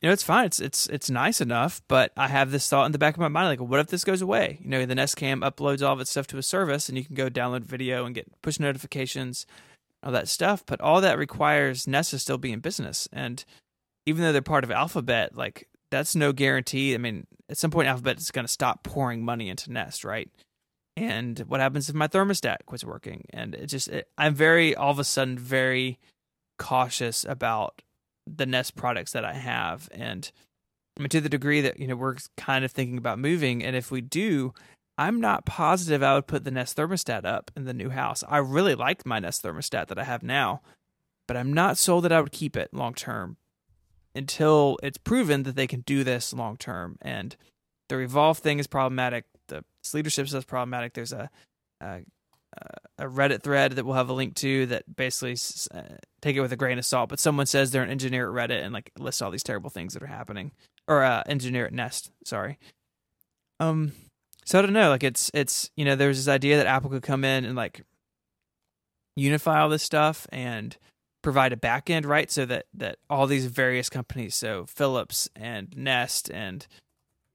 you 0.00 0.08
know, 0.08 0.12
it's 0.12 0.22
fine. 0.22 0.46
It's 0.46 0.60
it's 0.60 0.86
it's 0.88 1.10
nice 1.10 1.40
enough, 1.40 1.82
but 1.88 2.12
I 2.16 2.28
have 2.28 2.52
this 2.52 2.68
thought 2.68 2.86
in 2.86 2.92
the 2.92 2.98
back 2.98 3.14
of 3.14 3.20
my 3.20 3.28
mind, 3.28 3.48
like, 3.48 3.68
what 3.68 3.80
if 3.80 3.88
this 3.88 4.04
goes 4.04 4.22
away? 4.22 4.58
You 4.62 4.68
know, 4.68 4.86
the 4.86 4.94
Nest 4.94 5.16
Cam 5.16 5.40
uploads 5.40 5.84
all 5.84 5.94
of 5.94 6.00
its 6.00 6.10
stuff 6.10 6.26
to 6.28 6.38
a 6.38 6.42
service, 6.42 6.88
and 6.88 6.96
you 6.96 7.04
can 7.04 7.16
go 7.16 7.28
download 7.28 7.64
video 7.64 8.04
and 8.04 8.14
get 8.14 8.30
push 8.42 8.60
notifications, 8.60 9.46
all 10.04 10.12
that 10.12 10.28
stuff. 10.28 10.62
But 10.66 10.80
all 10.80 11.00
that 11.00 11.18
requires 11.18 11.88
Nest 11.88 12.10
to 12.10 12.18
still 12.18 12.38
be 12.38 12.52
in 12.52 12.60
business, 12.60 13.08
and 13.12 13.44
even 14.06 14.22
though 14.22 14.32
they're 14.32 14.42
part 14.42 14.64
of 14.64 14.70
Alphabet, 14.70 15.36
like 15.36 15.68
that's 15.90 16.14
no 16.14 16.32
guarantee. 16.32 16.94
I 16.94 16.98
mean, 16.98 17.26
at 17.48 17.56
some 17.56 17.70
point, 17.70 17.88
Alphabet 17.88 18.18
is 18.18 18.30
going 18.30 18.44
to 18.44 18.52
stop 18.52 18.82
pouring 18.82 19.24
money 19.24 19.48
into 19.48 19.72
Nest, 19.72 20.04
right? 20.04 20.30
And 20.96 21.38
what 21.40 21.60
happens 21.60 21.88
if 21.88 21.94
my 21.94 22.08
thermostat 22.08 22.66
quits 22.66 22.84
working? 22.84 23.24
And 23.30 23.54
it 23.54 23.66
just, 23.66 23.88
it, 23.88 24.08
I'm 24.16 24.34
very, 24.34 24.74
all 24.76 24.90
of 24.90 24.98
a 24.98 25.04
sudden, 25.04 25.38
very 25.38 25.98
cautious 26.58 27.24
about 27.24 27.82
the 28.26 28.46
Nest 28.46 28.76
products 28.76 29.12
that 29.12 29.24
I 29.24 29.32
have. 29.32 29.88
And 29.92 30.30
I 30.96 31.02
mean, 31.02 31.08
to 31.10 31.20
the 31.20 31.28
degree 31.28 31.60
that, 31.62 31.80
you 31.80 31.86
know, 31.86 31.96
we're 31.96 32.16
kind 32.36 32.64
of 32.64 32.70
thinking 32.70 32.98
about 32.98 33.18
moving. 33.18 33.64
And 33.64 33.74
if 33.74 33.90
we 33.90 34.00
do, 34.00 34.54
I'm 34.96 35.20
not 35.20 35.44
positive 35.44 36.02
I 36.02 36.14
would 36.14 36.26
put 36.26 36.44
the 36.44 36.50
Nest 36.50 36.76
thermostat 36.76 37.24
up 37.24 37.50
in 37.56 37.64
the 37.64 37.74
new 37.74 37.90
house. 37.90 38.22
I 38.28 38.38
really 38.38 38.74
like 38.74 39.04
my 39.04 39.18
Nest 39.18 39.42
thermostat 39.42 39.88
that 39.88 39.98
I 39.98 40.04
have 40.04 40.22
now, 40.22 40.62
but 41.26 41.36
I'm 41.36 41.52
not 41.52 41.78
sold 41.78 42.04
that 42.04 42.12
I 42.12 42.20
would 42.20 42.32
keep 42.32 42.56
it 42.56 42.72
long 42.72 42.94
term 42.94 43.36
until 44.14 44.78
it's 44.82 44.98
proven 44.98 45.42
that 45.42 45.56
they 45.56 45.66
can 45.66 45.80
do 45.80 46.04
this 46.04 46.32
long 46.32 46.56
term. 46.56 46.96
And 47.02 47.36
the 47.88 47.96
Revolv 47.96 48.38
thing 48.38 48.58
is 48.58 48.66
problematic. 48.66 49.24
The 49.48 49.64
leadership 49.92 50.26
is 50.26 50.44
problematic. 50.44 50.94
There's 50.94 51.12
a, 51.12 51.28
a 51.80 52.02
a 52.98 53.06
Reddit 53.06 53.42
thread 53.42 53.72
that 53.72 53.84
we'll 53.84 53.96
have 53.96 54.08
a 54.08 54.14
link 54.14 54.36
to 54.36 54.66
that 54.66 54.96
basically 54.96 55.36
uh, 55.74 55.96
take 56.20 56.36
it 56.36 56.40
with 56.40 56.52
a 56.52 56.56
grain 56.56 56.78
of 56.78 56.84
salt. 56.84 57.08
But 57.08 57.18
someone 57.18 57.46
says 57.46 57.70
they're 57.70 57.82
an 57.82 57.90
engineer 57.90 58.28
at 58.28 58.48
Reddit 58.48 58.62
and 58.62 58.72
like 58.72 58.92
lists 58.98 59.22
all 59.22 59.30
these 59.30 59.42
terrible 59.42 59.70
things 59.70 59.94
that 59.94 60.02
are 60.02 60.06
happening, 60.06 60.52
or 60.86 61.02
uh, 61.02 61.22
engineer 61.26 61.66
at 61.66 61.72
Nest. 61.72 62.10
Sorry. 62.24 62.58
Um. 63.60 63.92
So 64.44 64.58
I 64.58 64.62
don't 64.62 64.72
know. 64.72 64.90
Like 64.90 65.02
it's 65.02 65.30
it's 65.34 65.70
you 65.76 65.84
know 65.84 65.96
there's 65.96 66.18
this 66.18 66.32
idea 66.32 66.56
that 66.58 66.66
Apple 66.66 66.90
could 66.90 67.02
come 67.02 67.24
in 67.24 67.44
and 67.44 67.56
like 67.56 67.82
unify 69.16 69.60
all 69.60 69.68
this 69.68 69.82
stuff 69.82 70.26
and 70.30 70.76
provide 71.22 71.52
a 71.52 71.56
backend, 71.56 72.06
right? 72.06 72.30
So 72.30 72.44
that 72.46 72.66
that 72.74 72.98
all 73.08 73.26
these 73.26 73.46
various 73.46 73.88
companies, 73.88 74.34
so 74.34 74.66
Philips 74.66 75.28
and 75.34 75.74
Nest 75.76 76.30
and 76.30 76.66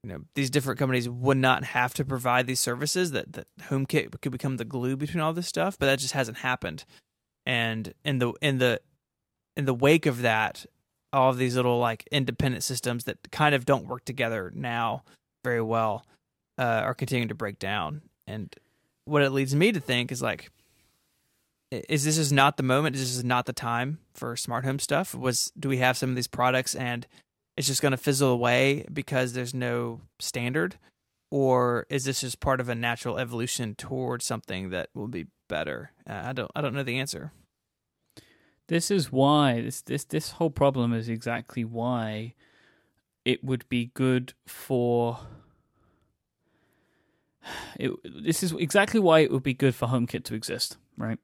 you 0.04 0.10
know 0.10 0.20
these 0.34 0.50
different 0.50 0.78
companies 0.78 1.08
would 1.08 1.36
not 1.36 1.64
have 1.64 1.92
to 1.94 2.04
provide 2.04 2.46
these 2.46 2.60
services 2.60 3.10
that 3.10 3.32
that 3.32 3.48
HomeKit 3.62 4.20
could 4.20 4.32
become 4.32 4.56
the 4.56 4.64
glue 4.64 4.96
between 4.96 5.20
all 5.20 5.32
this 5.32 5.48
stuff, 5.48 5.78
but 5.78 5.86
that 5.86 5.98
just 5.98 6.14
hasn't 6.14 6.38
happened. 6.38 6.84
And 7.44 7.92
in 8.04 8.20
the 8.20 8.32
in 8.40 8.58
the 8.58 8.80
in 9.56 9.64
the 9.64 9.74
wake 9.74 10.06
of 10.06 10.22
that, 10.22 10.64
all 11.12 11.30
of 11.30 11.38
these 11.38 11.56
little 11.56 11.80
like 11.80 12.08
independent 12.12 12.62
systems 12.62 13.04
that 13.04 13.32
kind 13.32 13.54
of 13.54 13.64
don't 13.64 13.88
work 13.88 14.04
together 14.04 14.52
now 14.54 15.02
very 15.42 15.60
well 15.60 16.04
uh, 16.60 16.82
are 16.84 16.94
continuing 16.94 17.28
to 17.28 17.34
break 17.34 17.58
down. 17.58 18.02
And 18.26 18.54
what 19.06 19.22
it 19.22 19.30
leads 19.30 19.54
me 19.54 19.72
to 19.72 19.80
think 19.80 20.12
is 20.12 20.20
like 20.20 20.50
is 21.70 22.04
this 22.04 22.18
is 22.18 22.32
not 22.32 22.56
the 22.56 22.62
moment? 22.62 22.96
Is 22.96 23.02
this 23.02 23.16
is 23.16 23.24
not 23.24 23.46
the 23.46 23.52
time 23.52 23.98
for 24.12 24.36
smart 24.36 24.64
home 24.64 24.78
stuff? 24.78 25.14
Was 25.14 25.52
do 25.58 25.68
we 25.68 25.78
have 25.78 25.96
some 25.96 26.10
of 26.10 26.16
these 26.16 26.26
products 26.26 26.74
and 26.74 27.06
it's 27.56 27.66
just 27.66 27.82
going 27.82 27.92
to 27.92 27.98
fizzle 27.98 28.30
away 28.30 28.86
because 28.92 29.32
there's 29.32 29.54
no 29.54 30.02
standard? 30.18 30.76
Or 31.30 31.86
is 31.88 32.04
this 32.04 32.22
just 32.22 32.40
part 32.40 32.60
of 32.60 32.68
a 32.68 32.74
natural 32.74 33.18
evolution 33.18 33.76
towards 33.76 34.24
something 34.24 34.70
that 34.70 34.90
will 34.94 35.08
be 35.08 35.26
better? 35.48 35.92
Uh, 36.08 36.22
i 36.24 36.32
don't 36.32 36.50
i 36.54 36.60
don't 36.60 36.74
know 36.74 36.82
the 36.82 36.98
answer. 36.98 37.32
This 38.68 38.90
is 38.90 39.10
why 39.10 39.62
this 39.62 39.80
this 39.80 40.04
this 40.04 40.32
whole 40.32 40.50
problem 40.50 40.92
is 40.92 41.08
exactly 41.08 41.64
why 41.64 42.34
it 43.24 43.44
would 43.44 43.68
be 43.68 43.92
good 43.94 44.34
for 44.46 45.18
it, 47.78 47.90
this 48.24 48.42
is 48.42 48.52
exactly 48.52 49.00
why 49.00 49.20
it 49.20 49.30
would 49.30 49.42
be 49.42 49.54
good 49.54 49.74
for 49.74 49.88
HomeKit 49.88 50.24
to 50.24 50.34
exist, 50.34 50.76
right? 50.96 51.18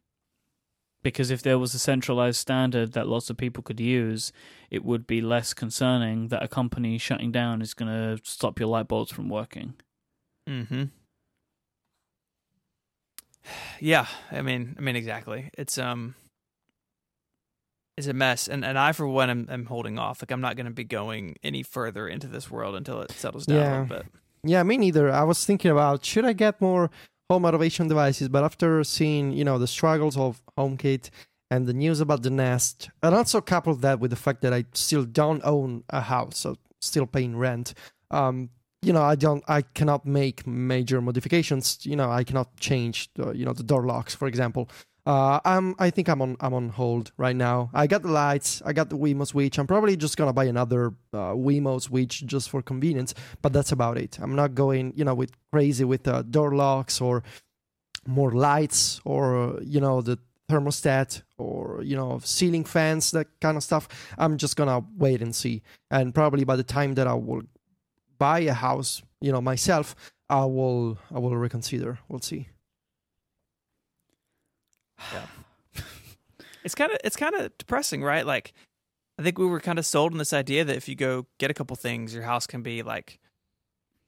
because 1.02 1.30
if 1.30 1.40
there 1.40 1.56
was 1.58 1.72
a 1.72 1.78
centralized 1.78 2.36
standard 2.38 2.90
that 2.94 3.06
lots 3.06 3.30
of 3.30 3.36
people 3.36 3.62
could 3.62 3.78
use, 3.78 4.32
it 4.72 4.84
would 4.84 5.06
be 5.06 5.20
less 5.20 5.54
concerning 5.54 6.26
that 6.28 6.42
a 6.42 6.48
company 6.48 6.98
shutting 6.98 7.30
down 7.30 7.62
is 7.62 7.74
going 7.74 7.88
to 7.88 8.20
stop 8.24 8.58
your 8.58 8.68
light 8.68 8.88
bulbs 8.88 9.12
from 9.12 9.28
working. 9.28 9.74
Hmm. 10.48 10.62
Yeah, 13.78 14.06
I 14.32 14.42
mean, 14.42 14.74
I 14.76 14.80
mean, 14.80 14.96
exactly. 14.96 15.50
It's 15.56 15.78
um, 15.78 16.16
it's 17.96 18.08
a 18.08 18.12
mess, 18.12 18.48
and 18.48 18.64
and 18.64 18.76
I 18.76 18.90
for 18.90 19.06
one 19.06 19.30
am, 19.30 19.46
am 19.48 19.66
holding 19.66 19.98
off. 20.00 20.20
Like 20.20 20.32
I'm 20.32 20.40
not 20.40 20.56
going 20.56 20.66
to 20.66 20.72
be 20.72 20.82
going 20.82 21.36
any 21.44 21.62
further 21.62 22.08
into 22.08 22.26
this 22.26 22.50
world 22.50 22.74
until 22.74 23.00
it 23.02 23.12
settles 23.12 23.46
down 23.46 23.56
Yeah. 23.56 23.68
a 23.68 23.82
little 23.82 23.96
bit. 23.98 24.06
Yeah, 24.46 24.62
me 24.62 24.76
neither. 24.76 25.10
I 25.10 25.24
was 25.24 25.44
thinking 25.44 25.70
about 25.70 26.04
should 26.04 26.24
I 26.24 26.32
get 26.32 26.60
more 26.60 26.90
home 27.28 27.44
automation 27.44 27.88
devices, 27.88 28.28
but 28.28 28.44
after 28.44 28.84
seeing 28.84 29.32
you 29.32 29.44
know 29.44 29.58
the 29.58 29.66
struggles 29.66 30.16
of 30.16 30.40
HomeKit 30.56 31.10
and 31.50 31.66
the 31.66 31.74
news 31.74 32.00
about 32.00 32.22
the 32.22 32.30
Nest, 32.30 32.90
and 33.02 33.14
also 33.14 33.40
coupled 33.40 33.82
that 33.82 34.00
with 34.00 34.10
the 34.10 34.16
fact 34.16 34.42
that 34.42 34.52
I 34.52 34.64
still 34.72 35.04
don't 35.04 35.42
own 35.44 35.84
a 35.90 36.00
house, 36.00 36.38
so 36.38 36.56
still 36.80 37.06
paying 37.06 37.36
rent. 37.36 37.74
Um, 38.10 38.50
you 38.82 38.92
know, 38.92 39.02
I 39.02 39.16
don't, 39.16 39.42
I 39.48 39.62
cannot 39.62 40.06
make 40.06 40.46
major 40.46 41.00
modifications. 41.00 41.84
You 41.84 41.96
know, 41.96 42.10
I 42.10 42.24
cannot 42.24 42.56
change 42.58 43.12
the, 43.14 43.32
you 43.32 43.44
know, 43.44 43.52
the 43.52 43.62
door 43.62 43.84
locks, 43.84 44.14
for 44.14 44.28
example. 44.28 44.68
Uh, 45.06 45.38
I'm, 45.44 45.76
I 45.78 45.90
think 45.90 46.08
I'm 46.08 46.20
on, 46.20 46.36
I'm 46.40 46.52
on 46.52 46.68
hold 46.68 47.12
right 47.16 47.36
now. 47.36 47.70
I 47.72 47.86
got 47.86 48.02
the 48.02 48.10
lights, 48.10 48.60
I 48.66 48.72
got 48.72 48.90
the 48.90 48.98
WeMo 48.98 49.24
switch. 49.26 49.58
I'm 49.58 49.66
probably 49.66 49.96
just 49.96 50.16
gonna 50.16 50.32
buy 50.32 50.44
another 50.44 50.88
uh, 51.12 51.32
WeMo 51.32 51.80
switch 51.80 52.26
just 52.26 52.50
for 52.50 52.60
convenience, 52.60 53.14
but 53.40 53.52
that's 53.52 53.70
about 53.70 53.98
it. 53.98 54.18
I'm 54.20 54.34
not 54.34 54.54
going, 54.54 54.92
you 54.96 55.04
know, 55.04 55.14
with 55.14 55.30
crazy 55.52 55.84
with 55.84 56.08
uh, 56.08 56.22
door 56.22 56.56
locks 56.56 57.00
or 57.00 57.22
more 58.06 58.32
lights 58.32 59.00
or 59.04 59.60
you 59.62 59.80
know 59.80 60.00
the 60.00 60.18
thermostat 60.48 61.22
or 61.38 61.80
you 61.84 61.96
know 61.96 62.18
ceiling 62.24 62.64
fans, 62.64 63.12
that 63.12 63.28
kind 63.40 63.56
of 63.56 63.62
stuff. 63.62 63.88
I'm 64.18 64.36
just 64.38 64.56
gonna 64.56 64.84
wait 64.96 65.22
and 65.22 65.34
see, 65.34 65.62
and 65.88 66.12
probably 66.12 66.42
by 66.42 66.56
the 66.56 66.64
time 66.64 66.94
that 66.94 67.06
I 67.06 67.14
will 67.14 67.42
buy 68.18 68.40
a 68.40 68.54
house, 68.54 69.02
you 69.20 69.32
know, 69.32 69.40
myself, 69.40 69.94
I 70.28 70.44
will, 70.46 70.98
I 71.14 71.18
will 71.18 71.36
reconsider. 71.36 71.98
We'll 72.08 72.20
see. 72.20 72.48
It's 76.64 76.74
kind 76.74 76.90
of 76.90 76.98
it's 77.04 77.14
kind 77.14 77.32
of 77.36 77.56
depressing, 77.58 78.02
right? 78.02 78.26
Like 78.26 78.52
I 79.20 79.22
think 79.22 79.38
we 79.38 79.46
were 79.46 79.60
kind 79.60 79.78
of 79.78 79.86
sold 79.86 80.10
on 80.10 80.18
this 80.18 80.32
idea 80.32 80.64
that 80.64 80.76
if 80.76 80.88
you 80.88 80.96
go 80.96 81.26
get 81.38 81.48
a 81.48 81.54
couple 81.54 81.76
things, 81.76 82.12
your 82.12 82.24
house 82.24 82.44
can 82.48 82.62
be 82.62 82.82
like 82.82 83.20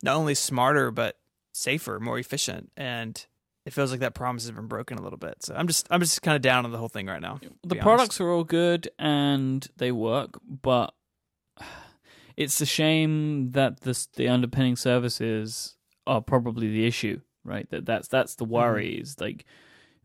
not 0.02 0.16
only 0.16 0.34
smarter 0.34 0.90
but 0.90 1.16
safer, 1.52 2.00
more 2.00 2.18
efficient, 2.18 2.72
and 2.76 3.24
it 3.64 3.72
feels 3.72 3.90
like 3.90 4.00
that 4.00 4.14
promise 4.14 4.44
has 4.44 4.50
been 4.50 4.66
broken 4.66 4.98
a 4.98 5.02
little 5.02 5.18
bit. 5.18 5.36
So 5.44 5.54
I'm 5.54 5.66
just 5.66 5.86
I'm 5.90 6.00
just 6.00 6.22
kind 6.22 6.36
of 6.36 6.42
down 6.42 6.64
on 6.64 6.72
the 6.72 6.78
whole 6.78 6.88
thing 6.88 7.06
right 7.06 7.20
now. 7.20 7.38
The 7.64 7.76
products 7.76 8.20
are 8.20 8.30
all 8.30 8.44
good 8.44 8.88
and 8.98 9.66
they 9.76 9.92
work, 9.92 10.38
but 10.42 10.94
it's 12.36 12.60
a 12.60 12.66
shame 12.66 13.50
that 13.52 13.80
the 13.80 14.06
the 14.16 14.28
underpinning 14.28 14.76
services 14.76 15.76
are 16.06 16.22
probably 16.22 16.68
the 16.68 16.86
issue, 16.86 17.20
right? 17.44 17.68
That 17.70 17.86
that's 17.86 18.08
that's 18.08 18.34
the 18.34 18.44
mm-hmm. 18.44 18.54
worry. 18.54 18.94
Is 18.94 19.20
like 19.20 19.44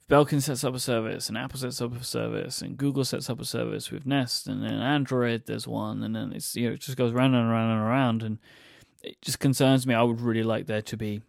Belkin 0.10 0.42
sets 0.42 0.64
up 0.64 0.76
a 0.76 0.80
service 0.80 1.30
and 1.30 1.38
Apple 1.38 1.60
sets 1.60 1.82
up 1.82 1.96
a 1.96 2.04
service 2.04 2.62
and 2.62 2.78
Google 2.78 3.06
sets 3.06 3.30
up 3.30 3.40
a 3.40 3.46
service 3.46 3.90
with 3.90 4.06
Nest 4.06 4.48
and 4.48 4.64
then 4.64 4.74
Android 4.74 5.44
there's 5.46 5.68
one 5.68 6.04
and 6.04 6.16
then 6.16 6.34
it's 6.34 6.56
you 6.56 6.68
know 6.68 6.74
it 6.74 6.82
just 6.82 6.98
goes 6.98 7.14
round 7.14 7.36
and 7.36 7.50
around 7.50 7.72
and 7.72 7.82
around 7.82 8.24
and 8.24 8.38
it 9.04 9.22
just 9.22 9.40
concerns 9.40 9.86
me. 9.86 9.94
I 9.94 10.04
would 10.04 10.22
really 10.22 10.44
like 10.44 10.66
there 10.66 10.82
to 10.82 10.98
be 10.98 11.22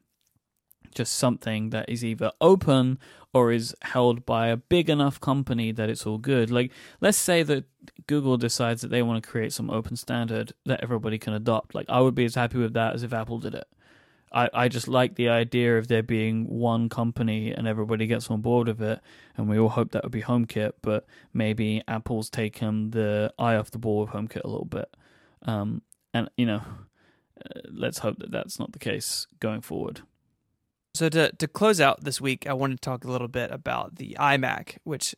just 0.94 1.14
something 1.14 1.70
that 1.70 1.88
is 1.88 2.04
either 2.04 2.30
open 2.40 2.98
or 3.32 3.50
is 3.50 3.74
held 3.82 4.24
by 4.24 4.46
a 4.46 4.56
big 4.56 4.88
enough 4.88 5.20
company 5.20 5.72
that 5.72 5.90
it's 5.90 6.06
all 6.06 6.18
good. 6.18 6.50
Like, 6.50 6.70
let's 7.00 7.18
say 7.18 7.42
that 7.42 7.64
Google 8.06 8.36
decides 8.36 8.80
that 8.82 8.88
they 8.88 9.02
want 9.02 9.22
to 9.22 9.28
create 9.28 9.52
some 9.52 9.70
open 9.70 9.96
standard 9.96 10.52
that 10.66 10.82
everybody 10.82 11.18
can 11.18 11.32
adopt. 11.32 11.74
Like, 11.74 11.86
I 11.88 12.00
would 12.00 12.14
be 12.14 12.24
as 12.24 12.36
happy 12.36 12.58
with 12.58 12.74
that 12.74 12.94
as 12.94 13.02
if 13.02 13.12
Apple 13.12 13.38
did 13.38 13.54
it. 13.54 13.66
I, 14.34 14.50
I 14.52 14.68
just 14.68 14.88
like 14.88 15.14
the 15.14 15.28
idea 15.28 15.78
of 15.78 15.86
there 15.86 16.02
being 16.02 16.46
one 16.48 16.88
company 16.88 17.52
and 17.52 17.68
everybody 17.68 18.06
gets 18.08 18.28
on 18.30 18.40
board 18.40 18.66
with 18.66 18.82
it, 18.82 19.00
and 19.36 19.48
we 19.48 19.58
all 19.58 19.68
hope 19.68 19.92
that 19.92 20.02
would 20.02 20.12
be 20.12 20.22
HomeKit. 20.22 20.72
But 20.82 21.06
maybe 21.32 21.82
Apple's 21.86 22.28
taken 22.28 22.90
the 22.90 23.32
eye 23.38 23.54
off 23.54 23.70
the 23.70 23.78
ball 23.78 24.00
with 24.00 24.10
HomeKit 24.10 24.42
a 24.42 24.48
little 24.48 24.66
bit, 24.66 24.94
um, 25.42 25.82
and 26.12 26.28
you 26.36 26.46
know, 26.46 26.62
uh, 27.44 27.60
let's 27.70 27.98
hope 27.98 28.18
that 28.18 28.32
that's 28.32 28.58
not 28.58 28.72
the 28.72 28.78
case 28.80 29.28
going 29.38 29.60
forward. 29.60 30.00
So 30.94 31.08
to 31.08 31.32
to 31.32 31.48
close 31.48 31.80
out 31.80 32.02
this 32.02 32.20
week, 32.20 32.46
I 32.48 32.54
wanted 32.54 32.80
to 32.82 32.84
talk 32.84 33.04
a 33.04 33.10
little 33.10 33.28
bit 33.28 33.52
about 33.52 33.96
the 33.96 34.16
iMac, 34.18 34.78
which 34.84 35.14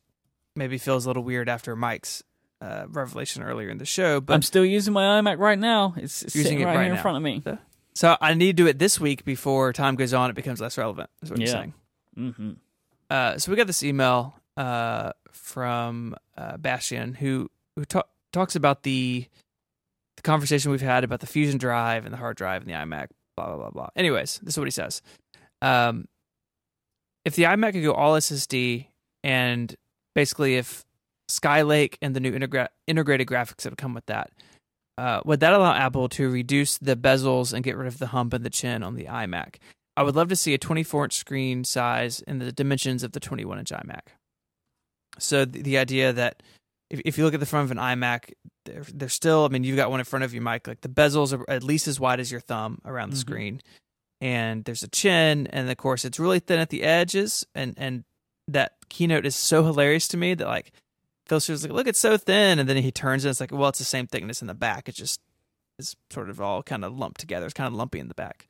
maybe 0.55 0.79
feels 0.79 1.07
a 1.07 1.09
little 1.09 1.25
weird 1.25 1.49
after 1.49 1.75
Myke's 1.75 2.23
uh, 2.61 2.85
revelation 2.89 3.43
earlier 3.43 3.69
in 3.69 3.79
the 3.79 3.85
show. 3.85 4.21
But 4.21 4.35
I'm 4.35 4.43
still 4.43 4.65
using 4.65 4.93
my 4.95 5.21
iMac 5.21 5.39
right 5.39 5.59
now. 5.59 5.95
It's, 5.97 6.23
it's 6.23 6.35
Using 6.35 6.51
sitting 6.51 6.61
it 6.63 6.65
right, 6.65 6.77
right 6.77 6.85
here 6.85 6.95
in 6.95 7.01
front 7.01 7.17
of 7.19 7.23
me. 7.23 7.43
so 7.45 7.59
I 8.05 8.35
need 8.35 8.57
to 8.57 8.63
do 8.65 8.67
it 8.67 8.79
this 8.79 9.01
week 9.01 9.25
before 9.25 9.73
time 9.73 9.95
goes 9.97 10.13
on. 10.15 10.31
It 10.31 10.35
becomes 10.35 10.61
less 10.61 10.77
relevant. 10.79 11.09
Is 11.23 11.31
what 11.31 11.39
you're 11.39 11.49
Yeah. 11.49 11.53
saying. 11.55 11.75
hmm 12.15 12.51
Uh, 13.11 13.39
so 13.39 13.51
we 13.51 13.57
got 13.57 13.67
this 13.67 13.83
email 13.83 14.35
uh, 14.57 15.13
from 15.33 16.17
uh, 16.37 16.57
Bastian 16.57 17.15
who 17.15 17.51
who 17.77 17.85
ta- 17.85 18.09
talks 18.33 18.57
about 18.57 18.83
the 18.83 19.27
the 20.17 20.23
conversation 20.23 20.71
we've 20.71 20.81
had 20.81 21.05
about 21.05 21.21
the 21.21 21.27
Fusion 21.27 21.59
drive 21.59 22.05
and 22.05 22.13
the 22.13 22.17
hard 22.19 22.37
drive 22.37 22.63
and 22.63 22.71
the 22.71 22.75
iMac. 22.75 23.09
Blah 23.37 23.47
blah 23.47 23.57
blah 23.57 23.71
blah. 23.71 23.89
Anyways, 23.97 24.41
this 24.43 24.55
is 24.55 24.59
what 24.59 24.67
he 24.67 24.71
says. 24.73 25.03
Um, 25.63 26.09
if 27.25 27.35
the 27.37 27.43
iMac 27.45 27.73
could 27.73 27.83
go 27.85 27.93
all 27.93 28.15
SSD 28.15 28.87
and 29.23 29.75
basically 30.15 30.57
if 30.57 30.85
Skylake 31.29 31.97
and 32.01 32.15
the 32.17 32.21
new 32.21 32.33
integra- 32.33 32.69
integrated 32.87 33.27
graphics 33.27 33.57
that 33.63 33.71
have 33.71 33.77
come 33.77 33.95
with 33.95 34.07
that, 34.07 34.31
uh, 34.99 35.21
would 35.25 35.41
that 35.41 35.53
allow 35.53 35.75
Apple 35.75 36.09
to 36.11 36.29
reduce 36.31 36.79
the 36.79 36.97
bezels 36.97 37.53
and 37.53 37.63
get 37.65 37.77
rid 37.77 37.87
of 37.87 37.99
the 37.99 38.09
hump 38.09 38.33
and 38.33 38.45
the 38.45 38.51
chin 38.51 38.83
on 38.83 38.95
the 38.95 39.05
iMac? 39.07 39.57
I 39.97 40.03
would 40.03 40.17
love 40.17 40.29
to 40.29 40.37
see 40.37 40.55
a 40.55 40.59
24 40.59 41.05
inch 41.05 41.15
screen 41.15 41.65
size 41.65 42.21
in 42.21 42.39
the 42.39 42.53
dimensions 42.53 43.03
of 43.03 43.13
the 43.13 43.21
21 43.21 43.59
inch 43.59 43.71
iMac. 43.71 44.01
So 45.19 45.45
the, 45.45 45.63
the 45.63 45.79
idea 45.79 46.13
that 46.13 46.43
if, 46.91 47.01
if 47.05 47.19
you 47.19 47.25
look 47.25 47.35
at 47.35 47.41
the 47.41 47.47
front 47.47 47.65
of 47.65 47.71
an 47.71 47.79
iMac, 47.79 48.33
they're, 48.65 48.85
they're 48.95 49.09
still, 49.09 49.45
I 49.45 49.49
mean, 49.49 49.65
you've 49.65 49.77
got 49.77 49.91
one 49.91 50.01
in 50.01 50.05
front 50.05 50.25
of 50.25 50.35
you, 50.35 50.41
Myke, 50.41 50.67
like 50.67 50.83
the 50.83 50.89
bezels 50.89 51.37
are 51.39 51.49
at 51.51 51.63
least 51.63 51.89
as 51.89 51.99
wide 51.99 52.21
as 52.21 52.31
your 52.31 52.41
thumb 52.41 52.81
around 52.85 53.11
the 53.11 53.17
Mhm. 53.17 53.21
screen. 53.21 53.61
And 54.21 54.65
there's 54.65 54.83
a 54.83 54.89
chin, 54.89 55.47
and 55.49 55.69
of 55.69 55.77
course, 55.77 56.05
it's 56.05 56.19
really 56.19 56.41
thin 56.41 56.59
at 56.59 56.71
the 56.71 56.83
edges. 56.83 57.47
And, 57.55 57.75
and 57.77 58.05
that 58.49 58.73
keynote 58.89 59.27
is 59.27 59.37
so 59.37 59.65
hilarious 59.65 60.09
to 60.09 60.17
me 60.17 60.35
that, 60.35 60.47
like, 60.47 60.73
Phil 61.29 61.41
Schiller's 61.41 61.63
like, 61.63 61.73
look, 61.73 61.87
it's 61.87 61.99
so 61.99 62.17
thin. 62.17 62.59
And 62.59 62.69
then 62.69 62.77
he 62.77 62.93
turns 62.93 63.25
and 63.25 63.31
it's 63.31 63.41
like, 63.41 63.53
well, 63.53 63.69
it's 63.69 63.79
the 63.79 63.85
same 63.85 64.07
thickness 64.07 64.41
in 64.41 64.47
the 64.47 64.55
back. 64.55 64.89
It 64.89 64.95
just 64.95 65.21
is 65.79 65.97
sort 66.11 66.31
of 66.31 66.41
all 66.41 66.63
kind 66.63 66.85
of 66.85 66.97
lumped 66.97 67.21
together. 67.21 67.47
It's 67.47 67.55
kind 67.55 67.67
of 67.67 67.75
lumpy 67.75 67.99
in 67.99 68.09
the 68.09 68.15
back. 68.15 68.47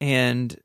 And 0.00 0.58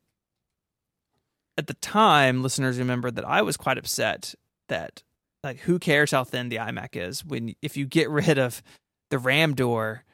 at 1.56 1.66
the 1.66 1.74
time, 1.74 2.42
listeners 2.42 2.78
remember 2.78 3.10
that 3.10 3.24
I 3.26 3.42
was 3.42 3.56
quite 3.56 3.78
upset 3.78 4.34
that 4.68 5.02
like 5.44 5.58
who 5.60 5.78
cares 5.78 6.10
how 6.10 6.24
thin 6.24 6.48
the 6.48 6.56
iMac 6.56 6.90
is 6.94 7.24
when 7.24 7.54
if 7.62 7.76
you 7.76 7.86
get 7.86 8.10
rid 8.10 8.38
of 8.38 8.62
the 9.10 9.18
RAM 9.18 9.54
door, 9.54 10.04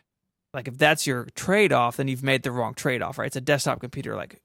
like 0.52 0.68
if 0.68 0.76
that's 0.78 1.06
your 1.06 1.26
trade 1.34 1.72
off, 1.72 1.96
then 1.96 2.09
you've 2.09 2.22
made 2.22 2.42
the 2.42 2.52
wrong 2.52 2.74
trade 2.74 3.02
off, 3.02 3.18
right? 3.18 3.26
It's 3.26 3.36
a 3.36 3.40
desktop 3.40 3.80
computer, 3.80 4.14
like 4.14 4.40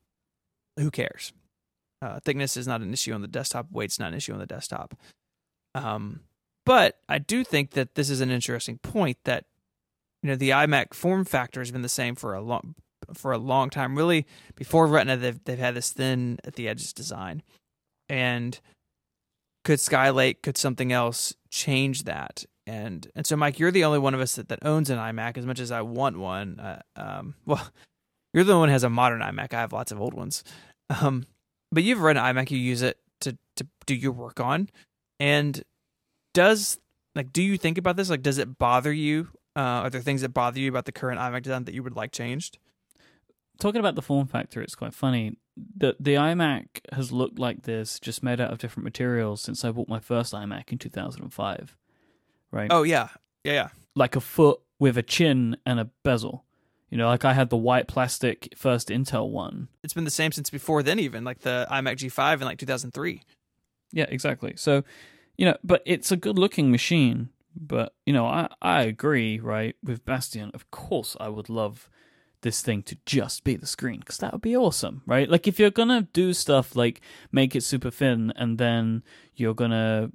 who 0.77 0.89
cares? 0.89 1.33
Uh, 2.01 2.19
thickness 2.23 2.55
is 2.55 2.67
not 2.67 2.81
an 2.81 2.93
issue 2.93 3.13
on 3.13 3.21
the 3.21 3.27
desktop. 3.27 3.67
Weight's 3.71 3.99
not 3.99 4.09
an 4.09 4.17
issue 4.17 4.33
on 4.33 4.39
the 4.39 4.45
desktop. 4.45 4.95
Um, 5.75 6.21
but 6.65 6.99
I 7.07 7.19
do 7.19 7.43
think 7.43 7.71
that 7.71 7.95
this 7.95 8.09
is 8.09 8.21
an 8.21 8.31
interesting 8.31 8.77
point 8.79 9.17
that 9.25 9.45
you 10.21 10.29
know 10.29 10.35
the 10.35 10.49
iMac 10.49 10.93
form 10.93 11.25
factor 11.25 11.61
has 11.61 11.71
been 11.71 11.81
the 11.81 11.89
same 11.89 12.15
for 12.15 12.33
a 12.33 12.41
long 12.41 12.75
for 13.13 13.31
a 13.31 13.37
long 13.37 13.69
time. 13.69 13.97
Really, 13.97 14.25
before 14.55 14.87
Retina, 14.87 15.17
they've 15.17 15.43
they've 15.43 15.59
had 15.59 15.75
this 15.75 15.91
thin 15.91 16.39
at 16.43 16.55
the 16.55 16.67
edges 16.67 16.93
design, 16.93 17.43
and 18.07 18.59
could 19.63 19.79
Skylake, 19.79 20.41
could 20.41 20.57
something 20.57 20.91
else 20.91 21.33
change 21.49 22.03
that? 22.03 22.45
And 22.67 23.07
and 23.15 23.25
so, 23.25 23.35
Myke, 23.35 23.59
you're 23.59 23.71
the 23.71 23.83
only 23.83 23.99
one 23.99 24.13
of 24.13 24.21
us 24.21 24.35
that, 24.35 24.49
that 24.49 24.59
owns 24.63 24.89
an 24.89 24.97
iMac. 24.97 25.37
As 25.37 25.45
much 25.45 25.59
as 25.59 25.71
I 25.71 25.81
want 25.81 26.17
one, 26.17 26.59
uh, 26.59 26.81
um, 26.95 27.35
well, 27.45 27.67
you're 28.33 28.43
the 28.43 28.57
one 28.57 28.69
who 28.69 28.73
has 28.73 28.83
a 28.83 28.89
modern 28.89 29.21
iMac. 29.21 29.53
I 29.53 29.61
have 29.61 29.73
lots 29.73 29.91
of 29.91 29.99
old 30.01 30.13
ones, 30.13 30.43
um, 31.01 31.25
but 31.71 31.83
you've 31.83 32.01
run 32.01 32.17
an 32.17 32.35
iMac. 32.35 32.51
You 32.51 32.57
use 32.57 32.81
it 32.81 32.97
to 33.21 33.37
to 33.55 33.67
do 33.85 33.95
your 33.95 34.11
work 34.11 34.39
on, 34.39 34.69
and 35.19 35.63
does 36.33 36.79
like 37.15 37.33
do 37.33 37.41
you 37.41 37.57
think 37.57 37.77
about 37.77 37.95
this? 37.95 38.09
Like, 38.09 38.21
does 38.21 38.37
it 38.37 38.57
bother 38.57 38.93
you? 38.93 39.29
Uh, 39.55 39.83
are 39.83 39.89
there 39.89 40.01
things 40.01 40.21
that 40.21 40.29
bother 40.29 40.59
you 40.59 40.69
about 40.69 40.85
the 40.85 40.91
current 40.91 41.19
iMac 41.19 41.43
design 41.43 41.65
that 41.65 41.73
you 41.73 41.83
would 41.83 41.95
like 41.95 42.11
changed? 42.11 42.57
Talking 43.59 43.79
about 43.79 43.95
the 43.95 44.01
form 44.01 44.27
factor, 44.27 44.61
it's 44.61 44.75
quite 44.75 44.93
funny. 44.93 45.35
The 45.75 45.95
the 45.99 46.13
iMac 46.13 46.65
has 46.93 47.11
looked 47.11 47.39
like 47.39 47.63
this, 47.63 47.99
just 47.99 48.23
made 48.23 48.39
out 48.39 48.51
of 48.51 48.59
different 48.59 48.85
materials, 48.85 49.41
since 49.41 49.65
I 49.65 49.71
bought 49.71 49.89
my 49.89 49.99
first 49.99 50.33
iMac 50.33 50.71
in 50.71 50.77
2005. 50.77 51.75
Right? 52.51 52.67
Oh 52.71 52.83
yeah, 52.83 53.09
yeah, 53.43 53.53
yeah. 53.53 53.69
like 53.95 54.15
a 54.15 54.21
foot 54.21 54.59
with 54.79 54.97
a 54.97 55.03
chin 55.03 55.57
and 55.65 55.79
a 55.79 55.89
bezel. 56.03 56.45
You 56.89 56.97
know, 56.97 57.07
like 57.07 57.25
I 57.25 57.33
had 57.33 57.49
the 57.49 57.57
white 57.57 57.87
plastic 57.87 58.53
first 58.55 58.89
Intel 58.89 59.29
one. 59.29 59.67
It's 59.83 59.93
been 59.93 60.05
the 60.05 60.11
same 60.11 60.31
since 60.31 60.49
before 60.49 60.81
then, 60.81 60.97
even 60.97 61.23
like 61.23 61.39
the 61.39 61.67
iMac 61.69 61.97
G5 61.97 62.35
in 62.35 62.41
like 62.41 62.57
2003. 62.57 63.21
Yeah, 63.91 64.05
exactly. 64.07 64.53
So, 64.55 64.83
you 65.39 65.45
know, 65.45 65.55
but 65.63 65.81
it's 65.85 66.11
a 66.11 66.17
good 66.17 66.37
looking 66.37 66.69
machine. 66.69 67.29
But, 67.55 67.93
you 68.05 68.11
know, 68.11 68.25
I, 68.25 68.49
I 68.61 68.81
agree, 68.81 69.39
right, 69.39 69.73
with 69.81 70.03
Bastian. 70.03 70.51
Of 70.53 70.69
course, 70.69 71.15
I 71.17 71.29
would 71.29 71.47
love 71.47 71.89
this 72.41 72.61
thing 72.61 72.83
to 72.83 72.97
just 73.05 73.45
be 73.45 73.55
the 73.55 73.65
screen 73.65 74.01
because 74.01 74.17
that 74.17 74.33
would 74.33 74.41
be 74.41 74.57
awesome, 74.57 75.01
right? 75.05 75.29
Like, 75.29 75.47
if 75.47 75.57
you're 75.57 75.71
going 75.71 75.87
to 75.87 76.09
do 76.11 76.33
stuff 76.33 76.75
like 76.75 76.99
make 77.31 77.55
it 77.55 77.63
super 77.63 77.89
thin 77.89 78.33
and 78.35 78.57
then 78.57 79.01
you're 79.33 79.53
going 79.53 79.71
to, 79.71 80.11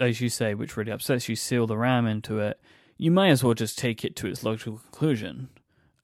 as 0.00 0.20
you 0.20 0.28
say, 0.28 0.54
which 0.54 0.76
really 0.76 0.90
upsets 0.90 1.28
you, 1.28 1.36
seal 1.36 1.68
the 1.68 1.78
RAM 1.78 2.08
into 2.08 2.40
it, 2.40 2.60
you 2.98 3.12
may 3.12 3.30
as 3.30 3.44
well 3.44 3.54
just 3.54 3.78
take 3.78 4.04
it 4.04 4.16
to 4.16 4.26
its 4.26 4.42
logical 4.42 4.78
conclusion. 4.78 5.50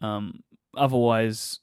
Um, 0.00 0.44
otherwise, 0.76 1.58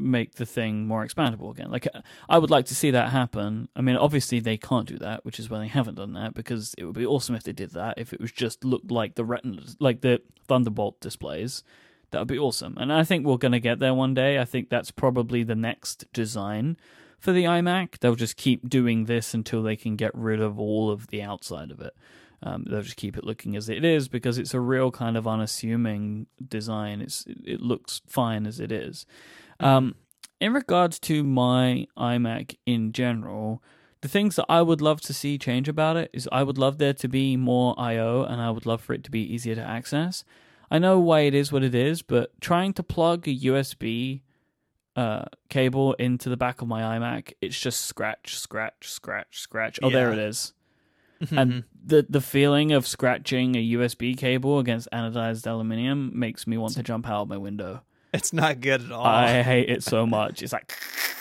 make 0.00 0.34
the 0.34 0.46
thing 0.46 0.86
more 0.86 1.06
expandable 1.06 1.50
again. 1.50 1.70
Like 1.70 1.86
I 2.28 2.38
would 2.38 2.50
like 2.50 2.66
to 2.66 2.74
see 2.74 2.90
that 2.90 3.10
happen. 3.10 3.68
I 3.76 3.82
mean, 3.82 3.96
obviously 3.96 4.40
they 4.40 4.56
can't 4.56 4.88
do 4.88 4.98
that, 4.98 5.24
which 5.24 5.38
is 5.38 5.50
why 5.50 5.58
they 5.58 5.68
haven't 5.68 5.96
done 5.96 6.14
that. 6.14 6.34
Because 6.34 6.74
it 6.78 6.84
would 6.84 6.94
be 6.94 7.06
awesome 7.06 7.34
if 7.34 7.42
they 7.42 7.52
did 7.52 7.70
that. 7.72 7.98
If 7.98 8.12
it 8.12 8.20
was 8.20 8.32
just 8.32 8.64
looked 8.64 8.90
like 8.90 9.14
the 9.14 9.24
Retina, 9.24 9.62
like 9.78 10.00
the 10.00 10.22
Thunderbolt 10.48 11.00
displays, 11.00 11.62
that 12.10 12.18
would 12.18 12.28
be 12.28 12.38
awesome. 12.38 12.76
And 12.78 12.92
I 12.92 13.04
think 13.04 13.26
we're 13.26 13.36
gonna 13.36 13.60
get 13.60 13.78
there 13.78 13.94
one 13.94 14.14
day. 14.14 14.38
I 14.38 14.44
think 14.44 14.68
that's 14.68 14.90
probably 14.90 15.42
the 15.42 15.54
next 15.54 16.04
design 16.12 16.76
for 17.18 17.32
the 17.32 17.44
iMac. 17.44 17.98
They'll 17.98 18.14
just 18.14 18.36
keep 18.36 18.68
doing 18.68 19.04
this 19.04 19.34
until 19.34 19.62
they 19.62 19.76
can 19.76 19.96
get 19.96 20.14
rid 20.14 20.40
of 20.40 20.58
all 20.58 20.90
of 20.90 21.08
the 21.08 21.22
outside 21.22 21.70
of 21.70 21.80
it. 21.80 21.94
Um, 22.42 22.64
they'll 22.68 22.82
just 22.82 22.96
keep 22.96 23.18
it 23.18 23.24
looking 23.24 23.54
as 23.54 23.68
it 23.68 23.84
is 23.84 24.08
because 24.08 24.38
it's 24.38 24.54
a 24.54 24.60
real 24.60 24.90
kind 24.90 25.16
of 25.16 25.28
unassuming 25.28 26.26
design. 26.46 27.00
It's 27.02 27.24
it 27.44 27.60
looks 27.60 28.00
fine 28.06 28.46
as 28.46 28.60
it 28.60 28.72
is. 28.72 29.04
Um, 29.60 29.94
in 30.40 30.52
regards 30.52 30.98
to 31.00 31.22
my 31.22 31.86
iMac 31.98 32.56
in 32.66 32.92
general, 32.92 33.62
the 34.00 34.08
things 34.08 34.36
that 34.36 34.46
I 34.48 34.62
would 34.62 34.80
love 34.80 35.00
to 35.02 35.12
see 35.12 35.36
change 35.38 35.68
about 35.68 35.96
it 35.96 36.10
is 36.12 36.28
I 36.32 36.42
would 36.42 36.56
love 36.58 36.78
there 36.78 36.94
to 36.94 37.08
be 37.08 37.36
more 37.36 37.74
I/O, 37.78 38.24
and 38.24 38.40
I 38.40 38.50
would 38.50 38.66
love 38.66 38.80
for 38.80 38.94
it 38.94 39.04
to 39.04 39.10
be 39.10 39.20
easier 39.20 39.54
to 39.54 39.60
access. 39.60 40.24
I 40.70 40.78
know 40.78 40.98
why 40.98 41.20
it 41.20 41.34
is 41.34 41.52
what 41.52 41.62
it 41.62 41.74
is, 41.74 42.00
but 42.00 42.40
trying 42.40 42.72
to 42.74 42.82
plug 42.82 43.26
a 43.28 43.34
USB 43.34 44.22
uh, 44.96 45.24
cable 45.48 45.94
into 45.94 46.28
the 46.28 46.36
back 46.36 46.62
of 46.62 46.68
my 46.68 46.82
iMac, 46.98 47.32
it's 47.40 47.58
just 47.58 47.82
scratch, 47.82 48.36
scratch, 48.38 48.88
scratch, 48.88 49.40
scratch. 49.40 49.78
Oh, 49.82 49.90
there 49.90 50.12
it 50.12 50.18
is. 50.18 50.52
And 51.32 51.64
the 51.84 52.06
the 52.08 52.22
feeling 52.22 52.72
of 52.72 52.86
scratching 52.86 53.54
a 53.54 53.72
USB 53.74 54.16
cable 54.16 54.58
against 54.58 54.88
anodized 54.90 55.46
aluminium 55.46 56.18
makes 56.18 56.46
me 56.46 56.56
want 56.56 56.74
to 56.76 56.82
jump 56.82 57.06
out 57.06 57.22
of 57.22 57.28
my 57.28 57.36
window. 57.36 57.82
it's 58.14 58.32
not 58.32 58.60
good 58.60 58.84
at 58.84 58.92
all. 58.92 59.06
I 59.06 59.42
hate 59.50 59.70
it 59.70 59.82
so 59.82 60.06
much. 60.06 60.42
It's 60.42 60.52
like, 60.52 60.72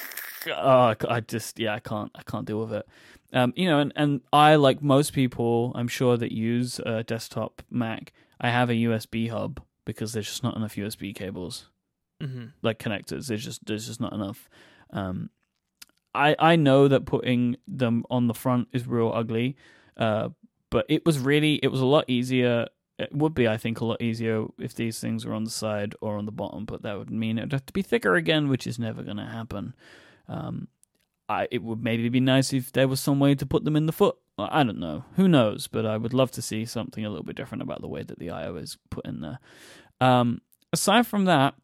oh, 0.51 0.95
I 1.07 1.19
just 1.21 1.59
yeah, 1.59 1.73
I 1.75 1.79
can't, 1.79 2.11
I 2.15 2.23
can't 2.23 2.45
deal 2.45 2.59
with 2.59 2.73
it. 2.73 2.87
Um, 3.31 3.53
you 3.55 3.67
know, 3.67 3.79
and 3.79 3.93
and 3.95 4.21
I 4.33 4.55
like 4.55 4.81
most 4.81 5.13
people, 5.13 5.71
I'm 5.75 5.87
sure 5.87 6.17
that 6.17 6.31
use 6.31 6.79
a 6.79 7.03
desktop 7.03 7.61
Mac. 7.69 8.11
I 8.41 8.49
have 8.49 8.69
a 8.69 8.73
USB 8.73 9.29
hub 9.29 9.61
because 9.85 10.13
there's 10.13 10.27
just 10.27 10.43
not 10.43 10.55
enough 10.55 10.75
USB 10.75 11.13
cables 11.13 11.69
hmm 12.21 12.45
like 12.61 12.79
connectors. 12.79 13.27
There's 13.27 13.43
just 13.43 13.65
there's 13.65 13.87
just 13.87 14.01
not 14.01 14.13
enough. 14.13 14.49
Um, 14.91 15.29
I 16.13 16.35
I 16.39 16.55
know 16.55 16.87
that 16.87 17.05
putting 17.05 17.57
them 17.67 18.03
on 18.09 18.27
the 18.27 18.33
front 18.33 18.67
is 18.73 18.87
real 18.87 19.11
ugly, 19.13 19.55
uh, 19.97 20.29
but 20.69 20.85
it 20.89 21.05
was 21.05 21.19
really 21.19 21.55
it 21.55 21.67
was 21.69 21.81
a 21.81 21.85
lot 21.85 22.05
easier. 22.07 22.67
It 22.99 23.15
would 23.15 23.33
be, 23.33 23.47
I 23.47 23.55
think, 23.55 23.79
a 23.79 23.85
lot 23.85 24.01
easier 24.01 24.45
if 24.59 24.75
these 24.75 24.99
things 24.99 25.25
were 25.25 25.33
on 25.33 25.45
the 25.45 25.49
side 25.49 25.95
or 26.01 26.17
on 26.17 26.25
the 26.25 26.33
bottom, 26.33 26.65
but 26.65 26.81
that 26.81 26.97
would 26.97 27.09
mean 27.09 27.37
it'd 27.37 27.53
have 27.53 27.65
to 27.67 27.73
be 27.73 27.81
thicker 27.81 28.15
again, 28.15 28.49
which 28.49 28.67
is 28.67 28.77
never 28.77 29.03
going 29.03 29.17
to 29.17 29.25
happen. 29.25 29.73
Um, 30.27 30.67
I 31.29 31.47
it 31.49 31.63
would 31.63 31.81
maybe 31.81 32.09
be 32.09 32.19
nice 32.19 32.51
if 32.51 32.73
there 32.73 32.89
was 32.89 32.99
some 32.99 33.19
way 33.19 33.35
to 33.35 33.45
put 33.45 33.63
them 33.63 33.77
in 33.77 33.85
the 33.85 33.93
foot. 33.93 34.17
I 34.37 34.63
don't 34.63 34.79
know. 34.79 35.05
Who 35.15 35.27
knows? 35.27 35.67
But 35.67 35.85
I 35.85 35.97
would 35.97 36.13
love 36.13 36.31
to 36.31 36.41
see 36.41 36.65
something 36.65 37.05
a 37.05 37.09
little 37.09 37.23
bit 37.23 37.35
different 37.35 37.61
about 37.61 37.81
the 37.81 37.87
way 37.87 38.03
that 38.03 38.19
the 38.19 38.31
IO 38.31 38.55
is 38.57 38.77
put 38.89 39.05
in 39.05 39.21
there. 39.21 39.39
Um, 40.01 40.41
aside 40.73 41.07
from 41.07 41.25
that, 41.25 41.55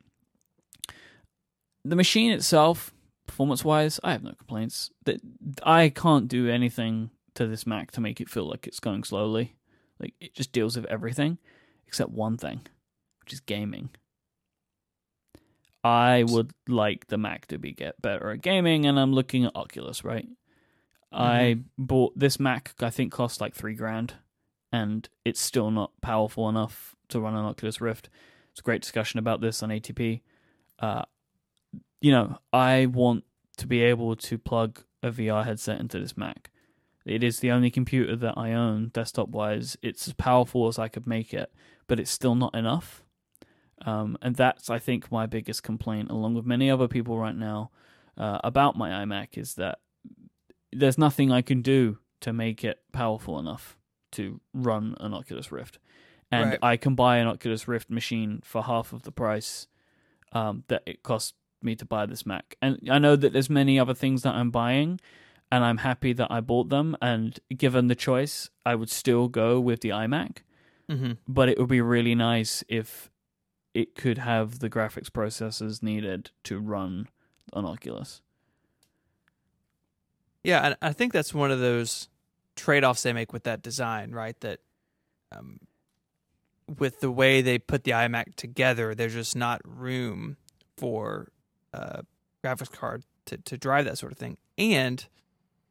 the 1.84 1.95
machine 1.95 2.32
itself, 2.32 2.94
performance 3.28 3.64
wise, 3.64 3.99
I 4.03 4.12
have 4.14 4.24
no 4.24 4.34
complaints. 4.34 4.91
I 5.64 5.90
can't 5.90 6.28
do 6.28 6.49
anything 6.49 7.12
to 7.36 7.48
this 7.48 7.68
Mac 7.68 7.91
to 7.91 8.02
make 8.02 8.20
it 8.22 8.30
feel 8.30 8.48
like 8.49 8.68
it's 8.68 8.80
going 8.80 9.03
slowly. 9.03 9.56
Like 9.99 10.13
it 10.19 10.34
just 10.34 10.51
deals 10.51 10.76
with 10.76 10.85
everything 10.85 11.38
except 11.88 12.11
one 12.11 12.38
thing, 12.38 12.61
which 13.22 13.34
is 13.34 13.39
gaming. 13.39 13.89
I 15.84 16.23
would 16.27 16.51
like 16.67 17.07
the 17.07 17.17
Mac 17.17 17.45
to 17.47 17.59
be 17.59 17.72
get 17.72 18.01
better 18.01 18.31
at 18.31 18.41
gaming, 18.41 18.85
and 18.85 18.99
I'm 18.99 19.13
looking 19.13 19.45
at 19.45 19.55
Oculus. 19.55 20.03
Right, 20.03 20.27
I 21.11 21.59
bought 21.77 22.17
this 22.17 22.39
Mac. 22.39 22.73
I 22.80 22.89
think 22.89 23.11
cost 23.11 23.39
like 23.39 23.53
three 23.53 23.76
grand, 23.76 24.15
and 24.72 25.07
it's 25.23 25.39
still 25.39 25.72
not 25.72 25.91
powerful 26.01 26.49
enough 26.49 26.95
to 27.09 27.19
run 27.19 27.35
an 27.35 27.45
Oculus 27.45 27.80
Rift. 27.80 28.09
It's 28.51 28.61
a 28.61 28.63
great 28.63 28.81
discussion 28.81 29.19
about 29.19 29.41
this 29.41 29.61
on 29.61 29.69
ATP. 29.69 30.22
Uh, 30.80 31.03
you 32.01 32.11
know, 32.11 32.39
I 32.51 32.88
want 32.88 33.23
to 33.57 33.67
be 33.67 33.81
able 33.81 34.15
to 34.15 34.38
plug 34.38 34.84
a 35.03 35.11
VR 35.11 35.45
headset 35.45 35.80
into 35.80 35.99
this 35.99 36.17
Mac. 36.17 36.49
It 37.06 37.23
is 37.23 37.40
the 37.40 37.52
only 37.52 37.69
computer 37.69 38.15
that 38.15 38.34
I 38.36 38.52
own, 38.52 38.90
desktop 38.90 39.30
wise. 39.30 39.77
It's 39.82 40.07
as 40.07 40.14
powerful 40.14 40.68
as 40.68 40.80
I 40.80 40.88
could 40.88 41.06
make 41.06 41.34
it, 41.34 41.52
but 41.88 41.99
it's 41.99 42.11
still 42.11 42.36
not 42.36 42.56
enough. 42.56 43.03
Um, 43.86 44.18
and 44.22 44.36
that's, 44.36 44.69
I 44.69 44.80
think, 44.80 45.11
my 45.11 45.26
biggest 45.26 45.61
complaint, 45.61 46.10
along 46.10 46.34
with 46.34 46.45
many 46.45 46.72
other 46.72 46.88
people 46.88 47.18
right 47.18 47.36
now, 47.36 47.69
uh, 48.18 48.40
about 48.44 48.76
my 48.76 48.90
iMac 49.06 49.38
is 49.38 49.56
that 49.56 49.80
there's 50.72 50.98
nothing 50.98 51.32
I 51.32 51.41
can 51.41 51.61
do 51.61 51.99
to 52.22 52.34
make 52.34 52.64
it 52.64 52.80
powerful 52.91 53.38
enough 53.38 53.77
to 54.14 54.40
run 54.53 54.95
an 54.99 55.14
Oculus 55.14 55.52
Rift. 55.52 55.77
And 56.32 56.52
Right. 56.52 56.60
I 56.61 56.77
can 56.77 56.95
buy 56.95 57.18
an 57.18 57.27
Oculus 57.27 57.68
Rift 57.68 57.90
machine 57.90 58.41
for 58.44 58.64
half 58.64 58.94
of 58.94 59.03
the 59.03 59.11
price 59.11 59.68
um, 60.32 60.64
that 60.69 60.82
it 60.86 61.03
cost 61.03 61.36
me 61.61 61.76
to 61.76 61.86
buy 61.86 62.06
this 62.06 62.26
Mac. 62.26 62.56
And 62.61 62.80
I 62.90 62.98
know 62.98 63.15
that 63.15 63.34
there's 63.34 63.49
many 63.49 63.80
other 63.80 63.94
things 63.94 64.23
that 64.23 64.34
I'm 64.34 64.52
buying, 64.52 64.99
and 65.51 65.63
I'm 65.63 65.77
happy 65.77 66.13
that 66.13 66.31
I 66.31 66.41
bought 66.41 66.69
them. 66.69 66.95
And 67.01 67.39
given 67.55 67.88
the 67.88 67.95
choice, 67.95 68.49
I 68.65 68.76
would 68.76 68.89
still 68.89 69.27
go 69.27 69.59
with 69.59 69.81
the 69.81 69.89
iMac. 69.89 70.38
Mm-hmm. 70.89 71.13
But 71.27 71.49
it 71.49 71.57
would 71.57 71.69
be 71.69 71.81
really 71.81 72.15
nice 72.15 72.63
if 72.67 73.09
it 73.73 73.95
could 73.95 74.17
have 74.17 74.59
the 74.59 74.69
graphics 74.69 75.09
processors 75.09 75.84
needed 75.84 76.31
to 76.43 76.59
run 76.59 77.07
an 77.53 77.65
Oculus. 77.65 78.22
Yeah, 80.43 80.61
and 80.65 80.77
I 80.81 80.93
think 80.93 81.11
that's 81.11 81.34
one 81.34 81.51
of 81.51 81.59
those 81.59 82.07
trade-offs 82.55 83.03
they 83.03 83.13
make 83.13 83.34
with 83.34 83.43
that 83.43 83.61
design, 83.61 84.11
right? 84.11 84.39
That 84.41 84.59
um, 85.35 85.59
with 86.80 86.99
the 86.99 87.11
way 87.11 87.41
they 87.41 87.57
put 87.57 87.84
the 87.84 87.91
iMac 87.91 88.35
together, 88.35 88.93
there's 88.93 89.13
just 89.13 89.35
not 89.35 89.61
room 89.65 90.38
for 90.77 91.30
uh, 91.73 92.01
graphics 92.43 92.72
card 92.72 93.03
to 93.26 93.38
to 93.38 93.57
drive 93.57 93.85
that 93.85 93.97
sort 93.97 94.11
of 94.11 94.17
thing, 94.17 94.38
and 94.57 95.07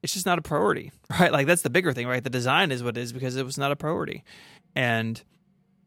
it's 0.04 0.12
just 0.12 0.26
not 0.26 0.38
a 0.38 0.42
priority, 0.42 0.92
right? 1.18 1.32
Like 1.32 1.46
that's 1.46 1.62
the 1.62 1.70
bigger 1.70 1.92
thing, 1.92 2.06
right? 2.06 2.22
The 2.22 2.30
design 2.30 2.70
is 2.70 2.82
what 2.84 2.96
it 2.96 3.00
is 3.00 3.12
because 3.12 3.36
it 3.36 3.44
was 3.44 3.58
not 3.58 3.72
a 3.72 3.76
priority, 3.76 4.22
and 4.76 5.20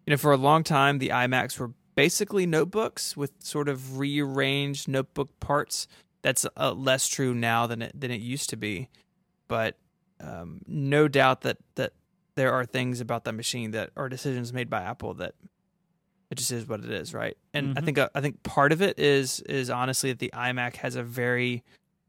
you 0.06 0.11
know, 0.11 0.18
for 0.18 0.31
a 0.31 0.38
long 0.38 0.64
time, 0.64 0.98
the 0.99 1.10
iMacs 1.10 1.60
were 1.60 1.72
basically 1.95 2.45
notebooks 2.45 3.15
with 3.15 3.31
sort 3.39 3.69
of 3.69 3.98
rearranged 3.98 4.88
notebook 4.88 5.30
parts 5.39 5.88
that's 6.22 6.45
uh, 6.57 6.72
less 6.73 7.07
true 7.07 7.34
now 7.34 7.68
than 7.68 7.81
it 7.81 7.91
than 7.99 8.11
it 8.11 8.19
used 8.22 8.49
to 8.49 8.57
be, 8.57 8.89
but 9.48 9.77
um, 10.19 10.61
no 10.65 11.07
doubt 11.07 11.41
that 11.41 11.57
that 11.76 11.94
there 12.35 12.52
are 12.52 12.65
things 12.65 12.99
about 12.99 13.23
that 13.26 13.34
machine 13.34 13.72
that 13.72 13.91
are 13.95 14.10
decisions 14.10 14.52
made 14.52 14.69
by 14.69 14.81
Apple 14.81 15.14
that 15.15 15.35
it 16.30 16.35
just 16.35 16.52
is 16.52 16.68
what 16.68 16.81
it 16.84 16.91
is, 16.91 17.14
right? 17.14 17.38
And 17.53 17.77
I 17.77 17.81
Mhm. 17.81 17.85
think 17.85 17.98
uh, 17.99 18.10
I 18.15 18.22
think 18.22 18.41
part 18.44 18.72
of 18.72 18.81
it 18.81 18.98
is 18.99 19.39
is 19.41 19.69
honestly 19.69 20.11
that 20.11 20.19
the 20.19 20.31
iMac 20.34 20.77
has 20.77 20.95
a 20.95 21.03
very 21.03 21.64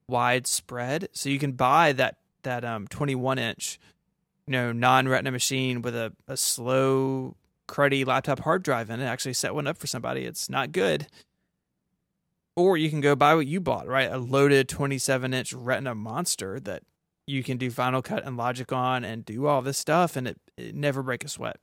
wide 0.09 0.47
spread, 0.47 1.09
so 1.13 1.29
you 1.29 1.39
can 1.39 1.53
buy 1.53 1.93
that 1.93 2.17
that 2.43 2.65
um 2.65 2.87
21 2.89 3.39
inch, 3.39 3.79
you 4.47 4.53
know, 4.53 4.73
non 4.73 5.09
Retina 5.09 5.31
machine 5.31 5.83
with 5.83 5.95
a 5.95 6.13
a 6.27 6.37
slow 6.37 7.37
cruddy 7.69 8.05
laptop 8.07 8.41
hard 8.41 8.63
drive 8.63 8.91
in 8.91 9.01
it. 9.01 9.05
Actually, 9.05 9.35
set 9.35 9.55
one 9.55 9.67
up 9.67 9.77
for 9.77 9.87
somebody. 9.87 10.25
It's 10.25 10.49
not 10.49 10.73
good. 10.73 11.07
Or 12.57 12.77
you 12.77 12.91
can 12.91 13.01
go 13.01 13.15
buy 13.15 13.37
what 13.37 13.47
you 13.47 13.61
bought, 13.61 13.87
right? 13.87 14.11
A 14.11 14.19
loaded 14.19 14.69
27 14.69 15.33
inch 15.33 15.53
Retina 15.53 15.95
monster 15.95 16.59
that 16.61 16.83
you 17.25 17.45
can 17.45 17.57
do 17.57 17.71
Final 17.71 18.03
Cut 18.03 18.27
and 18.27 18.37
Logic 18.37 18.73
on 18.73 19.05
and 19.05 19.25
do 19.25 19.47
all 19.47 19.63
this 19.63 19.79
stuff, 19.79 20.17
and 20.17 20.27
it, 20.27 20.41
it 20.57 20.75
never 20.75 21.03
break 21.03 21.25
a 21.25 21.29
sweat. 21.29 21.59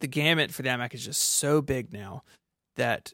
The 0.00 0.08
gamut 0.08 0.50
for 0.50 0.62
the 0.62 0.70
iMac 0.70 0.94
is 0.94 1.04
just 1.04 1.20
so 1.20 1.60
big 1.60 1.92
now 1.92 2.24
that 2.76 3.12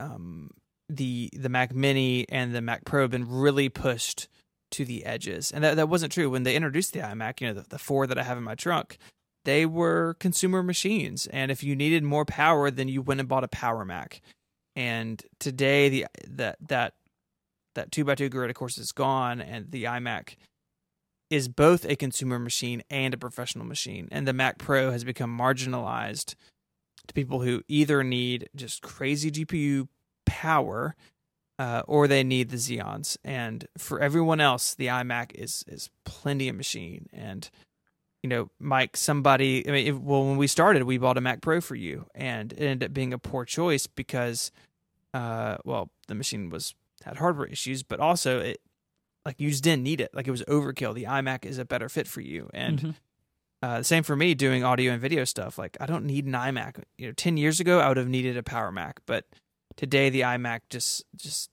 um, 0.00 0.50
the 0.88 1.30
the 1.32 1.48
Mac 1.48 1.74
Mini 1.74 2.26
and 2.28 2.54
the 2.54 2.60
Mac 2.60 2.84
Pro 2.84 3.02
have 3.02 3.10
been 3.10 3.28
really 3.28 3.68
pushed 3.68 4.28
to 4.72 4.84
the 4.84 5.04
edges, 5.04 5.52
and 5.52 5.62
that 5.64 5.76
that 5.76 5.88
wasn't 5.88 6.12
true 6.12 6.30
when 6.30 6.42
they 6.42 6.56
introduced 6.56 6.92
the 6.92 7.00
iMac. 7.00 7.40
You 7.40 7.48
know, 7.48 7.54
the, 7.54 7.66
the 7.68 7.78
four 7.78 8.06
that 8.06 8.18
I 8.18 8.22
have 8.22 8.38
in 8.38 8.44
my 8.44 8.54
trunk, 8.54 8.98
they 9.44 9.66
were 9.66 10.14
consumer 10.20 10.62
machines, 10.62 11.26
and 11.28 11.50
if 11.50 11.62
you 11.62 11.76
needed 11.76 12.02
more 12.02 12.24
power, 12.24 12.70
then 12.70 12.88
you 12.88 13.02
went 13.02 13.20
and 13.20 13.28
bought 13.28 13.44
a 13.44 13.48
Power 13.48 13.84
Mac. 13.84 14.20
And 14.76 15.22
today, 15.38 15.88
the 15.88 16.06
that 16.28 16.56
that 16.68 16.94
that 17.74 17.92
two 17.92 18.04
by 18.04 18.14
two 18.14 18.28
grid, 18.28 18.50
of 18.50 18.56
course, 18.56 18.78
is 18.78 18.92
gone, 18.92 19.40
and 19.40 19.70
the 19.70 19.84
iMac 19.84 20.36
is 21.30 21.48
both 21.48 21.84
a 21.84 21.96
consumer 21.96 22.38
machine 22.38 22.82
and 22.90 23.14
a 23.14 23.18
professional 23.18 23.64
machine. 23.64 24.08
And 24.10 24.28
the 24.28 24.32
Mac 24.32 24.58
Pro 24.58 24.90
has 24.90 25.04
become 25.04 25.36
marginalized 25.36 26.34
to 27.06 27.14
people 27.14 27.40
who 27.40 27.62
either 27.68 28.04
need 28.04 28.48
just 28.54 28.82
crazy 28.82 29.30
GPU 29.30 29.88
power 30.24 30.94
uh, 31.58 31.82
or 31.86 32.08
they 32.08 32.24
need 32.24 32.50
the 32.50 32.56
Xeons. 32.56 33.16
And 33.24 33.66
for 33.78 34.00
everyone 34.00 34.40
else, 34.40 34.74
the 34.74 34.86
iMac 34.88 35.32
is 35.34 35.64
is 35.68 35.90
plenty 36.04 36.48
of 36.48 36.56
machine. 36.56 37.08
And 37.12 37.48
you 38.22 38.28
know, 38.28 38.48
Myke, 38.60 38.96
somebody. 38.96 39.68
I 39.68 39.70
mean, 39.70 39.86
if, 39.86 39.96
well, 39.98 40.24
when 40.24 40.38
we 40.38 40.46
started, 40.46 40.84
we 40.84 40.96
bought 40.96 41.18
a 41.18 41.20
Mac 41.20 41.42
Pro 41.42 41.60
for 41.60 41.74
you, 41.74 42.06
and 42.14 42.52
it 42.54 42.60
ended 42.60 42.84
up 42.88 42.94
being 42.94 43.12
a 43.12 43.18
poor 43.18 43.44
choice 43.44 43.86
because, 43.86 44.50
uh, 45.12 45.58
well, 45.66 45.90
the 46.08 46.14
machine 46.14 46.48
was 46.48 46.74
had 47.04 47.18
hardware 47.18 47.46
issues, 47.46 47.82
but 47.82 48.00
also 48.00 48.40
it 48.40 48.60
like 49.26 49.38
you 49.38 49.50
just 49.50 49.62
didn't 49.62 49.82
need 49.82 50.00
it. 50.00 50.10
Like 50.14 50.26
it 50.26 50.30
was 50.30 50.42
overkill. 50.44 50.94
The 50.94 51.04
iMac 51.04 51.44
is 51.44 51.58
a 51.58 51.64
better 51.66 51.88
fit 51.90 52.08
for 52.08 52.22
you, 52.22 52.48
and 52.54 52.78
Mhm. 52.80 52.94
uh, 53.62 53.78
the 53.78 53.84
same 53.84 54.02
for 54.02 54.16
me 54.16 54.34
doing 54.34 54.64
audio 54.64 54.92
and 54.92 55.00
video 55.02 55.24
stuff. 55.24 55.58
Like 55.58 55.76
I 55.78 55.84
don't 55.86 56.06
need 56.06 56.24
an 56.24 56.32
iMac. 56.32 56.82
You 56.96 57.08
know, 57.08 57.12
ten 57.12 57.36
years 57.36 57.60
ago 57.60 57.78
I 57.78 57.88
would 57.88 57.98
have 57.98 58.08
needed 58.08 58.36
a 58.38 58.42
Power 58.42 58.72
Mac, 58.72 59.00
but 59.06 59.26
today 59.76 60.10
the 60.10 60.22
iMac 60.22 60.60
just 60.70 61.04
just 61.16 61.50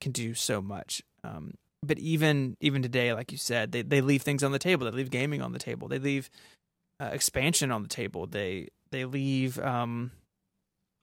can 0.00 0.12
do 0.12 0.34
so 0.34 0.62
much. 0.62 1.02
Um, 1.24 1.54
but 1.82 1.98
even 1.98 2.56
even 2.60 2.82
today, 2.82 3.12
like 3.12 3.32
you 3.32 3.38
said, 3.38 3.72
they 3.72 3.82
they 3.82 4.00
leave 4.00 4.22
things 4.22 4.42
on 4.42 4.52
the 4.52 4.58
table. 4.58 4.84
They 4.90 4.96
leave 4.96 5.10
gaming 5.10 5.42
on 5.42 5.52
the 5.52 5.58
table. 5.58 5.88
They 5.88 5.98
leave 5.98 6.30
uh, 7.00 7.10
expansion 7.12 7.70
on 7.70 7.82
the 7.82 7.88
table. 7.88 8.26
They 8.26 8.68
they 8.90 9.04
leave 9.04 9.58
um, 9.60 10.10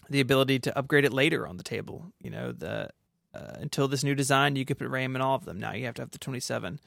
the 0.09 0.19
ability 0.19 0.59
to 0.59 0.77
upgrade 0.77 1.05
it 1.05 1.13
later 1.13 1.47
on 1.47 1.57
the 1.57 1.63
table. 1.63 2.11
You 2.21 2.29
know 2.29 2.51
the 2.51 2.89
uh, 3.33 3.53
until 3.55 3.87
this 3.87 4.03
new 4.03 4.15
design, 4.15 4.55
you 4.55 4.65
could 4.65 4.77
put 4.77 4.87
RAM 4.87 5.15
in 5.15 5.21
all 5.21 5.35
of 5.35 5.45
them. 5.45 5.59
Now 5.59 5.73
you 5.73 5.85
have 5.85 5.95
to 5.95 6.01
have 6.01 6.11
the 6.11 6.19
27. 6.19 6.79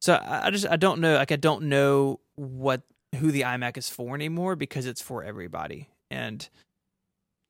So 0.00 0.14
I, 0.14 0.46
I 0.46 0.50
just 0.50 0.66
I 0.66 0.76
don't 0.76 1.00
know. 1.00 1.14
Like 1.14 1.32
I 1.32 1.36
don't 1.36 1.64
know 1.64 2.20
what 2.34 2.82
who 3.16 3.30
the 3.30 3.42
iMac 3.42 3.76
is 3.76 3.88
for 3.88 4.14
anymore 4.14 4.56
because 4.56 4.86
it's 4.86 5.02
for 5.02 5.22
everybody, 5.22 5.88
and 6.10 6.48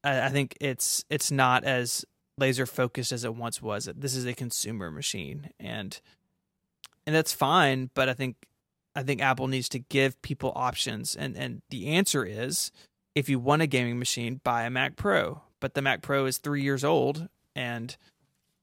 I, 0.05 0.29
think 0.29 0.57
it's 0.61 1.05
it's 1.11 1.31
not 1.31 1.65
as 1.65 2.05
laser 2.39 2.67
focused 2.67 3.13
as 3.13 3.25
it 3.25 3.35
once 3.35 3.63
was. 3.63 3.89
This 3.95 4.15
is 4.15 4.27
a 4.27 4.35
consumer 4.35 4.91
machine, 4.91 5.51
and 5.61 5.99
and 7.07 7.15
that's 7.15 7.33
fine. 7.33 7.91
But 7.95 8.09
I 8.09 8.15
think 8.15 8.37
I 8.95 9.03
think 9.03 9.21
Apple 9.21 9.49
needs 9.49 9.69
to 9.71 9.79
give 9.79 10.21
people 10.23 10.53
options, 10.57 11.15
and 11.15 11.37
and 11.37 11.63
the 11.71 11.89
answer 11.89 12.25
is 12.25 12.73
if 13.15 13.29
you 13.29 13.39
want 13.39 13.63
a 13.63 13.67
gaming 13.67 13.99
machine, 13.99 14.41
buy 14.43 14.65
a 14.65 14.71
Mac 14.71 14.97
Pro. 14.97 15.43
But 15.61 15.75
the 15.75 15.83
Mac 15.83 16.03
Pro 16.03 16.27
is 16.27 16.39
three 16.39 16.63
years 16.63 16.83
old 16.83 17.29
and 17.55 17.97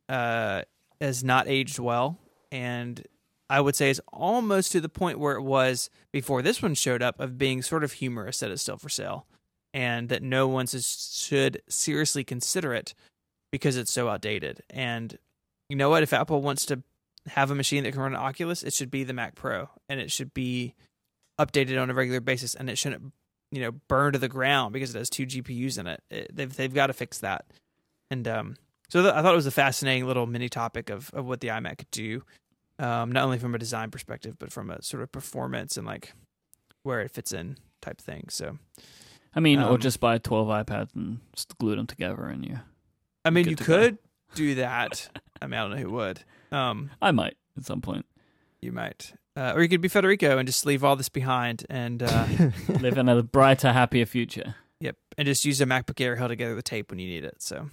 uh, 0.09 0.63
has 0.99 1.23
not 1.23 1.47
aged 1.47 1.79
well, 1.79 2.17
and 2.51 3.05
I 3.49 3.61
would 3.61 3.75
say 3.75 3.89
is 3.89 4.01
almost 4.11 4.71
to 4.73 4.81
the 4.81 4.89
point 4.89 5.19
where 5.19 5.35
it 5.35 5.41
was 5.41 5.89
before 6.11 6.41
this 6.41 6.61
one 6.61 6.75
showed 6.75 7.01
up 7.01 7.19
of 7.19 7.37
being 7.37 7.61
sort 7.61 7.83
of 7.83 7.93
humorous 7.93 8.39
that 8.39 8.51
it's 8.51 8.61
still 8.61 8.77
for 8.77 8.89
sale, 8.89 9.25
and 9.73 10.09
that 10.09 10.23
no 10.23 10.47
one 10.47 10.67
should 10.67 11.61
seriously 11.69 12.23
consider 12.23 12.73
it 12.73 12.93
because 13.51 13.77
it's 13.77 13.91
so 13.91 14.09
outdated. 14.09 14.61
And 14.69 15.17
you 15.69 15.75
know 15.75 15.89
what? 15.89 16.03
If 16.03 16.13
Apple 16.13 16.41
wants 16.41 16.65
to 16.65 16.81
have 17.27 17.51
a 17.51 17.55
machine 17.55 17.83
that 17.83 17.91
can 17.91 18.01
run 18.01 18.13
an 18.13 18.19
Oculus, 18.19 18.63
it 18.63 18.73
should 18.73 18.91
be 18.91 19.03
the 19.03 19.13
Mac 19.13 19.35
Pro, 19.35 19.69
and 19.87 19.99
it 19.99 20.11
should 20.11 20.33
be 20.33 20.75
updated 21.39 21.81
on 21.81 21.89
a 21.89 21.93
regular 21.93 22.19
basis, 22.19 22.55
and 22.55 22.69
it 22.69 22.77
shouldn't, 22.77 23.13
you 23.51 23.61
know, 23.61 23.71
burn 23.87 24.13
to 24.13 24.19
the 24.19 24.27
ground 24.27 24.73
because 24.73 24.93
it 24.93 24.97
has 24.97 25.09
two 25.09 25.25
GPUs 25.25 25.77
in 25.77 25.87
it. 25.87 26.03
it 26.09 26.35
they've 26.35 26.55
they've 26.55 26.73
got 26.73 26.87
to 26.87 26.93
fix 26.93 27.19
that. 27.19 27.45
And 28.11 28.27
um, 28.27 28.55
so 28.89 29.01
th- 29.01 29.13
I 29.13 29.21
thought 29.21 29.33
it 29.33 29.37
was 29.37 29.45
a 29.45 29.51
fascinating 29.51 30.07
little 30.07 30.25
mini 30.25 30.49
topic 30.49 30.89
of 30.89 31.11
of 31.13 31.25
what 31.25 31.41
the 31.41 31.49
iMac 31.49 31.77
could 31.79 31.91
do, 31.91 32.23
um, 32.79 33.11
not 33.11 33.23
only 33.23 33.37
from 33.37 33.55
a 33.55 33.59
design 33.59 33.91
perspective, 33.91 34.37
but 34.39 34.51
from 34.51 34.69
a 34.71 34.81
sort 34.81 35.03
of 35.03 35.11
performance 35.11 35.77
and 35.77 35.85
like 35.85 36.13
where 36.83 37.01
it 37.01 37.11
fits 37.11 37.31
in 37.33 37.57
type 37.81 38.01
thing. 38.01 38.25
So 38.29 38.57
I 39.35 39.39
mean, 39.39 39.59
or 39.59 39.73
Um, 39.73 39.79
just 39.79 39.99
buy 39.99 40.17
12 40.17 40.47
iPads 40.47 40.95
and 40.95 41.19
just 41.35 41.57
glue 41.57 41.75
them 41.75 41.87
together 41.87 42.25
and 42.25 42.45
you. 42.45 42.59
I 43.23 43.29
mean, 43.29 43.47
you 43.47 43.55
to 43.55 43.63
go. 43.63 43.77
could, 43.77 43.97
do 44.35 44.55
that. 44.55 45.09
I 45.41 45.47
mean, 45.47 45.59
I 45.59 45.61
don't 45.61 45.71
know 45.71 45.77
who 45.77 45.91
would. 45.91 46.21
Um, 46.51 46.91
I 47.01 47.11
might 47.11 47.37
at 47.57 47.65
some 47.65 47.81
point 47.81 48.05
you 48.61 48.71
might, 48.71 49.13
uh, 49.35 49.53
or 49.55 49.61
you 49.61 49.69
could 49.69 49.81
be 49.81 49.87
Federico 49.87 50.37
and 50.37 50.47
just 50.47 50.65
leave 50.65 50.83
all 50.83 50.95
this 50.95 51.09
behind 51.09 51.65
and 51.69 52.03
uh, 52.03 52.27
live 52.79 52.97
in 52.97 53.07
a 53.07 53.21
brighter, 53.23 53.71
happier 53.71 54.05
future. 54.05 54.55
yep, 54.79 54.97
and 55.17 55.25
just 55.27 55.45
use 55.45 55.61
a 55.61 55.65
MacBook 55.65 56.01
Air 56.01 56.15
held 56.15 56.29
together 56.29 56.55
with 56.55 56.65
tape 56.65 56.89
when 56.89 56.99
you 56.99 57.07
need 57.07 57.23
it. 57.23 57.41
So 57.41 57.69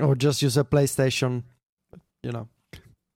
or 0.00 0.14
just 0.14 0.42
use 0.42 0.56
a 0.56 0.64
PlayStation. 0.64 1.42
You 2.22 2.32
know. 2.32 2.48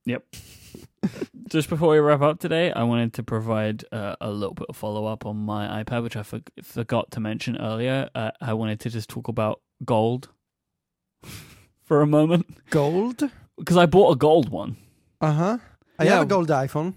Just 1.49 1.69
before 1.69 1.89
we 1.91 1.99
wrap 1.99 2.21
up 2.21 2.39
today, 2.39 2.71
I 2.71 2.83
wanted 2.83 3.13
to 3.13 3.23
provide 3.23 3.85
uh, 3.91 4.15
a 4.19 4.31
little 4.31 4.55
bit 4.55 4.65
of 4.69 4.75
follow 4.75 5.05
up 5.05 5.25
on 5.25 5.37
my 5.37 5.83
iPad, 5.83 6.01
which 6.03 6.15
I 6.15 6.23
for- 6.23 6.41
forgot 6.63 7.11
to 7.11 7.19
mention 7.19 7.57
earlier. 7.57 8.09
Uh, 8.15 8.31
I 8.41 8.53
wanted 8.53 8.79
to 8.81 8.89
just 8.89 9.09
talk 9.09 9.27
about 9.27 9.61
gold 9.83 10.29
for 11.83 12.01
a 12.01 12.07
moment 12.07 12.47
Gold. 12.71 13.29
because 13.57 13.77
I 13.77 13.85
bought 13.85 14.11
a 14.11 14.15
gold 14.15 14.49
one. 14.49 14.77
Uh 15.21 15.31
huh. 15.33 15.57
I 15.99 16.05
Yeah. 16.05 16.11
have 16.15 16.23
a 16.23 16.25
gold 16.25 16.49
iPhone. 16.49 16.95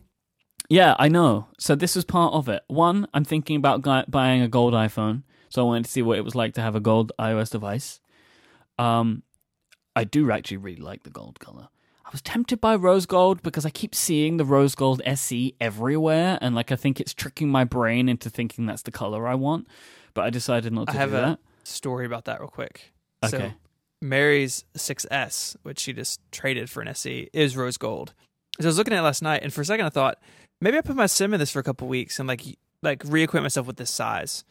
Yeah, 0.71 0.97
I 0.99 1.09
know. 1.09 1.49
So 1.59 1.75
this 1.75 1.97
is 1.97 2.05
part 2.05 2.33
of 2.35 2.49
it. 2.49 2.63
One, 2.69 3.07
I'm 3.15 3.25
thinking 3.25 3.57
about 3.57 3.83
gu- 3.83 4.11
buying 4.11 4.43
a 4.43 4.49
gold 4.49 4.75
iPhone, 4.75 5.23
so 5.51 5.63
I 5.63 5.67
wanted 5.67 5.85
to 5.85 5.91
see 5.91 6.03
what 6.03 6.19
it 6.19 6.25
was 6.25 6.35
like 6.35 6.55
to 6.55 6.61
have 6.63 6.75
a 6.75 6.81
gold 6.81 7.13
iOS 7.19 7.51
device. 7.51 8.01
Um, 8.79 9.23
I 9.97 10.05
do 10.05 10.31
actually 10.31 10.59
really 10.59 10.81
like 10.81 11.03
the 11.05 11.11
gold 11.11 11.39
color. 11.41 11.69
I 12.09 12.11
was 12.11 12.23
tempted 12.23 12.59
by 12.59 12.75
rose 12.75 13.05
gold 13.05 13.43
because 13.43 13.67
I 13.67 13.71
keep 13.71 13.95
seeing 13.95 14.39
the 14.39 14.45
rose 14.47 14.75
gold 14.75 15.03
SE 15.05 15.55
everywhere, 15.61 16.39
and 16.41 16.55
like 16.55 16.73
I 16.73 16.77
think 16.77 17.01
it's 17.01 17.13
tricking 17.13 17.51
my 17.51 17.65
brain 17.65 18.09
into 18.09 18.31
thinking 18.31 18.65
that's 18.65 18.81
the 18.81 18.91
color 18.91 19.29
I 19.29 19.35
want. 19.35 19.67
But 20.15 20.25
I 20.25 20.31
decided 20.31 20.73
not 20.73 20.87
to 20.87 20.95
I 20.95 20.97
have 20.97 21.11
do 21.11 21.17
a 21.17 21.21
that. 21.21 21.39
story 21.65 22.07
about 22.07 22.25
that 22.25 22.41
real 22.41 22.49
quick. 22.49 22.95
Okay. 23.23 23.37
So 23.37 23.53
Mary's 24.01 24.65
6S, 24.75 25.57
which 25.65 25.81
she 25.81 25.93
just 25.93 26.21
traded 26.33 26.71
for 26.71 26.81
an 26.81 26.89
SE, 26.89 27.29
is 27.35 27.59
rose 27.59 27.77
gold. 27.77 28.15
So 28.59 28.65
I 28.65 28.69
was 28.69 28.79
looking 28.79 28.95
at 28.95 29.01
it 29.01 29.03
last 29.03 29.21
night, 29.21 29.43
and 29.43 29.53
for 29.53 29.61
a 29.61 29.67
second 29.67 29.85
I 29.85 29.91
thought 29.91 30.19
maybe 30.63 30.79
I 30.79 30.81
put 30.81 30.97
my 30.97 31.07
sim 31.07 31.35
in 31.35 31.41
this 31.41 31.51
for 31.51 31.59
a 31.59 31.63
couple 31.63 31.89
weeks 31.89 32.19
and 32.19 32.27
like 32.27 32.43
like 32.83 33.05
reacquaint 33.05 33.43
myself 33.43 33.67
with 33.67 33.77
this 33.77 33.91
size. 33.91 34.45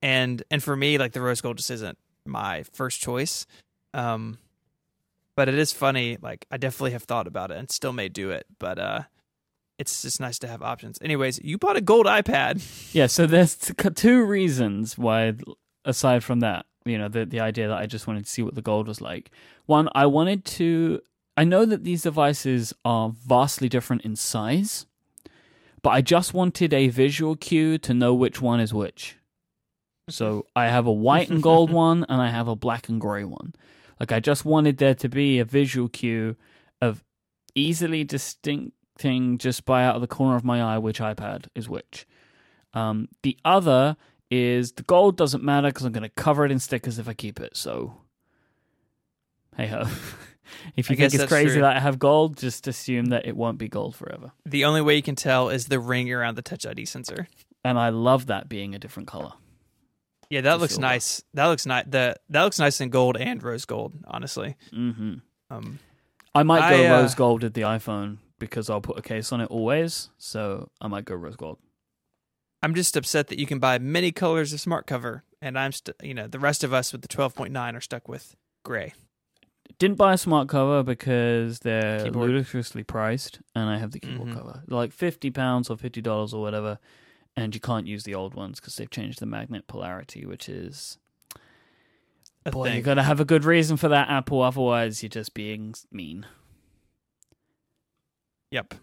And 0.00 0.44
and 0.48 0.62
for 0.62 0.76
me, 0.76 0.96
like 0.96 1.10
the 1.10 1.20
rose 1.20 1.40
gold 1.40 1.56
just 1.56 1.72
isn't 1.72 1.98
my 2.24 2.62
first 2.72 3.00
choice. 3.00 3.46
Um, 3.94 4.38
but 5.36 5.48
it 5.48 5.54
is 5.54 5.72
funny. 5.72 6.18
Like 6.20 6.46
I 6.50 6.56
definitely 6.56 6.92
have 6.92 7.04
thought 7.04 7.26
about 7.26 7.50
it 7.50 7.56
and 7.58 7.70
still 7.70 7.92
may 7.92 8.08
do 8.08 8.30
it, 8.30 8.46
but 8.58 8.78
uh, 8.78 9.02
it's 9.78 10.02
just 10.02 10.20
nice 10.20 10.38
to 10.40 10.46
have 10.46 10.62
options. 10.62 10.98
Anyways, 11.00 11.40
you 11.42 11.58
bought 11.58 11.76
a 11.76 11.80
gold 11.80 12.06
iPad. 12.06 12.62
Yeah, 12.94 13.06
so 13.06 13.24
there's 13.26 13.54
two 13.94 14.24
reasons 14.24 14.98
why, 14.98 15.34
aside 15.84 16.24
from 16.24 16.40
that, 16.40 16.66
you 16.84 16.98
know, 16.98 17.08
the 17.08 17.24
the 17.24 17.40
idea 17.40 17.68
that 17.68 17.78
I 17.78 17.86
just 17.86 18.06
wanted 18.06 18.24
to 18.24 18.30
see 18.30 18.42
what 18.42 18.54
the 18.56 18.62
gold 18.62 18.88
was 18.88 19.00
like. 19.00 19.30
One, 19.66 19.88
I 19.94 20.06
wanted 20.06 20.44
to. 20.56 21.00
I 21.36 21.44
know 21.44 21.64
that 21.64 21.84
these 21.84 22.02
devices 22.02 22.74
are 22.84 23.10
vastly 23.10 23.68
different 23.68 24.02
in 24.02 24.16
size, 24.16 24.86
but 25.82 25.90
I 25.90 26.00
just 26.00 26.34
wanted 26.34 26.74
a 26.74 26.88
visual 26.88 27.36
cue 27.36 27.78
to 27.78 27.94
know 27.94 28.12
which 28.12 28.40
one 28.42 28.60
is 28.60 28.74
which. 28.74 29.16
So 30.08 30.46
I 30.56 30.66
have 30.66 30.86
a 30.86 30.92
white 30.92 31.30
and 31.30 31.42
gold 31.42 31.70
one, 31.88 32.04
and 32.08 32.20
I 32.20 32.30
have 32.30 32.48
a 32.48 32.56
black 32.56 32.88
and 32.88 33.00
gray 33.00 33.24
one. 33.24 33.54
Like 34.00 34.12
I 34.12 34.18
just 34.18 34.44
wanted 34.44 34.78
there 34.78 34.94
to 34.94 35.08
be 35.08 35.38
a 35.38 35.44
visual 35.44 35.88
cue 35.88 36.36
of 36.80 37.04
easily 37.54 38.02
distincting 38.02 39.38
just 39.38 39.64
by 39.66 39.84
out 39.84 39.94
of 39.94 40.00
the 40.00 40.06
corner 40.06 40.36
of 40.36 40.44
my 40.44 40.62
eye 40.62 40.78
which 40.78 40.98
iPad 40.98 41.46
is 41.54 41.68
which. 41.68 42.06
Um, 42.72 43.08
the 43.22 43.36
other 43.44 43.96
is 44.30 44.72
the 44.72 44.82
gold 44.82 45.16
doesn't 45.16 45.42
matter 45.42 45.68
because 45.68 45.84
I'm 45.84 45.92
going 45.92 46.02
to 46.02 46.08
cover 46.08 46.44
it 46.46 46.52
in 46.52 46.58
stickers 46.58 46.98
if 46.98 47.08
I 47.08 47.12
keep 47.12 47.40
it. 47.40 47.56
So, 47.56 47.98
hey 49.56 49.66
ho. 49.66 49.82
if 50.76 50.88
you 50.88 50.94
I 50.94 50.96
think 50.96 51.14
it's 51.14 51.26
crazy 51.26 51.54
true. 51.54 51.62
that 51.62 51.76
I 51.76 51.80
have 51.80 51.98
gold, 51.98 52.36
just 52.36 52.66
assume 52.68 53.06
that 53.06 53.26
it 53.26 53.36
won't 53.36 53.58
be 53.58 53.68
gold 53.68 53.96
forever. 53.96 54.32
The 54.46 54.64
only 54.64 54.80
way 54.80 54.96
you 54.96 55.02
can 55.02 55.16
tell 55.16 55.48
is 55.50 55.66
the 55.66 55.80
ring 55.80 56.10
around 56.12 56.36
the 56.36 56.42
Touch 56.42 56.64
ID 56.64 56.84
sensor. 56.86 57.28
And 57.64 57.78
I 57.78 57.90
love 57.90 58.26
that 58.26 58.48
being 58.48 58.74
a 58.74 58.78
different 58.78 59.08
color. 59.08 59.32
Yeah, 60.30 60.40
that 60.42 60.60
looks 60.60 60.74
silver. 60.74 60.86
nice. 60.86 61.22
That 61.34 61.46
looks 61.46 61.66
nice. 61.66 61.84
The 61.88 62.16
that 62.28 62.42
looks 62.44 62.58
nice 62.58 62.80
in 62.80 62.88
gold 62.90 63.16
and 63.16 63.42
rose 63.42 63.64
gold. 63.64 63.94
Honestly, 64.06 64.56
hmm 64.72 65.14
um, 65.50 65.78
I 66.34 66.44
might 66.44 66.70
go 66.70 66.82
I, 66.82 66.86
uh, 66.86 67.00
rose 67.00 67.14
gold 67.16 67.42
with 67.42 67.54
the 67.54 67.62
iPhone 67.62 68.18
because 68.38 68.70
I'll 68.70 68.80
put 68.80 68.96
a 68.98 69.02
case 69.02 69.32
on 69.32 69.40
it 69.40 69.50
always. 69.50 70.10
So 70.18 70.70
I 70.80 70.86
might 70.88 71.04
go 71.04 71.14
rose 71.16 71.36
gold. 71.36 71.58
I'm 72.62 72.74
just 72.74 72.96
upset 72.96 73.28
that 73.28 73.38
you 73.38 73.46
can 73.46 73.58
buy 73.58 73.78
many 73.78 74.12
colors 74.12 74.52
of 74.52 74.60
smart 74.60 74.86
cover, 74.86 75.24
and 75.42 75.58
I'm 75.58 75.72
st- 75.72 75.96
you 76.02 76.14
know 76.14 76.26
the 76.28 76.38
rest 76.38 76.62
of 76.62 76.72
us 76.72 76.92
with 76.92 77.02
the 77.02 77.08
12.9 77.08 77.74
are 77.74 77.80
stuck 77.80 78.06
with 78.08 78.36
gray. 78.64 78.92
Didn't 79.78 79.96
buy 79.96 80.12
a 80.12 80.18
smart 80.18 80.48
cover 80.48 80.82
because 80.82 81.60
they're 81.60 82.04
Keyboard. 82.04 82.28
ludicrously 82.30 82.84
priced, 82.84 83.40
and 83.54 83.68
I 83.70 83.78
have 83.78 83.92
the 83.92 84.00
keyboard 84.00 84.28
Mhm. 84.30 84.34
cover, 84.34 84.62
like 84.68 84.92
fifty 84.92 85.30
pounds 85.30 85.70
or 85.70 85.76
fifty 85.76 86.00
dollars 86.02 86.34
or 86.34 86.42
whatever, 86.42 86.78
and 87.40 87.54
you 87.54 87.60
can't 87.60 87.86
use 87.86 88.04
the 88.04 88.14
old 88.14 88.34
ones 88.34 88.60
because 88.60 88.76
they've 88.76 88.90
changed 88.90 89.20
the 89.20 89.26
magnet 89.26 89.66
polarity, 89.66 90.24
which 90.26 90.48
is 90.48 90.98
A 92.44 92.50
boy, 92.50 92.66
thing. 92.66 92.76
you 92.76 92.82
got 92.82 92.94
to 92.94 93.02
have 93.02 93.20
a 93.20 93.24
good 93.24 93.44
reason 93.44 93.76
for 93.76 93.88
that, 93.88 94.08
Apple. 94.08 94.42
Otherwise, 94.42 95.02
you're 95.02 95.08
just 95.10 95.34
being 95.34 95.74
mean. 95.90 96.26
Yep. 98.50 98.74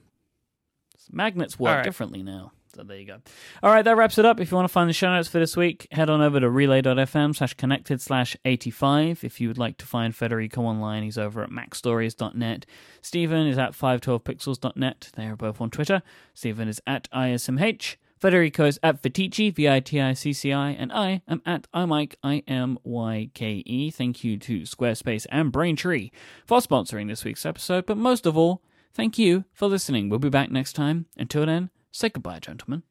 Magnets 1.11 1.57
work 1.59 1.75
right. 1.77 1.83
differently 1.83 2.21
now. 2.23 2.51
So 2.75 2.83
there 2.83 2.97
you 2.97 3.05
go. 3.05 3.17
All 3.63 3.71
right, 3.71 3.81
that 3.83 3.95
wraps 3.97 4.17
it 4.17 4.25
up. 4.25 4.39
If 4.39 4.51
you 4.51 4.55
want 4.57 4.67
to 4.67 4.71
find 4.71 4.87
the 4.89 4.93
show 4.93 5.09
notes 5.09 5.27
for 5.27 5.39
this 5.39 5.57
week, 5.57 5.87
head 5.91 6.09
on 6.09 6.21
over 6.21 6.39
to 6.39 6.49
relay.fm 6.49 7.35
slash 7.35 7.53
connected 7.55 8.01
slash 8.01 8.35
85. 8.45 9.23
If 9.23 9.41
you 9.41 9.47
would 9.47 9.57
like 9.57 9.77
to 9.77 9.85
find 9.85 10.15
Federico 10.15 10.61
online, 10.61 11.03
he's 11.03 11.17
over 11.17 11.41
at 11.41 11.49
macstories.net. 11.49 12.65
Stephen 13.01 13.47
is 13.47 13.57
at 13.57 13.71
512pixels.net. 13.71 15.11
They 15.15 15.25
are 15.25 15.35
both 15.35 15.59
on 15.59 15.71
Twitter. 15.71 16.03
Stephen 16.33 16.67
is 16.67 16.81
at 16.85 17.09
ISMH. 17.11 17.95
Federico 18.19 18.65
is 18.65 18.79
at 18.81 19.01
Viticci, 19.01 19.53
V-I-T-I-C-C-I, 19.53 20.69
and 20.71 20.91
I 20.91 21.21
am 21.27 21.41
at 21.45 21.67
iMyke, 21.71 22.15
I-M-Y-K-E. 22.23 23.63
E. 23.65 23.91
Thank 23.91 24.23
you 24.23 24.37
to 24.37 24.61
Squarespace 24.61 25.25
and 25.29 25.51
Braintree 25.51 26.11
for 26.45 26.59
sponsoring 26.59 27.07
this 27.07 27.23
week's 27.23 27.45
episode, 27.45 27.85
but 27.85 27.97
most 27.97 28.25
of 28.25 28.37
all, 28.37 28.63
thank 28.93 29.17
you 29.17 29.45
for 29.53 29.67
listening. 29.67 30.09
We'll 30.09 30.19
be 30.19 30.29
back 30.29 30.51
next 30.51 30.73
time. 30.73 31.05
Until 31.17 31.45
then, 31.45 31.69
say 31.91 32.09
goodbye, 32.09 32.39
gentlemen. 32.39 32.83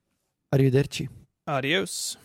Arrivederci. 0.55 1.09
Adios. 1.49 2.17